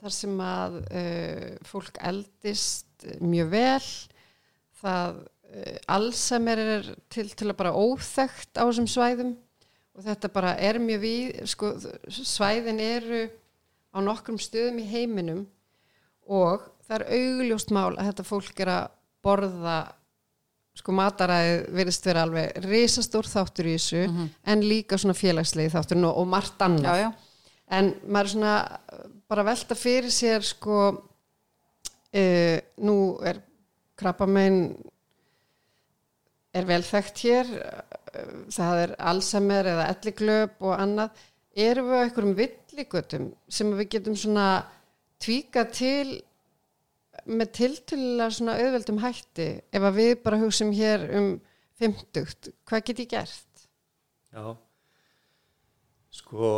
þar 0.00 0.14
sem 0.16 0.36
að 0.44 0.76
uh, 0.84 1.48
fólk 1.66 1.98
eldist 2.10 3.08
mjög 3.20 3.50
vel, 3.54 3.88
það 4.82 5.18
uh, 5.22 5.96
Alzheimer 5.96 6.62
er 6.62 6.92
til, 7.12 7.26
til 7.32 7.50
að 7.50 7.58
bara 7.62 7.74
óþekkt 7.76 8.60
á 8.60 8.64
þessum 8.64 8.88
svæðum 8.90 9.34
og 9.96 10.04
þetta 10.04 10.32
bara 10.32 10.54
er 10.60 10.78
mjög 10.82 11.02
við, 11.04 11.42
sko, 11.48 11.72
svæðin 12.12 12.80
eru 12.84 13.26
á 13.96 13.98
nokkrum 14.04 14.40
stöðum 14.40 14.82
í 14.82 14.88
heiminum 14.90 15.46
og 16.26 16.66
það 16.86 16.98
er 16.98 17.06
augljóst 17.16 17.72
mál 17.74 17.94
að 17.94 18.10
þetta 18.10 18.26
fólk 18.26 18.60
er 18.64 18.72
að 18.74 18.90
borða 19.24 19.78
sko 20.76 20.94
mataræðið 20.96 21.62
virðist 21.78 22.08
vera 22.08 22.24
alveg 22.26 22.58
risastór 22.66 23.28
þáttur 23.30 23.70
í 23.70 23.76
þessu 23.78 24.28
en 24.52 24.64
líka 24.66 24.98
svona 25.00 25.16
félagslegi 25.16 25.72
þáttur 25.72 26.02
og, 26.04 26.20
og 26.22 26.28
margt 26.30 26.60
já, 26.60 26.66
annað. 26.68 27.00
Já, 27.00 27.08
en 27.78 27.92
maður 28.04 28.26
er 28.26 28.34
svona 28.34 28.56
bara 29.26 29.46
velta 29.48 29.78
fyrir 29.78 30.12
sér 30.14 30.44
sko 30.46 30.80
uh, 30.92 32.58
nú 32.84 32.98
er 33.26 33.40
krabbamein 33.96 34.60
er 36.56 36.68
vel 36.68 36.82
þekkt 36.84 37.24
hér 37.24 37.50
það 38.52 38.82
er 38.84 38.94
Alzheimer 39.10 39.68
eða 39.72 39.88
elliglöp 39.92 40.62
og 40.64 40.76
annað. 40.76 41.24
Erum 41.56 41.90
við 41.90 42.00
á 42.00 42.04
einhverjum 42.04 42.36
villigötum 42.36 43.28
sem 43.48 43.72
við 43.78 43.90
getum 43.96 44.16
svona 44.18 44.46
tvíka 45.22 45.64
til 45.72 46.18
með 47.26 47.50
tiltölulega 47.58 48.30
svona 48.36 48.54
auðveldum 48.60 49.00
hætti 49.02 49.48
ef 49.74 49.82
að 49.90 49.98
við 50.00 50.12
bara 50.26 50.40
hugsum 50.42 50.72
hér 50.76 51.06
um 51.18 51.30
50, 51.82 52.52
hvað 52.68 52.84
get 52.88 53.02
ég 53.04 53.10
gert? 53.12 53.66
Já 54.32 54.54
sko 56.16 56.50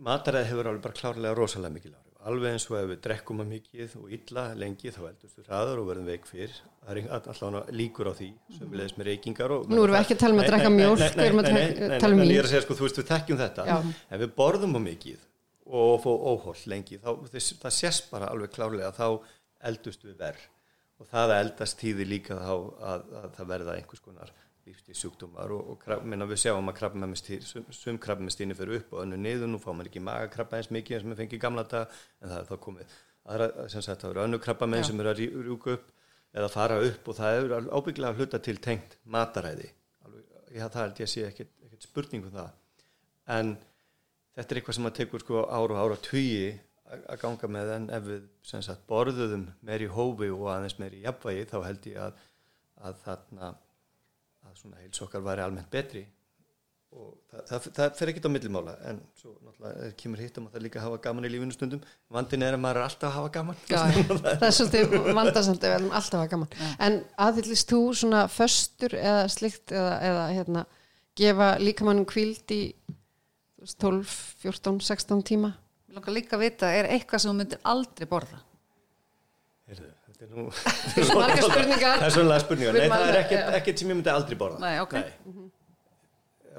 mataræði 0.00 0.48
hefur 0.52 0.70
alveg 0.70 0.84
bara 0.86 0.96
klárlega 0.96 1.36
rosalega 1.36 1.74
mikil 1.74 1.92
áhrif 1.92 2.06
alveg 2.30 2.54
eins 2.54 2.66
og 2.70 2.76
ef 2.78 2.86
við 2.90 2.98
drekkum 3.04 3.42
að 3.42 3.50
mikið 3.54 3.94
og 4.00 4.10
illa 4.16 4.44
lengi 4.60 4.92
þá 4.92 5.00
eldust 5.10 5.38
við 5.40 5.46
hraður 5.50 5.82
og 5.82 5.86
verðum 5.90 6.08
veik 6.10 6.26
fyrr 6.28 6.54
það 6.56 6.90
er 7.00 7.10
allavega 7.18 7.76
líkur 7.80 8.10
á 8.10 8.12
því 8.16 8.28
sem 8.56 8.66
við 8.72 8.80
leiðis 8.80 8.96
með 9.00 9.08
reykingar 9.10 9.54
og 9.56 9.68
Nú 9.72 9.82
erum 9.84 9.96
við 9.96 10.00
ekki 10.02 10.16
að 10.16 10.22
tala 10.24 10.36
um 10.36 10.40
að 10.40 10.44
Nei, 10.46 10.50
drekka 10.52 10.70
nei, 10.70 10.76
nei, 10.76 10.82
mjólk, 10.84 11.00
nei, 11.00 11.10
við 11.20 11.28
erum 11.30 11.40
að 11.42 11.48
nei, 11.48 11.52
tek- 11.60 11.80
nei, 11.80 11.88
nei, 11.94 12.00
tala 12.04 12.12
um 12.16 12.20
nei, 12.20 12.26
vín. 12.26 12.34
ég 12.34 12.40
er 12.42 12.48
að 12.48 12.52
segja 12.54 12.64
sko, 12.66 12.76
þú 12.80 12.86
veist 12.86 13.00
við 13.00 13.08
þekkjum 13.12 13.40
þetta 13.40 13.66
Já. 13.70 13.76
ef 14.16 14.22
við 14.24 14.34
borðum 14.40 14.76
á 14.76 14.80
mikið 14.84 15.20
og 15.70 16.00
fó 16.02 16.10
óholl 16.32 16.62
lengi. 16.72 16.98
Þá 17.02 17.10
þess, 17.32 17.54
það 17.62 17.76
sést 17.78 18.10
bara 18.10 18.30
alveg 18.32 18.52
klárlega 18.56 18.90
þá 18.96 19.06
eldust 19.70 20.04
við 20.06 20.16
verð 20.20 20.46
og 21.00 21.08
það 21.08 21.32
að 21.32 21.42
eldast 21.46 21.78
tíði 21.80 22.04
líka 22.08 22.36
þá 22.36 22.52
að, 22.52 23.04
að 23.22 23.28
það 23.38 23.50
verða 23.54 23.74
einhvers 23.78 24.02
konar 24.04 24.32
lífstíð 24.68 24.98
sjúkdómar 25.00 25.52
og, 25.56 25.70
og 25.72 25.78
krab, 25.80 26.02
minna, 26.04 26.26
við 26.28 26.42
sjáum 26.42 26.68
að 26.68 26.76
krabbamennstýni 26.80 27.46
sum, 27.72 27.96
krabbamennstýni 28.02 28.56
fyrir 28.58 28.82
upp 28.82 28.92
og 28.98 29.04
önnu 29.06 29.16
niður, 29.16 29.48
nú 29.48 29.60
fá 29.62 29.70
maður 29.72 29.88
ekki 29.88 30.02
magakrabba 30.04 30.58
eins 30.60 30.68
mikið 30.74 30.98
eins 30.98 31.06
og 31.06 31.08
maður 31.10 31.22
fengi 31.22 31.40
gamla 31.40 31.64
dag 31.70 31.94
en 32.20 32.28
það 32.28 32.36
er 32.42 32.50
þá 32.50 32.60
komið 32.66 32.92
aðra, 33.30 33.48
sem 33.72 33.84
sagt, 33.86 34.04
það 34.04 34.12
eru 34.12 34.22
önnu 34.26 34.40
krabbamenn 34.44 34.84
sem 34.84 35.00
eru 35.00 35.12
að 35.14 35.22
rjú- 35.22 35.44
rjúka 35.48 35.74
upp 35.78 35.88
eða 36.36 36.50
fara 36.52 36.76
upp 36.90 37.08
og 37.10 37.16
það 37.18 37.38
er 37.40 37.70
ábygglega 37.80 38.18
hluta 38.20 38.38
til 38.44 38.56
tengt 38.62 38.98
mataræði. 39.16 39.70
Alveg, 40.04 40.28
já, 40.52 40.64
það 40.68 40.80
held 40.84 41.00
ég 41.00 41.08
að 41.08 41.12
sé 41.14 41.24
ekkit 41.30 41.84
spurning 41.88 42.28
um 42.28 42.36
það. 42.36 42.52
En 43.40 43.56
þetta 44.36 44.54
er 44.54 44.60
eitthvað 44.60 44.78
sem 44.78 44.88
að 44.90 44.96
tekur 45.00 45.24
sko 45.24 45.44
ár 45.48 45.74
og 45.74 45.80
ára 45.84 45.96
tugi 46.04 46.44
að 46.90 47.20
ganga 47.22 47.48
með 47.54 47.72
en 47.76 47.88
ef 47.94 48.06
við 48.08 48.22
sem 48.50 48.62
sagt 48.66 48.86
borðuðum 48.90 49.44
meiri 49.66 49.86
hófi 49.94 50.30
og 50.34 50.48
aðeins 50.54 50.78
meiri 50.82 51.02
jafnvægi 51.04 51.44
þá 51.52 51.58
held 51.68 51.84
ég 51.92 52.00
að, 52.08 52.16
að 52.88 52.96
þarna 53.04 53.50
að 54.48 54.56
svona 54.58 54.80
heils 54.82 55.02
okkar 55.04 55.22
væri 55.22 55.44
almennt 55.44 55.70
betri. 55.70 56.02
Og 56.90 57.12
það, 57.30 57.42
það, 57.46 57.66
það 57.76 57.92
fer 58.00 58.10
ekkit 58.10 58.24
á 58.26 58.30
millimála 58.34 58.72
en 58.90 58.96
svo 59.14 59.36
náttúrulega 59.46 59.84
er- 59.86 59.92
kemur 60.00 60.18
hitt 60.24 60.38
um 60.40 60.48
að 60.48 60.56
það 60.56 60.64
líka 60.64 60.80
hafa 60.82 60.96
gaman 61.04 61.28
í 61.28 61.30
lífinu 61.30 61.54
stundum. 61.54 61.84
Vandin 62.10 62.42
er 62.42 62.56
að 62.56 62.62
maður 62.64 62.80
er 62.80 62.86
alltaf 62.88 63.06
að 63.12 63.14
hafa 63.20 63.30
gaman. 63.36 63.60
Já, 63.70 63.78
það 64.24 64.46
er 64.48 64.56
svolítið 64.56 64.96
vandarsamt 65.20 65.62
ef 65.62 65.70
við 65.70 65.76
erum 65.76 65.94
alltaf 66.00 66.24
að 66.24 66.32
gaman. 66.32 66.56
En 66.88 66.98
aðhyllist 67.28 67.70
þú 67.70 67.80
svona 68.00 68.24
föstur 68.34 68.96
eða 68.98 69.28
slikt 69.30 69.76
eða, 69.76 69.92
eða 70.10 70.24
hérna, 70.34 70.64
gefa 71.22 71.52
líkamannum 71.62 72.08
kvíld 72.10 72.56
í 72.58 72.60
12, 73.60 74.14
14, 74.44 74.80
16 74.86 75.24
tíma 75.30 75.52
Mér 75.90 75.98
langar 75.98 76.14
líka 76.14 76.36
að 76.38 76.44
vita, 76.46 76.70
er 76.70 76.86
eitthvað 76.94 77.22
sem 77.24 77.32
þú 77.32 77.36
myndir 77.40 77.60
aldrei 77.66 78.06
borða? 78.10 78.38
Heyrðu, 79.70 79.88
þetta 80.06 80.26
er 80.26 80.30
nú 80.34 80.44
Margar 81.18 81.42
spurningar. 81.46 81.96
það 81.98 82.06
er 82.06 82.14
svona 82.14 82.38
spurningar, 82.44 82.78
nei 82.78 82.92
það 82.92 83.06
er 83.08 83.18
ekkert, 83.24 83.50
ekkert 83.60 83.82
sem 83.82 83.90
ég 83.90 83.98
myndi 83.98 84.12
aldrei 84.14 84.38
borða 84.38 84.60
Nei, 84.62 84.76
ok. 84.84 84.94
Nei. 85.00 85.48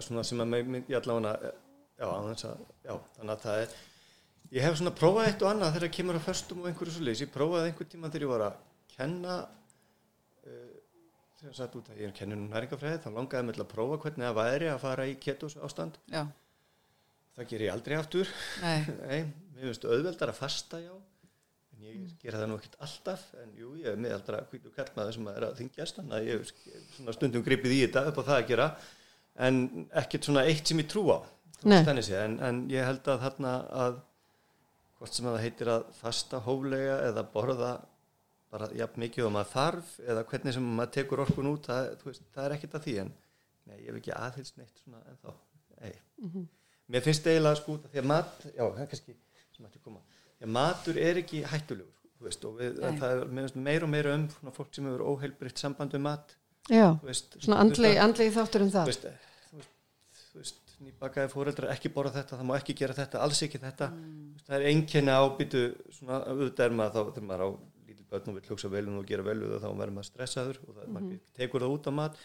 svona 0.01 0.25
sem 0.27 0.43
að 0.43 0.57
ég 0.89 0.97
allavega 0.99 1.53
já, 2.01 2.09
að, 2.09 2.59
já, 2.85 2.93
þannig 3.17 3.33
að 3.37 3.45
það 3.45 3.63
er 3.63 3.79
ég 4.51 4.65
hef 4.67 4.77
svona 4.81 4.93
prófað 4.97 5.29
eitt 5.29 5.43
og 5.45 5.51
annað 5.53 5.73
þegar 5.75 5.87
það 5.87 5.95
kemur 5.97 6.19
að 6.19 6.27
föstum 6.27 6.61
og 6.63 6.69
einhverju 6.71 6.95
svo 6.97 7.07
leys 7.07 7.23
ég 7.23 7.31
prófaði 7.31 7.71
einhver 7.71 7.89
tíma 7.91 8.11
þegar 8.11 8.25
ég 8.25 8.31
var 8.33 8.45
að 8.49 8.57
kenna 8.97 9.35
uh, 9.41 10.71
þegar 11.39 11.51
ég 11.53 11.57
satt 11.61 11.77
út 11.79 11.91
að 11.93 12.01
ég 12.01 12.09
er 12.09 12.15
kenninu 12.17 12.49
næringafræði 12.51 12.99
þá 13.05 13.09
langaði 13.15 13.47
mig 13.47 13.57
til 13.57 13.63
að 13.63 13.71
prófa 13.71 13.99
hvernig 14.03 14.27
það 14.27 14.39
væri 14.41 14.71
að 14.73 14.81
fara 14.83 15.07
í 15.07 15.15
ketos 15.23 15.55
ástand 15.63 15.99
Já, 16.11 16.25
það 17.37 17.49
ger 17.53 17.65
ég 17.65 17.73
aldrei 17.73 17.97
aftur. 17.97 18.33
Nei, 18.63 18.77
Nei, 19.05 19.23
mér 19.55 19.69
finnst 19.69 19.87
auðveldar 19.87 20.33
að 20.33 20.39
fasta 20.41 20.81
já. 20.83 20.93
En 21.71 21.85
ég 21.87 22.15
gera 22.21 22.41
það 22.41 22.49
nú 22.51 22.57
ekkert 22.61 22.79
alltaf. 22.87 23.27
En 23.41 23.53
jú, 23.57 23.73
ég 23.81 23.91
er 23.91 24.01
miðaldra 24.01 24.43
hvítu 24.51 24.73
kallmaður 24.75 25.17
sem 25.17 25.29
er 25.33 25.47
að 25.47 25.59
þingjast 25.61 25.99
þannig 25.99 26.17
að 26.17 26.27
ég 26.29 26.41
hef 26.41 26.89
svona 26.97 27.15
stundum 27.17 27.45
gripið 27.45 27.77
í 27.77 27.83
þetta 27.85 28.07
upp 28.11 28.21
á 28.21 28.27
það 28.29 28.39
að 28.39 28.49
gera. 28.51 28.67
En 29.41 29.61
ekkert 30.03 30.27
svona 30.27 30.47
eitt 30.49 30.67
sem 30.67 30.81
ég 30.83 30.89
trú 30.91 31.07
á 31.09 31.19
en, 32.25 32.39
en 32.41 32.61
ég 32.71 32.85
held 32.87 33.07
að 33.11 33.21
þarna 33.21 33.51
að 33.83 33.99
hvort 34.97 35.13
sem 35.17 35.27
að 35.29 35.35
það 35.35 35.43
heitir 35.45 35.69
að 35.73 35.83
fasta 35.97 36.39
hóflega 36.45 36.95
eða 37.07 37.23
borða 37.33 37.71
bara 38.51 38.67
jafn 38.75 39.01
mikið 39.05 39.27
og 39.27 39.33
maður 39.35 39.51
þarf 39.53 39.91
eða 40.03 40.23
hvernig 40.31 40.55
sem 40.57 40.65
maður 40.77 40.93
tekur 40.97 41.21
orkun 41.23 41.51
út 41.53 41.69
það, 41.69 41.91
veist, 42.05 42.25
það 42.35 42.47
er 42.47 42.55
ekkert 42.57 42.77
að 42.79 42.87
því. 42.87 42.95
En 43.05 43.13
nei, 43.69 43.77
ég 43.77 43.87
hef 43.91 43.99
ekki 44.01 44.15
aðhils 44.17 44.55
neitt 44.57 44.81
svona 44.83 45.03
ennþá. 45.13 45.35
Nei. 45.81 45.93
Mér 46.91 47.05
finnst 47.05 47.27
eiginlega 47.27 47.59
sko 47.59 47.77
því 47.87 48.01
að 48.01 48.09
mat, 48.11 48.45
já, 48.51 48.63
kannski 48.91 49.15
því 50.41 50.47
að 50.47 50.53
matur 50.55 50.97
er 50.97 51.19
ekki 51.21 51.43
hættulegur, 51.45 51.97
veist, 52.25 52.45
og 52.49 52.55
við, 52.57 52.79
það 53.01 53.11
er 53.13 53.57
meira 53.67 53.85
og 53.85 53.91
meira 53.93 54.15
um 54.17 54.53
fólk 54.55 54.71
sem 54.73 54.87
hefur 54.89 55.03
óheilbritt 55.11 55.61
samband 55.61 55.93
við 55.93 56.03
mat. 56.07 56.33
Já, 56.71 56.87
veist, 57.05 57.37
svona 57.37 57.59
andlegi, 57.61 58.33
þáttur 58.33 58.65
um 58.65 58.71
það. 58.73 58.89
veist, 58.89 59.05
þú 59.51 59.61
veist, 59.61 59.75
þú 60.31 60.41
veist 60.41 60.75
nýbakaði 60.81 61.29
fóreldrar 61.29 61.73
ekki 61.75 61.91
borða 61.93 62.15
þetta, 62.17 62.39
það 62.39 62.49
má 62.49 62.55
ekki 62.57 62.77
gera 62.79 62.97
þetta 62.97 63.21
alls 63.21 63.43
ekki 63.45 63.61
þetta, 63.61 63.91
veist, 63.93 64.47
það 64.47 64.57
er 64.57 64.67
einkenni 64.71 65.17
ábyttu, 65.21 65.63
svona 65.99 66.21
auðvitað 66.25 66.65
er 66.67 66.77
maður 66.79 66.95
þá 66.95 67.13
þegar 67.13 67.27
maður 67.29 67.45
á 67.45 67.49
lítil 67.91 68.07
börn 68.09 68.31
og 68.31 68.37
vil 68.39 68.45
hugsa 68.49 68.71
vel 68.73 68.85
um 68.89 69.01
og 69.01 69.09
gera 69.09 69.27
vel 69.29 69.37
við 69.43 69.53
það, 69.53 69.65
þá 69.67 69.81
verður 69.83 69.97
maður 69.99 70.09
stressaður 70.09 70.61
og 70.65 70.77
það, 70.79 70.93
maður 70.95 71.19
tekur 71.37 71.65
það 71.65 71.75
út 71.77 71.89
á 71.89 71.93
mat 72.01 72.23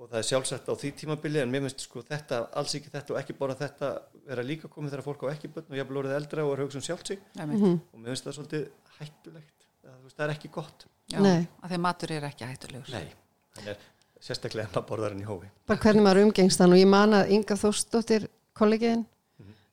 og 0.00 0.08
það 0.08 0.18
er 0.22 0.26
sjálfsagt 0.30 0.68
á 0.72 0.74
því 0.80 0.90
tímabili 0.96 1.40
en 1.42 1.50
mér 1.52 1.66
finnst 1.66 1.82
sko 1.84 2.00
þetta, 2.08 2.38
alls 2.56 2.72
ekki 2.78 2.88
þetta 2.94 3.12
og 3.14 3.18
ekki 3.20 3.34
borða 3.36 3.56
þetta 3.60 3.90
vera 4.30 4.44
líka 4.46 4.70
komið 4.72 4.94
þegar 4.94 5.04
fólk 5.04 5.24
á 5.28 5.32
ekki 5.34 5.50
börn 5.52 5.68
og 5.68 5.76
ég 5.76 5.84
er 5.84 5.98
orðið 6.02 6.16
eldra 6.16 6.44
og 6.46 6.52
er 6.54 6.62
að 6.62 6.64
hugsa 6.70 6.80
um 6.80 6.86
sjálft 6.86 7.10
sig 7.12 7.18
Einmitt. 7.36 7.60
Mhm. 7.60 7.74
og 7.92 8.00
mér 8.00 8.14
finnst 8.14 8.24
það 8.28 8.36
svolítið 8.38 8.64
hættulegt, 8.96 9.66
það, 9.84 9.92
þú 9.98 10.04
veist, 10.08 10.16
það 10.16 10.26
er 10.26 10.34
ekki 10.36 10.52
gott 10.56 10.86
Já, 11.10 11.18
Nei. 11.20 11.46
að 11.60 11.68
því 11.68 11.76
að 11.76 11.84
matur 11.84 12.12
er 12.14 12.26
ekki 12.30 12.48
hættulegur. 12.48 12.92
Nei, 12.94 13.12
þannig 13.56 13.70
er 13.74 13.86
sérstaklega 14.20 14.66
en 14.68 14.72
maður 14.74 14.88
borðar 14.88 15.14
hann 15.14 15.22
í 15.22 15.28
hófi 15.28 15.48
bara 15.66 15.84
hvernig 15.84 16.04
maður 16.06 16.22
umgengst 16.24 16.60
hann 16.64 16.72
og 16.72 16.80
ég 16.80 16.88
man 16.88 17.16
að 17.20 17.30
Inga 17.36 17.56
Þórsdóttir 17.60 18.26
kollegiðin 18.56 19.04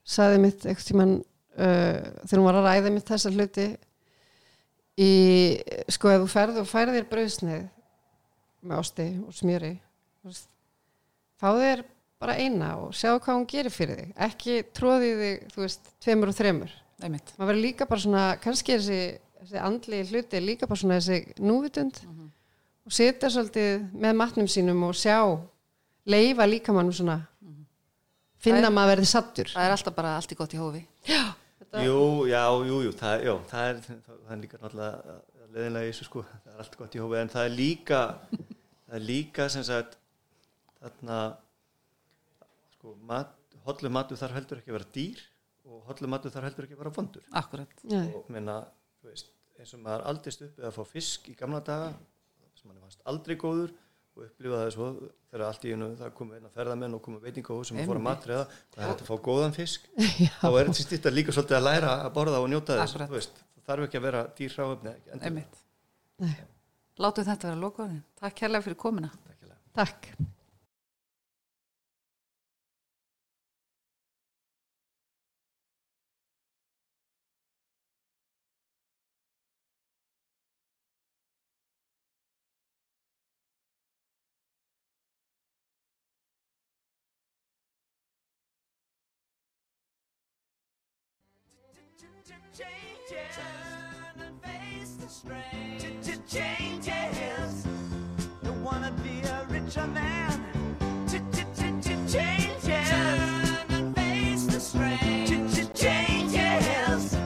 saði 0.08 0.38
mitt 0.44 0.66
eitthvað 0.66 0.88
tíman 0.92 1.16
uh, 1.20 1.98
þegar 2.28 2.40
hún 2.40 2.48
var 2.48 2.60
að 2.62 2.68
ræða 2.68 2.94
mitt 2.96 3.08
þessa 3.12 3.32
hluti 3.32 3.68
í 4.98 5.10
sko 5.94 6.12
ef 6.12 6.24
þú 6.24 6.30
ferð 6.32 6.62
og 6.64 6.68
færð 6.70 6.96
þér 6.98 7.10
brauðsneið 7.12 7.66
með 8.68 8.80
ásti 8.82 9.08
og 9.28 9.36
smjöri 9.38 9.74
veist, 10.32 10.50
fá 11.42 11.48
þér 11.58 11.84
bara 12.22 12.36
eina 12.42 12.72
og 12.82 12.94
sjá 12.98 13.12
hvað 13.20 13.36
hún 13.38 13.48
gerir 13.52 13.74
fyrir 13.74 14.00
þig. 14.02 14.12
Ekki 14.28 14.58
tróði 14.74 15.12
þig, 15.22 15.48
þú 15.54 15.64
veist, 15.66 15.90
tveimur 16.04 16.32
og 16.34 16.70
Einmitt. 16.98 17.30
maður 17.38 17.52
verður 17.52 17.62
líka 17.62 17.86
bara 17.86 18.02
svona 18.02 18.22
kannski 18.42 18.74
er 18.74 18.80
þessi, 18.82 19.20
þessi 19.44 19.60
andli 19.62 20.00
hluti 20.10 20.38
er 20.40 20.42
líka 20.48 20.66
bara 20.66 20.80
svona 20.82 20.96
þessi 20.98 21.36
núvitund 21.46 22.00
og 22.88 22.92
sitja 22.96 23.30
svolítið 23.30 23.84
með 23.94 24.16
matnum 24.18 24.48
sínum 24.50 24.82
og 24.88 24.96
sjá 24.98 25.20
leifa 26.10 26.48
líka 26.50 26.74
mannum 26.74 26.96
svona 26.98 27.20
finna 28.42 28.64
Það 28.64 28.70
er- 28.72 28.74
maður 28.80 28.92
verði 28.96 29.10
sattur 29.12 29.52
Það 29.54 29.68
er 29.68 29.76
alltaf 29.76 29.96
bara 29.96 30.16
allt 30.18 30.32
í 30.34 30.36
gott 30.40 30.54
í 30.54 30.58
hófi. 30.58 30.82
Jú, 31.86 32.26
já, 32.32 32.42
jú, 32.66 32.82
jú, 32.88 32.92
það, 32.98 33.24
já, 33.28 33.34
það, 33.52 33.70
er, 33.70 33.80
það 34.08 34.32
er 34.34 34.42
líka 34.42 34.58
náttúrulega 34.58 35.16
leðinlega 35.54 35.86
í 35.86 35.92
þessu 35.92 36.06
sko, 36.08 36.24
það 36.26 36.54
er 36.56 36.62
allt 36.64 36.78
gott 36.80 36.96
í 36.98 37.02
hófi 37.04 37.18
en 37.22 37.30
það 37.34 37.46
er 37.46 37.54
líka, 37.58 38.00
það 38.88 38.96
er 38.98 39.06
líka 39.06 39.50
sem 39.54 39.64
sagt 39.68 39.98
þarna 40.82 41.18
sko, 42.76 42.94
mat, 43.10 43.34
hollu 43.68 43.92
matur 43.94 44.20
þarf 44.20 44.38
heldur 44.38 44.62
ekki 44.62 44.74
að 44.74 44.78
vera 44.80 44.92
dýr 44.98 45.24
og 45.68 45.90
hollu 45.90 46.12
matur 46.12 46.34
þarf 46.34 46.50
heldur 46.50 46.68
ekki 46.68 46.78
að 46.78 46.84
vera 46.84 46.94
vondur 46.98 47.26
Akkurat. 47.42 47.74
Og 47.88 48.30
meina, 48.34 48.60
þú 49.02 49.12
veist, 49.12 49.34
eins 49.58 49.74
og 49.76 49.84
maður 49.84 50.06
aldist 50.12 50.46
upp 50.46 50.62
eða 50.62 50.72
að 50.72 50.78
fá 50.78 50.94
fisk 50.94 51.28
í 51.32 51.36
gamla 51.40 51.64
daga 51.66 51.92
sem 52.58 52.70
mann 52.70 52.82
fannst 52.84 53.04
aldrei 53.10 53.38
góður 53.40 53.74
og 54.18 54.24
upplifa 54.26 54.62
það 54.64 54.72
svo 54.74 54.88
þegar 55.30 55.46
allt 55.48 55.66
í 55.68 55.74
einu 55.76 55.90
það 56.00 56.14
komu 56.18 56.38
eina 56.38 56.52
ferðamenn 56.54 56.98
og 56.98 57.04
komu 57.06 57.20
veitingahús 57.22 57.72
sem 57.72 57.82
fór 57.86 58.00
að 58.00 58.06
matreiða 58.08 58.46
hvað 58.48 58.80
er 58.82 58.92
þetta 58.92 59.06
að 59.06 59.12
fá 59.12 59.18
góðan 59.28 59.58
fisk 59.58 59.90
þá 60.42 60.48
er 60.50 60.72
þetta 60.74 61.12
að 61.12 61.18
líka 61.20 61.36
svolítið 61.36 61.60
að 61.60 61.68
læra 61.68 61.92
að 62.06 62.14
borða 62.18 62.42
og 62.42 62.50
njóta 62.54 62.80
þess 62.80 62.96
Akkurat. 62.96 63.12
þú 63.12 63.20
veist, 63.20 63.44
það 63.58 63.70
þarf 63.70 63.88
ekki 63.88 64.00
að 64.00 64.08
vera 64.08 64.24
dýr. 64.40 64.58
Nei. 66.18 66.34
Látum 66.98 67.28
þetta 67.28 67.52
vera 67.52 67.62
lokaðin. 67.62 68.00
Takk 68.18 68.40
kærlega 68.40 68.66
fyrir 68.66 68.80
komuna. 68.82 69.12
Takk 69.78 70.08
Changes. 70.10 70.37
Changes. 96.28 97.66
Wanna 98.64 98.92
be 99.04 99.22
a 99.22 99.46
richer 99.50 99.88
man. 99.88 100.44
Changes. 102.08 102.90
Turn 102.90 103.66
and 103.70 103.96
face 103.96 104.46
the 104.46 104.60
strain. 104.60 105.26
Changes. 105.74 107.18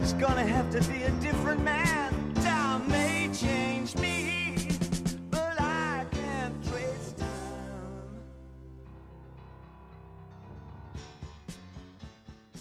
It's 0.00 0.12
gonna 0.14 0.46
have 0.46 0.70
to 0.70 0.80
be 0.90 1.02
a 1.02 1.10